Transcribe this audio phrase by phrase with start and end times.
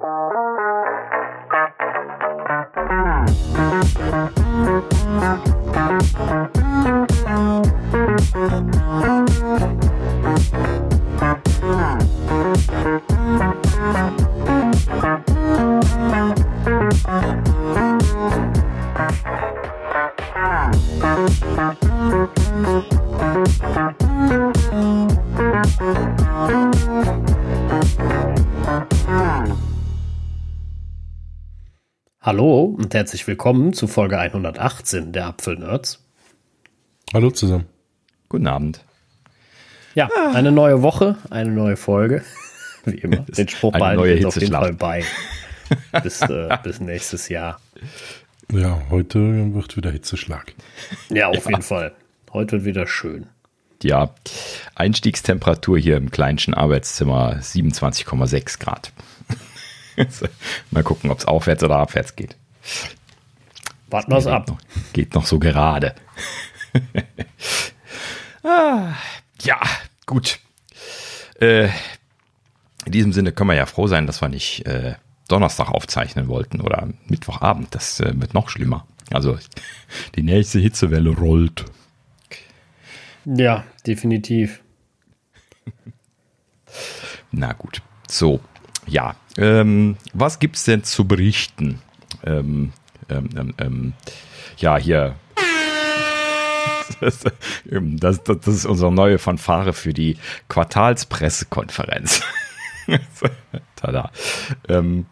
[0.00, 0.31] Hallo
[33.02, 35.98] herzlich willkommen zu Folge 118 der Apfelnerds.
[37.12, 37.66] Hallo zusammen.
[38.28, 38.84] Guten Abend.
[39.96, 42.22] Ja, eine neue Woche, eine neue Folge.
[42.84, 43.16] Wie immer.
[43.16, 45.04] Den Spruch behalten wir auf jeden Fall bei.
[46.04, 47.60] Bis, äh, bis nächstes Jahr.
[48.52, 50.54] Ja, heute wird wieder Hitzeschlag.
[51.08, 51.50] Ja, auf ja.
[51.50, 51.92] jeden Fall.
[52.32, 53.26] Heute wird wieder schön.
[53.82, 54.14] Ja,
[54.76, 58.92] Einstiegstemperatur hier im kleinsten Arbeitszimmer 27,6 Grad.
[60.70, 62.36] Mal gucken, ob es aufwärts oder abwärts geht.
[63.92, 64.48] Warten wir es ab.
[64.48, 64.58] Noch,
[64.92, 65.94] geht noch so gerade.
[68.42, 68.94] ah,
[69.42, 69.60] ja,
[70.06, 70.38] gut.
[71.40, 71.68] Äh,
[72.86, 74.94] in diesem Sinne können wir ja froh sein, dass wir nicht äh,
[75.28, 77.74] Donnerstag aufzeichnen wollten oder Mittwochabend.
[77.74, 78.86] Das äh, wird noch schlimmer.
[79.10, 79.38] Also
[80.16, 81.64] die nächste Hitzewelle rollt.
[83.24, 84.62] Ja, definitiv.
[87.30, 87.82] Na gut.
[88.08, 88.40] So,
[88.86, 91.80] ja, ähm, was es denn zu berichten?
[92.24, 92.72] Ähm,
[93.08, 93.92] ähm, ähm, ähm
[94.58, 95.16] ja, hier.
[97.00, 97.24] Das,
[98.22, 102.22] das, das, ist unsere neue Fanfare für die Quartalspressekonferenz.
[103.76, 104.10] Tada.
[104.68, 105.06] Ähm,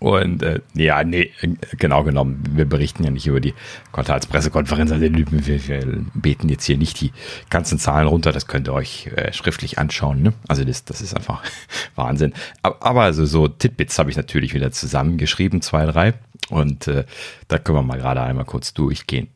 [0.00, 1.30] und äh, ja, nee,
[1.78, 3.54] genau genommen, wir berichten ja nicht über die
[3.92, 7.12] Quartalspressekonferenz, also wir, wir beten jetzt hier nicht die
[7.50, 10.22] ganzen Zahlen runter, das könnt ihr euch äh, schriftlich anschauen.
[10.22, 10.32] Ne?
[10.48, 11.42] Also das, das ist einfach
[11.96, 12.32] Wahnsinn.
[12.62, 16.14] Aber, aber also so Titbits habe ich natürlich wieder zusammengeschrieben, zwei, drei.
[16.48, 17.04] Und äh,
[17.48, 19.28] da können wir mal gerade einmal kurz durchgehen.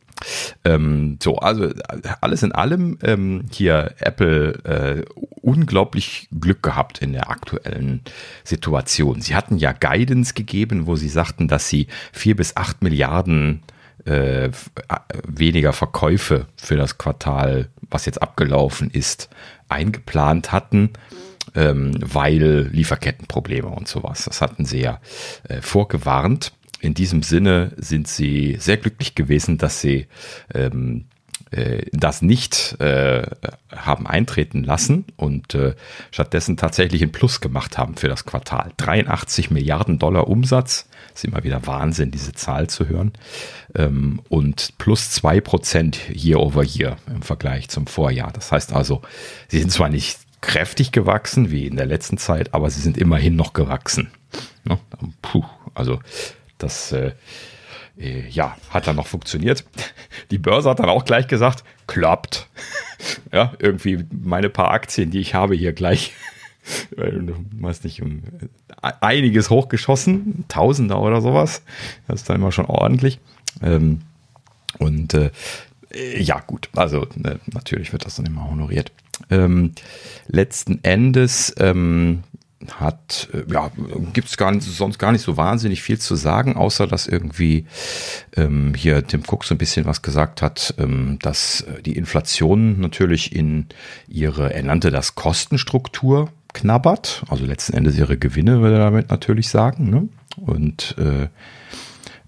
[0.64, 1.70] Ähm, so, also
[2.20, 5.04] alles in allem ähm, hier Apple äh,
[5.40, 8.02] unglaublich Glück gehabt in der aktuellen
[8.44, 9.20] Situation.
[9.20, 13.62] Sie hatten ja Guidance gegeben, wo sie sagten, dass sie vier bis acht Milliarden
[14.04, 14.50] äh,
[15.26, 19.28] weniger Verkäufe für das Quartal, was jetzt abgelaufen ist,
[19.68, 20.90] eingeplant hatten.
[21.54, 24.24] Ähm, weil Lieferkettenprobleme und sowas.
[24.24, 24.98] Das hatten sie ja
[25.46, 26.52] äh, vorgewarnt
[26.84, 30.06] in diesem Sinne sind sie sehr glücklich gewesen, dass sie
[30.52, 31.06] ähm,
[31.50, 33.22] äh, das nicht äh,
[33.74, 35.74] haben eintreten lassen und äh,
[36.10, 38.72] stattdessen tatsächlich ein Plus gemacht haben für das Quartal.
[38.76, 43.12] 83 Milliarden Dollar Umsatz, ist immer wieder Wahnsinn, diese Zahl zu hören.
[43.74, 48.32] Ähm, und plus zwei Prozent year over year im Vergleich zum Vorjahr.
[48.32, 49.00] Das heißt also,
[49.48, 53.36] sie sind zwar nicht kräftig gewachsen wie in der letzten Zeit, aber sie sind immerhin
[53.36, 54.10] noch gewachsen.
[54.64, 54.78] Ne?
[55.22, 55.44] Puh,
[55.74, 56.00] also
[56.58, 57.12] das äh,
[57.98, 59.64] äh, ja, hat dann noch funktioniert.
[60.30, 62.48] Die Börse hat dann auch gleich gesagt, klappt.
[63.32, 66.12] ja, irgendwie meine paar Aktien, die ich habe hier gleich,
[66.96, 68.22] du weißt nicht, um
[68.82, 71.62] äh, einiges hochgeschossen, Tausender oder sowas.
[72.08, 73.20] Das ist dann immer schon ordentlich.
[73.62, 74.02] Ähm,
[74.78, 75.30] und äh,
[76.18, 78.90] ja, gut, also äh, natürlich wird das dann immer honoriert.
[79.30, 79.72] Ähm,
[80.26, 82.24] letzten Endes ähm,
[82.72, 83.70] hat, äh, ja,
[84.12, 87.66] gibt es sonst gar nicht so wahnsinnig viel zu sagen, außer dass irgendwie
[88.36, 92.80] ähm, hier Tim Cook so ein bisschen was gesagt hat, ähm, dass äh, die Inflation
[92.80, 93.66] natürlich in
[94.08, 99.48] ihre, er nannte das Kostenstruktur knabbert, also letzten Endes ihre Gewinne, würde er damit natürlich
[99.48, 100.08] sagen, ne?
[100.36, 101.28] und äh,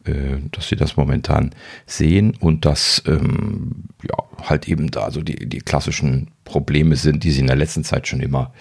[0.07, 1.51] äh, dass sie das momentan
[1.87, 4.17] sehen und dass ähm, ja
[4.49, 8.07] halt eben da so die, die klassischen Probleme sind, die sie in der letzten Zeit
[8.07, 8.53] schon immer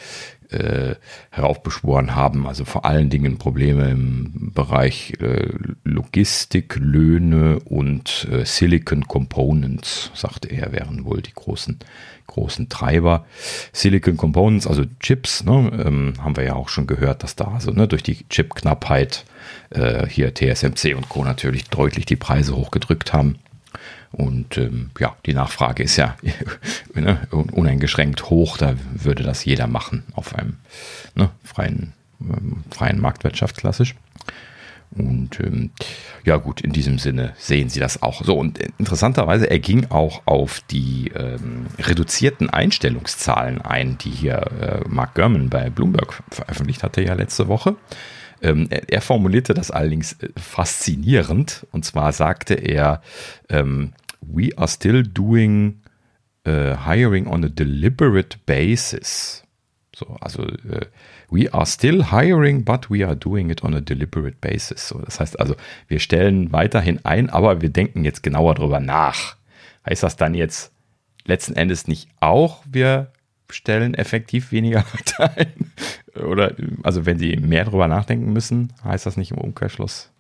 [0.56, 0.96] äh,
[1.30, 2.48] heraufbeschworen haben.
[2.48, 5.50] Also vor allen Dingen Probleme im Bereich äh,
[5.84, 11.80] Logistik, Löhne und äh, Silicon Components, sagte er, wären wohl die großen,
[12.28, 13.26] großen Treiber.
[13.72, 17.72] Silicon Components, also Chips, ne, ähm, haben wir ja auch schon gehört, dass da also
[17.72, 19.26] ne, durch die Chipknappheit
[19.70, 21.24] äh, hier TSMC und Co.
[21.24, 23.38] natürlich deutlich die Preise hochgedrückt haben.
[24.16, 26.16] Und ähm, ja, die Nachfrage ist ja
[26.94, 30.58] ne, uneingeschränkt hoch, da würde das jeder machen auf einem
[31.16, 33.96] ne, freien, ähm, freien Marktwirtschaft klassisch.
[34.92, 35.72] Und ähm,
[36.24, 38.24] ja gut, in diesem Sinne sehen Sie das auch.
[38.24, 44.88] So, und interessanterweise, er ging auch auf die ähm, reduzierten Einstellungszahlen ein, die hier äh,
[44.88, 47.76] Mark Gurman bei Bloomberg veröffentlicht hatte ja letzte Woche.
[48.42, 51.66] Ähm, er, er, formulierte das allerdings äh, faszinierend.
[51.72, 53.02] Und zwar sagte er,
[53.50, 53.92] ähm,
[54.22, 55.82] we are still doing
[56.46, 59.44] uh, hiring on a deliberate basis.
[59.96, 60.88] So, also äh,
[61.30, 64.88] we are still hiring, but we are doing it on a deliberate basis.
[64.88, 65.56] So, das heißt also,
[65.88, 69.38] wir stellen weiterhin ein, aber wir denken jetzt genauer drüber nach.
[69.86, 70.72] Heißt das dann jetzt
[71.26, 73.12] letzten Endes nicht auch, wir
[73.50, 75.72] stellen effektiv weniger Leute ein?
[76.24, 80.12] Oder also wenn sie mehr drüber nachdenken müssen, heißt das nicht im Umkehrschluss?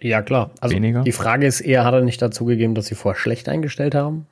[0.00, 0.50] Ja, klar.
[0.60, 1.02] Also weniger?
[1.02, 4.26] die Frage ist eher, hat er nicht dazu gegeben, dass sie vorher schlecht eingestellt haben?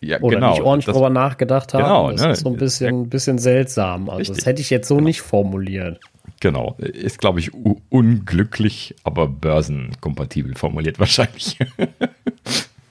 [0.00, 1.82] Ja, Oder genau, nicht ordentlich das, drüber nachgedacht haben.
[1.82, 4.08] Genau, das ne, ist so ein bisschen, bisschen seltsam.
[4.08, 4.36] Also richtig.
[4.36, 5.06] das hätte ich jetzt so genau.
[5.06, 6.00] nicht formuliert.
[6.40, 7.52] Genau, ist glaube ich
[7.88, 11.58] unglücklich, aber börsenkompatibel formuliert wahrscheinlich.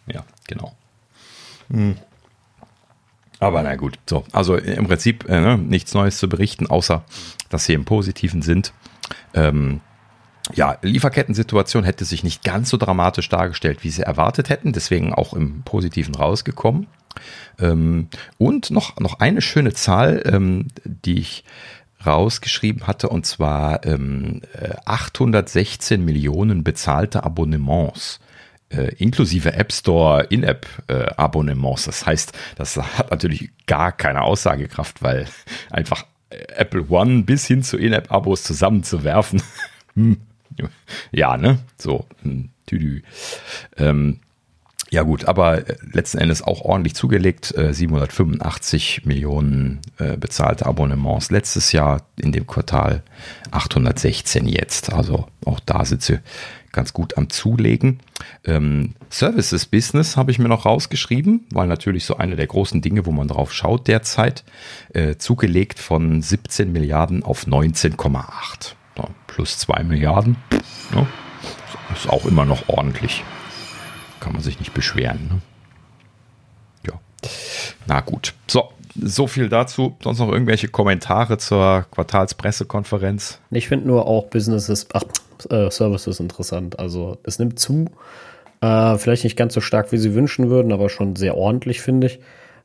[0.08, 0.74] ja, genau.
[1.70, 1.96] Hm.
[3.40, 4.24] Aber na gut, so.
[4.32, 7.04] Also im Prinzip äh, ne, nichts Neues zu berichten, außer
[7.50, 8.74] dass sie im Positiven sind.
[9.34, 9.82] Ähm,
[10.52, 15.34] ja, Lieferkettensituation hätte sich nicht ganz so dramatisch dargestellt, wie sie erwartet hätten, deswegen auch
[15.34, 16.88] im Positiven rausgekommen.
[17.60, 21.44] Ähm, und noch, noch eine schöne Zahl, ähm, die ich
[22.06, 24.42] rausgeschrieben hatte, und zwar ähm,
[24.86, 28.20] 816 äh, Millionen bezahlte Abonnements.
[28.70, 31.84] Äh, inklusive App Store In-App-Abonnements.
[31.84, 35.28] Äh, das heißt, das hat natürlich gar keine Aussagekraft, weil
[35.70, 39.42] einfach Apple One bis hin zu In-App-Abos zusammenzuwerfen.
[41.12, 41.60] Ja, ne?
[41.78, 43.02] So, hm, tüdü.
[43.78, 44.20] Ähm,
[44.94, 47.48] ja gut, aber äh, letzten Endes auch ordentlich zugelegt.
[47.48, 53.02] 785 äh, Millionen äh, bezahlte Abonnements letztes Jahr in dem Quartal,
[53.50, 54.94] 816 jetzt.
[54.94, 56.20] Also auch da sie
[56.72, 58.02] ganz gut am Zulegen.
[58.46, 63.08] Ähm, Services Business habe ich mir noch rausgeschrieben, weil natürlich so eine der großen Dinge,
[63.08, 64.44] wo man drauf schaut derzeit,
[64.94, 68.76] äh, zugelegt von 17 Milliarden auf 19,8.
[68.98, 70.38] Ja, plus 2 Milliarden.
[70.94, 71.06] Ja,
[71.94, 73.24] ist auch immer noch ordentlich
[74.24, 75.28] kann man sich nicht beschweren.
[75.30, 75.42] Ne?
[76.88, 77.30] Ja.
[77.88, 78.34] Na gut.
[78.48, 79.98] So, so viel dazu.
[80.02, 83.40] Sonst noch irgendwelche Kommentare zur Quartalspressekonferenz?
[83.52, 85.04] Ich finde nur auch Businesses, ach,
[85.50, 86.80] äh, Services interessant.
[86.80, 87.90] Also es nimmt zu.
[88.62, 92.08] Äh, vielleicht nicht ganz so stark, wie sie wünschen würden, aber schon sehr ordentlich, finde
[92.08, 92.20] ich.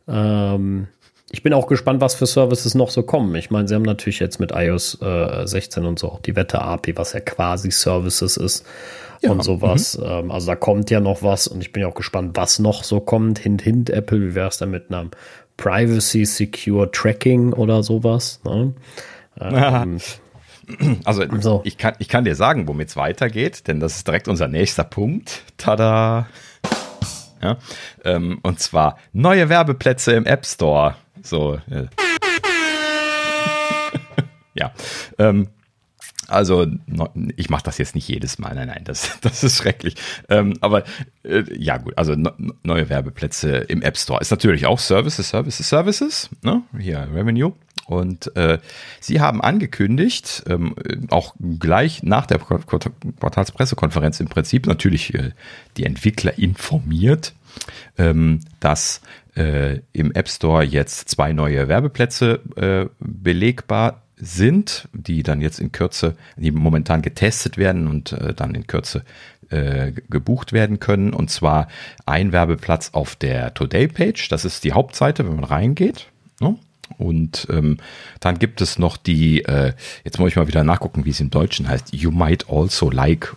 [0.06, 0.86] Ähm,
[1.30, 3.34] ich bin auch gespannt, was für Services noch so kommen.
[3.34, 6.96] Ich meine, sie haben natürlich jetzt mit iOS äh, 16 und so auch die Wette-API,
[6.96, 8.64] was ja quasi Services ist
[9.20, 9.30] ja.
[9.30, 9.98] und sowas.
[9.98, 10.04] Mhm.
[10.06, 12.82] Ähm, also da kommt ja noch was und ich bin ja auch gespannt, was noch
[12.82, 13.38] so kommt.
[13.38, 15.10] Hint, hint, Apple, wie wäre es dann mit einem
[15.58, 18.40] Privacy Secure Tracking oder sowas?
[18.44, 18.72] Ne?
[19.38, 19.98] Ähm,
[21.04, 21.60] also so.
[21.64, 24.84] ich, kann, ich kann dir sagen, womit es weitergeht, denn das ist direkt unser nächster
[24.84, 25.42] Punkt.
[25.58, 26.26] Tada!
[27.40, 27.56] Ja,
[28.04, 30.96] ähm, und zwar neue Werbeplätze im App Store.
[31.28, 31.60] So.
[31.70, 31.86] Äh.
[34.54, 34.72] ja.
[35.18, 35.48] Ähm,
[36.28, 36.66] also,
[37.36, 39.94] ich mache das jetzt nicht jedes Mal, nein, nein, das, das ist schrecklich.
[40.28, 40.84] Ähm, aber
[41.22, 42.32] äh, ja, gut, also no,
[42.62, 46.62] neue Werbeplätze im App Store ist natürlich auch Services, Services, Services, ne?
[46.78, 47.54] Hier, Revenue.
[47.86, 48.58] Und äh,
[49.00, 50.74] sie haben angekündigt, ähm,
[51.08, 55.30] auch gleich nach der Quartalspressekonferenz im Prinzip natürlich äh,
[55.78, 57.32] die Entwickler informiert,
[57.96, 59.00] ähm, dass
[59.38, 65.70] äh, im App Store jetzt zwei neue Werbeplätze äh, belegbar sind, die dann jetzt in
[65.70, 69.04] Kürze, die momentan getestet werden und äh, dann in Kürze
[69.50, 71.12] äh, gebucht werden können.
[71.12, 71.68] Und zwar
[72.04, 76.08] ein Werbeplatz auf der Today-Page, das ist die Hauptseite, wenn man reingeht.
[76.40, 76.56] Ne?
[76.96, 77.76] Und ähm,
[78.18, 79.72] dann gibt es noch die, äh,
[80.04, 81.94] jetzt muss ich mal wieder nachgucken, wie es im Deutschen heißt.
[81.94, 83.36] You might also like.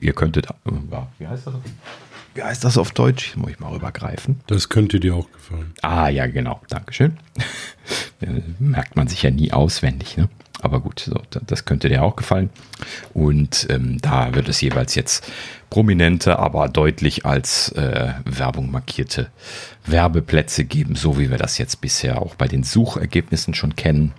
[0.00, 0.72] Ihr könntet, äh,
[1.18, 1.54] wie heißt das?
[2.38, 3.36] Wie heißt das auf Deutsch?
[3.36, 4.38] Muss ich mal rübergreifen.
[4.46, 5.72] Das könnte dir auch gefallen.
[5.82, 6.60] Ah, ja, genau.
[6.68, 7.18] Dankeschön.
[8.60, 10.28] Merkt man sich ja nie auswendig, ne?
[10.60, 12.50] Aber gut, so, das könnte dir auch gefallen.
[13.12, 15.28] Und ähm, da wird es jeweils jetzt
[15.68, 19.32] prominente, aber deutlich als äh, Werbung markierte
[19.84, 24.12] Werbeplätze geben, so wie wir das jetzt bisher auch bei den Suchergebnissen schon kennen.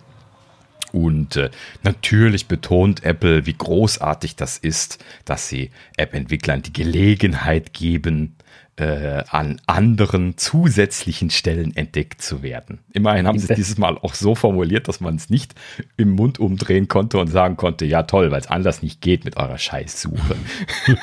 [0.92, 1.50] Und äh,
[1.84, 8.36] natürlich betont Apple, wie großartig das ist, dass sie App-Entwicklern die Gelegenheit geben,
[8.80, 12.80] äh, an anderen zusätzlichen Stellen entdeckt zu werden.
[12.94, 15.54] Immerhin haben sie es dieses Mal auch so formuliert, dass man es nicht
[15.98, 19.36] im Mund umdrehen konnte und sagen konnte, ja toll, weil es anders nicht geht mit
[19.36, 20.36] eurer Scheißsuche.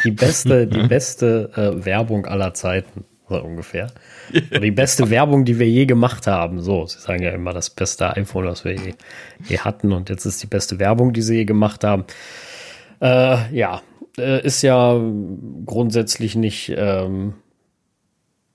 [0.05, 3.89] Die beste, die beste äh, Werbung aller Zeiten so ungefähr.
[4.33, 6.61] Die beste Werbung, die wir je gemacht haben.
[6.61, 8.95] So, sie sagen ja immer das beste iPhone, was wir je,
[9.49, 9.93] je hatten.
[9.93, 12.05] Und jetzt ist die beste Werbung, die sie je gemacht haben.
[13.01, 13.83] Äh, ja,
[14.17, 15.01] äh, ist ja
[15.65, 17.35] grundsätzlich nicht, ähm,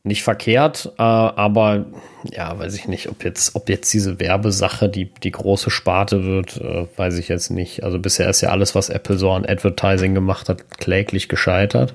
[0.04, 1.86] nicht verkehrt, äh, aber
[2.32, 6.58] ja, weiß ich nicht, ob jetzt, ob jetzt diese Werbesache die, die große Sparte wird,
[6.58, 7.84] äh, weiß ich jetzt nicht.
[7.84, 11.94] Also bisher ist ja alles, was Apple so an Advertising gemacht hat, kläglich gescheitert.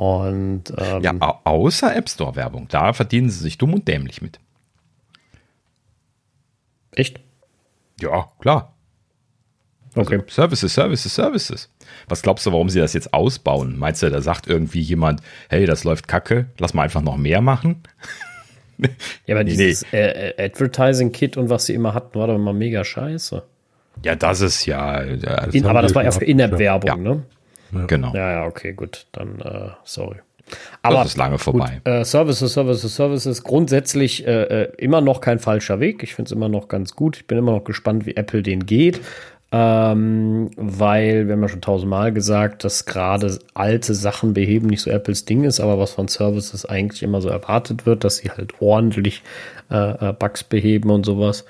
[0.00, 2.68] Und, ähm, ja, außer App Store Werbung.
[2.70, 4.40] Da verdienen sie sich dumm und dämlich mit.
[6.92, 7.20] Echt?
[8.00, 8.74] Ja, klar.
[9.94, 10.22] Also okay.
[10.26, 11.70] Services, Services, Services.
[12.08, 13.76] Was glaubst du, warum sie das jetzt ausbauen?
[13.76, 17.42] Meinst du, da sagt irgendwie jemand, hey, das läuft kacke, lass mal einfach noch mehr
[17.42, 17.82] machen?
[19.26, 19.98] ja, aber dieses nee.
[19.98, 23.42] Äh, Advertising-Kit und was sie immer hatten, war doch immer mega scheiße.
[24.02, 25.04] Ja, das ist ja.
[25.04, 26.96] Das In, aber das war ja für In-App-Werbung, ja.
[26.96, 27.22] ne?
[27.72, 27.86] Ja.
[27.86, 28.14] Genau.
[28.14, 29.06] Ja, ja, okay, gut.
[29.12, 30.16] Dann, äh, sorry.
[30.82, 31.80] Aber das ist lange vorbei.
[31.84, 33.44] Gut, äh, Services, Services, Services.
[33.44, 36.02] Grundsätzlich äh, äh immer noch kein falscher Weg.
[36.02, 37.16] Ich finde es immer noch ganz gut.
[37.16, 39.00] Ich bin immer noch gespannt, wie Apple den geht.
[39.52, 44.90] Ähm, weil, wir haben ja schon tausendmal gesagt, dass gerade alte Sachen beheben nicht so
[44.90, 48.54] Apples Ding ist, aber was von Services eigentlich immer so erwartet wird, dass sie halt
[48.60, 49.22] ordentlich
[49.68, 51.42] äh, äh Bugs beheben und sowas.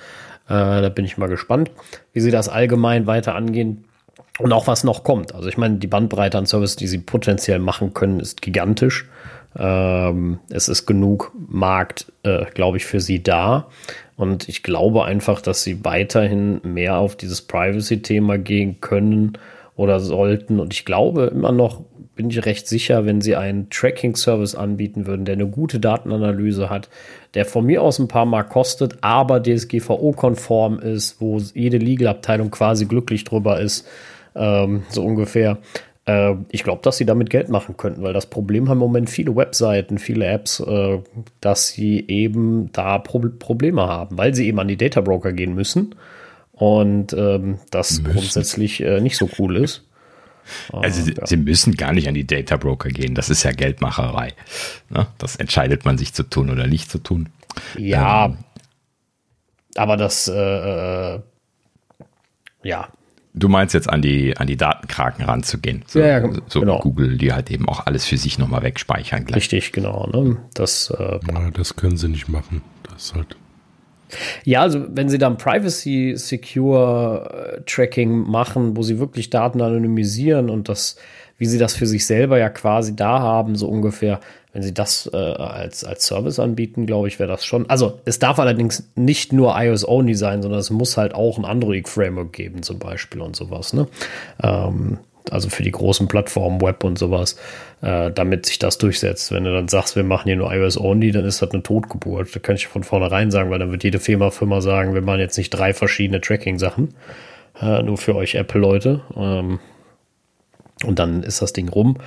[0.49, 1.71] Äh, da bin ich mal gespannt,
[2.15, 3.85] wie sie das allgemein weiter angehen
[4.43, 5.35] und auch was noch kommt.
[5.35, 9.09] Also ich meine, die Bandbreite an Services, die sie potenziell machen können, ist gigantisch.
[9.59, 13.69] Ähm, es ist genug Markt, äh, glaube ich, für sie da.
[14.17, 19.39] Und ich glaube einfach, dass sie weiterhin mehr auf dieses Privacy-Thema gehen können
[19.77, 20.61] oder sollten.
[20.61, 21.83] Und ich glaube immer noch,
[22.15, 26.91] bin ich recht sicher, wenn sie einen Tracking-Service anbieten würden, der eine gute Datenanalyse hat,
[27.33, 32.85] der von mir aus ein paar Mark kostet, aber DSGVO-konform ist, wo jede Legal-Abteilung quasi
[32.85, 33.89] glücklich drüber ist,
[34.35, 35.59] ähm, so ungefähr
[36.11, 39.11] äh, ich glaube, dass sie damit Geld machen könnten, weil das Problem haben im Moment
[39.11, 40.99] viele Webseiten, viele Apps, äh,
[41.41, 45.55] dass sie eben da Pro Probleme haben, weil sie eben an die Data Broker gehen
[45.55, 45.95] müssen
[46.53, 48.13] und ähm, das müssen.
[48.13, 49.87] grundsätzlich äh, nicht so cool ist.
[50.73, 51.27] Also sie, ja.
[51.27, 54.33] sie, müssen gar nicht an die Data Broker gehen, das ist ja Geldmacherei.
[54.89, 55.07] Ne?
[55.19, 57.29] Das entscheidet man sich zu tun oder nicht zu tun.
[57.79, 58.39] Ja, ähm,
[59.77, 61.21] aber das, äh, äh
[62.65, 62.89] ja,
[63.41, 65.83] Du meinst jetzt an die, an die Datenkraken ranzugehen.
[65.87, 66.79] So, ja, ja, so genau.
[66.81, 69.25] Google, die halt eben auch alles für sich nochmal wegspeichern.
[69.25, 69.37] Gleich.
[69.37, 70.07] Richtig, genau.
[70.13, 70.37] Ne?
[70.55, 72.63] Das, äh, ja, das können sie nicht machen.
[72.85, 73.37] Das ist halt.
[74.45, 80.51] Ja, also wenn sie dann Privacy Secure äh, Tracking machen, wo sie wirklich Daten anonymisieren
[80.51, 80.97] und das,
[81.39, 84.21] wie sie das für sich selber ja quasi da haben, so ungefähr,
[84.53, 87.71] wenn sie das äh, als, als Service anbieten, glaube ich, wäre das schon.
[87.71, 92.33] Also es darf allerdings nicht nur iOS-only sein, sondern es muss halt auch ein Android-Framework
[92.33, 93.73] geben, zum Beispiel und sowas.
[93.73, 93.87] Ne?
[94.43, 94.99] Ähm,
[95.31, 97.37] also für die großen Plattformen, Web und sowas,
[97.83, 99.31] äh, damit sich das durchsetzt.
[99.31, 102.35] Wenn du dann sagst, wir machen hier nur iOS-only, dann ist das eine Totgeburt.
[102.35, 105.21] Da kann ich von vornherein sagen, weil dann wird jede Firma, Firma sagen, wir machen
[105.21, 106.95] jetzt nicht drei verschiedene Tracking-Sachen,
[107.61, 109.03] äh, nur für euch Apple-Leute.
[109.17, 109.61] Ähm,
[110.85, 111.99] und dann ist das Ding rum.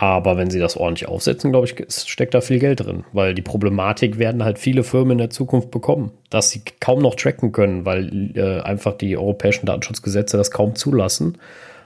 [0.00, 1.76] Aber wenn sie das ordentlich aufsetzen, glaube ich,
[2.06, 5.70] steckt da viel Geld drin, weil die Problematik werden halt viele Firmen in der Zukunft
[5.70, 10.74] bekommen, dass sie kaum noch tracken können, weil äh, einfach die europäischen Datenschutzgesetze das kaum
[10.74, 11.36] zulassen.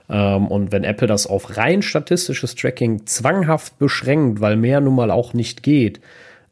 [0.08, 5.10] Ähm, und wenn Apple das auf rein statistisches Tracking zwanghaft beschränkt, weil mehr nun mal
[5.10, 6.00] auch nicht geht,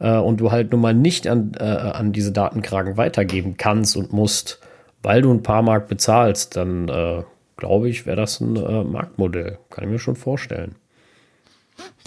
[0.00, 4.12] äh, und du halt nun mal nicht an, äh, an diese Datenkragen weitergeben kannst und
[4.12, 4.58] musst,
[5.04, 7.22] weil du ein paar Mark bezahlst, dann äh,
[7.56, 9.58] glaube ich, wäre das ein äh, Marktmodell.
[9.70, 10.74] Kann ich mir schon vorstellen.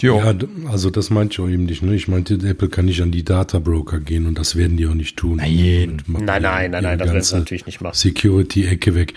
[0.00, 0.18] Jo.
[0.18, 0.34] Ja,
[0.70, 1.82] also das meinte ich auch eben nicht.
[1.82, 1.94] Ne?
[1.94, 4.94] Ich meinte, Apple kann nicht an die Data Broker gehen und das werden die auch
[4.94, 5.36] nicht tun.
[5.36, 7.94] Nein, nein, nein, nein, nein, das werden sie natürlich nicht machen.
[7.94, 9.14] Security-Ecke weg.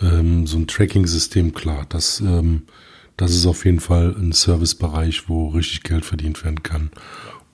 [0.00, 2.62] Ähm, so ein Tracking-System, klar, das, ähm,
[3.16, 6.90] das ist auf jeden Fall ein Servicebereich, wo richtig Geld verdient werden kann.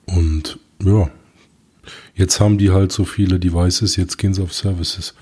[0.04, 1.10] Und ja,
[2.14, 5.14] jetzt haben die halt so viele Devices, jetzt gehen sie auf Services.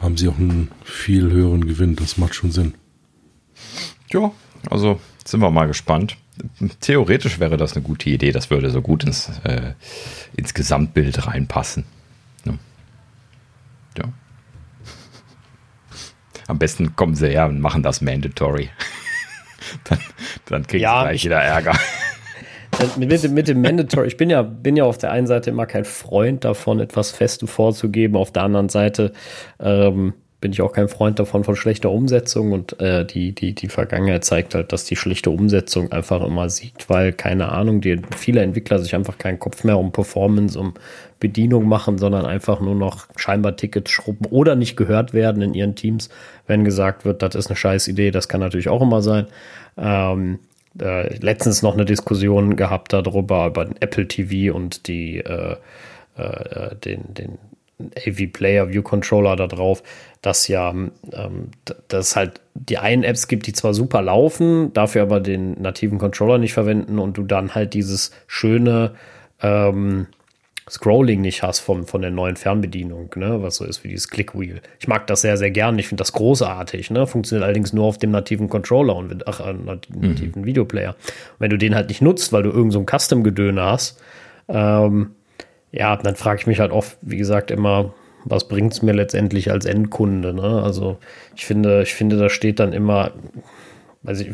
[0.00, 2.74] Haben sie auch einen viel höheren Gewinn, das macht schon Sinn.
[4.12, 4.32] Ja,
[4.70, 6.18] also sind wir mal gespannt
[6.80, 8.32] theoretisch wäre das eine gute Idee.
[8.32, 9.72] Das würde so gut ins, äh,
[10.36, 11.84] ins Gesamtbild reinpassen.
[12.44, 12.54] Ja.
[13.98, 14.04] ja.
[16.46, 18.70] Am besten kommen sie her und machen das mandatory.
[19.84, 19.98] dann,
[20.46, 21.78] dann kriegen ja, gleich wieder Ärger.
[22.96, 25.84] Mit, mit, dem Mandatory, ich bin ja, bin ja auf der einen Seite immer kein
[25.84, 28.16] Freund davon, etwas Festes vorzugeben.
[28.16, 29.12] Auf der anderen Seite
[29.60, 30.14] ähm,
[30.44, 34.26] bin ich auch kein Freund davon von schlechter Umsetzung und äh, die, die, die Vergangenheit
[34.26, 38.78] zeigt halt, dass die schlechte Umsetzung einfach immer sieht, weil, keine Ahnung, die, viele Entwickler
[38.78, 40.74] sich einfach keinen Kopf mehr um Performance, um
[41.18, 45.76] Bedienung machen, sondern einfach nur noch scheinbar Tickets schrubben oder nicht gehört werden in ihren
[45.76, 46.10] Teams,
[46.46, 49.28] wenn gesagt wird, das ist eine scheiß Idee, das kann natürlich auch immer sein.
[49.78, 50.40] Ähm,
[50.78, 55.56] äh, letztens noch eine Diskussion gehabt darüber, über den Apple TV und die äh,
[56.18, 57.38] äh, den, den
[57.78, 59.82] AV Player View Controller da drauf,
[60.22, 60.92] dass ja, ähm,
[61.88, 66.38] dass halt die einen Apps gibt, die zwar super laufen, dafür aber den nativen Controller
[66.38, 68.94] nicht verwenden und du dann halt dieses schöne
[69.42, 70.06] ähm,
[70.68, 74.62] Scrolling nicht hast vom, von der neuen Fernbedienung, ne, was so ist wie dieses Clickwheel.
[74.80, 75.78] Ich mag das sehr, sehr gern.
[75.78, 79.52] Ich finde das großartig, ne, funktioniert allerdings nur auf dem nativen Controller und ach, äh,
[79.52, 80.46] nativen mhm.
[80.46, 80.90] Videoplayer.
[80.90, 84.00] Und wenn du den halt nicht nutzt, weil du irgend so ein Custom-Gedöne hast,
[84.48, 85.10] ähm,
[85.74, 87.92] ja, dann frage ich mich halt oft, wie gesagt, immer,
[88.24, 90.32] was bringt es mir letztendlich als Endkunde?
[90.32, 90.62] Ne?
[90.62, 90.98] Also
[91.34, 93.12] ich finde, ich finde, da steht dann immer,
[94.02, 94.30] weiß ich,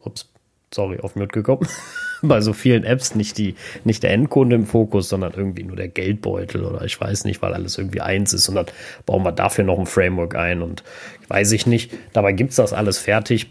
[0.00, 0.30] ups,
[0.74, 1.66] sorry, auf Mute gekommen.
[2.22, 3.54] bei so vielen Apps nicht die,
[3.84, 7.54] nicht der Endkunde im Fokus, sondern irgendwie nur der Geldbeutel oder ich weiß nicht, weil
[7.54, 8.66] alles irgendwie eins ist und dann
[9.06, 10.82] bauen wir dafür noch ein Framework ein und
[11.28, 11.92] weiß ich nicht.
[12.12, 13.48] Dabei gibt es das alles fertig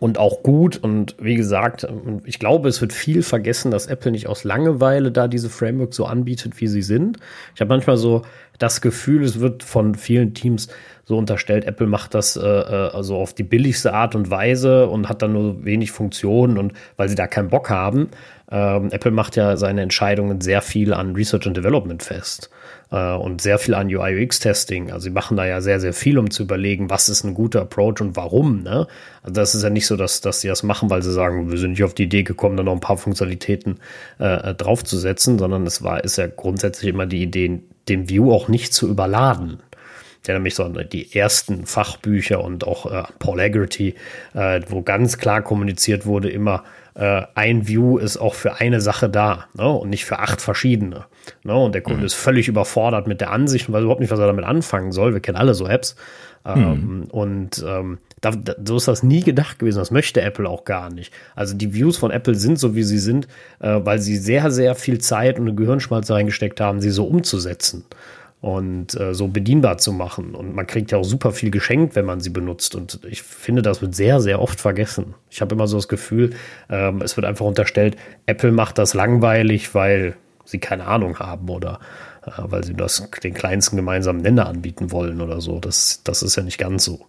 [0.00, 0.76] und auch gut.
[0.76, 1.86] Und wie gesagt,
[2.24, 6.06] ich glaube, es wird viel vergessen, dass Apple nicht aus Langeweile da diese Frameworks so
[6.06, 7.18] anbietet, wie sie sind.
[7.54, 8.22] Ich habe manchmal so
[8.58, 10.68] das Gefühl, es wird von vielen Teams
[11.04, 15.22] so unterstellt, Apple macht das äh, also auf die billigste Art und Weise und hat
[15.22, 18.08] dann nur wenig Funktionen und weil sie da keinen Bock haben.
[18.50, 22.50] Ähm, Apple macht ja seine Entscheidungen sehr viel an Research and Development fest
[22.90, 24.92] äh, und sehr viel an UI-UX-Testing.
[24.92, 27.62] Also sie machen da ja sehr, sehr viel, um zu überlegen, was ist ein guter
[27.62, 28.62] Approach und warum.
[28.62, 28.86] Ne?
[29.22, 31.58] Also das ist ja nicht so, dass, dass sie das machen, weil sie sagen, wir
[31.58, 33.80] sind nicht auf die Idee gekommen, da noch ein paar Funktionalitäten
[34.18, 38.72] äh, draufzusetzen, sondern es war, ist ja grundsätzlich immer die Idee, den View auch nicht
[38.72, 39.62] zu überladen
[40.26, 43.94] der nämlich so die ersten Fachbücher und auch äh, Paul Haggerty,
[44.34, 46.64] äh, wo ganz klar kommuniziert wurde, immer
[46.94, 49.68] äh, ein View ist auch für eine Sache da ne?
[49.68, 51.06] und nicht für acht verschiedene.
[51.42, 51.54] Ne?
[51.54, 52.06] Und der Kunde mhm.
[52.06, 55.12] ist völlich überfordert mit der Ansicht und weiß überhaupt nicht, was er damit anfangen soll.
[55.12, 55.96] Wir kennen alle so Apps.
[56.46, 57.04] Ähm, mhm.
[57.04, 59.78] und ähm, da, da, so ist das nie gedacht gewesen.
[59.78, 61.12] Das möchte Apple auch gar nicht.
[61.34, 63.28] Also die Views von Apple sind so, wie sie sind,
[63.60, 67.84] äh, weil sie sehr, sehr viel Zeit und eine Gehirnschmalz reingesteckt haben, sie so umzusetzen
[68.44, 70.34] und äh, so bedienbar zu machen.
[70.34, 72.74] Und man kriegt ja auch super viel geschenkt, wenn man sie benutzt.
[72.74, 75.14] Und ich finde, das wird sehr, sehr oft vergessen.
[75.30, 76.34] Ich habe immer so das Gefühl,
[76.68, 80.14] ähm, es wird einfach unterstellt, Apple macht das langweilig, weil
[80.44, 81.80] sie keine Ahnung haben oder
[82.26, 85.58] äh, weil sie das den kleinsten gemeinsamen Nenner anbieten wollen oder so.
[85.58, 87.06] Das, das ist ja nicht ganz so.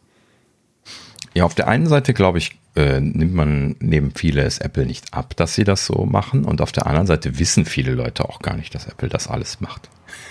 [1.34, 5.14] Ja, auf der einen Seite, glaube ich, äh, nimmt man, nehmen viele es Apple nicht
[5.14, 6.46] ab, dass sie das so machen.
[6.46, 9.60] Und auf der anderen Seite wissen viele Leute auch gar nicht, dass Apple das alles
[9.60, 9.90] macht.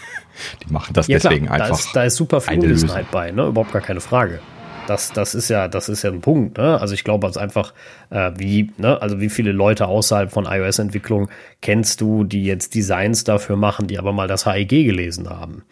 [0.66, 1.76] Die machen das ja, deswegen klar, einfach.
[1.76, 3.46] Da ist, da ist super viel Unwissenheit bei, ne?
[3.46, 4.40] Überhaupt gar keine Frage.
[4.86, 6.58] Das, das ist ja, das ist ja ein Punkt.
[6.58, 6.80] Ne?
[6.80, 7.72] Also ich glaube, als einfach
[8.10, 9.00] äh, wie, ne?
[9.00, 11.28] also wie viele Leute außerhalb von iOS-Entwicklung
[11.62, 15.62] kennst du, die jetzt Designs dafür machen, die aber mal das HEG gelesen haben.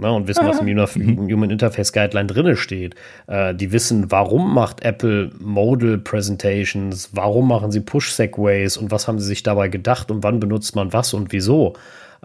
[0.00, 0.66] Ne, und wissen, was im
[1.16, 1.30] mhm.
[1.30, 2.94] Human Interface Guideline drinne steht.
[3.26, 9.08] Äh, die wissen, warum macht Apple Modal Presentations, warum machen sie Push Segways und was
[9.08, 11.74] haben sie sich dabei gedacht und wann benutzt man was und wieso.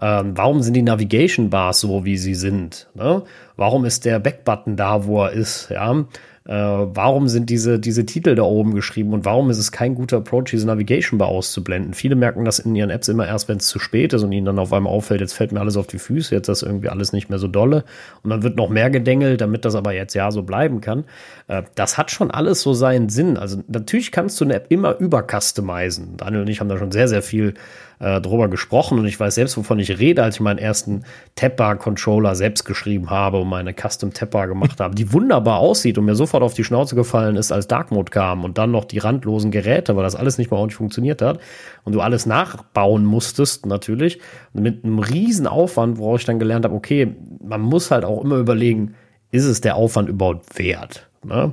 [0.00, 2.88] Ähm, warum sind die Navigation Bars so, wie sie sind?
[2.94, 3.22] Ne?
[3.56, 5.68] Warum ist der Backbutton da, wo er ist?
[5.70, 6.04] Ja?
[6.46, 10.18] Äh, warum sind diese, diese Titel da oben geschrieben und warum ist es kein guter
[10.18, 11.92] Approach, diese Navigation Bar auszublenden?
[11.92, 14.46] Viele merken das in ihren Apps immer erst, wenn es zu spät ist und ihnen
[14.46, 17.12] dann auf einmal auffällt, jetzt fällt mir alles auf die Füße, jetzt ist irgendwie alles
[17.12, 17.84] nicht mehr so dolle
[18.22, 21.04] und dann wird noch mehr gedengelt, damit das aber jetzt ja so bleiben kann.
[21.48, 23.36] Äh, das hat schon alles so seinen Sinn.
[23.36, 26.16] Also natürlich kannst du eine App immer übercustomizen.
[26.16, 27.54] Daniel und ich haben da schon sehr, sehr viel
[27.98, 31.04] äh, drüber gesprochen und ich weiß selbst, wovon ich rede, als ich meinen ersten
[31.34, 36.14] Tapbar-Controller selbst geschrieben habe und meine Custom Tapbar gemacht habe, die wunderbar aussieht und mir
[36.14, 39.50] sofort auf die Schnauze gefallen ist, als Dark Mode kam und dann noch die randlosen
[39.50, 41.40] Geräte, weil das alles nicht mehr ordentlich funktioniert hat
[41.84, 44.20] und du alles nachbauen musstest natürlich
[44.52, 48.36] mit einem riesen Aufwand, worauf ich dann gelernt habe, okay, man muss halt auch immer
[48.36, 48.94] überlegen,
[49.30, 51.08] ist es der Aufwand überhaupt wert?
[51.24, 51.52] Ne?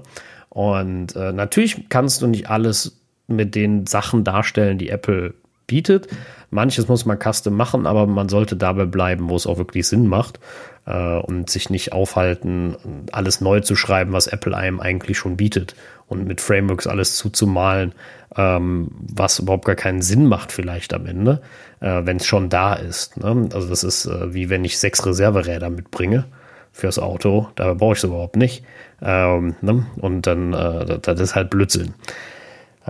[0.49, 5.33] Und äh, natürlich kannst du nicht alles mit den Sachen darstellen, die Apple
[5.67, 6.07] bietet.
[6.49, 10.07] Manches muss man custom machen, aber man sollte dabei bleiben, wo es auch wirklich Sinn
[10.07, 10.39] macht
[10.85, 12.75] äh, und sich nicht aufhalten,
[13.11, 15.75] alles neu zu schreiben, was Apple einem eigentlich schon bietet
[16.07, 17.93] und mit Frameworks alles zuzumalen,
[18.35, 21.41] ähm, was überhaupt gar keinen Sinn macht vielleicht am Ende,
[21.79, 23.17] äh, wenn es schon da ist.
[23.17, 23.49] Ne?
[23.53, 26.25] Also das ist äh, wie wenn ich sechs Reserveräder mitbringe
[26.71, 28.63] fürs Auto, da brauche ich es überhaupt nicht.
[29.01, 29.85] Ähm, ne?
[29.97, 31.93] Und dann, äh, das ist halt Blödsinn.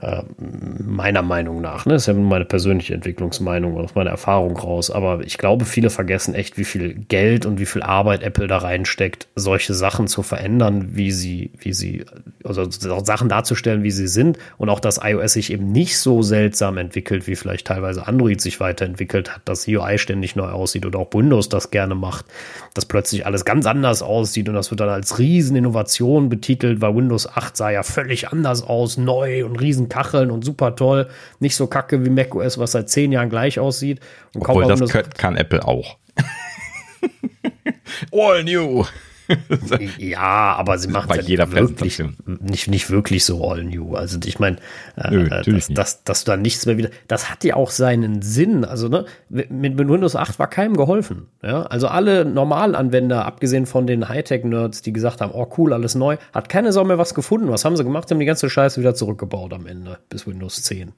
[0.01, 1.85] Äh, meiner Meinung nach.
[1.85, 1.93] Ne?
[1.93, 4.89] Das ist ja meine persönliche Entwicklungsmeinung aus meiner Erfahrung raus.
[4.89, 8.57] Aber ich glaube, viele vergessen echt, wie viel Geld und wie viel Arbeit Apple da
[8.57, 12.05] reinsteckt, solche Sachen zu verändern, wie sie, wie sie,
[12.43, 14.39] also Sachen darzustellen, wie sie sind.
[14.57, 18.59] Und auch, dass iOS sich eben nicht so seltsam entwickelt, wie vielleicht teilweise Android sich
[18.59, 22.25] weiterentwickelt hat, dass UI ständig neu aussieht oder auch Windows das gerne macht,
[22.73, 27.27] dass plötzlich alles ganz anders aussieht und das wird dann als Rieseninnovation betitelt, weil Windows
[27.27, 31.07] 8 sah ja völlig anders aus, neu und riesen riesen Kacheln und super toll.
[31.39, 33.99] Nicht so kacke wie macOS, was seit zehn Jahren gleich aussieht.
[34.33, 35.97] Und Obwohl, das kann, kann Apple auch.
[38.11, 38.85] All new.
[39.97, 43.95] ja, aber sie macht es ja wirklich, nicht, nicht wirklich so all new.
[43.95, 44.57] Also ich meine,
[44.95, 46.89] äh, dass, dass, dass du da nichts mehr wieder.
[47.07, 48.65] Das hat ja auch seinen Sinn.
[48.65, 51.27] Also ne, mit, mit Windows 8 war keinem geholfen.
[51.41, 51.63] Ja?
[51.63, 56.49] Also alle Normalanwender, abgesehen von den Hightech-Nerds, die gesagt haben, oh cool, alles neu, hat
[56.49, 57.49] keine Sau mehr was gefunden.
[57.49, 58.07] Was haben sie gemacht?
[58.07, 60.93] Sie haben die ganze Scheiße wieder zurückgebaut am Ende bis Windows 10.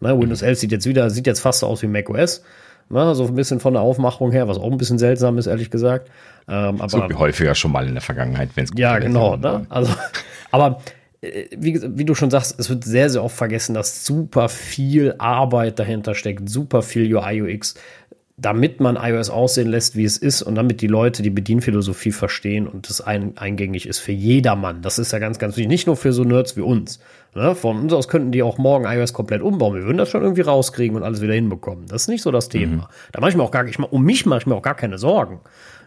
[0.00, 2.42] Ne, Windows 11 sieht jetzt wieder, sieht jetzt fast so aus wie macOS.
[2.90, 5.70] Ne, so ein bisschen von der Aufmachung her, was auch ein bisschen seltsam ist, ehrlich
[5.70, 6.10] gesagt.
[6.48, 9.36] Ähm, aber, so wie häufiger schon mal in der Vergangenheit, wenn es Ja, genau.
[9.36, 9.66] Ne?
[9.68, 9.92] Also,
[10.50, 10.80] aber
[11.20, 15.14] äh, wie, wie, du schon sagst, es wird sehr, sehr oft vergessen, dass super viel
[15.18, 17.74] Arbeit dahinter steckt, super viel UI, UX,
[18.36, 22.66] damit man iOS aussehen lässt, wie es ist und damit die Leute die Bedienphilosophie verstehen
[22.66, 24.80] und das ein, eingängig ist für jedermann.
[24.82, 25.68] Das ist ja ganz, ganz wichtig.
[25.68, 27.00] Nicht nur für so Nerds wie uns.
[27.34, 27.54] Ne?
[27.54, 29.74] Von uns aus könnten die auch morgen iOS komplett umbauen.
[29.74, 31.86] Wir würden das schon irgendwie rauskriegen und alles wieder hinbekommen.
[31.86, 32.76] Das ist nicht so das Thema.
[32.76, 32.86] Mhm.
[33.12, 34.98] Da mache ich mir auch gar, ich, um mich mache ich mir auch gar keine
[34.98, 35.40] Sorgen.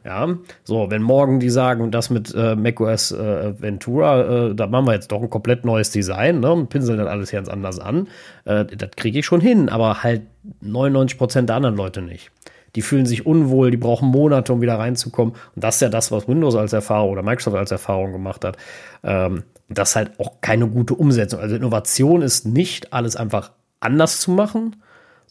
[0.05, 0.27] Ja,
[0.65, 4.93] so, wenn morgen die sagen, das mit äh, macOS äh, Ventura, äh, da machen wir
[4.93, 8.09] jetzt doch ein komplett neues Design, ne, und pinseln dann alles ganz anders an,
[8.43, 10.23] äh, das kriege ich schon hin, aber halt
[10.59, 12.31] 99 Prozent der anderen Leute nicht.
[12.75, 15.35] Die fühlen sich unwohl, die brauchen Monate, um wieder reinzukommen.
[15.55, 18.57] Und das ist ja das, was Windows als Erfahrung oder Microsoft als Erfahrung gemacht hat.
[19.03, 21.39] Ähm, das ist halt auch keine gute Umsetzung.
[21.39, 24.75] Also Innovation ist nicht alles einfach anders zu machen,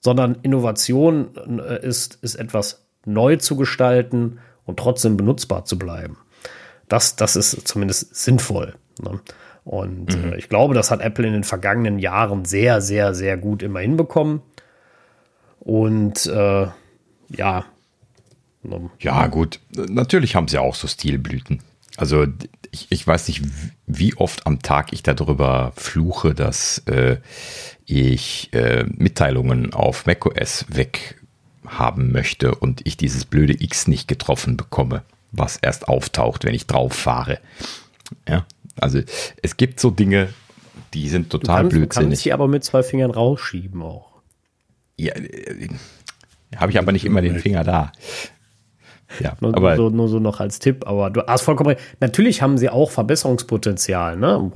[0.01, 6.17] sondern Innovation äh, ist, ist etwas neu zu gestalten und trotzdem benutzbar zu bleiben.
[6.89, 8.75] Das, das ist zumindest sinnvoll.
[9.01, 9.21] Ne?
[9.65, 10.33] Und mhm.
[10.33, 13.81] äh, ich glaube, das hat Apple in den vergangenen Jahren sehr, sehr, sehr gut immer
[13.81, 14.43] hinbekommen.
[15.61, 16.67] Und äh,
[17.29, 17.65] ja.
[18.63, 18.91] Ne?
[19.01, 19.61] Ja, gut.
[19.71, 21.63] Natürlich haben sie auch so Stilblüten.
[21.97, 22.27] Also
[22.73, 23.43] ich, ich weiß nicht,
[23.87, 27.19] wie oft am Tag ich darüber fluche, dass äh,
[27.85, 31.21] ich äh, Mitteilungen auf macOS weg
[31.67, 36.67] haben möchte und ich dieses blöde X nicht getroffen bekomme, was erst auftaucht, wenn ich
[36.67, 37.39] drauf fahre.
[38.27, 38.47] Ja,
[38.81, 39.01] also
[39.43, 40.33] es gibt so Dinge,
[40.95, 41.93] die sind total du kannst, blödsinnig.
[41.95, 44.23] Du kannst sie aber mit zwei Fingern rausschieben auch.
[44.97, 45.69] Ja, äh,
[46.57, 47.93] habe ich aber nicht immer den Finger da.
[49.21, 51.81] Ja, nur, aber so, nur so noch als Tipp, aber du hast vollkommen recht.
[52.01, 54.51] Natürlich haben sie auch Verbesserungspotenzial, ne?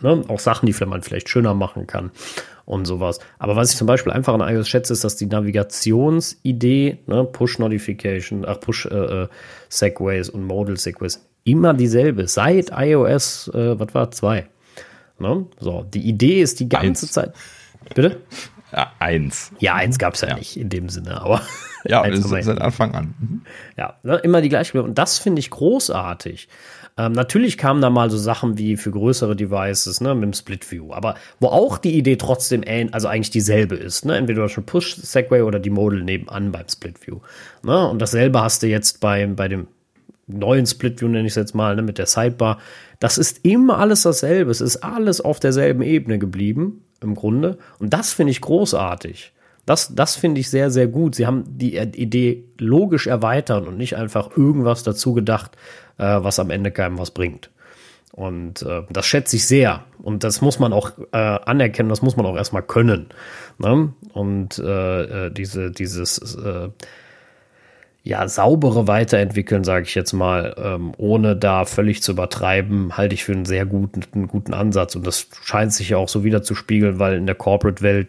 [0.00, 0.24] ne?
[0.28, 2.10] Auch Sachen, die man vielleicht schöner machen kann
[2.66, 3.18] und sowas.
[3.38, 7.58] Aber was ich zum Beispiel einfach an iOS schätze, ist, dass die Navigationsidee, ne, Push
[7.58, 9.28] Notification, ach Push äh, äh,
[9.68, 14.46] Segways und Modal Segways immer dieselbe seit iOS, äh, was war zwei.
[15.18, 15.46] Ne?
[15.60, 17.12] So, die Idee ist die ganze eins.
[17.12, 17.32] Zeit.
[17.94, 18.20] Bitte?
[18.74, 19.52] Ja, eins.
[19.60, 21.42] Ja, eins gab es ja, ja, nicht in dem Sinne, aber.
[21.86, 23.14] Ja, seit Anfang an.
[23.20, 23.42] Mhm.
[23.76, 24.82] Ja, ne, immer die gleiche.
[24.82, 26.48] Und das finde ich großartig.
[26.96, 30.70] Ähm, natürlich kamen da mal so Sachen wie für größere Devices, ne, mit dem Split
[30.72, 34.96] View, aber wo auch die Idee trotzdem also eigentlich dieselbe ist, ne, entweder schon Push
[34.96, 37.18] Segway oder die Modal nebenan beim Split View,
[37.64, 39.66] ne, und dasselbe hast du jetzt bei, bei dem
[40.26, 42.58] neuen Split View, nenne ich es jetzt mal, ne, mit der Sidebar.
[42.98, 44.50] Das ist immer alles dasselbe.
[44.50, 47.58] Es ist alles auf derselben Ebene geblieben, im Grunde.
[47.78, 49.32] Und das finde ich großartig.
[49.66, 51.14] Das, das finde ich sehr, sehr gut.
[51.14, 55.56] Sie haben die Idee logisch erweitert und nicht einfach irgendwas dazu gedacht,
[55.98, 57.50] äh, was am Ende keinem was bringt.
[58.12, 59.84] Und äh, das schätze ich sehr.
[60.00, 63.08] Und das muss man auch äh, anerkennen, das muss man auch erstmal können.
[63.58, 63.92] Ne?
[64.12, 66.68] Und äh, äh diese, dieses äh,
[68.06, 73.24] ja, saubere Weiterentwickeln, sage ich jetzt mal, ähm, ohne da völlig zu übertreiben, halte ich
[73.24, 74.94] für einen sehr guten, einen guten Ansatz.
[74.94, 78.08] Und das scheint sich ja auch so wieder zu spiegeln, weil in der Corporate-Welt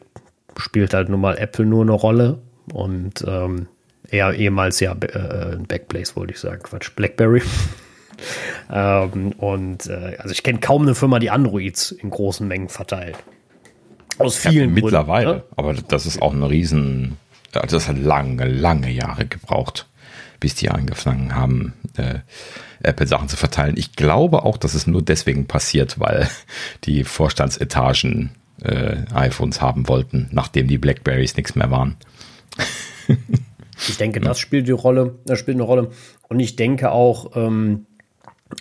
[0.58, 2.39] spielt halt nun mal Apple nur eine Rolle
[2.73, 3.67] und ähm,
[4.10, 7.41] eher ehemals ja äh, Backplace, wollte ich sagen, Quatsch, Blackberry.
[8.73, 13.15] ähm, und äh, also ich kenne kaum eine Firma, die Androids in großen Mengen verteilt.
[14.17, 15.53] Aus vielen ja, Mittlerweile, Gründen, ne?
[15.55, 17.17] aber das ist auch eine riesen,
[17.62, 19.88] also das hat lange, lange Jahre gebraucht,
[20.39, 22.20] bis die angefangen haben, äh,
[22.84, 23.76] Apple-Sachen zu verteilen.
[23.78, 26.30] Ich glaube auch, dass es nur deswegen passiert, weil
[26.84, 31.98] die Vorstandsetagen äh, iPhones haben wollten, nachdem die Blackberries nichts mehr waren.
[33.88, 35.91] ich denke, das spielt die Rolle, das spielt eine Rolle.
[36.28, 37.86] Und ich denke auch ähm,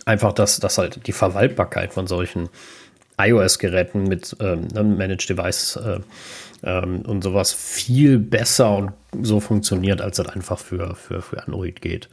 [0.05, 2.49] einfach, dass, dass halt die Verwaltbarkeit von solchen
[3.19, 6.01] iOS-Geräten mit ähm, ne, Managed Device äh,
[6.65, 11.81] ähm, und sowas viel besser und so funktioniert, als das einfach für, für, für Android
[11.81, 12.09] geht.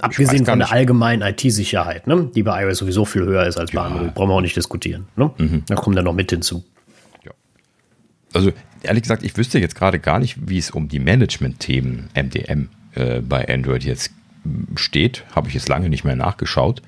[0.00, 3.80] Abgesehen von der allgemeinen IT-Sicherheit, ne, die bei iOS sowieso viel höher ist als bei
[3.80, 3.86] ja.
[3.86, 5.06] Android, brauchen wir auch nicht diskutieren.
[5.16, 5.30] Ne?
[5.38, 5.62] Mhm.
[5.66, 6.64] Da kommt dann noch mit hinzu
[8.32, 8.52] also
[8.82, 13.20] ehrlich gesagt, ich wüsste jetzt gerade gar nicht, wie es um die Management-Themen MDM äh,
[13.20, 14.12] bei Android jetzt
[14.76, 15.24] steht.
[15.34, 16.82] Habe ich jetzt lange nicht mehr nachgeschaut.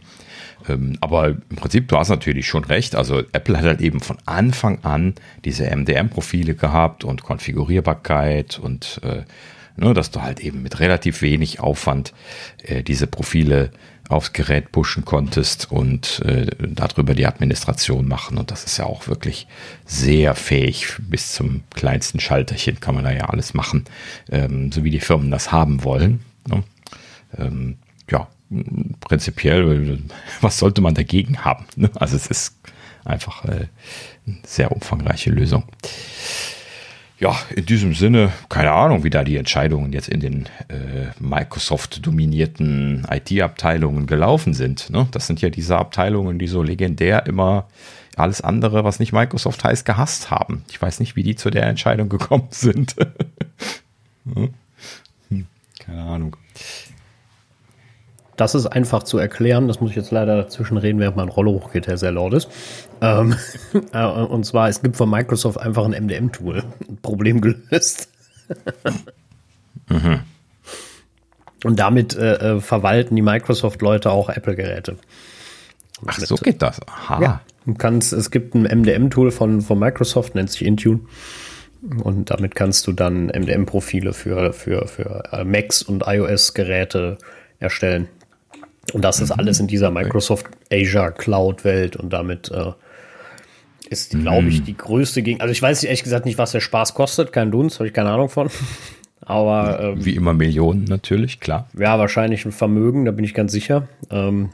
[0.69, 2.95] Ähm, aber im Prinzip, du hast natürlich schon recht.
[2.95, 9.23] Also Apple hat halt eben von Anfang an diese MDM-Profile gehabt und Konfigurierbarkeit und äh,
[9.77, 12.13] ne, dass du halt eben mit relativ wenig Aufwand
[12.63, 13.71] äh, diese Profile
[14.09, 18.37] aufs Gerät pushen konntest und äh, darüber die Administration machen.
[18.37, 19.47] Und das ist ja auch wirklich
[19.87, 20.97] sehr fähig.
[20.99, 23.85] Bis zum kleinsten Schalterchen kann man da ja alles machen,
[24.31, 26.21] ähm, so wie die Firmen das haben wollen.
[26.47, 26.63] Ne?
[27.39, 27.79] Ähm,
[28.11, 28.29] ja,
[29.01, 29.99] prinzipiell,
[30.41, 31.67] was sollte man dagegen haben?
[31.77, 31.91] Ne?
[31.95, 32.57] Also es ist
[33.05, 33.67] einfach äh,
[34.27, 35.65] eine sehr umfangreiche Lösung.
[37.19, 43.07] Ja, in diesem Sinne, keine Ahnung, wie da die Entscheidungen jetzt in den äh, Microsoft-dominierten
[43.09, 44.91] IT-Abteilungen gelaufen sind.
[44.91, 45.07] Ne?
[45.13, 47.69] Das sind ja diese Abteilungen, die so legendär immer
[48.17, 50.65] alles andere, was nicht Microsoft heißt, gehasst haben.
[50.69, 52.97] Ich weiß nicht, wie die zu der Entscheidung gekommen sind.
[54.35, 54.55] hm?
[55.79, 56.37] Keine Ahnung.
[58.43, 59.69] Das ist einfach zu erklären.
[59.69, 62.49] Das muss ich jetzt leider dazwischen reden, während mein Rolle hochgeht, der sehr laut ist.
[63.01, 63.37] Ähm,
[63.93, 66.65] äh, und zwar, es gibt von Microsoft einfach ein MDM-Tool.
[67.03, 68.09] Problem gelöst.
[69.89, 70.23] mhm.
[71.63, 74.97] Und damit äh, äh, verwalten die Microsoft-Leute auch Apple-Geräte.
[76.05, 76.81] Ach, so geht das.
[76.89, 77.23] Aha.
[77.23, 80.99] Ja, du kannst, es gibt ein MDM-Tool von, von Microsoft, nennt sich Intune.
[82.03, 87.19] Und damit kannst du dann MDM-Profile für, für, für äh, Macs und iOS-Geräte
[87.61, 88.09] erstellen.
[88.93, 89.41] Und das ist mhm.
[89.41, 92.73] alles in dieser Microsoft Azure Cloud-Welt und damit äh,
[93.89, 94.65] ist, glaube ich, mhm.
[94.65, 95.41] die größte Gegen.
[95.41, 98.11] Also ich weiß ehrlich gesagt nicht, was der Spaß kostet, kein Dunst, habe ich keine
[98.11, 98.51] Ahnung von.
[99.25, 101.69] Aber ähm, wie immer Millionen natürlich, klar.
[101.79, 103.87] Ja, wahrscheinlich ein Vermögen, da bin ich ganz sicher.
[104.11, 104.51] Ähm,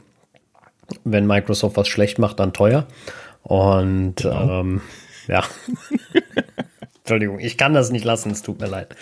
[1.03, 2.85] wenn Microsoft was schlecht macht, dann teuer.
[3.41, 4.61] Und genau.
[4.61, 4.81] ähm,
[5.27, 5.43] ja.
[6.99, 8.95] Entschuldigung, ich kann das nicht lassen, es tut mir leid.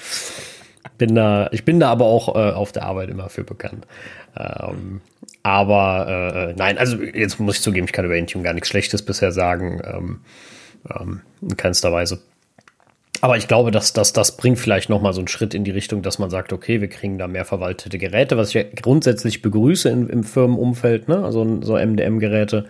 [0.97, 3.85] Bin da, ich bin da aber auch äh, auf der Arbeit immer für bekannt.
[4.38, 5.02] Ähm,
[5.43, 9.02] aber äh, nein, also jetzt muss ich zugeben, ich kann über Intune gar nichts Schlechtes
[9.02, 9.82] bisher sagen.
[9.84, 10.19] Ähm,
[11.00, 12.19] ähm, in keinster Weise.
[13.21, 15.71] Aber ich glaube, dass, dass das bringt vielleicht noch mal so einen Schritt in die
[15.71, 19.41] Richtung, dass man sagt, okay, wir kriegen da mehr verwaltete Geräte, was ich ja grundsätzlich
[19.41, 21.23] begrüße in, im Firmenumfeld, ne?
[21.23, 22.65] also so MDM-Geräte.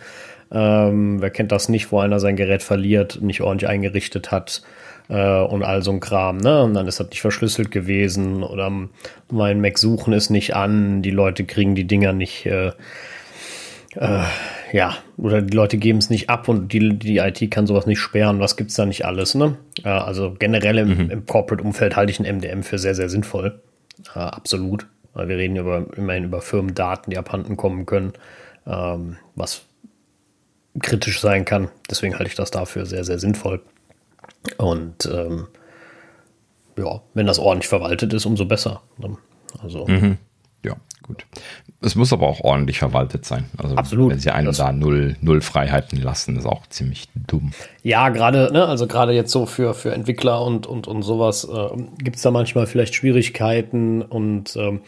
[0.49, 4.62] Ähm, wer kennt das nicht, wo einer sein Gerät verliert, nicht ordentlich eingerichtet hat
[5.09, 6.63] äh, und all so ein Kram, ne?
[6.63, 8.71] Und dann ist das nicht verschlüsselt gewesen oder
[9.31, 12.71] mein Mac suchen ist nicht an, die Leute kriegen die Dinger nicht, äh,
[13.95, 14.23] äh,
[14.73, 17.99] ja, oder die Leute geben es nicht ab und die, die IT kann sowas nicht
[17.99, 18.39] sperren.
[18.39, 19.57] Was gibt's da nicht alles, ne?
[19.83, 21.11] Äh, also generell im, mhm.
[21.11, 23.61] im Corporate-Umfeld halte ich ein MDM für sehr, sehr sinnvoll.
[24.15, 24.87] Äh, absolut.
[25.15, 28.13] Wir reden über, immerhin über Firmendaten, die abhanden kommen können,
[28.67, 29.63] ähm, was
[30.79, 31.69] kritisch sein kann.
[31.89, 33.61] Deswegen halte ich das dafür sehr, sehr sinnvoll.
[34.57, 35.47] Und ähm,
[36.77, 38.81] ja, wenn das ordentlich verwaltet ist, umso besser.
[38.97, 39.17] Ne?
[39.61, 39.85] Also.
[39.87, 40.17] Mhm.
[40.65, 41.25] Ja, gut.
[41.81, 43.45] Es muss aber auch ordentlich verwaltet sein.
[43.57, 44.11] Also Absolut.
[44.11, 47.51] wenn sie einem da null, null Freiheiten lassen, ist auch ziemlich dumm.
[47.83, 51.77] Ja, gerade, ne, also gerade jetzt so für, für Entwickler und, und, und sowas äh,
[51.99, 54.81] gibt es da manchmal vielleicht Schwierigkeiten und ähm,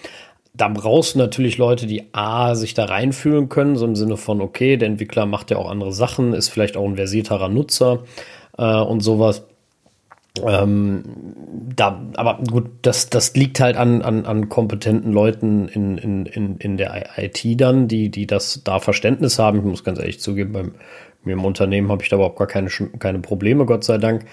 [0.55, 4.41] da brauchst du natürlich Leute, die A, sich da reinfühlen können, so im Sinne von,
[4.41, 8.03] okay, der Entwickler macht ja auch andere Sachen, ist vielleicht auch ein versierterer Nutzer
[8.59, 9.43] äh, und sowas.
[10.45, 11.03] Ähm,
[11.75, 16.57] da, aber gut, das, das liegt halt an, an, an kompetenten Leuten in, in, in,
[16.57, 19.59] in der IT dann, die, die das da Verständnis haben.
[19.59, 20.63] Ich muss ganz ehrlich zugeben, bei
[21.23, 24.25] mir im Unternehmen habe ich da überhaupt gar keine, keine Probleme, Gott sei Dank.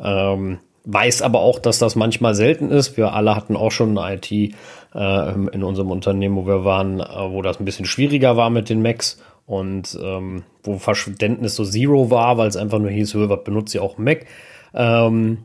[0.00, 2.96] Ähm, weiß aber auch, dass das manchmal selten ist.
[2.96, 7.04] Wir alle hatten auch schon eine IT äh, in unserem Unternehmen, wo wir waren, äh,
[7.30, 12.10] wo das ein bisschen schwieriger war mit den Macs und ähm, wo Verständnis so Zero
[12.10, 14.26] war, weil es einfach nur hieß, was benutzt ihr auch Mac?
[14.74, 15.38] Ähm,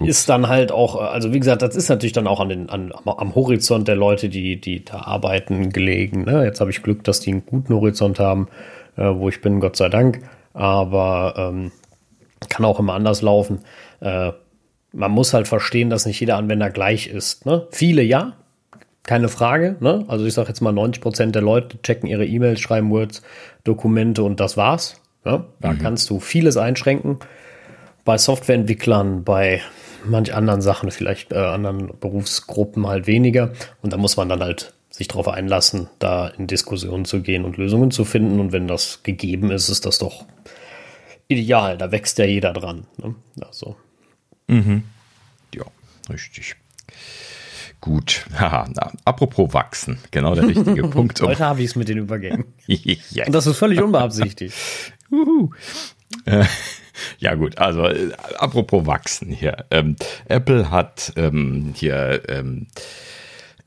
[0.00, 2.92] ist dann halt auch, also wie gesagt, das ist natürlich dann auch an den, an,
[3.04, 6.24] am Horizont der Leute, die, die da arbeiten, gelegen.
[6.24, 6.44] Ne?
[6.44, 8.48] Jetzt habe ich Glück, dass die einen guten Horizont haben,
[8.96, 10.20] äh, wo ich bin, Gott sei Dank.
[10.52, 11.70] Aber ähm,
[12.48, 13.60] kann auch immer anders laufen.
[14.00, 14.32] Äh,
[14.92, 17.46] man muss halt verstehen, dass nicht jeder Anwender gleich ist.
[17.46, 17.66] Ne?
[17.70, 18.34] Viele ja,
[19.08, 19.76] keine Frage.
[19.80, 20.04] Ne?
[20.06, 23.22] Also ich sage jetzt mal, 90 Prozent der Leute checken ihre E-Mails, schreiben Words,
[23.64, 25.00] Dokumente und das war's.
[25.24, 25.46] Ne?
[25.60, 25.78] Da mhm.
[25.78, 27.18] kannst du vieles einschränken
[28.04, 29.62] bei Softwareentwicklern, bei
[30.04, 33.52] manch anderen Sachen, vielleicht äh, anderen Berufsgruppen halt weniger.
[33.80, 37.56] Und da muss man dann halt sich darauf einlassen, da in Diskussionen zu gehen und
[37.56, 38.40] Lösungen zu finden.
[38.40, 40.26] Und wenn das gegeben ist, ist das doch
[41.28, 41.78] ideal.
[41.78, 42.86] Da wächst ja jeder dran.
[42.98, 43.14] Ne?
[43.40, 43.74] Also.
[44.48, 44.82] Mhm.
[45.54, 45.64] Ja,
[46.10, 46.56] richtig.
[47.80, 48.26] Gut.
[48.38, 48.68] Haha,
[49.04, 51.20] apropos wachsen, genau der richtige Punkt.
[51.20, 52.44] Heute habe ich es mit den Übergängen.
[52.66, 53.26] yes.
[53.26, 54.54] Und das ist völlig unbeabsichtigt.
[56.24, 56.44] äh,
[57.18, 59.64] ja gut, also äh, apropos wachsen hier.
[59.70, 62.66] Ähm, Apple hat ähm, hier ähm,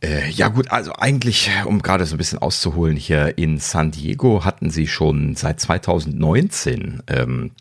[0.01, 4.43] äh, ja gut, also eigentlich, um gerade so ein bisschen auszuholen, hier in San Diego
[4.43, 7.51] hatten sie schon seit 2019 ähm,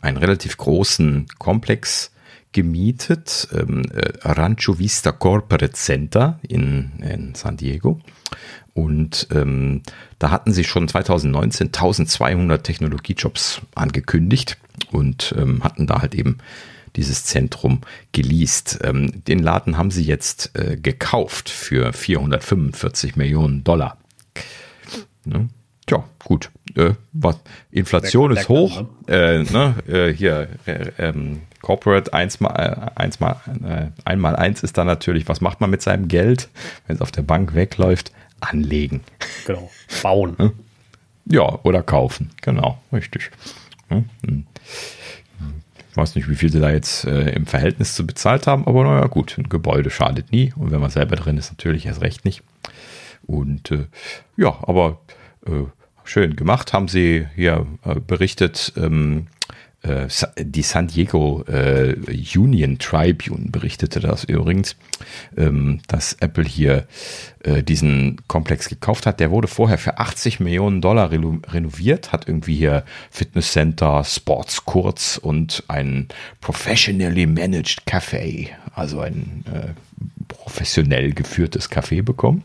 [0.00, 2.12] einen relativ großen Komplex
[2.52, 8.00] gemietet, ähm, äh, Rancho Vista Corporate Center in, in San Diego.
[8.74, 9.82] Und ähm,
[10.18, 14.56] da hatten sie schon 2019 1200 Technologiejobs angekündigt
[14.90, 16.38] und ähm, hatten da halt eben
[16.96, 17.80] dieses Zentrum
[18.12, 18.78] geleast.
[18.82, 23.96] Ähm, den Laden haben sie jetzt äh, gekauft für 445 Millionen Dollar.
[25.24, 25.48] Ne?
[25.86, 26.50] Tja, gut.
[26.74, 27.38] äh, was,
[27.70, 28.86] Inflation ist hoch.
[29.08, 34.36] Äh, ne, äh, hier, äh, ähm, Corporate 1 mal, äh, 1 mal, äh, 1 mal
[34.36, 36.48] 1 ist dann natürlich, was macht man mit seinem Geld,
[36.86, 38.12] wenn es auf der Bank wegläuft?
[38.40, 39.02] Anlegen.
[39.46, 39.70] Genau.
[40.02, 40.52] Bauen.
[41.26, 42.30] Ja, oder kaufen.
[42.40, 43.30] Genau, richtig.
[43.88, 44.46] Hm, hm.
[45.90, 48.84] Ich weiß nicht, wie viel sie da jetzt äh, im Verhältnis zu bezahlt haben, aber
[48.84, 52.24] naja, gut, ein Gebäude schadet nie und wenn man selber drin ist, natürlich erst recht
[52.24, 52.42] nicht.
[53.26, 53.86] Und äh,
[54.36, 55.00] ja, aber
[55.46, 55.64] äh,
[56.04, 58.72] schön gemacht haben sie hier äh, berichtet.
[58.76, 59.26] Ähm,
[59.82, 61.94] äh, die San Diego äh,
[62.36, 64.76] Union Tribune berichtete das übrigens,
[65.36, 66.86] ähm, dass Apple hier
[67.44, 69.20] äh, diesen Komplex gekauft hat.
[69.20, 76.08] Der wurde vorher für 80 Millionen Dollar renoviert, hat irgendwie hier Fitnesscenter, Sportscourts und ein
[76.42, 79.68] professionally managed Café, also ein äh,
[80.28, 82.44] professionell geführtes Café bekommen.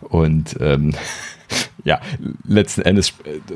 [0.00, 0.94] Und ähm,
[1.84, 2.00] ja,
[2.44, 3.14] letzten Endes,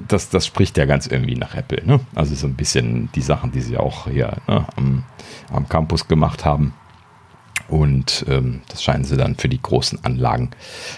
[0.08, 1.84] das, das spricht ja ganz irgendwie nach Apple.
[1.84, 2.00] Ne?
[2.14, 5.04] Also so ein bisschen die Sachen, die sie auch hier ne, am,
[5.52, 6.74] am Campus gemacht haben.
[7.68, 10.50] Und ähm, das scheinen sie dann für die großen Anlagen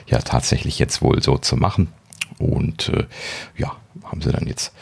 [0.07, 1.89] ja tatsächlich jetzt wohl so zu machen.
[2.39, 3.07] Und äh,
[3.57, 4.73] ja, haben sie dann jetzt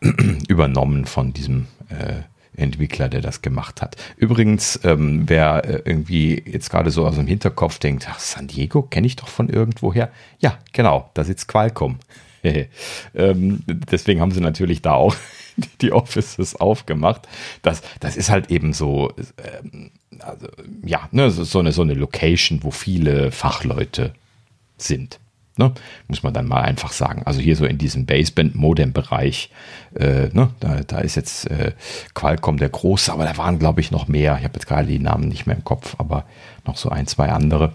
[0.48, 2.22] übernommen von diesem äh,
[2.56, 3.96] Entwickler, der das gemacht hat.
[4.16, 8.82] Übrigens, ähm, wer äh, irgendwie jetzt gerade so aus dem Hinterkopf denkt, ach, San Diego
[8.82, 10.10] kenne ich doch von irgendwoher.
[10.38, 11.98] Ja, genau, da sitzt Qualcomm.
[13.14, 15.16] ähm, deswegen haben sie natürlich da auch
[15.80, 17.26] die Offices aufgemacht.
[17.62, 19.90] Das, das ist halt eben so, ähm,
[20.20, 20.46] also,
[20.84, 24.14] ja, ne, so, eine, so eine Location, wo viele Fachleute
[24.76, 25.18] sind.
[25.56, 25.72] Ne?
[26.08, 27.22] Muss man dann mal einfach sagen.
[27.26, 29.50] Also hier so in diesem Baseband-Modem-Bereich,
[29.94, 30.50] äh, ne?
[30.58, 31.72] da, da ist jetzt äh,
[32.14, 34.36] Qualcomm der Große, aber da waren, glaube ich, noch mehr.
[34.38, 36.24] Ich habe jetzt gerade die Namen nicht mehr im Kopf, aber
[36.66, 37.72] noch so ein, zwei andere.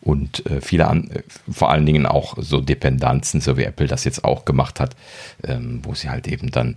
[0.00, 4.04] Und äh, viele an, äh, vor allen Dingen auch so Dependenzen, so wie Apple das
[4.04, 4.94] jetzt auch gemacht hat,
[5.42, 6.76] ähm, wo sie halt eben dann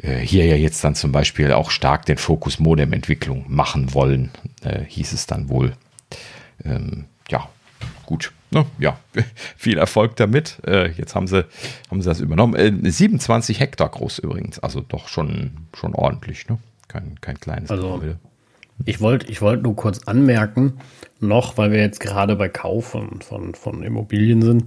[0.00, 4.30] äh, hier ja jetzt dann zum Beispiel auch stark den Fokus Modem-Entwicklung machen wollen,
[4.62, 5.72] äh, hieß es dann wohl.
[6.64, 7.48] Ähm, ja,
[8.06, 8.98] gut no, ja,
[9.56, 10.58] viel Erfolg damit.
[10.66, 11.46] Äh, jetzt haben sie,
[11.90, 12.54] haben sie das übernommen.
[12.54, 16.58] Äh, 27 Hektar groß übrigens, also doch schon, schon ordentlich, ne?
[16.88, 18.18] Kein, kein kleines also, Gebäude.
[18.84, 20.80] Ich wollte ich wollt nur kurz anmerken,
[21.20, 24.64] noch, weil wir jetzt gerade bei Kauf von, von, von Immobilien sind,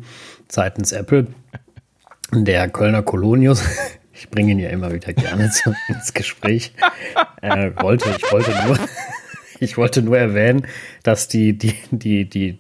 [0.48, 1.28] seitens Apple,
[2.32, 3.64] der Kölner Kolonius,
[4.14, 6.74] ich bringe ihn ja immer wieder gerne zu, ins Gespräch,
[7.42, 8.78] äh, wollte, ich wollte nur,
[9.60, 10.68] ich wollte nur erwähnen,
[11.02, 12.60] dass die, die, die, die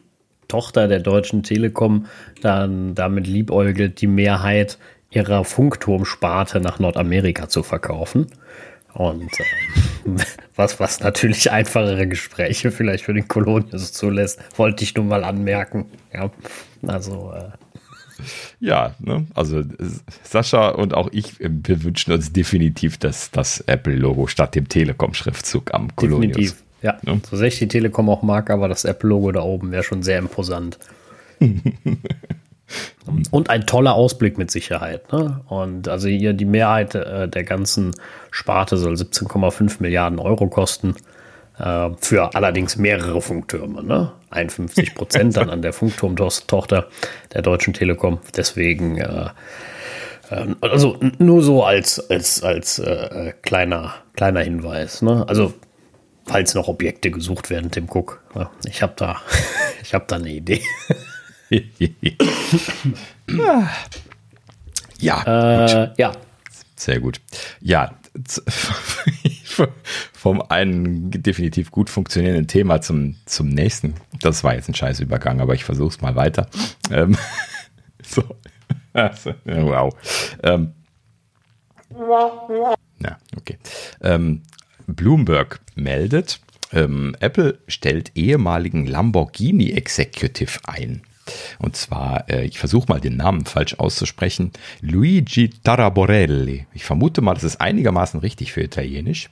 [0.53, 2.05] Tochter der Deutschen Telekom
[2.43, 4.77] dann damit liebäugelt, die Mehrheit
[5.09, 8.27] ihrer Funkturmsparte nach Nordamerika zu verkaufen.
[8.93, 9.43] Und äh,
[10.55, 15.87] was, was natürlich einfachere Gespräche vielleicht für den Kolonius zulässt, wollte ich nur mal anmerken.
[16.13, 16.29] Ja,
[16.85, 17.33] also.
[17.35, 17.49] Äh,
[18.59, 19.25] ja, ne?
[19.33, 19.63] also
[20.21, 25.73] Sascha und auch ich, äh, wir wünschen uns definitiv das, das Apple-Logo statt dem Telekom-Schriftzug
[25.73, 26.35] am Kolonius.
[26.35, 26.63] Definitiv.
[26.83, 27.21] Ja, ne?
[27.29, 30.19] so sehr ich die Telekom auch mag, aber das Apple-Logo da oben wäre schon sehr
[30.19, 30.77] imposant.
[33.31, 35.11] Und ein toller Ausblick mit Sicherheit.
[35.11, 35.41] Ne?
[35.47, 37.91] Und also hier die Mehrheit äh, der ganzen
[38.31, 40.95] Sparte soll 17,5 Milliarden Euro kosten.
[41.57, 43.83] Äh, für allerdings mehrere Funktürme.
[43.83, 44.11] Ne?
[44.31, 46.87] 51 Prozent dann an der Funkturmtochter
[47.33, 48.19] der Deutschen Telekom.
[48.35, 49.27] Deswegen, äh,
[50.31, 55.01] ähm, also nur so als, als, als äh, kleiner, kleiner Hinweis.
[55.01, 55.25] Ne?
[55.27, 55.53] Also
[56.25, 58.21] falls noch Objekte gesucht werden, Tim Cook.
[58.65, 59.21] Ich habe da,
[59.81, 60.61] ich habe da eine Idee.
[64.99, 66.11] ja, äh, ja.
[66.75, 67.21] Sehr gut.
[67.61, 67.93] Ja,
[70.13, 73.95] vom einen definitiv gut funktionierenden Thema zum, zum nächsten.
[74.21, 76.47] Das war jetzt ein scheiß Übergang, aber ich versuche es mal weiter.
[76.91, 77.17] Ähm,
[78.03, 78.23] so.
[78.93, 79.93] wow.
[80.43, 80.73] Ähm,
[82.99, 83.57] ja, okay.
[84.01, 84.41] Ähm,
[84.87, 86.39] Bloomberg meldet,
[86.71, 91.01] ähm, Apple stellt ehemaligen Lamborghini Executive ein.
[91.59, 96.67] Und zwar, äh, ich versuche mal den Namen falsch auszusprechen, Luigi Taraborelli.
[96.73, 99.29] Ich vermute mal, das ist einigermaßen richtig für Italienisch.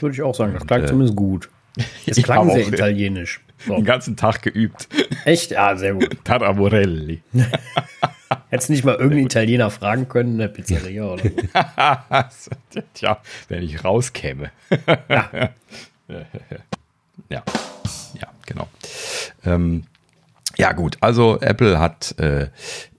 [0.00, 1.48] Würde ich auch sagen, das klang äh, zumindest gut.
[2.06, 3.40] Es klang sehr italienisch.
[3.64, 3.76] So.
[3.76, 4.88] Den ganzen Tag geübt.
[5.24, 5.52] Echt?
[5.52, 6.16] Ja, sehr gut.
[6.24, 7.22] Taraborelli.
[8.52, 11.22] Hättest nicht mal irgendeinen Italiener fragen können in der Pizzeria oder
[12.28, 12.50] so?
[12.92, 14.50] Tja, wenn ich rauskäme.
[15.08, 15.30] ja.
[17.30, 17.42] ja,
[18.20, 18.68] ja, genau.
[19.46, 19.84] Ähm,
[20.58, 22.48] Ja gut, also Apple hat äh,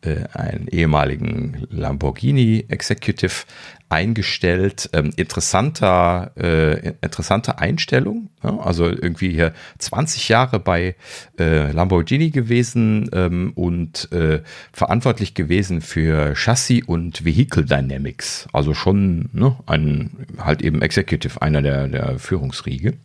[0.02, 3.46] äh, einen ehemaligen Lamborghini Executive
[3.90, 4.90] eingestellt.
[4.92, 8.30] Ähm, interessanter, äh, interessante Einstellung.
[8.44, 8.58] Ja?
[8.58, 10.96] Also irgendwie hier 20 Jahre bei
[11.40, 14.42] äh, Lamborghini gewesen ähm, und äh,
[14.72, 18.48] verantwortlich gewesen für Chassis und Vehicle Dynamics.
[18.52, 22.96] Also schon ne, ein halt eben Executive, einer der, der Führungsriege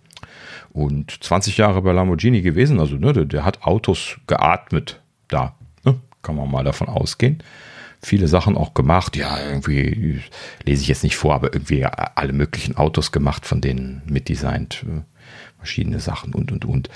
[0.79, 2.81] und 20 Jahre bei Lamborghini gewesen.
[2.81, 5.55] Also ne, der, der hat Autos geatmet da.
[5.85, 5.97] Ne?
[6.23, 7.43] Kann man mal davon ausgehen.
[8.01, 9.17] Viele Sachen auch gemacht.
[9.17, 10.21] Ja, irgendwie
[10.65, 14.85] lese ich jetzt nicht vor, aber irgendwie alle möglichen Autos gemacht, von denen mitdesignt.
[14.87, 15.01] Äh,
[15.59, 16.89] verschiedene Sachen und und und.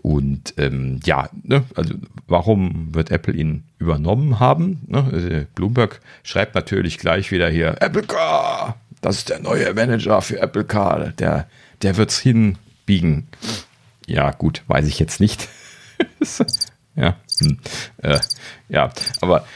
[0.00, 1.94] Und ähm, ja, ne, also
[2.26, 4.80] warum wird Apple ihn übernommen haben?
[4.86, 5.04] Ne?
[5.12, 10.40] Also Bloomberg schreibt natürlich gleich wieder hier: Apple Car, das ist der neue Manager für
[10.40, 11.08] Apple Car.
[11.18, 11.46] Der,
[11.82, 12.56] der wird's hin
[12.86, 13.28] biegen.
[14.06, 15.48] Ja, gut, weiß ich jetzt nicht.
[16.96, 17.58] ja, hm.
[18.02, 18.18] äh,
[18.68, 19.46] ja, aber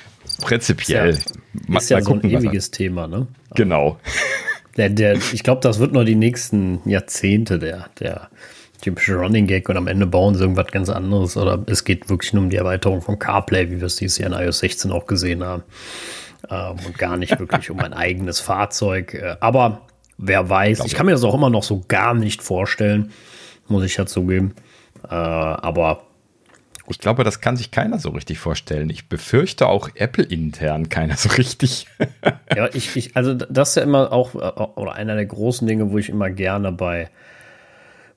[0.43, 1.11] prinzipiell.
[1.11, 1.33] Ist
[1.69, 3.27] ja, ist ja so gucken, ein ewiges Thema, ne?
[3.55, 3.99] Genau.
[4.77, 8.31] Der, der, ich glaube, das wird noch die nächsten Jahrzehnte der, der
[8.81, 12.33] typische Running Gag und am Ende bauen sie irgendwas ganz anderes oder es geht wirklich
[12.33, 15.07] nur um die Erweiterung von CarPlay, wie wir es dieses Jahr in iOS 16 auch
[15.07, 15.65] gesehen haben.
[16.49, 19.15] Ähm, und gar nicht wirklich um ein eigenes Fahrzeug.
[19.15, 19.83] Äh, aber
[20.21, 20.85] wer weiß.
[20.85, 23.11] Ich kann mir das auch immer noch so gar nicht vorstellen,
[23.69, 24.55] muss ich ja zugeben.
[25.05, 26.03] Äh, aber
[26.89, 28.91] ich glaube, das kann sich keiner so richtig vorstellen.
[28.91, 31.87] Ich befürchte auch Apple intern keiner so richtig.
[32.57, 35.99] ja, ich, ich, also das ist ja immer auch oder einer der großen Dinge, wo
[35.99, 37.09] ich immer gerne bei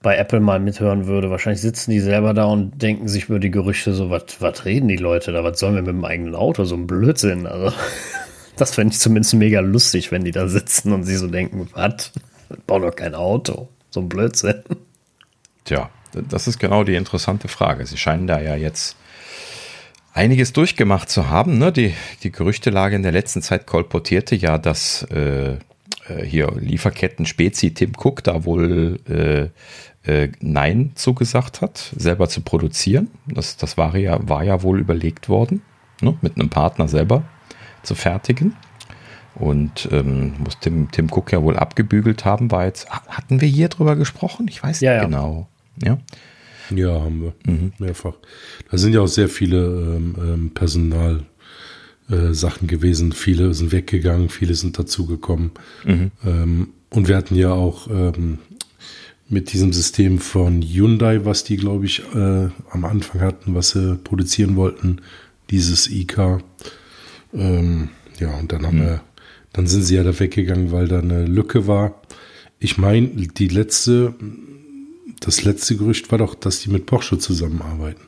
[0.01, 1.29] bei Apple mal mithören würde.
[1.29, 4.97] Wahrscheinlich sitzen die selber da und denken sich über die Gerüchte so, was reden die
[4.97, 5.45] Leute da?
[5.45, 6.65] Was sollen wir mit dem eigenen Auto?
[6.65, 7.47] So ein Blödsinn.
[7.47, 7.71] Also
[8.55, 12.11] das fände ich zumindest mega lustig, wenn die da sitzen und sie so denken, was?
[12.67, 13.69] Bau doch kein Auto.
[13.89, 14.63] So ein Blödsinn.
[15.65, 17.85] Tja, das ist genau die interessante Frage.
[17.85, 18.95] Sie scheinen da ja jetzt
[20.13, 21.57] einiges durchgemacht zu haben.
[21.57, 21.71] Ne?
[21.71, 25.57] Die, die Gerüchtelage in der letzten Zeit kolportierte ja, dass äh, äh
[26.25, 29.49] hier Lieferketten Spezi Tim Cook da wohl äh,
[30.09, 33.09] äh, Nein zugesagt hat, selber zu produzieren.
[33.27, 35.61] Das, das war, ja, war ja wohl überlegt worden,
[36.01, 36.15] ne?
[36.21, 37.23] mit einem Partner selber
[37.83, 38.55] zu fertigen.
[39.35, 43.67] Und ähm, muss Tim, Tim Cook ja wohl abgebügelt haben, war jetzt, hatten wir hier
[43.67, 44.47] drüber gesprochen?
[44.47, 45.05] Ich weiß ja, nicht ja.
[45.05, 45.47] genau.
[45.83, 45.97] Ja,
[46.69, 47.33] ja haben wir.
[47.51, 47.73] Mhm.
[47.79, 48.13] Mehrfach.
[48.69, 51.23] Da sind ja auch sehr viele ähm, ähm Personal.
[52.09, 53.13] Äh, Sachen gewesen.
[53.13, 55.51] Viele sind weggegangen, viele sind dazugekommen.
[55.85, 56.11] Mhm.
[56.25, 58.39] Ähm, und wir hatten ja auch ähm,
[59.29, 63.95] mit diesem System von Hyundai, was die, glaube ich, äh, am Anfang hatten, was sie
[64.03, 64.97] produzieren wollten,
[65.49, 66.43] dieses IK,
[67.33, 68.83] ähm, ja, und dann haben mhm.
[68.83, 69.01] wir,
[69.53, 72.01] dann sind sie ja da weggegangen, weil da eine Lücke war.
[72.59, 74.15] Ich meine, die letzte,
[75.19, 78.01] das letzte Gerücht war doch, dass die mit Porsche zusammenarbeiten.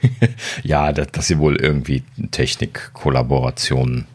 [0.62, 4.06] ja, dass, dass, sie wohl irgendwie Technikkollaborationen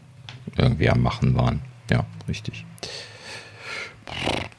[0.56, 1.60] irgendwie am Machen waren.
[1.90, 2.64] Ja, richtig.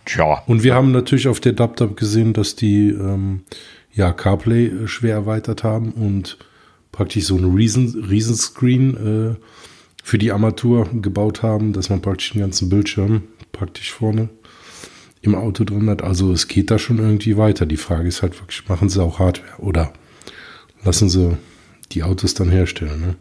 [0.05, 0.43] Tja.
[0.45, 3.43] Und wir haben natürlich auf der DubDub gesehen, dass die ähm,
[3.93, 6.38] ja CarPlay schwer erweitert haben und
[6.91, 9.36] praktisch so ein Riesen, Riesenscreen äh,
[10.05, 14.29] für die Armatur gebaut haben, dass man praktisch den ganzen Bildschirm praktisch vorne
[15.23, 16.03] im Auto drin hat.
[16.03, 17.65] Also es geht da schon irgendwie weiter.
[17.65, 19.91] Die Frage ist halt wirklich, machen sie auch Hardware oder
[20.83, 21.35] lassen sie
[21.91, 23.01] die Autos dann herstellen?
[23.01, 23.15] Ne?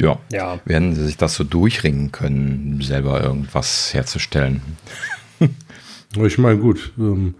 [0.00, 0.18] Ja.
[0.32, 0.60] ja.
[0.64, 4.60] Werden sie sich das so durchringen können, selber irgendwas herzustellen?
[6.20, 7.36] ich meine, gut, ähm,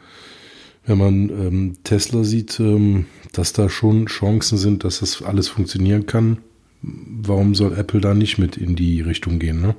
[0.87, 6.07] wenn man ähm, Tesla sieht, ähm, dass da schon Chancen sind, dass das alles funktionieren
[6.07, 6.39] kann,
[6.83, 9.75] warum soll Apple da nicht mit in die Richtung gehen, ne?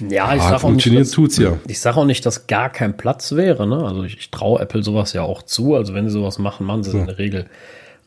[0.00, 1.58] Ja, ich sage auch nicht, dass, tut's ja.
[1.68, 3.66] Ich sage auch nicht, dass gar kein Platz wäre.
[3.66, 3.76] Ne?
[3.76, 5.74] Also ich, ich traue Apple sowas ja auch zu.
[5.74, 7.00] Also wenn sie sowas machen, machen sie ja.
[7.00, 7.46] in der Regel,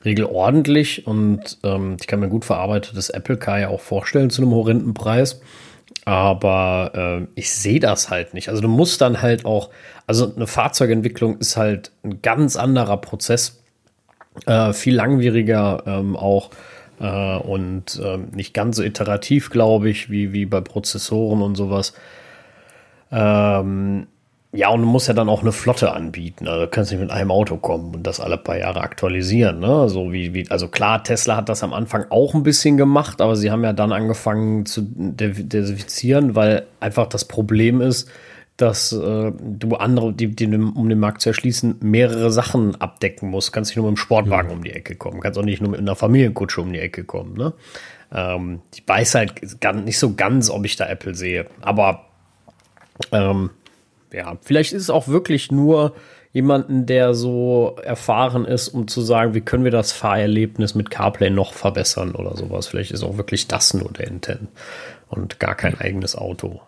[0.04, 1.08] Regel ordentlich.
[1.08, 4.94] Und ähm, ich kann mir gut verarbeitetes Apple Car ja auch vorstellen zu einem horrenden
[4.94, 5.42] Preis.
[6.04, 8.50] Aber äh, ich sehe das halt nicht.
[8.50, 9.70] Also du musst dann halt auch,
[10.06, 13.62] also eine Fahrzeugentwicklung ist halt ein ganz anderer Prozess,
[14.46, 16.52] äh, viel langwieriger ähm, auch
[17.00, 21.94] äh, und äh, nicht ganz so iterativ, glaube ich, wie, wie bei Prozessoren und sowas.
[23.12, 24.08] Ähm,
[24.54, 26.48] ja, und du musst ja dann auch eine Flotte anbieten.
[26.48, 29.60] Also du kannst nicht mit einem Auto kommen und das alle paar Jahre aktualisieren.
[29.60, 29.90] Ne?
[29.90, 33.36] So wie, wie, also klar, Tesla hat das am Anfang auch ein bisschen gemacht, aber
[33.36, 38.10] sie haben ja dann angefangen zu diversifizieren, weil einfach das Problem ist,
[38.58, 43.54] dass äh, du andere, die, die, um den Markt zu erschließen, mehrere Sachen abdecken musst.
[43.54, 44.56] Kannst nicht nur mit dem Sportwagen ja.
[44.56, 47.36] um die Ecke kommen, kannst auch nicht nur mit einer Familienkutsche um die Ecke kommen.
[47.36, 47.54] Ne?
[48.12, 49.34] Ähm, ich weiß halt
[49.86, 52.06] nicht so ganz, ob ich da Apple sehe, aber
[53.12, 53.52] ähm,
[54.12, 55.94] ja, vielleicht ist es auch wirklich nur
[56.34, 61.30] jemanden, der so erfahren ist, um zu sagen, wie können wir das Fahrerlebnis mit CarPlay
[61.30, 62.68] noch verbessern oder sowas.
[62.68, 64.50] Vielleicht ist auch wirklich das nur der Intent
[65.10, 66.62] und gar kein eigenes Auto.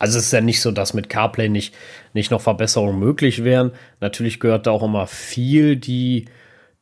[0.00, 1.74] Also es ist ja nicht so, dass mit CarPlay nicht,
[2.14, 3.72] nicht noch Verbesserungen möglich wären.
[4.00, 6.24] Natürlich gehört da auch immer viel die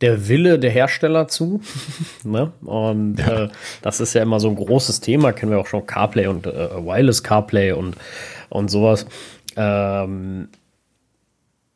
[0.01, 1.61] der Wille der Hersteller zu.
[2.25, 2.53] ne?
[2.63, 3.45] Und ja.
[3.45, 3.49] äh,
[3.83, 6.51] das ist ja immer so ein großes Thema, kennen wir auch schon CarPlay und äh,
[6.53, 7.97] Wireless CarPlay und,
[8.49, 9.07] und sowas.
[9.57, 10.49] Ähm,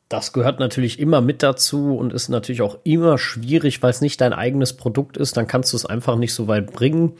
[0.08, 4.20] das gehört natürlich immer mit dazu und ist natürlich auch immer schwierig, weil es nicht
[4.20, 7.14] dein eigenes Produkt ist, dann kannst du es einfach nicht so weit bringen.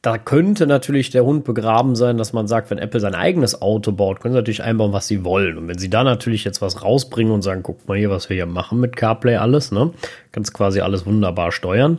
[0.00, 3.90] Da könnte natürlich der Hund begraben sein, dass man sagt, wenn Apple sein eigenes Auto
[3.90, 5.58] baut, können sie natürlich einbauen, was sie wollen.
[5.58, 8.36] Und wenn sie da natürlich jetzt was rausbringen und sagen, guck mal hier, was wir
[8.36, 9.90] hier machen mit CarPlay alles, ne?
[10.30, 11.98] Kannst quasi alles wunderbar steuern.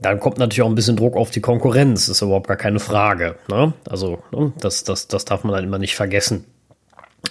[0.00, 3.36] Dann kommt natürlich auch ein bisschen Druck auf die Konkurrenz, ist überhaupt gar keine Frage.
[3.48, 3.72] Ne?
[3.88, 4.52] Also, ne?
[4.60, 6.44] das, das, das darf man dann immer nicht vergessen.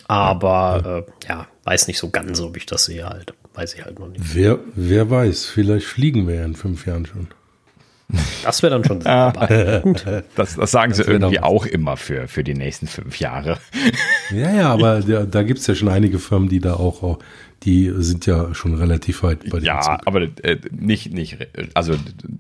[0.07, 0.97] Aber ja.
[0.97, 3.33] Äh, ja, weiß nicht so ganz, ob ich das sehe halt.
[3.53, 4.35] Weiß ich halt noch nicht.
[4.35, 7.27] Wer, wer weiß, vielleicht fliegen wir ja in fünf Jahren schon.
[8.43, 9.83] Das wäre dann schon sehr
[10.35, 13.57] das, das sagen das sie irgendwie auch immer für, für die nächsten fünf Jahre.
[14.31, 17.19] Ja, ja, aber da, da gibt es ja schon einige Firmen, die da auch, auch
[17.63, 19.99] die sind ja schon relativ weit bei Ja, Zug.
[20.05, 21.37] aber äh, nicht, nicht,
[21.73, 21.95] also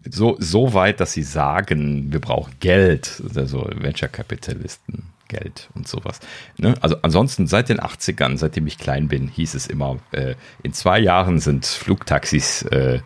[0.09, 5.03] so, so weit, dass sie sagen, wir brauchen Geld, also Venture-Kapitalisten.
[5.27, 6.21] Geld und sowas.
[6.57, 6.75] Ne?
[6.79, 10.99] Also ansonsten seit den 80ern, seitdem ich klein bin, hieß es immer, äh, in zwei
[10.99, 13.01] Jahren sind Flugtaxis äh,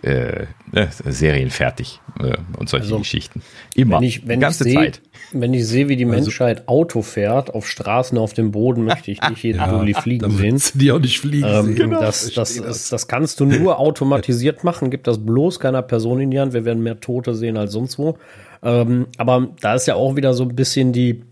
[0.00, 3.42] äh, ne, Serien fertig äh, und solche also, Geschichten.
[3.74, 5.02] Immer, wenn ich, wenn die ganze ich seh, Zeit.
[5.32, 8.84] Wenn ich sehe, wie die also Menschheit also, Auto fährt, auf Straßen, auf dem Boden,
[8.84, 10.60] möchte ich nicht jeden ja, Dulli fliegen sehen.
[10.74, 11.74] Die auch nicht fliegen ähm, sehen.
[11.76, 16.20] Genau, das, das, das, das, kannst du nur automatisiert machen, gibt das bloß keiner Person
[16.20, 16.52] in die Hand.
[16.52, 18.18] Wir werden mehr Tote sehen als sonst wo.
[18.62, 21.22] Ähm, aber da ist ja auch wieder so ein bisschen die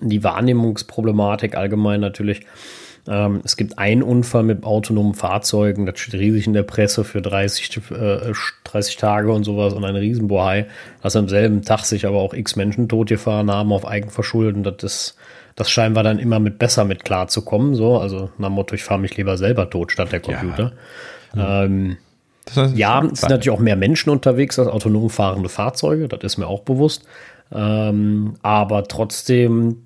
[0.00, 2.40] die Wahrnehmungsproblematik allgemein natürlich.
[3.06, 7.20] Ähm, es gibt einen Unfall mit autonomen Fahrzeugen, das steht riesig in der Presse für
[7.20, 8.32] 30, äh,
[8.64, 10.66] 30 Tage und sowas und ein Riesenbohai,
[11.02, 14.62] dass am selben Tag sich aber auch x Menschen totgefahren haben auf Eigenverschulden.
[14.62, 15.16] Das ist,
[15.54, 17.74] das scheinen wir dann immer mit besser mit klarzukommen.
[17.74, 20.72] So, also nach dem Motto, ich fahre mich lieber selber tot statt der Computer.
[21.36, 21.64] Ja.
[21.64, 21.98] Ähm,
[22.46, 26.20] das heißt, ja, es sind natürlich auch mehr Menschen unterwegs als autonom fahrende Fahrzeuge, das
[26.22, 27.04] ist mir auch bewusst.
[27.52, 29.84] Ähm, aber trotzdem.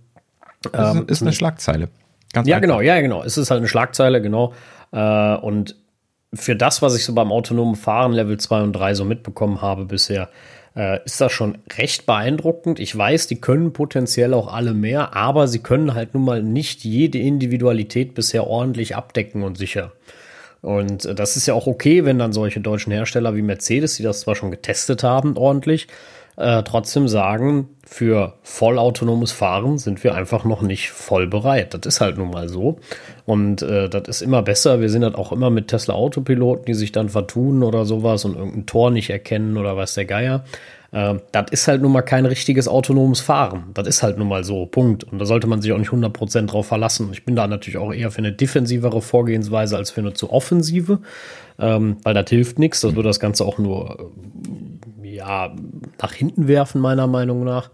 [0.72, 1.88] Ähm, ist, ist eine Schlagzeile.
[2.32, 2.68] Ganz ja, einfach.
[2.68, 3.22] genau, ja, genau.
[3.22, 4.52] Es ist halt eine Schlagzeile, genau.
[4.92, 5.76] Äh, und
[6.34, 9.86] für das, was ich so beim autonomen Fahren Level 2 und 3 so mitbekommen habe
[9.86, 10.28] bisher,
[10.76, 12.78] äh, ist das schon recht beeindruckend.
[12.80, 16.84] Ich weiß, die können potenziell auch alle mehr, aber sie können halt nun mal nicht
[16.84, 19.92] jede Individualität bisher ordentlich abdecken und sicher.
[20.60, 24.02] Und äh, das ist ja auch okay, wenn dann solche deutschen Hersteller wie Mercedes, die
[24.02, 25.88] das zwar schon getestet haben, ordentlich,
[26.38, 31.74] äh, trotzdem sagen, für vollautonomes Fahren sind wir einfach noch nicht voll bereit.
[31.74, 32.78] Das ist halt nun mal so.
[33.26, 34.80] Und äh, das ist immer besser.
[34.80, 38.36] Wir sind halt auch immer mit Tesla Autopiloten, die sich dann vertun oder sowas und
[38.36, 40.44] irgendein Tor nicht erkennen oder was der Geier.
[40.92, 43.70] Äh, das ist halt nun mal kein richtiges autonomes Fahren.
[43.74, 44.64] Das ist halt nun mal so.
[44.66, 45.02] Punkt.
[45.02, 47.08] Und da sollte man sich auch nicht 100% drauf verlassen.
[47.12, 51.00] Ich bin da natürlich auch eher für eine defensivere Vorgehensweise als für eine zu offensive.
[51.58, 52.82] Ähm, weil das hilft nichts.
[52.82, 54.12] Das wird das Ganze auch nur
[55.18, 55.54] ja,
[56.00, 57.70] nach hinten werfen, meiner Meinung nach.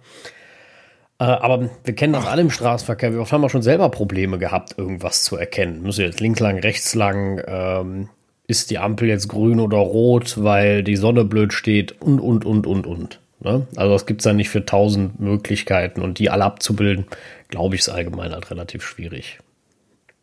[1.18, 3.18] Äh, aber wir kennen das alle im Straßenverkehr.
[3.20, 5.82] Oft haben wir schon selber Probleme gehabt, irgendwas zu erkennen?
[5.82, 7.40] Müssen wir jetzt links lang, rechts lang?
[7.46, 8.08] Ähm,
[8.46, 12.00] ist die Ampel jetzt grün oder rot, weil die Sonne blöd steht?
[12.02, 13.20] Und, und, und, und, und.
[13.40, 13.66] Ne?
[13.76, 16.02] Also das gibt es ja nicht für tausend Möglichkeiten.
[16.02, 17.06] Und die alle abzubilden,
[17.48, 19.38] glaube ich, ist allgemein halt relativ schwierig.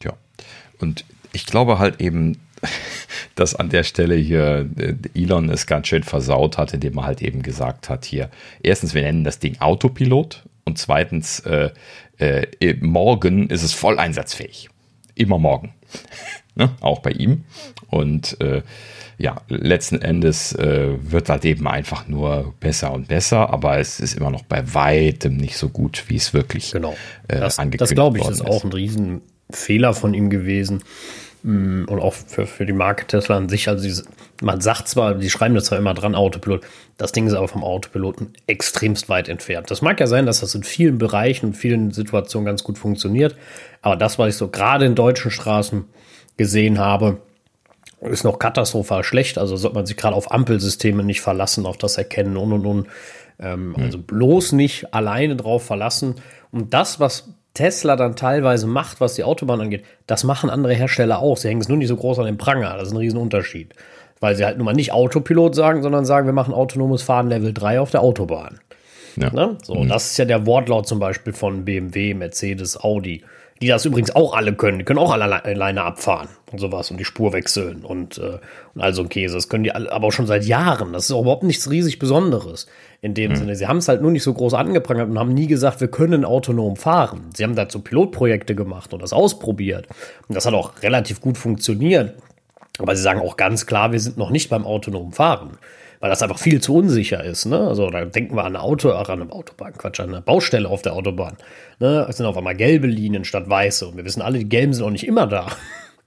[0.04, 0.14] Ja.
[0.80, 2.38] Und ich glaube halt eben,
[3.36, 7.22] dass an der Stelle hier äh, Elon es ganz schön versaut hat, indem er halt
[7.22, 8.30] eben gesagt hat, hier,
[8.62, 11.72] erstens, wir nennen das Ding Autopilot und zweitens, äh,
[12.18, 14.70] äh, morgen ist es voll einsatzfähig.
[15.16, 15.74] Immer morgen.
[16.56, 16.72] ne?
[16.82, 17.44] Auch bei ihm.
[17.90, 18.62] Und äh,
[19.18, 24.18] ja, letzten Endes äh, wird halt eben einfach nur besser und besser, aber es ist
[24.18, 26.96] immer noch bei weitem nicht so gut, wie es wirklich genau.
[27.28, 30.84] äh, das, angekündigt Das glaube ich, ist auch ein Riesenfehler von ihm gewesen.
[31.44, 33.68] Mm, und auch für, für die Marke Tesla an sich.
[33.68, 34.04] Also diese,
[34.42, 36.62] man sagt zwar, die schreiben das zwar immer dran, Autopilot.
[36.98, 39.72] Das Ding ist aber vom Autopiloten extremst weit entfernt.
[39.72, 43.36] Das mag ja sein, dass das in vielen Bereichen und vielen Situationen ganz gut funktioniert.
[43.82, 45.86] Aber das, was ich so gerade in deutschen Straßen
[46.38, 47.18] gesehen habe,
[48.02, 49.38] ist noch katastrophal schlecht.
[49.38, 52.88] Also sollte man sich gerade auf Ampelsysteme nicht verlassen, auf das Erkennen und und und.
[53.40, 53.76] Ähm, mhm.
[53.78, 56.16] Also bloß nicht alleine drauf verlassen.
[56.52, 61.20] Und das, was Tesla dann teilweise macht, was die Autobahn angeht, das machen andere Hersteller
[61.20, 61.38] auch.
[61.38, 62.78] Sie hängen es nur nicht so groß an den Pranger.
[62.78, 63.74] Das ist ein Riesenunterschied.
[64.20, 67.54] Weil sie halt nun mal nicht Autopilot sagen, sondern sagen, wir machen autonomes Fahren Level
[67.54, 68.60] 3 auf der Autobahn.
[69.18, 69.34] Ja.
[69.34, 69.58] Ne?
[69.64, 69.90] So, mhm.
[69.90, 73.24] das ist ja der Wortlaut zum Beispiel von BMW, Mercedes, Audi.
[73.62, 74.80] Die das übrigens auch alle können.
[74.80, 78.40] Die können auch alle alleine abfahren und sowas und die Spur wechseln und, äh,
[78.74, 79.36] und all so ein Käse.
[79.36, 80.94] Das können die alle, aber auch schon seit Jahren.
[80.94, 82.68] Das ist auch überhaupt nichts riesig Besonderes
[83.02, 83.36] in dem mhm.
[83.36, 83.56] Sinne.
[83.56, 86.26] Sie haben es halt nur nicht so groß angeprangert und haben nie gesagt, wir können
[86.26, 87.30] autonom fahren.
[87.36, 89.88] Sie haben dazu Pilotprojekte gemacht und das ausprobiert.
[90.28, 92.16] Und das hat auch relativ gut funktioniert.
[92.80, 95.58] Aber sie sagen auch ganz klar, wir sind noch nicht beim autonomen Fahren
[96.02, 97.46] weil das einfach viel zu unsicher ist.
[97.46, 97.60] Ne?
[97.60, 100.68] Also da denken wir an ein Auto, ach, an eine Autobahn, Quatsch, an eine Baustelle
[100.68, 101.38] auf der Autobahn.
[101.80, 102.06] Ne?
[102.10, 104.84] Es sind auf einmal gelbe Linien statt weiße und wir wissen alle, die gelben sind
[104.84, 105.48] auch nicht immer da.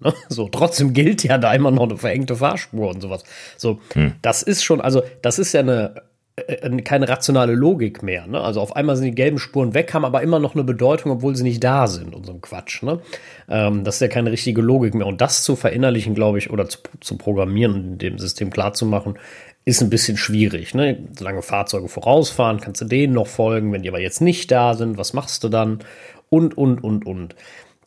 [0.00, 0.12] Ne?
[0.28, 3.22] So, trotzdem gilt ja da immer noch eine verengte Fahrspur und sowas.
[3.56, 4.14] So, hm.
[4.22, 6.02] das ist schon, also das ist ja eine
[6.36, 8.26] äh, keine rationale Logik mehr.
[8.26, 8.40] Ne?
[8.40, 11.36] Also auf einmal sind die gelben Spuren weg, haben aber immer noch eine Bedeutung, obwohl
[11.36, 12.82] sie nicht da sind und so ein Quatsch.
[12.82, 12.98] Ne?
[13.48, 15.06] Ähm, das ist ja keine richtige Logik mehr.
[15.06, 19.16] Und das zu verinnerlichen, glaube ich, oder zu, zu programmieren und dem System klarzumachen,
[19.64, 20.74] ist ein bisschen schwierig.
[20.74, 20.98] Ne?
[21.16, 23.72] Solange Fahrzeuge vorausfahren, kannst du denen noch folgen.
[23.72, 25.80] Wenn die aber jetzt nicht da sind, was machst du dann?
[26.28, 27.34] Und, und, und, und.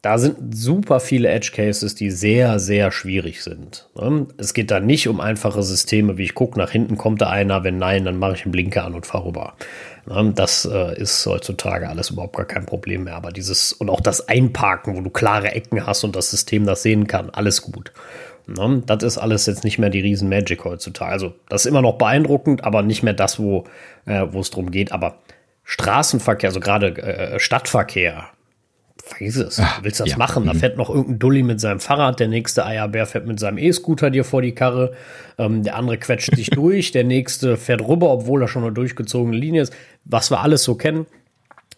[0.02, 3.90] Da sind super viele Edge Cases, die sehr, sehr schwierig sind.
[3.96, 4.28] Ne?
[4.38, 7.64] Es geht da nicht um einfache Systeme, wie ich gucke, nach hinten kommt da einer,
[7.64, 9.56] wenn nein, dann mache ich einen Blinker an und fahre rüber.
[10.06, 10.32] Ne?
[10.34, 13.16] Das äh, ist heutzutage alles überhaupt gar kein Problem mehr.
[13.16, 16.84] Aber dieses und auch das Einparken, wo du klare Ecken hast und das System das
[16.84, 17.92] sehen kann, alles gut.
[18.48, 18.84] Ne?
[18.86, 21.12] Das ist alles jetzt nicht mehr die riesen Magic heutzutage.
[21.12, 23.66] Also das ist immer noch beeindruckend, aber nicht mehr das, wo
[24.06, 24.92] äh, wo es drum geht.
[24.92, 25.20] Aber
[25.64, 28.30] Straßenverkehr, also gerade äh, Stadtverkehr,
[29.04, 29.60] vergiss es.
[29.60, 30.18] Ach, du willst das ja.
[30.18, 30.46] machen?
[30.46, 30.60] Da mhm.
[30.60, 34.24] fährt noch irgendein Dulli mit seinem Fahrrad, der nächste Eierbär fährt mit seinem E-Scooter dir
[34.24, 34.94] vor die Karre,
[35.38, 39.36] ähm, der andere quetscht sich durch, der nächste fährt rüber, obwohl er schon eine durchgezogene
[39.36, 39.74] Linie ist.
[40.06, 41.06] Was wir alles so kennen,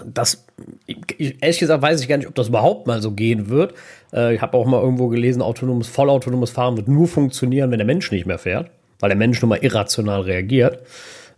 [0.06, 0.45] das,
[0.88, 3.74] ehrlich gesagt, weiß ich gar nicht, ob das überhaupt mal so gehen wird.
[4.14, 7.86] Äh, ich habe auch mal irgendwo gelesen, autonomes, vollautonomes Fahren wird nur funktionieren, wenn der
[7.88, 10.84] Mensch nicht mehr fährt, weil der Mensch nun mal irrational reagiert.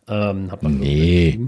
[0.07, 1.39] Ähm, hat man nee,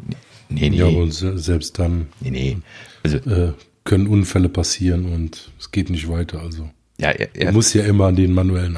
[0.49, 0.77] nee, nee.
[0.77, 2.57] Ja, aber selbst dann nee, nee.
[3.03, 3.53] Also, äh,
[3.83, 6.41] können Unfälle passieren und es geht nicht weiter.
[6.41, 8.77] Also ja, er, er, man muss ja immer den manuellen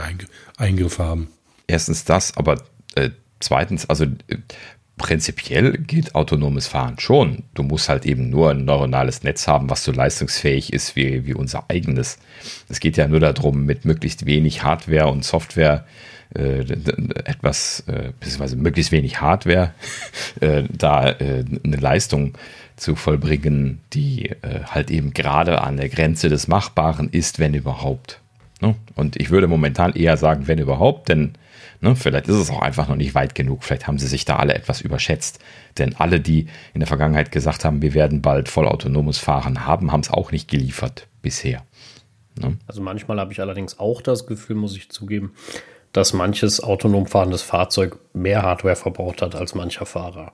[0.58, 1.28] Eingriff haben.
[1.68, 2.62] Erstens das, aber
[2.96, 3.10] äh,
[3.40, 4.38] zweitens, also äh,
[4.98, 7.44] prinzipiell geht autonomes Fahren schon.
[7.54, 11.34] Du musst halt eben nur ein neuronales Netz haben, was so leistungsfähig ist wie, wie
[11.34, 12.18] unser eigenes.
[12.70, 15.86] Es geht ja nur darum, mit möglichst wenig Hardware und Software
[16.34, 16.62] äh,
[17.26, 19.74] etwas, äh, beziehungsweise möglichst wenig Hardware,
[20.40, 22.34] äh, da äh, eine Leistung
[22.78, 28.20] zu vollbringen, die äh, halt eben gerade an der Grenze des Machbaren ist, wenn überhaupt.
[28.62, 28.76] Ne?
[28.96, 31.34] Und ich würde momentan eher sagen, wenn überhaupt, denn
[31.86, 33.64] Ne, vielleicht ist es auch einfach noch nicht weit genug.
[33.64, 35.38] Vielleicht haben sie sich da alle etwas überschätzt.
[35.78, 40.00] Denn alle, die in der Vergangenheit gesagt haben, wir werden bald vollautonomes Fahren haben, haben
[40.00, 41.64] es auch nicht geliefert bisher.
[42.42, 42.58] Ne?
[42.66, 45.36] Also manchmal habe ich allerdings auch das Gefühl, muss ich zugeben,
[45.94, 50.34] dass manches autonom fahrendes Fahrzeug mehr Hardware verbraucht hat als mancher Fahrer.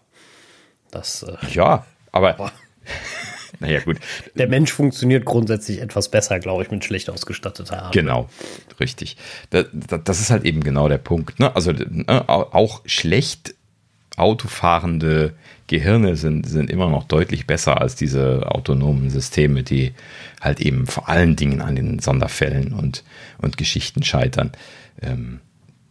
[0.90, 2.50] Das, äh, ja, aber.
[3.62, 4.00] Naja, gut.
[4.34, 7.92] Der Mensch funktioniert grundsätzlich etwas besser, glaube ich, mit schlecht ausgestatteter Hardware.
[7.94, 8.30] Genau,
[8.80, 9.18] richtig.
[9.52, 11.40] Das, das, ist halt eben genau der Punkt.
[11.40, 11.56] Ne?
[11.56, 13.54] Also ne, auch schlecht
[14.18, 15.34] autofahrende
[15.68, 19.94] Gehirne sind, sind immer noch deutlich besser als diese autonomen Systeme, die
[20.42, 23.04] halt eben vor allen Dingen an den Sonderfällen und,
[23.38, 24.52] und Geschichten scheitern.
[25.04, 25.40] Ähm,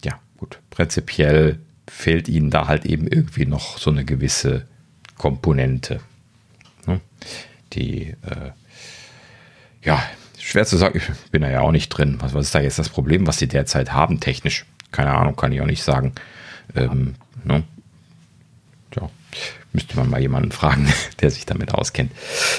[0.04, 0.58] ja, gut.
[0.70, 4.66] Prinzipiell fehlt ihnen da halt eben irgendwie noch so eine gewisse
[5.16, 6.00] Komponente.
[6.86, 7.00] Ne?
[7.72, 8.50] Die, äh,
[9.82, 10.02] ja,
[10.38, 12.16] schwer zu sagen, ich bin da ja auch nicht drin.
[12.20, 14.66] Was, was ist da jetzt das Problem, was sie derzeit haben, technisch?
[14.92, 16.12] Keine Ahnung, kann ich auch nicht sagen.
[16.74, 17.14] Ähm,
[17.44, 17.62] ne?
[18.96, 19.08] Ja,
[19.72, 22.12] müsste man mal jemanden fragen, der sich damit auskennt.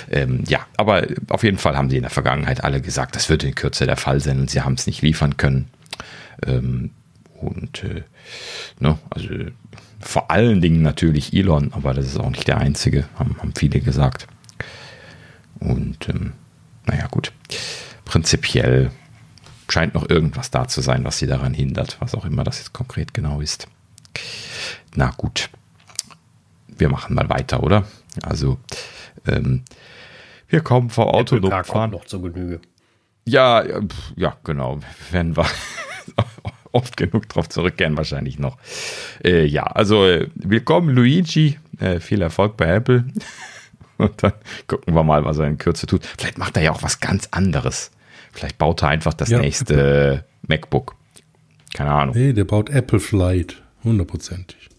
[0.10, 3.44] Ähm, ja, aber auf jeden Fall haben sie in der Vergangenheit alle gesagt, das wird
[3.44, 5.70] in Kürze der Fall sein und sie haben es nicht liefern können.
[6.46, 6.92] Ähm,
[7.40, 8.04] und äh,
[8.80, 9.28] ne, also
[10.00, 13.82] vor allen Dingen natürlich Elon, aber das ist auch nicht der einzige, haben, haben viele
[13.82, 14.28] gesagt.
[15.62, 16.34] Und ähm,
[16.86, 17.32] naja, gut.
[18.04, 18.92] Prinzipiell
[19.70, 22.74] scheint noch irgendwas da zu sein, was sie daran hindert, was auch immer das jetzt
[22.74, 23.68] konkret genau ist.
[24.96, 25.50] Na gut.
[26.68, 27.86] Wir machen mal weiter, oder?
[28.24, 28.58] Also,
[29.28, 29.64] ähm,
[30.50, 31.92] wir kommen vom autonom fahren.
[31.92, 32.60] noch zur Genüge.
[33.26, 33.64] Ja,
[34.16, 34.80] ja, genau.
[35.12, 35.46] Wenn wir
[36.72, 38.58] oft genug drauf zurückkehren, wahrscheinlich noch.
[39.24, 41.60] Äh, ja, also äh, willkommen Luigi.
[41.80, 43.06] Äh, viel Erfolg bei Apple.
[44.02, 44.34] Und dann
[44.68, 46.06] gucken wir mal, was er in Kürze tut.
[46.06, 47.92] Vielleicht macht er ja auch was ganz anderes.
[48.32, 50.26] Vielleicht baut er einfach das ja, nächste.
[50.48, 50.96] MacBook.
[51.74, 52.16] Keine Ahnung.
[52.16, 53.62] Nee, der baut Apple Flight.
[53.84, 54.70] Hundertprozentig.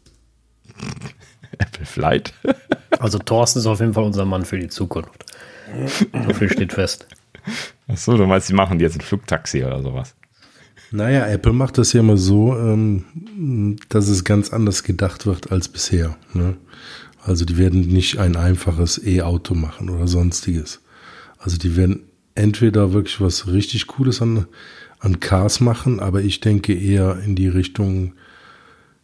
[1.59, 2.35] Apple Flight?
[2.99, 5.25] also Thorsten ist auf jeden Fall unser Mann für die Zukunft.
[6.27, 7.07] So viel steht fest.
[7.89, 10.15] Achso, du meinst, sie machen jetzt ein Flugtaxi oder sowas?
[10.91, 15.69] Naja, Apple macht das ja immer so, ähm, dass es ganz anders gedacht wird als
[15.69, 16.17] bisher.
[16.35, 16.57] Ne?
[17.25, 20.81] Also die werden nicht ein einfaches E-Auto machen oder sonstiges.
[21.39, 22.05] Also die werden
[22.35, 24.47] entweder wirklich was richtig Cooles an,
[24.99, 28.15] an Cars machen, aber ich denke eher in die Richtung,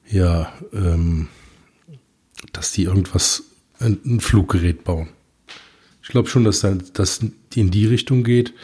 [0.09, 1.29] ja, ähm,
[2.53, 3.45] dass die irgendwas,
[3.81, 5.09] ein, ein Fluggerät bauen.
[6.03, 7.21] Ich glaube schon, dass das
[7.55, 8.55] in die Richtung geht,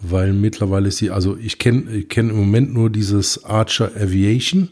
[0.00, 4.70] weil mittlerweile ist sie, also ich kenne kenn im Moment nur dieses Archer Aviation.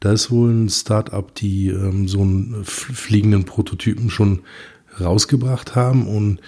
[0.00, 4.40] Da ist wohl ein Startup, die ähm, so einen fliegenden Prototypen schon
[5.00, 6.40] rausgebracht haben und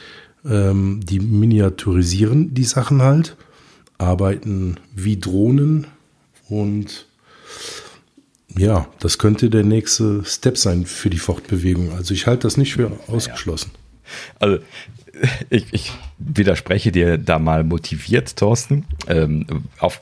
[0.44, 3.36] ähm, die miniaturisieren die Sachen halt,
[3.98, 5.86] arbeiten wie Drohnen
[6.48, 7.06] und
[8.56, 11.92] ja, das könnte der nächste Step sein für die Fortbewegung.
[11.92, 13.70] Also ich halte das nicht für ausgeschlossen.
[14.40, 14.58] Also
[15.50, 19.46] ich, ich widerspreche dir da mal motiviert, Thorsten, ähm,
[19.78, 20.00] auf,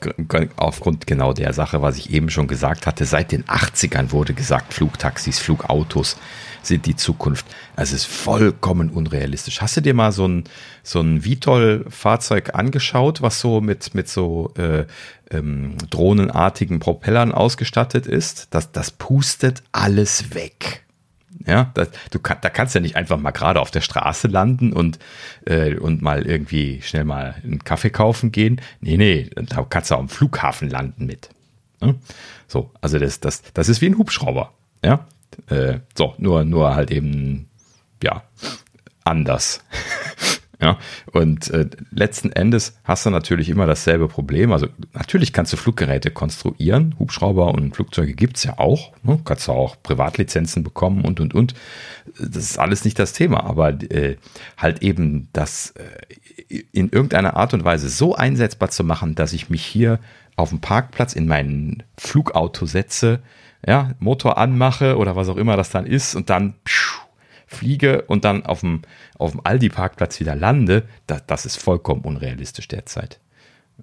[0.57, 3.05] aufgrund genau der Sache, was ich eben schon gesagt hatte.
[3.05, 6.17] Seit den 80ern wurde gesagt, Flugtaxis, Flugautos
[6.61, 7.45] sind die Zukunft.
[7.77, 9.61] Also es ist vollkommen unrealistisch.
[9.61, 10.43] Hast du dir mal so ein,
[10.83, 14.85] so ein Vitol-Fahrzeug angeschaut, was so mit, mit so äh,
[15.31, 18.47] ähm, drohnenartigen Propellern ausgestattet ist?
[18.51, 20.83] Das, das pustet alles weg.
[21.49, 24.71] Ja, das, du kann, da kannst ja nicht einfach mal gerade auf der Straße landen
[24.71, 24.99] und,
[25.45, 28.61] äh, und mal irgendwie schnell mal einen Kaffee kaufen gehen.
[28.81, 31.29] Nee, nee, da kannst du auch am Flughafen landen mit.
[31.81, 31.95] Ja?
[32.47, 34.53] So, also das, das, das ist wie ein Hubschrauber.
[34.85, 35.07] Ja,
[35.47, 37.49] äh, so, nur, nur halt eben,
[38.03, 38.21] ja,
[39.03, 39.63] anders.
[40.61, 40.77] Ja,
[41.13, 44.51] und äh, letzten Endes hast du natürlich immer dasselbe Problem.
[44.51, 48.91] Also natürlich kannst du Fluggeräte konstruieren, Hubschrauber und Flugzeuge gibt's ja auch.
[49.03, 49.21] Ne?
[49.23, 51.53] Kannst du auch Privatlizenzen bekommen und und und.
[52.19, 54.17] Das ist alles nicht das Thema, aber äh,
[54.57, 59.49] halt eben das äh, in irgendeiner Art und Weise so einsetzbar zu machen, dass ich
[59.49, 59.99] mich hier
[60.35, 63.21] auf dem Parkplatz in mein Flugauto setze,
[63.65, 67.08] ja, Motor anmache oder was auch immer das dann ist und dann pschuh,
[67.49, 68.83] fliege und dann auf dem,
[69.17, 73.19] auf dem Aldi-Parkplatz wieder lande, das, das ist vollkommen unrealistisch derzeit.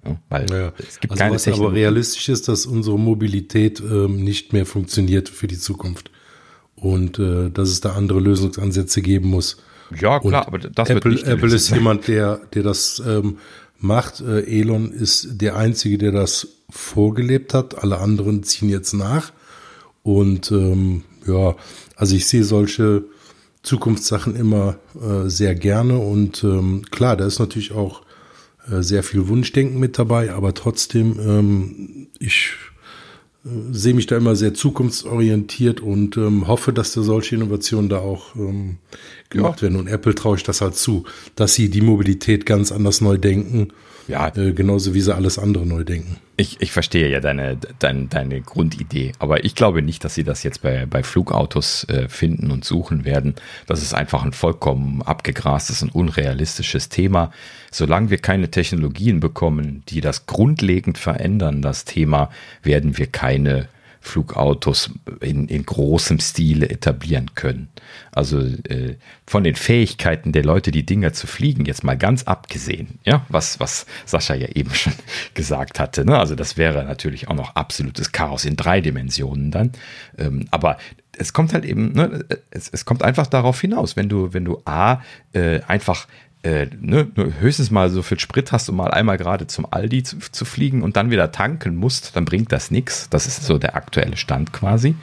[0.05, 4.23] Ja, weil ja, es gibt also keine was aber realistisch ist, dass unsere Mobilität ähm,
[4.23, 6.11] nicht mehr funktioniert für die Zukunft
[6.75, 9.57] und äh, dass es da andere Lösungsansätze geben muss.
[9.91, 13.37] Ja, klar, und aber das Apple, wird nicht Apple ist jemand, der, der das ähm,
[13.79, 14.21] macht.
[14.21, 17.81] Äh, Elon ist der Einzige, der das vorgelebt hat.
[17.81, 19.31] Alle anderen ziehen jetzt nach.
[20.03, 21.55] Und ähm, ja,
[21.95, 23.05] also ich sehe solche
[23.67, 28.01] Zukunftssachen immer äh, sehr gerne und ähm, klar, da ist natürlich auch
[28.71, 32.53] äh, sehr viel Wunschdenken mit dabei, aber trotzdem, ähm, ich
[33.45, 37.99] äh, sehe mich da immer sehr zukunftsorientiert und ähm, hoffe, dass da solche Innovationen da
[37.99, 38.77] auch ähm,
[39.29, 39.63] gemacht ja.
[39.63, 39.77] werden.
[39.77, 41.03] Und Apple traue ich das halt zu,
[41.35, 43.73] dass sie die Mobilität ganz anders neu denken
[44.07, 44.27] ja.
[44.35, 46.17] Äh, genauso wie sie alles andere neu denken.
[46.37, 50.43] Ich, ich verstehe ja deine, deine, deine Grundidee, aber ich glaube nicht, dass sie das
[50.43, 53.35] jetzt bei, bei Flugautos äh, finden und suchen werden.
[53.65, 57.31] Das ist einfach ein vollkommen abgegrastes und unrealistisches Thema.
[57.71, 62.29] Solange wir keine Technologien bekommen, die das grundlegend verändern, das Thema,
[62.61, 63.67] werden wir keine
[64.01, 64.91] Flugautos
[65.21, 67.69] in, in großem Stile etablieren können.
[68.11, 68.95] Also äh,
[69.25, 73.59] von den Fähigkeiten der Leute, die Dinger zu fliegen, jetzt mal ganz abgesehen, ja, was,
[73.59, 74.93] was Sascha ja eben schon
[75.33, 76.05] gesagt hatte.
[76.05, 76.17] Ne?
[76.17, 79.71] Also das wäre natürlich auch noch absolutes Chaos in drei Dimensionen dann.
[80.17, 80.77] Ähm, aber
[81.17, 84.61] es kommt halt eben, ne, es, es kommt einfach darauf hinaus, wenn du, wenn du
[84.65, 85.01] A,
[85.33, 86.07] äh, einfach
[86.43, 87.07] äh, ne,
[87.39, 90.83] höchstens mal so viel Sprit hast, um mal einmal gerade zum Aldi zu, zu, fliegen
[90.83, 93.09] und dann wieder tanken musst, dann bringt das nichts.
[93.09, 94.95] Das ist so der aktuelle Stand quasi,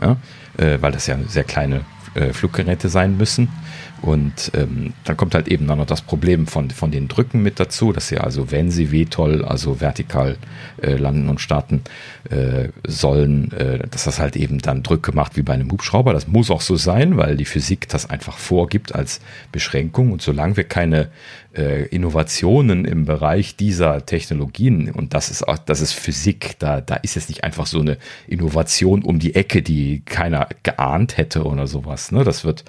[0.00, 0.16] ja,
[0.58, 1.82] äh, weil das ja sehr kleine
[2.14, 3.48] äh, Fluggeräte sein müssen.
[4.02, 7.92] Und ähm, dann kommt halt eben noch das Problem von, von den Drücken mit dazu,
[7.92, 10.36] dass sie also, wenn sie VTOL, also vertikal
[10.80, 11.82] äh, landen und starten
[12.30, 16.12] äh, sollen, äh, dass das halt eben dann Drücke macht wie bei einem Hubschrauber.
[16.12, 19.20] Das muss auch so sein, weil die Physik das einfach vorgibt als
[19.52, 20.12] Beschränkung.
[20.12, 21.10] Und solange wir keine
[21.54, 26.96] äh, Innovationen im Bereich dieser Technologien, und das ist auch, das ist Physik, da, da
[26.96, 31.66] ist es nicht einfach so eine Innovation um die Ecke, die keiner geahnt hätte oder
[31.66, 32.12] sowas.
[32.12, 32.24] Ne?
[32.24, 32.64] Das wird,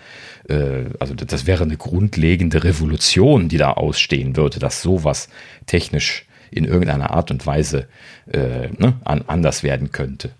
[0.50, 5.30] äh, also das wäre eine grundlegende Revolution, die da ausstehen würde, dass sowas
[5.66, 7.88] technisch in irgendeiner Art und Weise
[8.32, 10.32] äh, ne, an, anders werden könnte.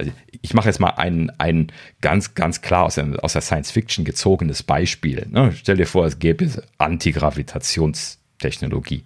[0.00, 1.70] Also ich mache jetzt mal ein, ein
[2.00, 5.26] ganz, ganz klar aus der, aus der Science Fiction gezogenes Beispiel.
[5.30, 5.52] Ne?
[5.56, 6.48] Stell dir vor, es gäbe
[6.78, 9.04] Antigravitationstechnologie.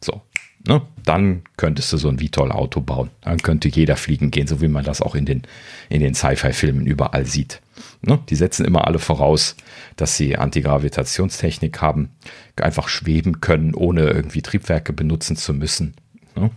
[0.00, 0.22] So,
[0.66, 0.80] Ne?
[1.04, 3.10] Dann könntest du so ein VTOL-Auto bauen.
[3.20, 5.42] Dann könnte jeder fliegen gehen, so wie man das auch in den,
[5.90, 7.60] in den Sci-Fi-Filmen überall sieht.
[8.00, 8.18] Ne?
[8.30, 9.56] Die setzen immer alle voraus,
[9.96, 12.10] dass sie Antigravitationstechnik haben,
[12.56, 15.94] einfach schweben können, ohne irgendwie Triebwerke benutzen zu müssen.
[16.34, 16.50] Ne?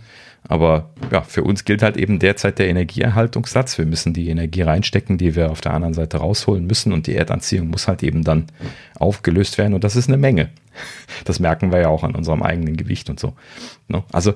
[0.47, 3.77] Aber ja, für uns gilt halt eben derzeit der Energieerhaltungssatz.
[3.77, 6.93] Wir müssen die Energie reinstecken, die wir auf der anderen Seite rausholen müssen.
[6.93, 8.47] Und die Erdanziehung muss halt eben dann
[8.97, 9.73] aufgelöst werden.
[9.73, 10.49] Und das ist eine Menge.
[11.25, 13.33] Das merken wir ja auch an unserem eigenen Gewicht und so.
[13.87, 14.03] Ne?
[14.11, 14.33] Also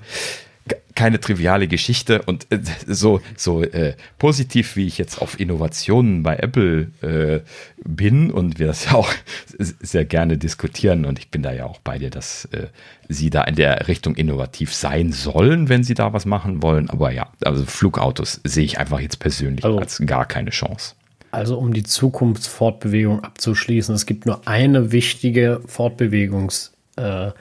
[0.96, 6.36] keine triviale Geschichte und äh, so, so äh, positiv wie ich jetzt auf Innovationen bei
[6.38, 7.42] Apple äh,
[7.84, 9.12] bin und wir das ja auch
[9.58, 12.68] sehr gerne diskutieren und ich bin da ja auch bei dir, dass äh,
[13.08, 16.90] sie da in der Richtung innovativ sein sollen, wenn sie da was machen wollen.
[16.90, 20.96] Aber ja, also Flugautos sehe ich einfach jetzt persönlich also, als gar keine Chance.
[21.32, 27.32] Also um die Zukunftsfortbewegung abzuschließen, es gibt nur eine wichtige Fortbewegungs- äh,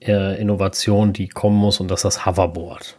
[0.00, 2.96] äh, Innovation, die kommen muss, und das ist das Hoverboard.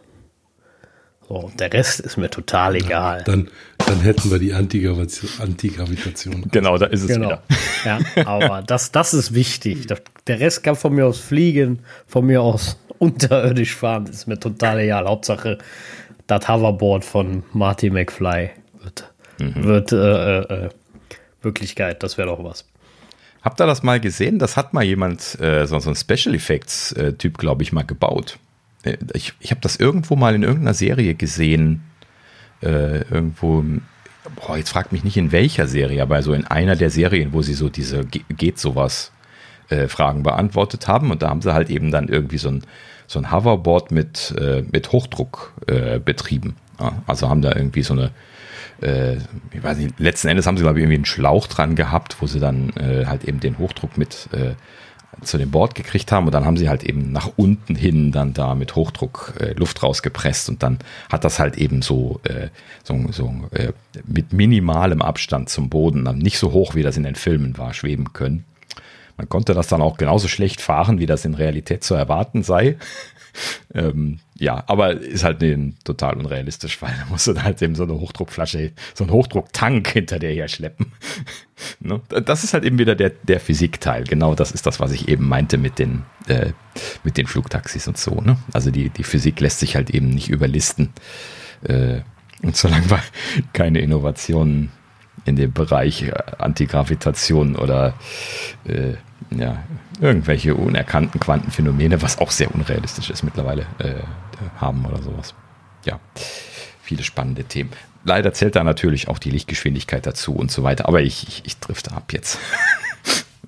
[1.28, 3.18] So, der Rest ist mir total egal.
[3.18, 3.48] Ja, dann,
[3.78, 5.30] dann hätten wir die Antigravitation.
[5.40, 6.44] Antigravitation.
[6.50, 7.26] Genau, da ist es genau.
[7.26, 7.42] wieder.
[7.84, 9.86] Ja, aber das, das ist wichtig.
[10.26, 14.80] Der Rest kann von mir aus fliegen, von mir aus unterirdisch fahren, ist mir total
[14.80, 15.06] egal.
[15.06, 15.58] Hauptsache,
[16.26, 18.50] das Hoverboard von Marty McFly
[18.82, 19.64] wird, mhm.
[19.64, 20.68] wird äh, äh, äh
[21.40, 22.02] Wirklichkeit.
[22.02, 22.64] Das wäre doch was.
[23.42, 24.38] Habt ihr das mal gesehen?
[24.38, 28.38] Das hat mal jemand, äh, so, so ein Special Effects-Typ, äh, glaube ich, mal gebaut.
[28.84, 31.82] Äh, ich ich habe das irgendwo mal in irgendeiner Serie gesehen.
[32.62, 33.64] Äh, irgendwo,
[34.36, 37.42] boah, jetzt fragt mich nicht in welcher Serie, aber so in einer der Serien, wo
[37.42, 39.10] sie so diese geht sowas
[39.68, 41.10] äh, Fragen beantwortet haben.
[41.10, 42.62] Und da haben sie halt eben dann irgendwie so ein,
[43.08, 45.54] so ein Hoverboard mit, äh, mit Hochdruck
[46.04, 46.56] betrieben.
[46.80, 48.10] Ja, also haben da irgendwie so eine
[48.82, 49.16] äh,
[49.52, 52.26] ich weiß nicht, letzten Endes haben sie, glaube ich, irgendwie einen Schlauch dran gehabt, wo
[52.26, 54.54] sie dann äh, halt eben den Hochdruck mit äh,
[55.20, 58.32] zu dem Board gekriegt haben und dann haben sie halt eben nach unten hin dann
[58.32, 60.78] da mit Hochdruck äh, Luft rausgepresst und dann
[61.10, 62.48] hat das halt eben so, äh,
[62.82, 63.72] so, so äh,
[64.06, 67.74] mit minimalem Abstand zum Boden, dann nicht so hoch, wie das in den Filmen war,
[67.74, 68.44] schweben können.
[69.16, 72.76] Man konnte das dann auch genauso schlecht fahren, wie das in Realität zu erwarten sei.
[73.74, 77.84] ähm, ja, aber ist halt nee, total unrealistisch, weil da musst du halt eben so
[77.84, 80.90] eine Hochdruckflasche, so einen Hochdrucktank hinter dir her schleppen.
[81.80, 82.00] ne?
[82.08, 84.02] Das ist halt eben wieder der, der Physikteil.
[84.02, 86.50] Genau das ist das, was ich eben meinte mit den, äh,
[87.04, 88.20] mit den Flugtaxis und so.
[88.20, 88.36] Ne?
[88.52, 90.90] Also die, die Physik lässt sich halt eben nicht überlisten.
[91.62, 92.00] Äh,
[92.42, 93.00] und solange wir
[93.52, 94.72] keine Innovationen
[95.24, 97.94] in dem Bereich äh, Antigravitation oder
[98.64, 98.94] äh,
[99.38, 99.62] ja,
[100.00, 103.94] irgendwelche unerkannten Quantenphänomene, was auch sehr unrealistisch ist mittlerweile, äh,
[104.56, 105.34] haben oder sowas.
[105.84, 106.00] Ja,
[106.82, 107.70] viele spannende Themen.
[108.04, 111.58] Leider zählt da natürlich auch die Lichtgeschwindigkeit dazu und so weiter, aber ich, ich, ich
[111.58, 112.38] drifte ab jetzt.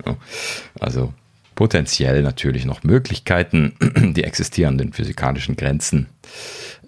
[0.81, 1.13] also
[1.55, 3.75] potenziell natürlich noch Möglichkeiten,
[4.15, 6.09] die existierenden physikalischen Grenzen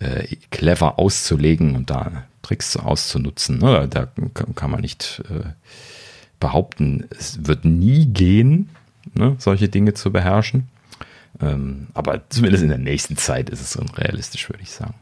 [0.01, 3.59] äh, clever auszulegen und da Tricks auszunutzen.
[3.59, 3.89] Ne?
[3.89, 4.09] Da
[4.55, 5.49] kann man nicht äh,
[6.39, 8.71] behaupten, es wird nie gehen,
[9.17, 10.69] ne, solche Dinge zu beherrschen.
[11.41, 14.95] Ähm, aber zumindest in der nächsten Zeit ist es unrealistisch, würde ich sagen.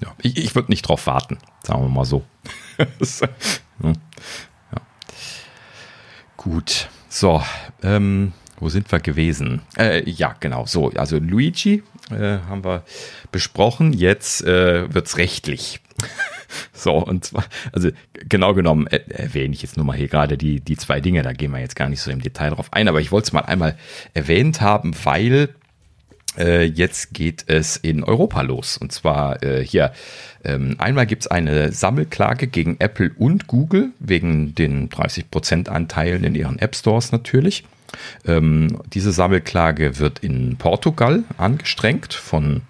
[0.00, 2.24] Ja, ich, ich würde nicht drauf warten, sagen wir mal so.
[3.82, 3.92] ja.
[6.36, 7.42] Gut, so,
[7.82, 9.62] ähm, wo sind wir gewesen?
[9.78, 12.82] Äh, ja, genau, so, also Luigi äh, haben wir
[13.32, 15.80] besprochen, jetzt äh, wird es rechtlich.
[16.72, 17.90] So, und zwar, also
[18.28, 21.32] genau genommen äh, erwähne ich jetzt nur mal hier gerade die, die zwei Dinge, da
[21.32, 23.40] gehen wir jetzt gar nicht so im Detail drauf ein, aber ich wollte es mal
[23.40, 23.76] einmal
[24.12, 25.50] erwähnt haben, weil
[26.36, 28.76] äh, jetzt geht es in Europa los.
[28.76, 29.92] Und zwar äh, hier,
[30.44, 36.34] ähm, einmal gibt es eine Sammelklage gegen Apple und Google wegen den 30% Anteilen in
[36.34, 37.64] ihren App Stores natürlich.
[38.26, 42.62] Ähm, diese Sammelklage wird in Portugal angestrengt von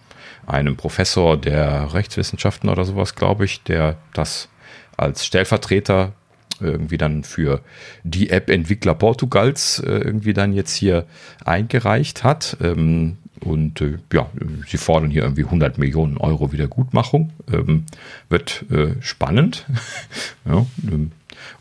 [0.47, 4.49] einem Professor der Rechtswissenschaften oder sowas, glaube ich, der das
[4.97, 6.12] als Stellvertreter
[6.61, 7.61] irgendwie dann für
[8.03, 11.07] die App-Entwickler Portugals äh, irgendwie dann jetzt hier
[11.45, 12.57] eingereicht hat.
[12.61, 14.30] Ähm, und äh, ja,
[14.66, 17.32] sie fordern hier irgendwie 100 Millionen Euro Wiedergutmachung.
[17.53, 17.84] Ähm,
[18.28, 19.66] wird äh, spannend.
[20.45, 21.12] ja, ähm,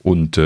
[0.02, 0.38] und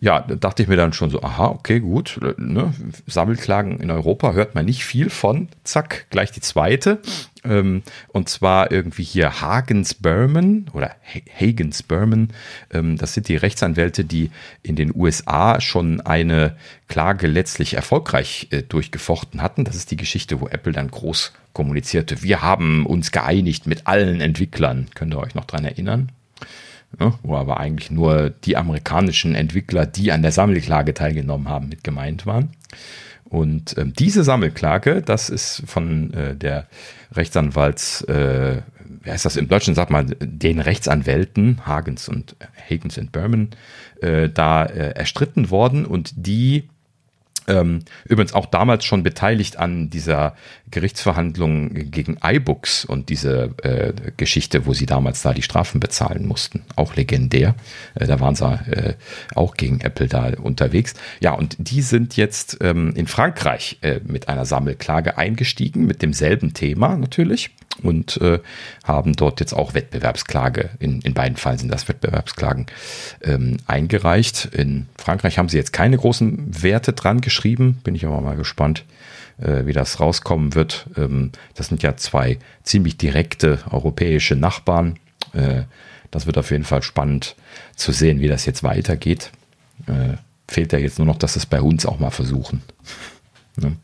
[0.00, 2.74] ja, da dachte ich mir dann schon so, aha, okay, gut, ne,
[3.06, 5.48] Sammelklagen in Europa hört man nicht viel von.
[5.62, 7.00] Zack, gleich die zweite.
[7.44, 10.94] Ähm, und zwar irgendwie hier Hagens Berman oder
[11.38, 12.28] Hagens Berman.
[12.72, 14.30] Ähm, das sind die Rechtsanwälte, die
[14.62, 16.56] in den USA schon eine
[16.88, 19.64] Klage letztlich erfolgreich äh, durchgefochten hatten.
[19.64, 22.22] Das ist die Geschichte, wo Apple dann groß kommunizierte.
[22.22, 24.88] Wir haben uns geeinigt mit allen Entwicklern.
[24.94, 26.10] Könnt ihr euch noch dran erinnern?
[27.00, 31.82] Ja, wo aber eigentlich nur die amerikanischen Entwickler, die an der Sammelklage teilgenommen haben, mit
[31.82, 32.50] gemeint waren.
[33.28, 36.66] Und ähm, diese Sammelklage, das ist von äh, der
[37.12, 38.62] Rechtsanwalts, äh,
[39.02, 42.36] wie heißt das im Deutschen, sagt man, den Rechtsanwälten, Hagens und
[42.68, 43.50] Hagens und Berman,
[44.00, 46.68] äh, da äh, erstritten worden und die
[47.46, 50.34] übrigens auch damals schon beteiligt an dieser
[50.70, 56.62] Gerichtsverhandlung gegen iBooks und diese äh, Geschichte, wo sie damals da die Strafen bezahlen mussten.
[56.74, 57.54] Auch legendär.
[57.94, 58.94] Äh, da waren sie äh,
[59.34, 60.94] auch gegen Apple da unterwegs.
[61.20, 66.54] Ja, und die sind jetzt ähm, in Frankreich äh, mit einer Sammelklage eingestiegen, mit demselben
[66.54, 67.50] Thema natürlich
[67.82, 68.40] und äh,
[68.84, 72.66] haben dort jetzt auch Wettbewerbsklage, in, in beiden Fällen sind das Wettbewerbsklagen
[73.22, 74.46] ähm, eingereicht.
[74.46, 78.84] In Frankreich haben sie jetzt keine großen Werte dran geschrieben, bin ich aber mal gespannt,
[79.38, 80.86] äh, wie das rauskommen wird.
[80.96, 84.98] Ähm, das sind ja zwei ziemlich direkte europäische Nachbarn.
[85.32, 85.62] Äh,
[86.10, 87.34] das wird auf jeden Fall spannend
[87.74, 89.32] zu sehen, wie das jetzt weitergeht.
[89.86, 90.16] Äh,
[90.46, 92.62] fehlt ja jetzt nur noch, dass es bei uns auch mal versuchen.
[93.56, 93.76] ne?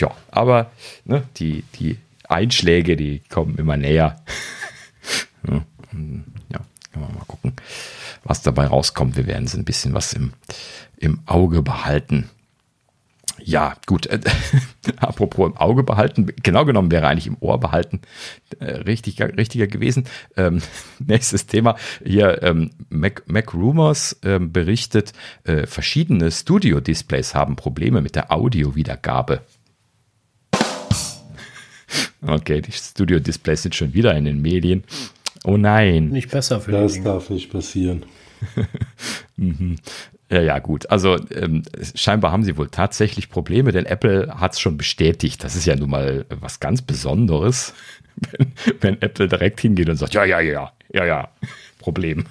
[0.00, 0.72] Ja, aber
[1.04, 1.98] ne, die, die
[2.30, 4.22] Einschläge, die kommen immer näher.
[5.48, 5.60] ja,
[5.92, 6.24] können
[6.92, 7.52] wir mal gucken,
[8.24, 9.16] was dabei rauskommt.
[9.16, 10.32] Wir werden so ein bisschen was im,
[10.96, 12.30] im Auge behalten.
[13.42, 14.08] Ja, gut.
[14.96, 18.00] Apropos im Auge behalten, genau genommen wäre eigentlich im Ohr behalten
[18.58, 20.04] äh, richtig, richtiger gewesen.
[20.36, 20.62] Ähm,
[20.98, 25.12] nächstes Thema hier, ähm, Mac, Mac Rumors ähm, berichtet,
[25.44, 29.42] äh, verschiedene Studio-Displays haben Probleme mit der Audio-Wiedergabe.
[32.26, 34.84] Okay, die Studio-Displays sind schon wieder in den Medien.
[35.44, 36.08] Oh nein.
[36.08, 38.04] Nicht besser für Das darf nicht passieren.
[39.36, 39.76] mhm.
[40.30, 40.90] Ja, ja, gut.
[40.90, 41.62] Also ähm,
[41.94, 45.44] scheinbar haben sie wohl tatsächlich Probleme, denn Apple hat es schon bestätigt.
[45.44, 47.74] Das ist ja nun mal was ganz Besonderes,
[48.32, 51.28] wenn, wenn Apple direkt hingeht und sagt, ja, ja, ja, ja, ja,
[51.78, 52.24] Problem.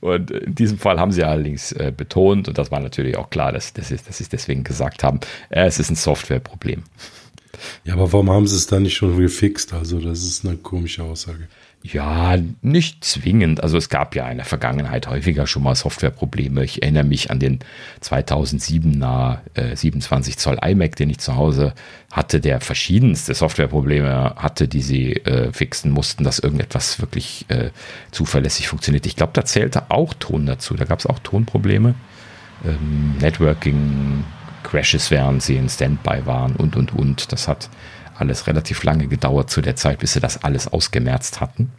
[0.00, 3.50] und in diesem Fall haben sie allerdings äh, betont, und das war natürlich auch klar,
[3.50, 5.18] dass, dass, sie, dass sie es deswegen gesagt haben,
[5.50, 6.84] äh, es ist ein Softwareproblem.
[7.84, 9.72] Ja, aber warum haben sie es dann nicht schon gefixt?
[9.72, 11.48] Also, das ist eine komische Aussage.
[11.82, 13.62] Ja, nicht zwingend.
[13.62, 16.64] Also es gab ja in der Vergangenheit häufiger schon mal Softwareprobleme.
[16.64, 17.60] Ich erinnere mich an den
[18.02, 21.74] 2007er äh, 27 Zoll iMac, den ich zu Hause
[22.10, 27.70] hatte, der verschiedenste Softwareprobleme hatte, die sie äh, fixen mussten, dass irgendetwas wirklich äh,
[28.10, 29.06] zuverlässig funktioniert.
[29.06, 30.74] Ich glaube, da zählte auch Ton dazu.
[30.74, 31.94] Da gab es auch Tonprobleme.
[32.66, 34.24] Ähm, Networking,
[34.68, 37.32] Crashes, während sie in Standby waren und, und, und.
[37.32, 37.68] Das hat
[38.18, 41.70] alles relativ lange gedauert zu der Zeit, bis sie das alles ausgemerzt hatten.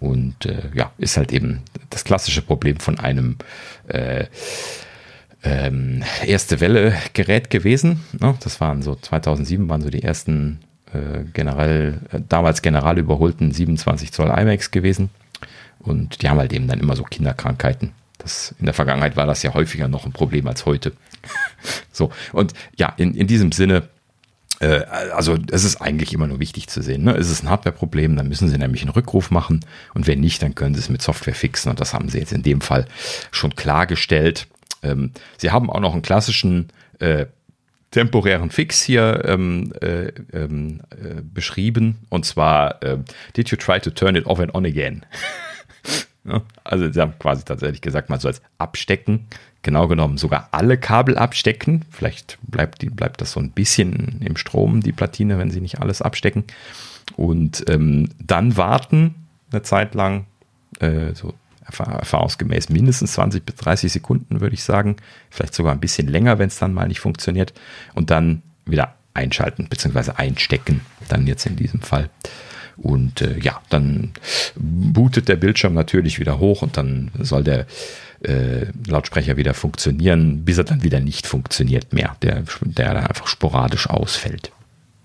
[0.00, 3.36] Und äh, ja, ist halt eben das klassische Problem von einem
[3.88, 4.26] äh,
[5.42, 8.04] ähm, erste Welle Gerät gewesen.
[8.18, 8.36] Ne?
[8.40, 10.60] Das waren so 2007 waren so die ersten
[10.92, 15.10] äh, generell äh, damals general überholten 27 Zoll iMacs gewesen.
[15.80, 17.92] Und die haben halt eben dann immer so Kinderkrankheiten.
[18.18, 20.92] Das, in der Vergangenheit war das ja häufiger noch ein Problem als heute.
[21.92, 23.88] so, und ja, in, in diesem Sinne,
[24.60, 27.04] äh, also es ist eigentlich immer nur wichtig zu sehen.
[27.04, 27.12] Ne?
[27.12, 29.64] Ist es ein Hardware-Problem, dann müssen sie nämlich einen Rückruf machen
[29.94, 32.32] und wenn nicht, dann können sie es mit Software fixen und das haben sie jetzt
[32.32, 32.86] in dem Fall
[33.30, 34.46] schon klargestellt.
[34.82, 36.68] Ähm, sie haben auch noch einen klassischen
[36.98, 37.26] äh,
[37.90, 42.98] temporären Fix hier ähm, äh, ähm, äh, beschrieben und zwar äh,
[43.36, 45.06] Did you try to turn it off and on again?
[46.64, 49.26] Also sie haben quasi tatsächlich gesagt, man soll es abstecken.
[49.62, 51.84] Genau genommen sogar alle Kabel abstecken.
[51.90, 55.80] Vielleicht bleibt, die, bleibt das so ein bisschen im Strom, die Platine, wenn sie nicht
[55.80, 56.44] alles abstecken.
[57.16, 59.14] Und ähm, dann warten
[59.50, 60.26] eine Zeit lang,
[60.80, 61.34] äh, so
[61.66, 64.96] erfahrungsgemäß mindestens 20 bis 30 Sekunden, würde ich sagen.
[65.30, 67.52] Vielleicht sogar ein bisschen länger, wenn es dann mal nicht funktioniert.
[67.94, 70.12] Und dann wieder einschalten bzw.
[70.16, 70.80] einstecken.
[71.08, 72.10] Dann jetzt in diesem Fall.
[72.80, 74.12] Und äh, ja, dann
[74.56, 77.66] bootet der Bildschirm natürlich wieder hoch und dann soll der
[78.20, 83.26] äh, Lautsprecher wieder funktionieren, bis er dann wieder nicht funktioniert mehr, der, der dann einfach
[83.26, 84.52] sporadisch ausfällt.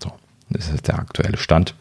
[0.02, 0.12] So,
[0.50, 1.74] das ist der aktuelle Stand.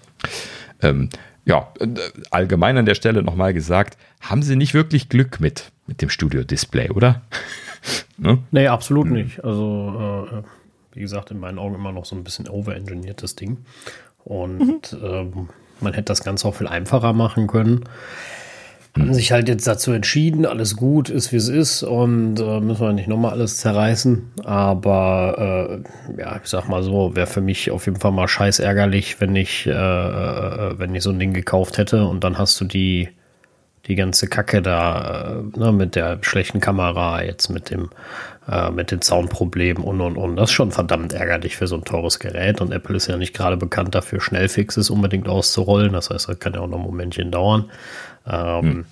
[0.82, 1.10] Ähm,
[1.46, 1.88] ja, äh,
[2.32, 6.90] allgemein an der Stelle nochmal gesagt, haben Sie nicht wirklich Glück mit, mit dem Studio-Display,
[6.90, 7.22] oder?
[8.18, 8.40] ne?
[8.52, 9.14] Nee, absolut hm.
[9.14, 9.44] nicht.
[9.44, 10.44] Also, äh,
[10.96, 13.58] wie gesagt, in meinen Augen immer noch so ein bisschen overengineertes Ding.
[14.24, 15.04] Und mhm.
[15.04, 15.50] ähm,
[15.84, 17.84] man hätte das Ganze auch viel einfacher machen können.
[18.96, 19.14] Haben hm.
[19.14, 22.94] sich halt jetzt dazu entschieden, alles gut ist, wie es ist und äh, müssen wir
[22.94, 24.32] nicht nochmal alles zerreißen.
[24.44, 25.82] Aber
[26.16, 29.20] äh, ja, ich sag mal so, wäre für mich auf jeden Fall mal scheiß ärgerlich,
[29.20, 32.66] wenn ich, äh, äh, wenn ich so ein Ding gekauft hätte und dann hast du
[32.66, 33.10] die,
[33.88, 37.90] die ganze Kacke da äh, ne, mit der schlechten Kamera, jetzt mit dem
[38.50, 40.36] äh, mit den Soundproblemen und und und.
[40.36, 42.62] Das ist schon verdammt ärgerlich für so ein teures Gerät.
[42.62, 45.94] Und Apple ist ja nicht gerade bekannt dafür, Schnellfixes unbedingt auszurollen.
[45.94, 47.72] Das heißt, das kann ja auch noch ein Momentchen dauern.
[48.28, 48.86] Ähm, hm.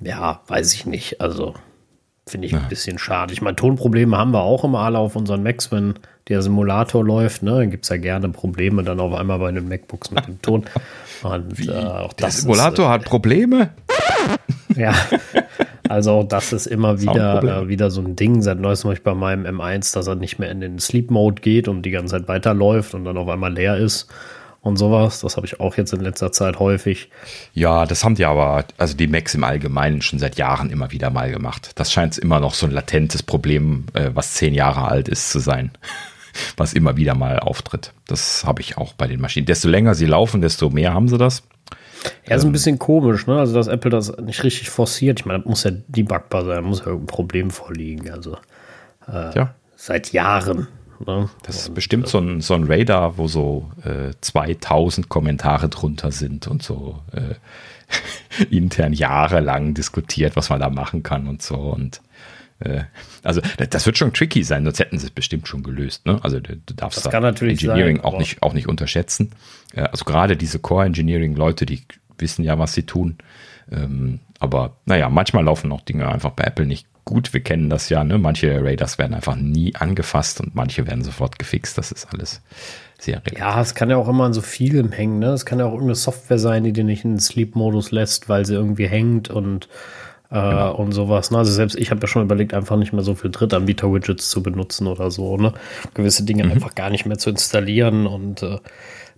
[0.00, 1.20] Ja, weiß ich nicht.
[1.20, 1.54] Also
[2.26, 2.60] finde ich ja.
[2.60, 3.32] ein bisschen schade.
[3.32, 5.94] Ich meine, Tonprobleme haben wir auch immer alle auf unseren Macs, wenn
[6.28, 7.42] der Simulator läuft.
[7.42, 7.50] Ne?
[7.50, 10.64] Dann gibt es ja gerne Probleme dann auf einmal bei den MacBooks mit dem Ton.
[11.22, 13.70] Und, äh, auch der Simulator ist, äh, hat Probleme?
[14.74, 14.94] Ja.
[15.92, 18.40] Also auch das ist immer wieder, äh, wieder so ein Ding.
[18.40, 21.42] Seit neuestem habe ich bei meinem M1, dass er nicht mehr in den Sleep Mode
[21.42, 24.08] geht und die ganze Zeit weiterläuft und dann auf einmal leer ist
[24.62, 25.20] und sowas.
[25.20, 27.10] Das habe ich auch jetzt in letzter Zeit häufig.
[27.52, 31.10] Ja, das haben die aber, also die Macs im Allgemeinen schon seit Jahren immer wieder
[31.10, 31.72] mal gemacht.
[31.74, 35.40] Das scheint immer noch so ein latentes Problem, äh, was zehn Jahre alt ist, zu
[35.40, 35.72] sein.
[36.56, 37.92] was immer wieder mal auftritt.
[38.06, 39.44] Das habe ich auch bei den Maschinen.
[39.44, 41.42] Desto länger sie laufen, desto mehr haben sie das.
[42.26, 43.38] Ja, ist ein ähm, bisschen komisch, ne?
[43.38, 45.20] Also, dass Apple das nicht richtig forciert.
[45.20, 48.10] Ich meine, das muss ja debuggbar sein, muss ja irgendein Problem vorliegen.
[48.10, 48.36] Also,
[49.08, 49.54] äh, ja.
[49.76, 50.68] seit Jahren.
[51.06, 51.28] Ne?
[51.42, 56.46] Das ist bestimmt so ein, so ein Radar, wo so äh, 2000 Kommentare drunter sind
[56.46, 57.34] und so äh,
[58.50, 61.56] intern jahrelang diskutiert, was man da machen kann und so.
[61.56, 62.00] Und
[62.64, 62.84] äh,
[63.22, 63.40] also
[63.70, 66.06] das wird schon tricky sein, sonst hätten sie es bestimmt schon gelöst.
[66.06, 66.18] Ne?
[66.22, 69.32] Also du, du darfst das da Engineering sein, auch, nicht, auch nicht unterschätzen.
[69.74, 71.82] Äh, also gerade diese Core-Engineering-Leute, die
[72.18, 73.18] wissen ja, was sie tun.
[73.70, 77.32] Ähm, aber naja, manchmal laufen auch Dinge einfach bei Apple nicht gut.
[77.32, 78.04] Wir kennen das ja.
[78.04, 78.18] Ne?
[78.18, 81.78] Manche Radars werden einfach nie angefasst und manche werden sofort gefixt.
[81.78, 82.42] Das ist alles
[82.98, 83.38] sehr relativ.
[83.38, 85.18] Ja, es kann ja auch immer an so vielem hängen.
[85.18, 85.28] Ne?
[85.28, 88.44] Es kann ja auch irgendeine Software sein, die dir nicht in den Sleep-Modus lässt, weil
[88.46, 89.68] sie irgendwie hängt und
[90.32, 90.74] äh, genau.
[90.76, 91.30] und sowas.
[91.30, 91.38] Ne?
[91.38, 94.86] Also selbst ich habe ja schon überlegt, einfach nicht mehr so viel Drittanbieter-Widgets zu benutzen
[94.86, 95.52] oder so, ne?
[95.94, 96.52] Gewisse Dinge mhm.
[96.52, 98.58] einfach gar nicht mehr zu installieren und äh,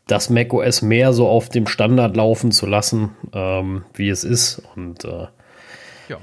[0.07, 4.63] das macOS mehr so auf dem Standard laufen zu lassen, ähm, wie es ist.
[4.75, 5.29] Und äh,
[6.09, 6.19] ja.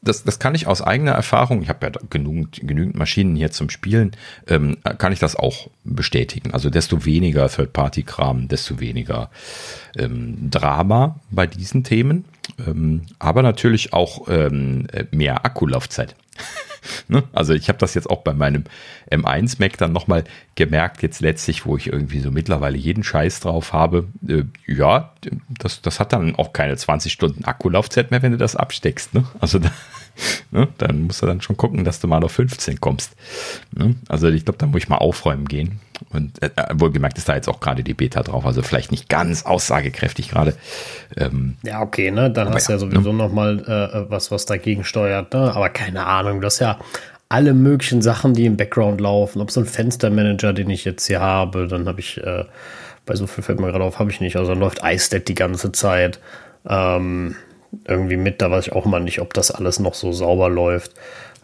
[0.00, 3.68] Das, das kann ich aus eigener Erfahrung, ich habe ja genügend, genügend Maschinen hier zum
[3.68, 4.12] Spielen,
[4.46, 6.54] ähm, kann ich das auch bestätigen.
[6.54, 9.30] Also desto weniger Third-Party-Kram, desto weniger
[9.98, 12.24] ähm, Drama bei diesen Themen
[12.66, 16.14] ähm, aber natürlich auch ähm, mehr Akkulaufzeit.
[17.08, 17.24] ne?
[17.32, 18.64] Also ich habe das jetzt auch bei meinem
[19.10, 20.24] M1 Mac dann nochmal
[20.54, 24.08] gemerkt, jetzt letztlich, wo ich irgendwie so mittlerweile jeden Scheiß drauf habe.
[24.26, 25.12] Äh, ja,
[25.58, 29.14] das, das hat dann auch keine 20 Stunden Akkulaufzeit mehr, wenn du das absteckst.
[29.14, 29.24] Ne?
[29.40, 29.70] Also da,
[30.50, 30.68] ne?
[30.78, 33.12] dann musst du dann schon gucken, dass du mal auf 15 kommst.
[33.74, 33.96] Ne?
[34.08, 35.80] Also ich glaube, da muss ich mal aufräumen gehen.
[36.10, 39.44] Und äh, wohlgemerkt ist da jetzt auch gerade die Beta drauf, also vielleicht nicht ganz
[39.44, 40.54] aussagekräftig gerade.
[41.16, 42.30] Ähm, ja, okay, ne?
[42.30, 43.18] Dann hast du ja, ja sowieso ne?
[43.18, 45.52] noch mal äh, was, was dagegen steuert, ne?
[45.54, 46.78] Aber keine Ahnung, das ist ja
[47.28, 49.40] alle möglichen Sachen, die im Background laufen.
[49.40, 52.44] Ob so ein Fenstermanager, den ich jetzt hier habe, dann habe ich, äh,
[53.04, 54.36] bei so viel fällt mir gerade auf, habe ich nicht.
[54.36, 56.20] Also dann läuft iStat die ganze Zeit
[56.66, 57.34] ähm,
[57.86, 58.40] irgendwie mit.
[58.42, 60.92] Da weiß ich auch immer nicht, ob das alles noch so sauber läuft.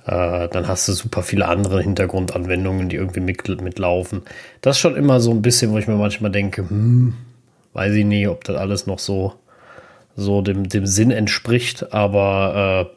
[0.07, 4.23] Äh, dann hast du super viele andere Hintergrundanwendungen, die irgendwie mit, mitlaufen.
[4.61, 7.15] Das ist schon immer so ein bisschen, wo ich mir manchmal denke, hm,
[7.73, 9.35] weiß ich nie, ob das alles noch so,
[10.15, 11.93] so dem, dem Sinn entspricht.
[11.93, 12.91] Aber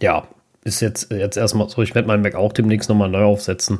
[0.00, 0.24] äh, ja,
[0.64, 1.82] ist jetzt, jetzt erstmal so.
[1.82, 3.78] Ich werde meinen Mac auch demnächst nochmal neu aufsetzen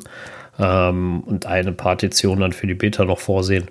[0.59, 3.69] ähm, und eine Partition dann für die Beta noch vorsehen.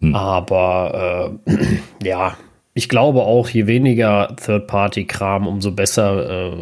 [0.00, 0.14] Hm.
[0.14, 1.56] Aber äh,
[2.02, 2.36] ja,
[2.78, 6.56] ich glaube auch, je weniger Third-Party-Kram, umso besser, äh,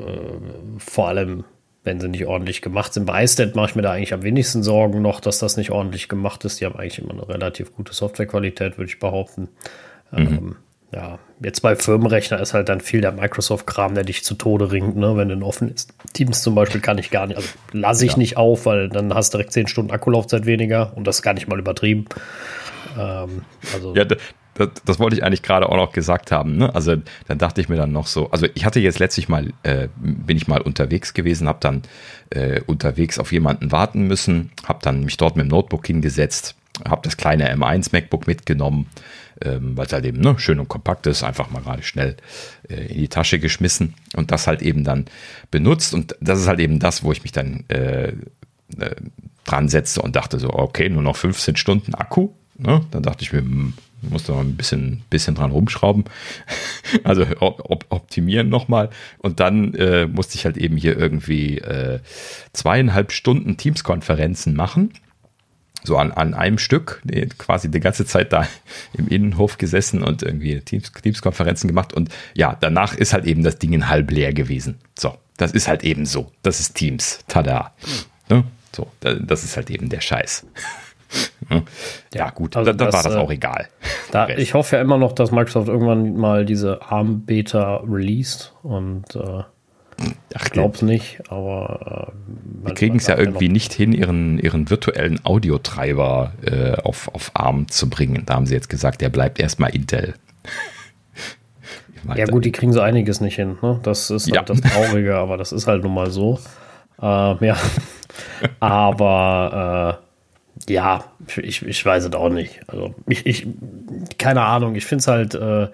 [0.79, 1.45] vor allem
[1.85, 3.05] wenn sie nicht ordentlich gemacht sind.
[3.05, 6.09] Bei iStat mache ich mir da eigentlich am wenigsten Sorgen noch, dass das nicht ordentlich
[6.09, 6.61] gemacht ist.
[6.61, 9.49] Die haben eigentlich immer eine relativ gute Softwarequalität, würde ich behaupten.
[10.11, 10.19] Mhm.
[10.19, 10.57] Ähm,
[10.93, 14.97] ja, jetzt bei Firmenrechner ist halt dann viel der Microsoft-Kram, der dich zu Tode ringt,
[14.97, 15.17] ne?
[15.17, 15.93] wenn du offen ist.
[16.14, 18.19] Teams zum Beispiel kann ich gar nicht, also lasse ich ja.
[18.19, 21.35] nicht auf, weil dann hast du direkt 10 Stunden Akkulaufzeit weniger und das ist gar
[21.35, 22.07] nicht mal übertrieben.
[22.99, 23.43] Ähm,
[23.75, 24.07] also ja,
[24.59, 26.57] das, das, wollte ich eigentlich gerade auch noch gesagt haben.
[26.57, 26.75] Ne?
[26.75, 26.97] Also
[27.29, 30.37] dann dachte ich mir dann noch so, also ich hatte jetzt letztlich mal, äh, bin
[30.37, 31.83] ich mal unterwegs gewesen, habe dann
[32.31, 36.57] äh, unterwegs auf jemanden warten müssen, habe dann mich dort mit dem Notebook hingesetzt,
[36.89, 38.89] habe das kleine M1 MacBook mitgenommen,
[39.43, 42.17] ähm, weil es halt eben ne, schön und kompakt ist, einfach mal gerade schnell
[42.69, 45.07] äh, in die Tasche geschmissen und das halt eben dann
[45.51, 45.95] benutzt.
[45.95, 48.09] Und das ist halt eben das, wo ich mich dann äh,
[48.79, 48.97] äh
[49.47, 52.31] dran setzte und dachte so, okay, nur noch 15 Stunden Akku.
[52.59, 52.85] Ne?
[52.91, 53.75] Dann dachte ich mir, hm,
[54.11, 56.05] musste mal ein bisschen, bisschen dran rumschrauben.
[57.05, 58.91] also op optimieren nochmal.
[59.19, 62.01] Und dann äh, musste ich halt eben hier irgendwie äh,
[62.53, 64.93] zweieinhalb Stunden Teams-Konferenzen machen.
[65.85, 67.03] So an, an einem Stück,
[67.39, 68.49] quasi die ganze Zeit da
[68.95, 71.93] im Innenhof gesessen und irgendwie Teams, Teams-Konferenzen gemacht.
[71.93, 74.79] Und ja, danach ist halt eben das Ding halb leer gewesen.
[74.99, 76.33] So, das ist halt eben so.
[76.43, 77.21] Das ist Teams.
[77.29, 77.73] Tada.
[78.29, 78.45] Ne?
[78.75, 80.47] So, das ist halt eben der Scheiß.
[82.12, 83.69] Ja, gut, also dann, das, war das auch egal.
[84.11, 89.43] Da, ich hoffe ja immer noch, dass Microsoft irgendwann mal diese ARM-Beta released und äh,
[90.35, 94.69] ich glaube es nicht, aber äh, die kriegen es ja irgendwie nicht hin, ihren, ihren
[94.69, 98.24] virtuellen Audiotreiber äh, auf, auf ARM zu bringen.
[98.27, 100.15] Da haben sie jetzt gesagt, der bleibt erstmal Intel.
[102.15, 103.57] ja gut, die kriegen so einiges nicht hin.
[103.62, 103.81] Ne?
[103.83, 104.43] Das ist halt ja.
[104.43, 106.41] das Traurige, aber das ist halt nun mal so.
[107.01, 107.57] Äh, ja,
[108.61, 110.06] aber äh,
[110.68, 111.05] ja,
[111.36, 112.60] ich, ich weiß es auch nicht.
[112.68, 113.47] Also ich, ich
[114.18, 115.68] keine Ahnung, ich finde es halt, äh,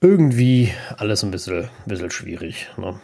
[0.00, 2.68] irgendwie alles ein bisschen, bisschen schwierig.
[2.76, 2.98] Ne?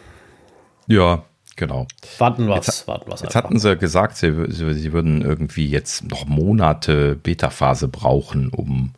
[0.87, 1.23] Ja,
[1.55, 1.87] genau.
[2.17, 6.25] Warten wir Jetzt, warten wir's jetzt hatten sie gesagt, sie, sie, würden irgendwie jetzt noch
[6.25, 8.93] Monate Beta-Phase brauchen, um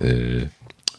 [0.00, 0.46] äh,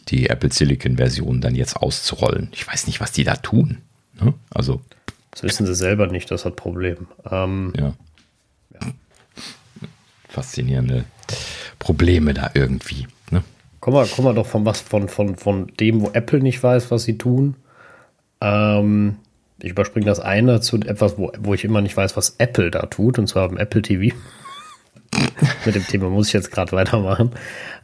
[0.08, 2.48] die Apple Silicon-Version dann jetzt auszurollen.
[2.52, 3.78] Ich weiß nicht, was die da tun.
[4.20, 4.34] Ne?
[4.50, 4.80] Also.
[5.32, 7.08] Das wissen sie selber nicht, das hat Problem.
[7.30, 7.92] Ähm, ja.
[10.28, 11.04] Faszinierende
[11.78, 13.06] Probleme da irgendwie.
[13.30, 13.42] Ne?
[13.80, 16.90] Kommen wir, kommen wir doch von was von, von, von dem, wo Apple nicht weiß,
[16.90, 17.56] was sie tun.
[18.40, 19.16] Ähm,
[19.60, 22.86] ich überspringe das eine zu etwas, wo, wo ich immer nicht weiß, was Apple da
[22.86, 24.14] tut, und zwar im Apple TV.
[25.64, 27.32] Mit dem Thema muss ich jetzt gerade weitermachen,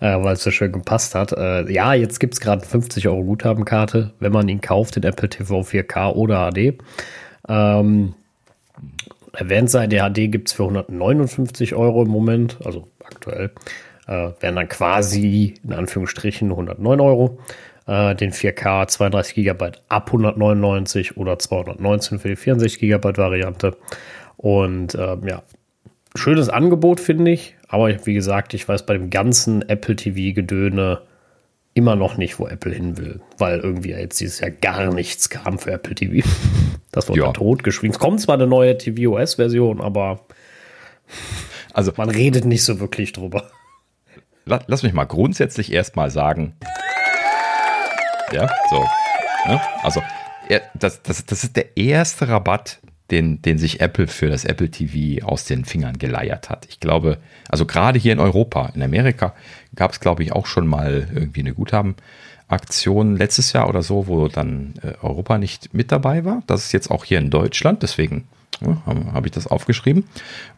[0.00, 1.32] äh, weil es so schön gepasst hat.
[1.32, 5.28] Äh, ja, jetzt gibt es gerade 50 Euro Guthabenkarte, wenn man ihn kauft, den Apple
[5.28, 6.78] TV 4K oder HD.
[7.48, 8.14] Ähm,
[9.34, 13.50] erwähnt sei, der HD gibt es für 159 Euro im Moment, also aktuell.
[14.06, 17.38] Äh, wären dann quasi in Anführungsstrichen 109 Euro.
[17.86, 23.76] Äh, den 4K 32 GB ab 199 oder 219 für die 64 GB Variante.
[24.36, 25.42] Und ähm, ja,
[26.14, 27.56] schönes Angebot, finde ich.
[27.68, 31.00] Aber wie gesagt, ich weiß bei dem ganzen Apple TV-Gedöne
[31.74, 33.20] immer noch nicht, wo Apple hin will.
[33.38, 36.26] Weil irgendwie jetzt dieses Jahr gar nichts kam für Apple TV.
[36.92, 37.32] Das wurde ja.
[37.32, 37.92] totgeschwiegen.
[37.92, 40.20] Es kommt zwar eine neue tvOS-Version, aber
[41.72, 43.50] also, man redet nicht so wirklich drüber.
[44.44, 46.54] Lass mich mal grundsätzlich erstmal sagen.
[48.30, 48.84] Ja, so.
[49.48, 49.60] Ne?
[49.82, 50.00] Also,
[50.74, 52.78] das, das, das ist der erste Rabatt,
[53.14, 56.66] den, den sich Apple für das Apple TV aus den Fingern geleiert hat.
[56.68, 57.18] Ich glaube,
[57.48, 59.34] also gerade hier in Europa, in Amerika
[59.76, 64.26] gab es, glaube ich, auch schon mal irgendwie eine Guthabenaktion letztes Jahr oder so, wo
[64.26, 66.42] dann äh, Europa nicht mit dabei war.
[66.48, 68.26] Das ist jetzt auch hier in Deutschland, deswegen
[68.60, 70.04] ja, habe hab ich das aufgeschrieben.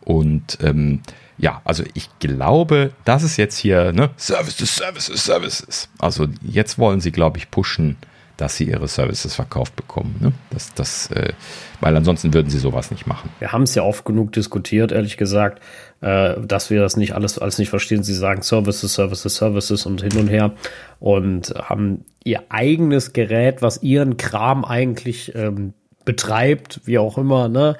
[0.02, 1.02] Und ähm,
[1.36, 5.88] ja, also ich glaube, das ist jetzt hier ne, Services, Services, Services.
[5.98, 7.98] Also jetzt wollen sie, glaube ich, pushen
[8.36, 10.16] dass sie ihre Services verkauft bekommen.
[10.20, 10.32] Ne?
[10.50, 11.32] Das, das, äh,
[11.80, 13.30] weil ansonsten würden sie sowas nicht machen.
[13.38, 15.62] Wir haben es ja oft genug diskutiert, ehrlich gesagt,
[16.02, 18.02] äh, dass wir das nicht alles, alles nicht verstehen.
[18.02, 20.52] Sie sagen Services, Services, Services und hin und her
[21.00, 25.72] und haben ihr eigenes Gerät, was ihren Kram eigentlich ähm,
[26.04, 27.76] betreibt, wie auch immer, ne?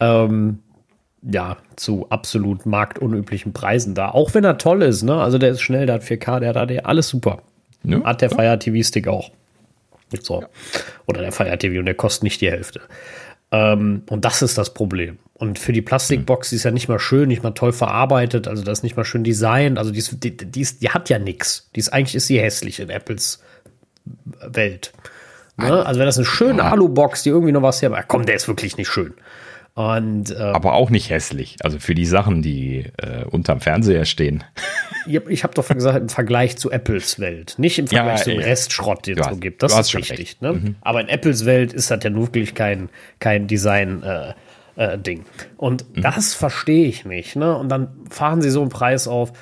[0.00, 0.60] Ähm,
[1.22, 4.10] ja, zu absolut marktunüblichen Preisen da.
[4.10, 5.16] Auch wenn er toll ist, ne?
[5.16, 7.42] Also der ist schnell, der hat 4K, der hat AD, alles super.
[7.82, 8.36] Ja, hat der ja.
[8.36, 9.30] Fire TV Stick auch.
[10.22, 10.42] So.
[10.42, 10.48] Ja.
[11.06, 12.80] Oder der Fire TV und der kostet nicht die Hälfte.
[13.52, 15.18] Ähm, und das ist das Problem.
[15.34, 18.62] Und für die Plastikbox, die ist ja nicht mal schön, nicht mal toll verarbeitet, also
[18.62, 21.18] das ist nicht mal schön designt, also die, ist, die, die, ist, die hat ja
[21.18, 21.70] nichts.
[21.74, 23.42] Die ist eigentlich ist sie hässlich in Apples
[24.42, 24.92] Welt.
[25.56, 25.84] Ne?
[25.84, 28.76] Also wenn das eine schöne Alu-Box, die irgendwie noch was her, komm, der ist wirklich
[28.76, 29.14] nicht schön.
[29.74, 31.56] Und, ähm, Aber auch nicht hässlich.
[31.62, 34.44] Also für die Sachen, die äh, unterm Fernseher stehen.
[35.06, 37.54] Ich habe doch gesagt, im Vergleich zu Apples Welt.
[37.56, 38.40] Nicht im Vergleich ja, zum ja.
[38.40, 39.62] Restschrott, den es so gibt.
[39.62, 40.40] Das ist richtig.
[40.40, 40.52] Ne?
[40.52, 40.74] Mhm.
[40.80, 44.02] Aber in Apples Welt ist das ja wirklich kein, kein Design.
[44.02, 44.34] Äh,
[44.76, 45.24] äh, Ding.
[45.56, 46.02] Und mhm.
[46.02, 47.36] das verstehe ich nicht.
[47.36, 47.56] Ne?
[47.56, 49.32] Und dann fahren sie so einen Preis auf.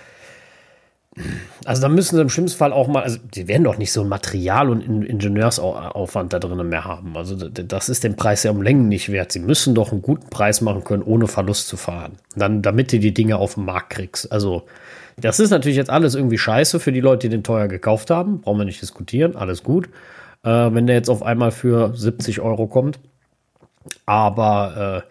[1.65, 4.03] Also da müssen sie im schlimmsten Fall auch mal, also die werden doch nicht so
[4.03, 7.17] ein Material- und Ingenieursaufwand da drinnen mehr haben.
[7.17, 9.33] Also das ist den Preis ja um Längen nicht wert.
[9.33, 12.13] Sie müssen doch einen guten Preis machen können, ohne Verlust zu fahren.
[12.37, 14.31] Dann, damit du die Dinge auf den Markt kriegst.
[14.33, 14.65] Also
[15.21, 18.41] das ist natürlich jetzt alles irgendwie scheiße für die Leute, die den teuer gekauft haben.
[18.41, 19.89] Brauchen wir nicht diskutieren, alles gut.
[20.45, 23.01] Äh, wenn der jetzt auf einmal für 70 Euro kommt.
[24.07, 25.05] Aber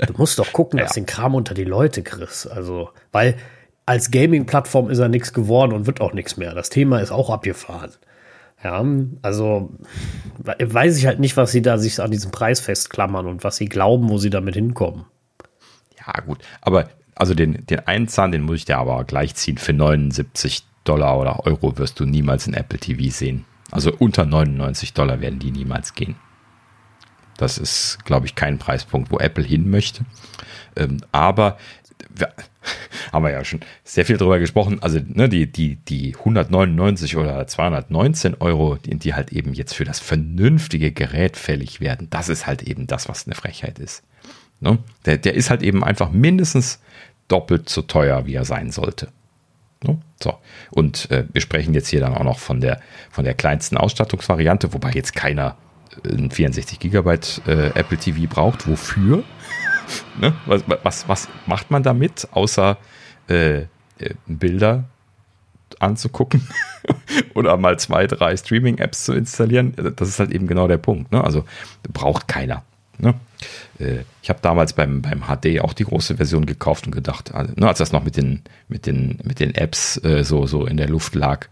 [0.00, 0.84] äh, du musst doch gucken, ja.
[0.84, 2.50] dass den Kram unter die Leute kriegst.
[2.50, 3.36] Also, weil
[3.90, 6.54] als Gaming-Plattform ist er nichts geworden und wird auch nichts mehr.
[6.54, 7.90] Das Thema ist auch abgefahren.
[8.62, 8.84] Ja,
[9.20, 9.72] also
[10.38, 13.68] weiß ich halt nicht, was sie da sich an diesem Preis festklammern und was sie
[13.68, 15.06] glauben, wo sie damit hinkommen.
[15.98, 19.58] Ja, gut, aber also den, den einen Zahn, den muss ich dir aber gleich ziehen.
[19.58, 23.44] Für 79 Dollar oder Euro wirst du niemals in Apple TV sehen.
[23.72, 26.14] Also unter 99 Dollar werden die niemals gehen.
[27.38, 30.04] Das ist, glaube ich, kein Preispunkt, wo Apple hin möchte.
[30.76, 31.58] Ähm, aber
[33.12, 34.82] haben wir ja schon sehr viel drüber gesprochen.
[34.82, 39.84] Also ne, die, die, die 199 oder 219 Euro, die, die halt eben jetzt für
[39.84, 44.02] das vernünftige Gerät fällig werden, das ist halt eben das, was eine Frechheit ist.
[44.60, 44.78] Ne?
[45.06, 46.80] Der, der ist halt eben einfach mindestens
[47.28, 49.08] doppelt so teuer, wie er sein sollte.
[49.82, 49.98] Ne?
[50.22, 50.38] So.
[50.70, 52.80] Und äh, wir sprechen jetzt hier dann auch noch von der,
[53.10, 55.56] von der kleinsten Ausstattungsvariante, wobei jetzt keiner
[56.04, 58.68] ein 64 Gigabyte äh, Apple TV braucht.
[58.68, 59.24] Wofür?
[60.20, 60.34] Ne?
[60.46, 62.76] was, was, was macht man damit, außer
[63.28, 63.66] äh, äh
[64.26, 64.84] Bilder
[65.78, 66.46] anzugucken
[67.34, 69.74] oder mal zwei, drei Streaming-Apps zu installieren?
[69.96, 71.12] Das ist halt eben genau der Punkt.
[71.12, 71.22] Ne?
[71.22, 71.44] Also
[71.92, 72.64] braucht keiner.
[73.00, 73.14] Ne?
[73.78, 77.52] Äh, ich habe damals beim, beim HD auch die große Version gekauft und gedacht, also,
[77.56, 80.76] ne, als das noch mit den, mit den, mit den Apps äh, so, so in
[80.76, 81.48] der Luft lag.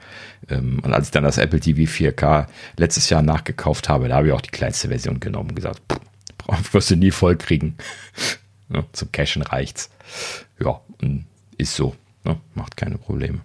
[0.50, 2.46] Ähm, und als ich dann das Apple TV 4K
[2.76, 6.74] letztes Jahr nachgekauft habe, da habe ich auch die kleinste Version genommen und gesagt, pff,
[6.74, 7.76] wirst du nie voll kriegen.
[8.68, 9.90] Ne, zum Cashen reicht's.
[10.62, 10.80] Ja,
[11.56, 11.94] ist so.
[12.24, 13.40] Ne, macht keine Probleme.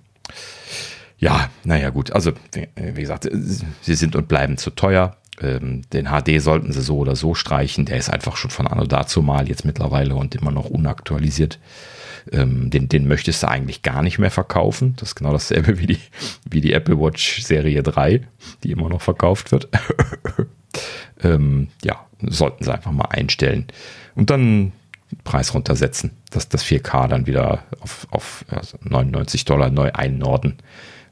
[1.18, 2.12] Ja, naja, gut.
[2.12, 2.34] Also,
[2.76, 5.18] wie gesagt, sie sind und bleiben zu teuer.
[5.42, 7.86] Ähm, den HD sollten sie so oder so streichen.
[7.86, 11.60] Der ist einfach schon von anno dazu mal jetzt mittlerweile und immer noch unaktualisiert.
[12.32, 14.96] Ähm, den, den möchtest du eigentlich gar nicht mehr verkaufen.
[14.98, 16.00] Das ist genau dasselbe wie die,
[16.50, 18.22] wie die Apple Watch Serie 3,
[18.64, 19.70] die immer noch verkauft wird.
[21.24, 23.68] ähm, ja, sollten sie einfach mal einstellen.
[24.16, 24.72] Und dann
[25.24, 28.46] Preis runtersetzen, dass das 4K dann wieder auf, auf
[28.82, 30.58] 99 Dollar neu einnorden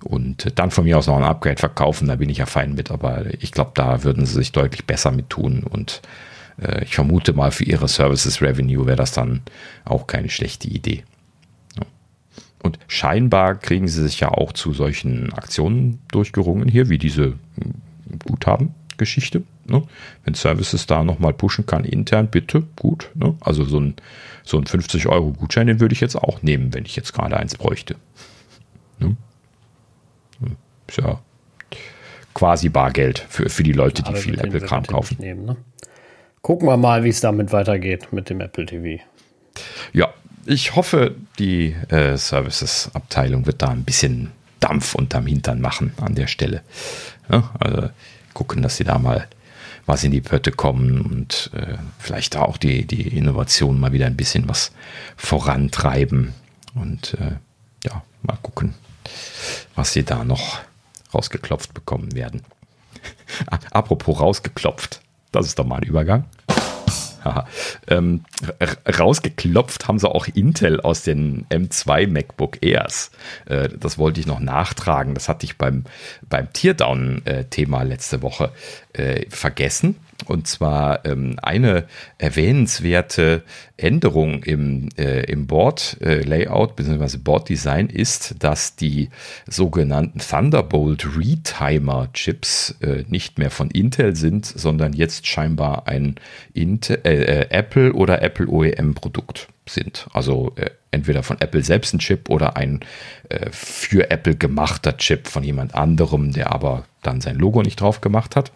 [0.04, 2.92] und dann von mir aus noch ein Upgrade verkaufen, da bin ich ja fein mit,
[2.92, 6.02] aber ich glaube, da würden sie sich deutlich besser mit tun und
[6.62, 9.42] äh, ich vermute mal, für ihre Services Revenue wäre das dann
[9.86, 11.04] auch keine schlechte Idee.
[11.78, 11.84] Ja.
[12.64, 17.34] Und scheinbar kriegen sie sich ja auch zu solchen Aktionen durchgerungen hier, wie diese
[18.26, 19.44] Guthaben-Geschichte.
[19.72, 19.84] Ne?
[20.24, 23.10] Wenn Services da nochmal pushen kann, intern, bitte, gut.
[23.16, 23.36] Ne?
[23.40, 23.96] Also so ein,
[24.44, 27.96] so ein 50-Euro-Gutschein, den würde ich jetzt auch nehmen, wenn ich jetzt gerade eins bräuchte.
[29.00, 29.16] Ne?
[30.88, 31.20] Ist ja
[32.34, 35.18] quasi Bargeld für, für die Leute, die viel Apple-Kram kaufen.
[35.20, 35.58] Nehmen, ne?
[36.42, 39.04] Gucken wir mal, wie es damit weitergeht mit dem Apple TV.
[39.94, 40.14] Ja,
[40.46, 46.28] ich hoffe, die äh, Services-Abteilung wird da ein bisschen Dampf unterm Hintern machen an der
[46.28, 46.62] Stelle.
[47.30, 47.90] Ja, also
[48.34, 49.28] gucken, dass sie da mal
[49.86, 54.06] was in die Pötte kommen und äh, vielleicht da auch die, die Innovation mal wieder
[54.06, 54.72] ein bisschen was
[55.18, 56.34] vorantreiben.
[56.76, 57.36] Und äh,
[57.86, 58.76] ja, mal gucken,
[59.76, 60.60] was sie da noch
[61.14, 62.44] rausgeklopft bekommen werden.
[63.72, 65.02] Apropos rausgeklopft,
[65.32, 66.26] das ist doch mal ein Übergang.
[67.88, 68.26] ähm,
[68.88, 73.12] rausgeklopft haben sie auch Intel aus den M2 MacBook Airs.
[73.46, 75.14] Äh, das wollte ich noch nachtragen.
[75.14, 75.86] Das hatte ich beim,
[76.28, 78.52] beim Teardown-Thema letzte Woche
[78.94, 79.96] äh, vergessen.
[80.26, 81.86] Und zwar ähm, eine
[82.18, 83.44] erwähnenswerte
[83.78, 87.18] Änderung im, äh, im Board-Layout äh, bzw.
[87.18, 89.10] Board-Design ist, dass die
[89.48, 96.16] sogenannten Thunderbolt Retimer-Chips äh, nicht mehr von Intel sind, sondern jetzt scheinbar ein
[96.54, 100.08] Intel, äh, äh, Apple oder Apple OEM-Produkt sind.
[100.14, 102.82] Also äh, entweder von Apple selbst ein Chip oder ein
[103.30, 108.02] äh, für Apple gemachter Chip von jemand anderem, der aber dann sein Logo nicht drauf
[108.02, 108.52] gemacht hat.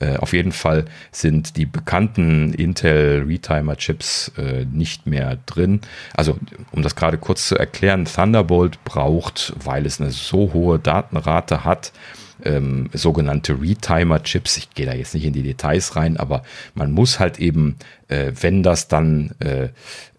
[0.00, 5.80] Äh, auf jeden Fall sind die bekannten Intel Retimer Chips äh, nicht mehr drin.
[6.14, 6.38] Also,
[6.72, 11.92] um das gerade kurz zu erklären, Thunderbolt braucht, weil es eine so hohe Datenrate hat,
[12.42, 14.56] ähm, sogenannte Retimer-Chips.
[14.56, 16.42] Ich gehe da jetzt nicht in die Details rein, aber
[16.74, 17.76] man muss halt eben,
[18.08, 19.68] äh, wenn das dann, äh,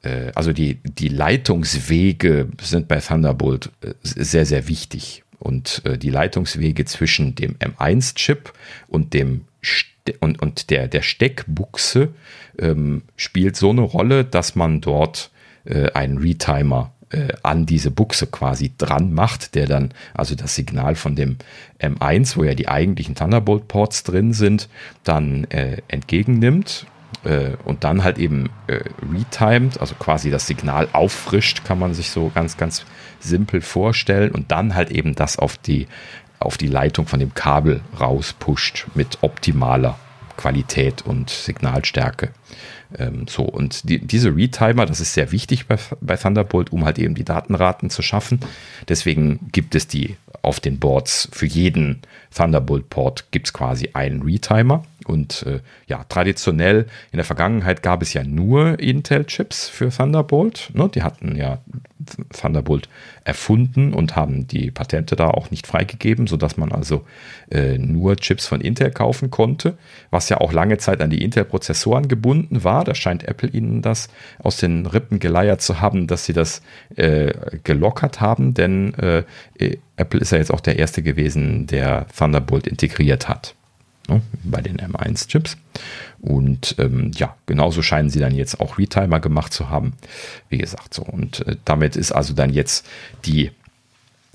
[0.03, 5.24] äh, also die, die Leitungswege sind bei Thunderbolt äh, sehr, sehr wichtig.
[5.45, 8.51] Und äh, die Leitungswege zwischen dem M1-Chip
[8.87, 12.09] und dem Ste und, und der, der Steckbuchse
[12.59, 15.31] ähm, spielt so eine Rolle, dass man dort
[15.65, 20.95] äh, einen Retimer äh, an diese Buchse quasi dran macht, der dann also das Signal
[20.95, 21.37] von dem
[21.79, 24.67] M1, wo ja die eigentlichen Thunderbolt-Ports drin sind,
[25.03, 26.87] dann äh, entgegennimmt
[27.23, 28.79] äh, und dann halt eben äh,
[29.13, 32.85] retimed, also quasi das Signal auffrischt, kann man sich so ganz, ganz
[33.25, 35.87] simpel vorstellen und dann halt eben das auf die,
[36.39, 39.97] auf die Leitung von dem Kabel rauspusht mit optimaler
[40.37, 42.29] Qualität und Signalstärke.
[42.97, 46.99] Ähm, so, und die, diese Retimer, das ist sehr wichtig bei, bei Thunderbolt, um halt
[46.99, 48.39] eben die Datenraten zu schaffen.
[48.87, 51.29] Deswegen gibt es die auf den Boards.
[51.31, 52.01] Für jeden
[52.35, 54.83] Thunderbolt-Port gibt es quasi einen Retimer.
[55.07, 60.71] Und äh, ja, traditionell in der Vergangenheit gab es ja nur Intel-Chips für Thunderbolt.
[60.73, 60.89] Ne?
[60.93, 61.59] Die hatten ja
[62.33, 62.89] Thunderbolt
[63.23, 67.05] erfunden und haben die Patente da auch nicht freigegeben, sodass man also
[67.51, 69.77] äh, nur Chips von Intel kaufen konnte,
[70.09, 72.83] was ja auch lange Zeit an die Intel-Prozessoren gebunden war.
[72.83, 74.09] Da scheint Apple ihnen das
[74.39, 76.61] aus den Rippen geleiert zu haben, dass sie das
[76.95, 77.31] äh,
[77.63, 79.23] gelockert haben, denn äh,
[79.97, 83.55] Apple ist ja jetzt auch der erste gewesen, der Thunderbolt integriert hat
[84.07, 85.57] ne, bei den M1-Chips.
[86.19, 89.93] Und ähm, ja, genauso scheinen sie dann jetzt auch Retimer gemacht zu haben.
[90.49, 91.03] Wie gesagt, so.
[91.03, 92.87] Und äh, damit ist also dann jetzt
[93.25, 93.51] die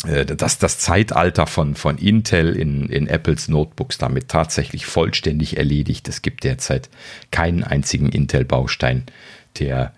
[0.07, 6.09] äh, das, das Zeitalter von, von Intel in, in Apples Notebooks damit tatsächlich vollständig erledigt.
[6.09, 6.89] Es gibt derzeit
[7.31, 9.05] keinen einzigen Intel-Baustein,
[9.59, 9.93] der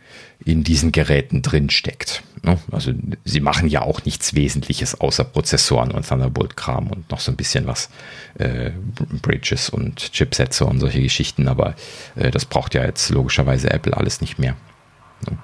[0.44, 2.22] in diesen Geräten drin steckt.
[2.42, 2.58] Ne?
[2.72, 2.92] Also
[3.24, 7.66] sie machen ja auch nichts Wesentliches außer Prozessoren und Thunderbolt-Kram und noch so ein bisschen
[7.66, 7.88] was
[8.38, 8.70] äh,
[9.22, 11.74] Bridges und Chipsätze und solche Geschichten, aber
[12.16, 14.56] äh, das braucht ja jetzt logischerweise Apple alles nicht mehr.
[15.30, 15.38] Ne?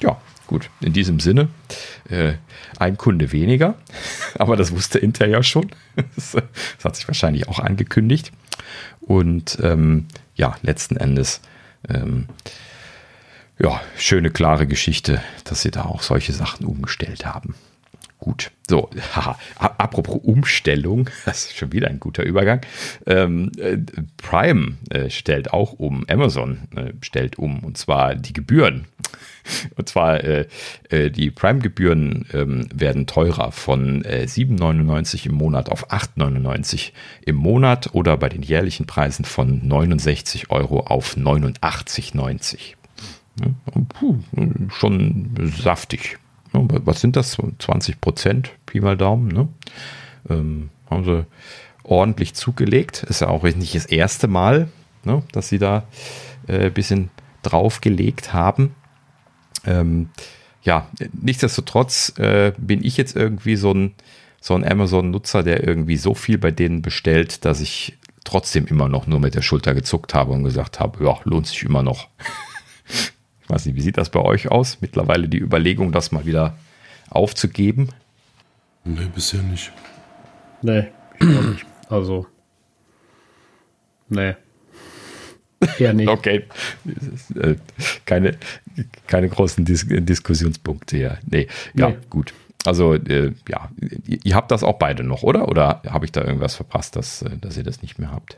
[0.00, 1.48] Ja, gut, in diesem Sinne,
[2.08, 2.32] äh,
[2.80, 3.76] ein Kunde weniger,
[4.38, 5.70] aber das wusste Intel ja schon.
[6.16, 8.32] das, das, hat sich wahrscheinlich auch angekündigt.
[9.00, 11.40] Und ähm, ja, letzten Endes
[11.88, 12.26] ähm,
[13.58, 17.54] ja, schöne, klare Geschichte, dass sie da auch solche Sachen umgestellt haben.
[18.18, 22.60] Gut, so, haha, apropos Umstellung, das ist schon wieder ein guter Übergang.
[23.06, 23.78] Ähm, äh,
[24.16, 28.86] Prime äh, stellt auch um, Amazon äh, stellt um, und zwar die Gebühren.
[29.76, 30.46] Und zwar äh,
[30.90, 36.92] äh, die Prime-Gebühren ähm, werden teurer von 7,99 äh, im Monat auf 8,99
[37.24, 42.74] im Monat oder bei den jährlichen Preisen von 69 Euro auf 89,90.
[43.88, 44.18] Puh,
[44.68, 46.18] schon saftig.
[46.66, 47.36] Was sind das?
[47.58, 49.28] 20 Prozent, Pi mal Daumen.
[49.28, 49.48] Ne?
[50.28, 51.26] Ähm, haben sie
[51.84, 53.02] ordentlich zugelegt.
[53.04, 54.68] Ist ja auch nicht das erste Mal,
[55.04, 55.84] ne, dass sie da
[56.46, 57.10] äh, ein bisschen
[57.42, 58.74] draufgelegt haben.
[59.64, 60.10] Ähm,
[60.62, 60.88] ja,
[61.20, 63.94] nichtsdestotrotz äh, bin ich jetzt irgendwie so ein,
[64.40, 69.06] so ein Amazon-Nutzer, der irgendwie so viel bei denen bestellt, dass ich trotzdem immer noch
[69.06, 72.08] nur mit der Schulter gezuckt habe und gesagt habe, ja, lohnt sich immer noch.
[73.48, 74.82] Ich weiß nicht, wie sieht das bei euch aus?
[74.82, 76.58] Mittlerweile die Überlegung, das mal wieder
[77.08, 77.88] aufzugeben?
[78.84, 79.72] Nee, bisher nicht.
[80.60, 80.88] Nee,
[81.18, 81.64] nicht.
[81.88, 82.26] Also,
[84.10, 84.34] nee.
[85.78, 86.08] Ja, nicht.
[86.10, 86.44] okay.
[87.36, 87.54] Äh,
[88.04, 88.36] keine,
[89.06, 91.18] keine großen Dis Diskussionspunkte hier.
[91.24, 91.96] Nee, ja, nee.
[92.10, 92.34] gut.
[92.66, 93.70] Also, äh, ja,
[94.06, 95.48] ihr habt das auch beide noch, oder?
[95.48, 98.36] Oder habe ich da irgendwas verpasst, dass, äh, dass ihr das nicht mehr habt?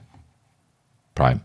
[1.17, 1.41] Prime.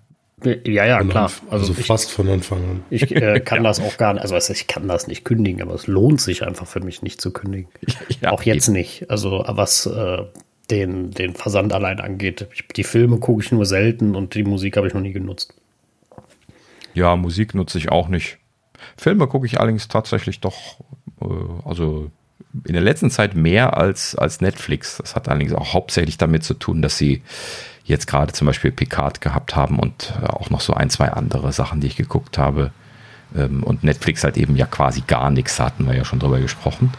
[0.46, 1.32] Ja, ja, klar.
[1.50, 2.84] Also, also fast von Anfang an.
[2.90, 3.64] Ich äh, kann ja.
[3.70, 6.68] das auch gar nicht, also ich kann das nicht kündigen, aber es lohnt sich einfach
[6.68, 7.70] für mich nicht zu kündigen.
[8.22, 8.78] Ja, auch jetzt eben.
[8.78, 9.10] nicht.
[9.10, 10.24] Also was äh,
[10.70, 12.48] den, den Versand allein angeht.
[12.54, 15.54] Ich, die Filme gucke ich nur selten und die Musik habe ich noch nie genutzt.
[16.94, 18.38] Ja, Musik nutze ich auch nicht.
[18.98, 20.80] Filme gucke ich allerdings tatsächlich doch,
[21.22, 21.26] äh,
[21.66, 22.12] also
[22.66, 24.98] in der letzten Zeit mehr als, als Netflix.
[24.98, 27.22] Das hat allerdings auch hauptsächlich damit zu tun, dass sie
[27.86, 31.53] jetzt gerade zum Beispiel Picard gehabt haben und äh, auch noch so ein, zwei andere
[31.53, 32.72] Sachen, die ich geguckt habe.
[33.36, 36.91] Ähm, und Netflix halt eben ja quasi gar nichts, hatten wir ja schon drüber gesprochen.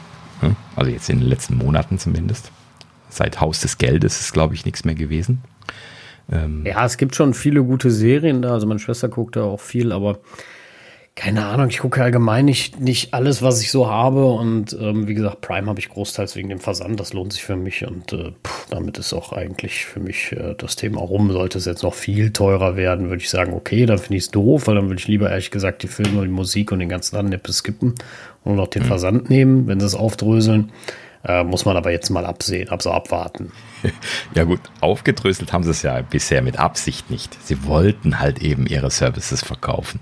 [0.76, 2.50] also jetzt in den letzten Monaten zumindest.
[3.08, 5.42] Seit Haus des Geldes ist, glaube ich, nichts mehr gewesen.
[6.30, 8.52] Ähm ja, es gibt schon viele gute Serien da.
[8.52, 10.18] Also meine Schwester guckt da auch viel, aber
[11.16, 14.26] keine Ahnung, ich gucke allgemein nicht, nicht alles, was ich so habe.
[14.26, 16.98] Und ähm, wie gesagt, Prime habe ich großteils wegen dem Versand.
[16.98, 17.86] Das lohnt sich für mich.
[17.86, 21.30] Und äh, pff, damit ist auch eigentlich für mich äh, das Thema rum.
[21.30, 24.30] Sollte es jetzt noch viel teurer werden, würde ich sagen, okay, dann finde ich es
[24.32, 27.14] doof, weil dann würde ich lieber ehrlich gesagt die Filme, die Musik und den ganzen
[27.14, 27.94] anderen Nippes skippen
[28.42, 28.86] und noch den mhm.
[28.86, 30.72] Versand nehmen, wenn sie es aufdröseln.
[31.26, 33.52] Äh, muss man aber jetzt mal absehen, also abwarten.
[34.34, 37.36] Ja gut, aufgedröselt haben sie es ja bisher mit Absicht nicht.
[37.44, 40.00] Sie wollten halt eben ihre Services verkaufen.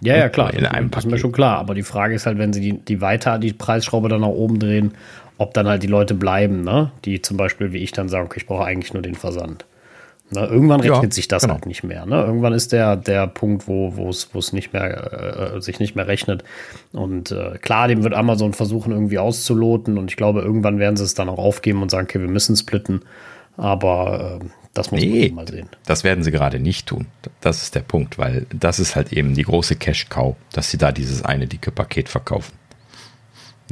[0.00, 0.52] Ja, ja, klar.
[0.52, 1.58] In einem das ist mir schon klar.
[1.58, 4.58] Aber die Frage ist halt, wenn sie die, die weiter die Preisschraube dann nach oben
[4.58, 4.92] drehen,
[5.38, 6.92] ob dann halt die Leute bleiben, ne?
[7.04, 9.64] Die zum Beispiel wie ich dann sagen, okay, ich brauche eigentlich nur den Versand.
[10.34, 11.54] Na, irgendwann rechnet ja, sich das genau.
[11.54, 12.06] halt nicht mehr.
[12.06, 12.22] Ne?
[12.22, 16.42] Irgendwann ist der, der Punkt, wo es nicht mehr, äh, sich nicht mehr rechnet.
[16.92, 19.98] Und äh, klar, dem wird Amazon versuchen, irgendwie auszuloten.
[19.98, 22.56] Und ich glaube, irgendwann werden sie es dann auch aufgeben und sagen, okay, wir müssen
[22.56, 23.02] splitten.
[23.56, 25.68] Aber äh, das muss nee, man mal sehen.
[25.84, 27.06] Das werden sie gerade nicht tun.
[27.40, 30.92] Das ist der Punkt, weil das ist halt eben die große Cash-Cow, dass sie da
[30.92, 32.52] dieses eine dicke Paket verkaufen.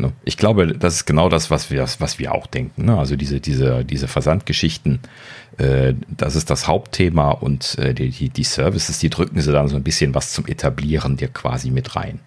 [0.01, 0.13] Ne?
[0.25, 2.87] Ich glaube, das ist genau das, was wir, was wir auch denken.
[2.87, 2.99] Ne?
[2.99, 5.01] Also diese, diese, diese Versandgeschichten,
[5.59, 9.69] äh, das ist das Hauptthema und äh, die, die, die Services, die drücken sie dann
[9.69, 12.21] so ein bisschen was zum Etablieren dir quasi mit rein.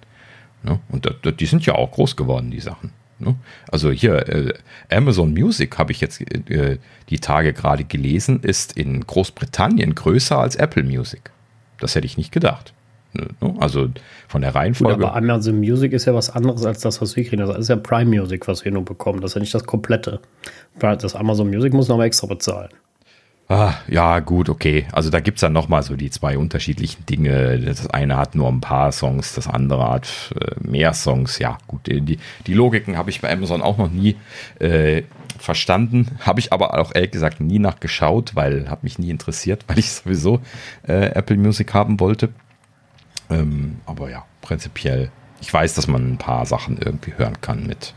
[0.64, 0.80] Ne?
[0.90, 1.10] Und
[1.40, 2.92] die sind ja auch groß geworden, die Sachen.
[3.20, 3.36] Ne?
[3.72, 4.54] Also hier, äh,
[4.90, 6.78] Amazon Music habe ich jetzt äh,
[7.10, 11.32] die Tage gerade gelesen, ist in Großbritannien größer als Apple Music.
[11.80, 12.74] Das hätte ich nicht gedacht.
[13.14, 13.56] Ne?
[13.60, 13.90] Also
[14.28, 14.96] von der Reihenfolge.
[14.96, 17.46] Gut, aber Amazon Music ist ja was anderes als das, was wir kriegen.
[17.46, 19.22] Das ist ja Prime Music, was wir nur bekommen.
[19.22, 20.20] Das ist ja nicht das komplette.
[20.80, 22.70] Das Amazon Music muss noch mal extra bezahlen.
[23.50, 24.88] Ah, ja, gut, okay.
[24.94, 27.60] Also da gibt es dann nochmal so die zwei unterschiedlichen Dinge.
[27.60, 31.40] Das eine hat nur ein paar Songs, das andere hat äh, mehr Songs.
[31.40, 32.18] Ja, gut, die,
[32.48, 34.16] die Logiken habe ich bei Amazon auch noch nie
[34.60, 35.04] äh,
[35.38, 36.08] verstanden.
[36.22, 39.92] Habe ich aber auch ehrlich gesagt nie nachgeschaut, weil hat mich nie interessiert, weil ich
[39.92, 40.40] sowieso
[40.88, 42.30] äh, Apple Music haben wollte.
[43.34, 45.12] Ähm, aber ja, prinzipiell,
[45.42, 47.94] ich weiß, dass man ein paar Sachen irgendwie hören kann mit,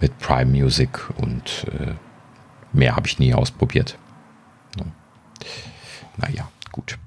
[0.00, 1.94] mit Prime Music und äh,
[2.72, 3.96] mehr habe ich nie ausprobiert.
[4.78, 4.84] Ja.
[6.16, 6.98] Naja, gut.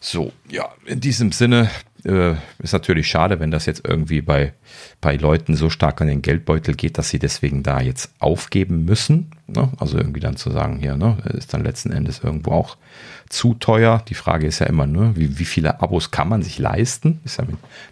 [0.00, 1.70] So, ja, in diesem Sinne,
[2.04, 4.52] äh, ist natürlich schade, wenn das jetzt irgendwie bei,
[5.00, 9.30] bei Leuten so stark an den Geldbeutel geht, dass sie deswegen da jetzt aufgeben müssen.
[9.46, 9.70] Ne?
[9.78, 12.76] Also irgendwie dann zu sagen, hier, ne, ist dann letzten Endes irgendwo auch
[13.28, 14.02] zu teuer.
[14.08, 17.20] Die Frage ist ja immer, ne, wie, wie viele Abos kann man sich leisten?
[17.24, 17.44] Ist ja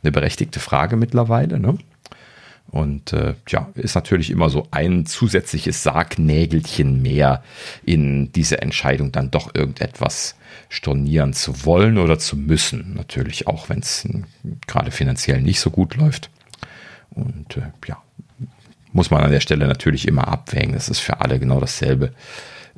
[0.03, 1.59] eine berechtigte Frage mittlerweile.
[1.59, 1.79] Ne?
[2.69, 7.43] Und äh, ja, ist natürlich immer so ein zusätzliches Sargnägelchen mehr
[7.85, 10.37] in diese Entscheidung, dann doch irgendetwas
[10.71, 12.95] stornieren zu wollen oder zu müssen.
[12.95, 14.09] Natürlich auch, wenn es
[14.67, 16.31] gerade finanziell nicht so gut läuft.
[17.11, 18.03] Und äh, ja,
[18.93, 20.73] muss man an der Stelle natürlich immer abwägen.
[20.73, 22.13] Das ist für alle genau dasselbe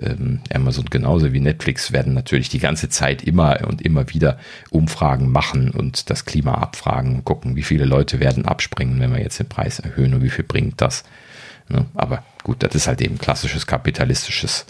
[0.00, 4.38] ähm, Amazon genauso wie Netflix werden natürlich die ganze Zeit immer und immer wieder
[4.70, 9.38] Umfragen machen und das Klima abfragen, gucken, wie viele Leute werden abspringen, wenn wir jetzt
[9.38, 11.04] den Preis erhöhen und wie viel bringt das.
[11.68, 11.86] Ne?
[11.94, 14.66] Aber gut, das ist halt eben klassisches kapitalistisches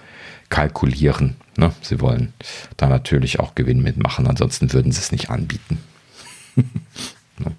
[0.48, 1.36] Kalkulieren.
[1.56, 1.72] Ne?
[1.80, 2.32] Sie wollen
[2.76, 5.78] da natürlich auch Gewinn mitmachen, ansonsten würden sie es nicht anbieten.
[6.56, 7.56] ne?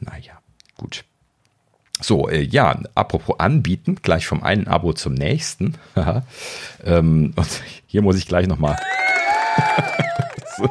[0.00, 0.38] Naja,
[0.76, 1.04] gut.
[2.00, 5.74] So, äh, ja, apropos anbieten, gleich vom einen Abo zum nächsten.
[6.84, 8.76] ähm, und hier muss ich gleich nochmal
[10.56, 10.68] so,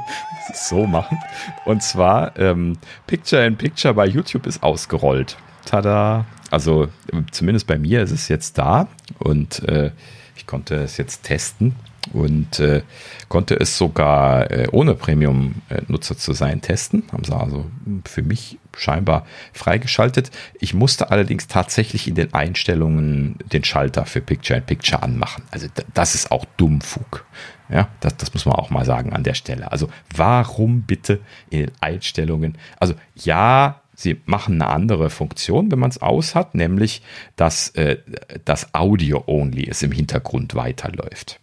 [0.54, 1.18] so machen.
[1.66, 2.78] Und zwar, ähm,
[3.08, 5.38] Picture in Picture bei YouTube ist ausgerollt.
[5.66, 6.26] Tada!
[6.50, 6.88] Also
[7.32, 8.88] zumindest bei mir ist es jetzt da
[9.20, 9.92] und äh,
[10.38, 11.76] ich konnte es jetzt testen
[12.14, 12.82] und äh,
[13.30, 17.04] konnte es sogar äh, ohne Premium-Nutzer zu sein testen.
[17.12, 17.66] Haben sie also
[18.06, 20.32] für mich scheinbar freigeschaltet.
[20.60, 25.44] Ich musste allerdings tatsächlich in den Einstellungen den Schalter für Picture in Picture anmachen.
[25.52, 27.26] Also das ist auch Dummfug.
[27.70, 29.72] Ja, das, das muss man auch mal sagen an der Stelle.
[29.72, 31.20] Also warum bitte
[31.50, 32.58] in den Einstellungen?
[32.80, 37.02] Also ja, sie machen eine andere Funktion, wenn man es aus hat, nämlich
[37.36, 37.98] dass äh,
[38.46, 41.40] das Audio-Only es im Hintergrund weiterläuft.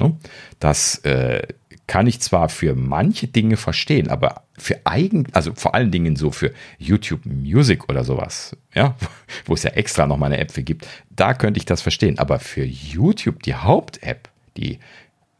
[0.00, 0.16] Ne?
[0.58, 1.46] Das äh,
[1.86, 6.30] kann ich zwar für manche Dinge verstehen, aber für eigen, also vor allen Dingen so
[6.30, 8.94] für YouTube Music oder sowas, ja,
[9.44, 12.18] wo es ja extra nochmal eine App für gibt, da könnte ich das verstehen.
[12.18, 14.78] Aber für YouTube, die Haupt-App, die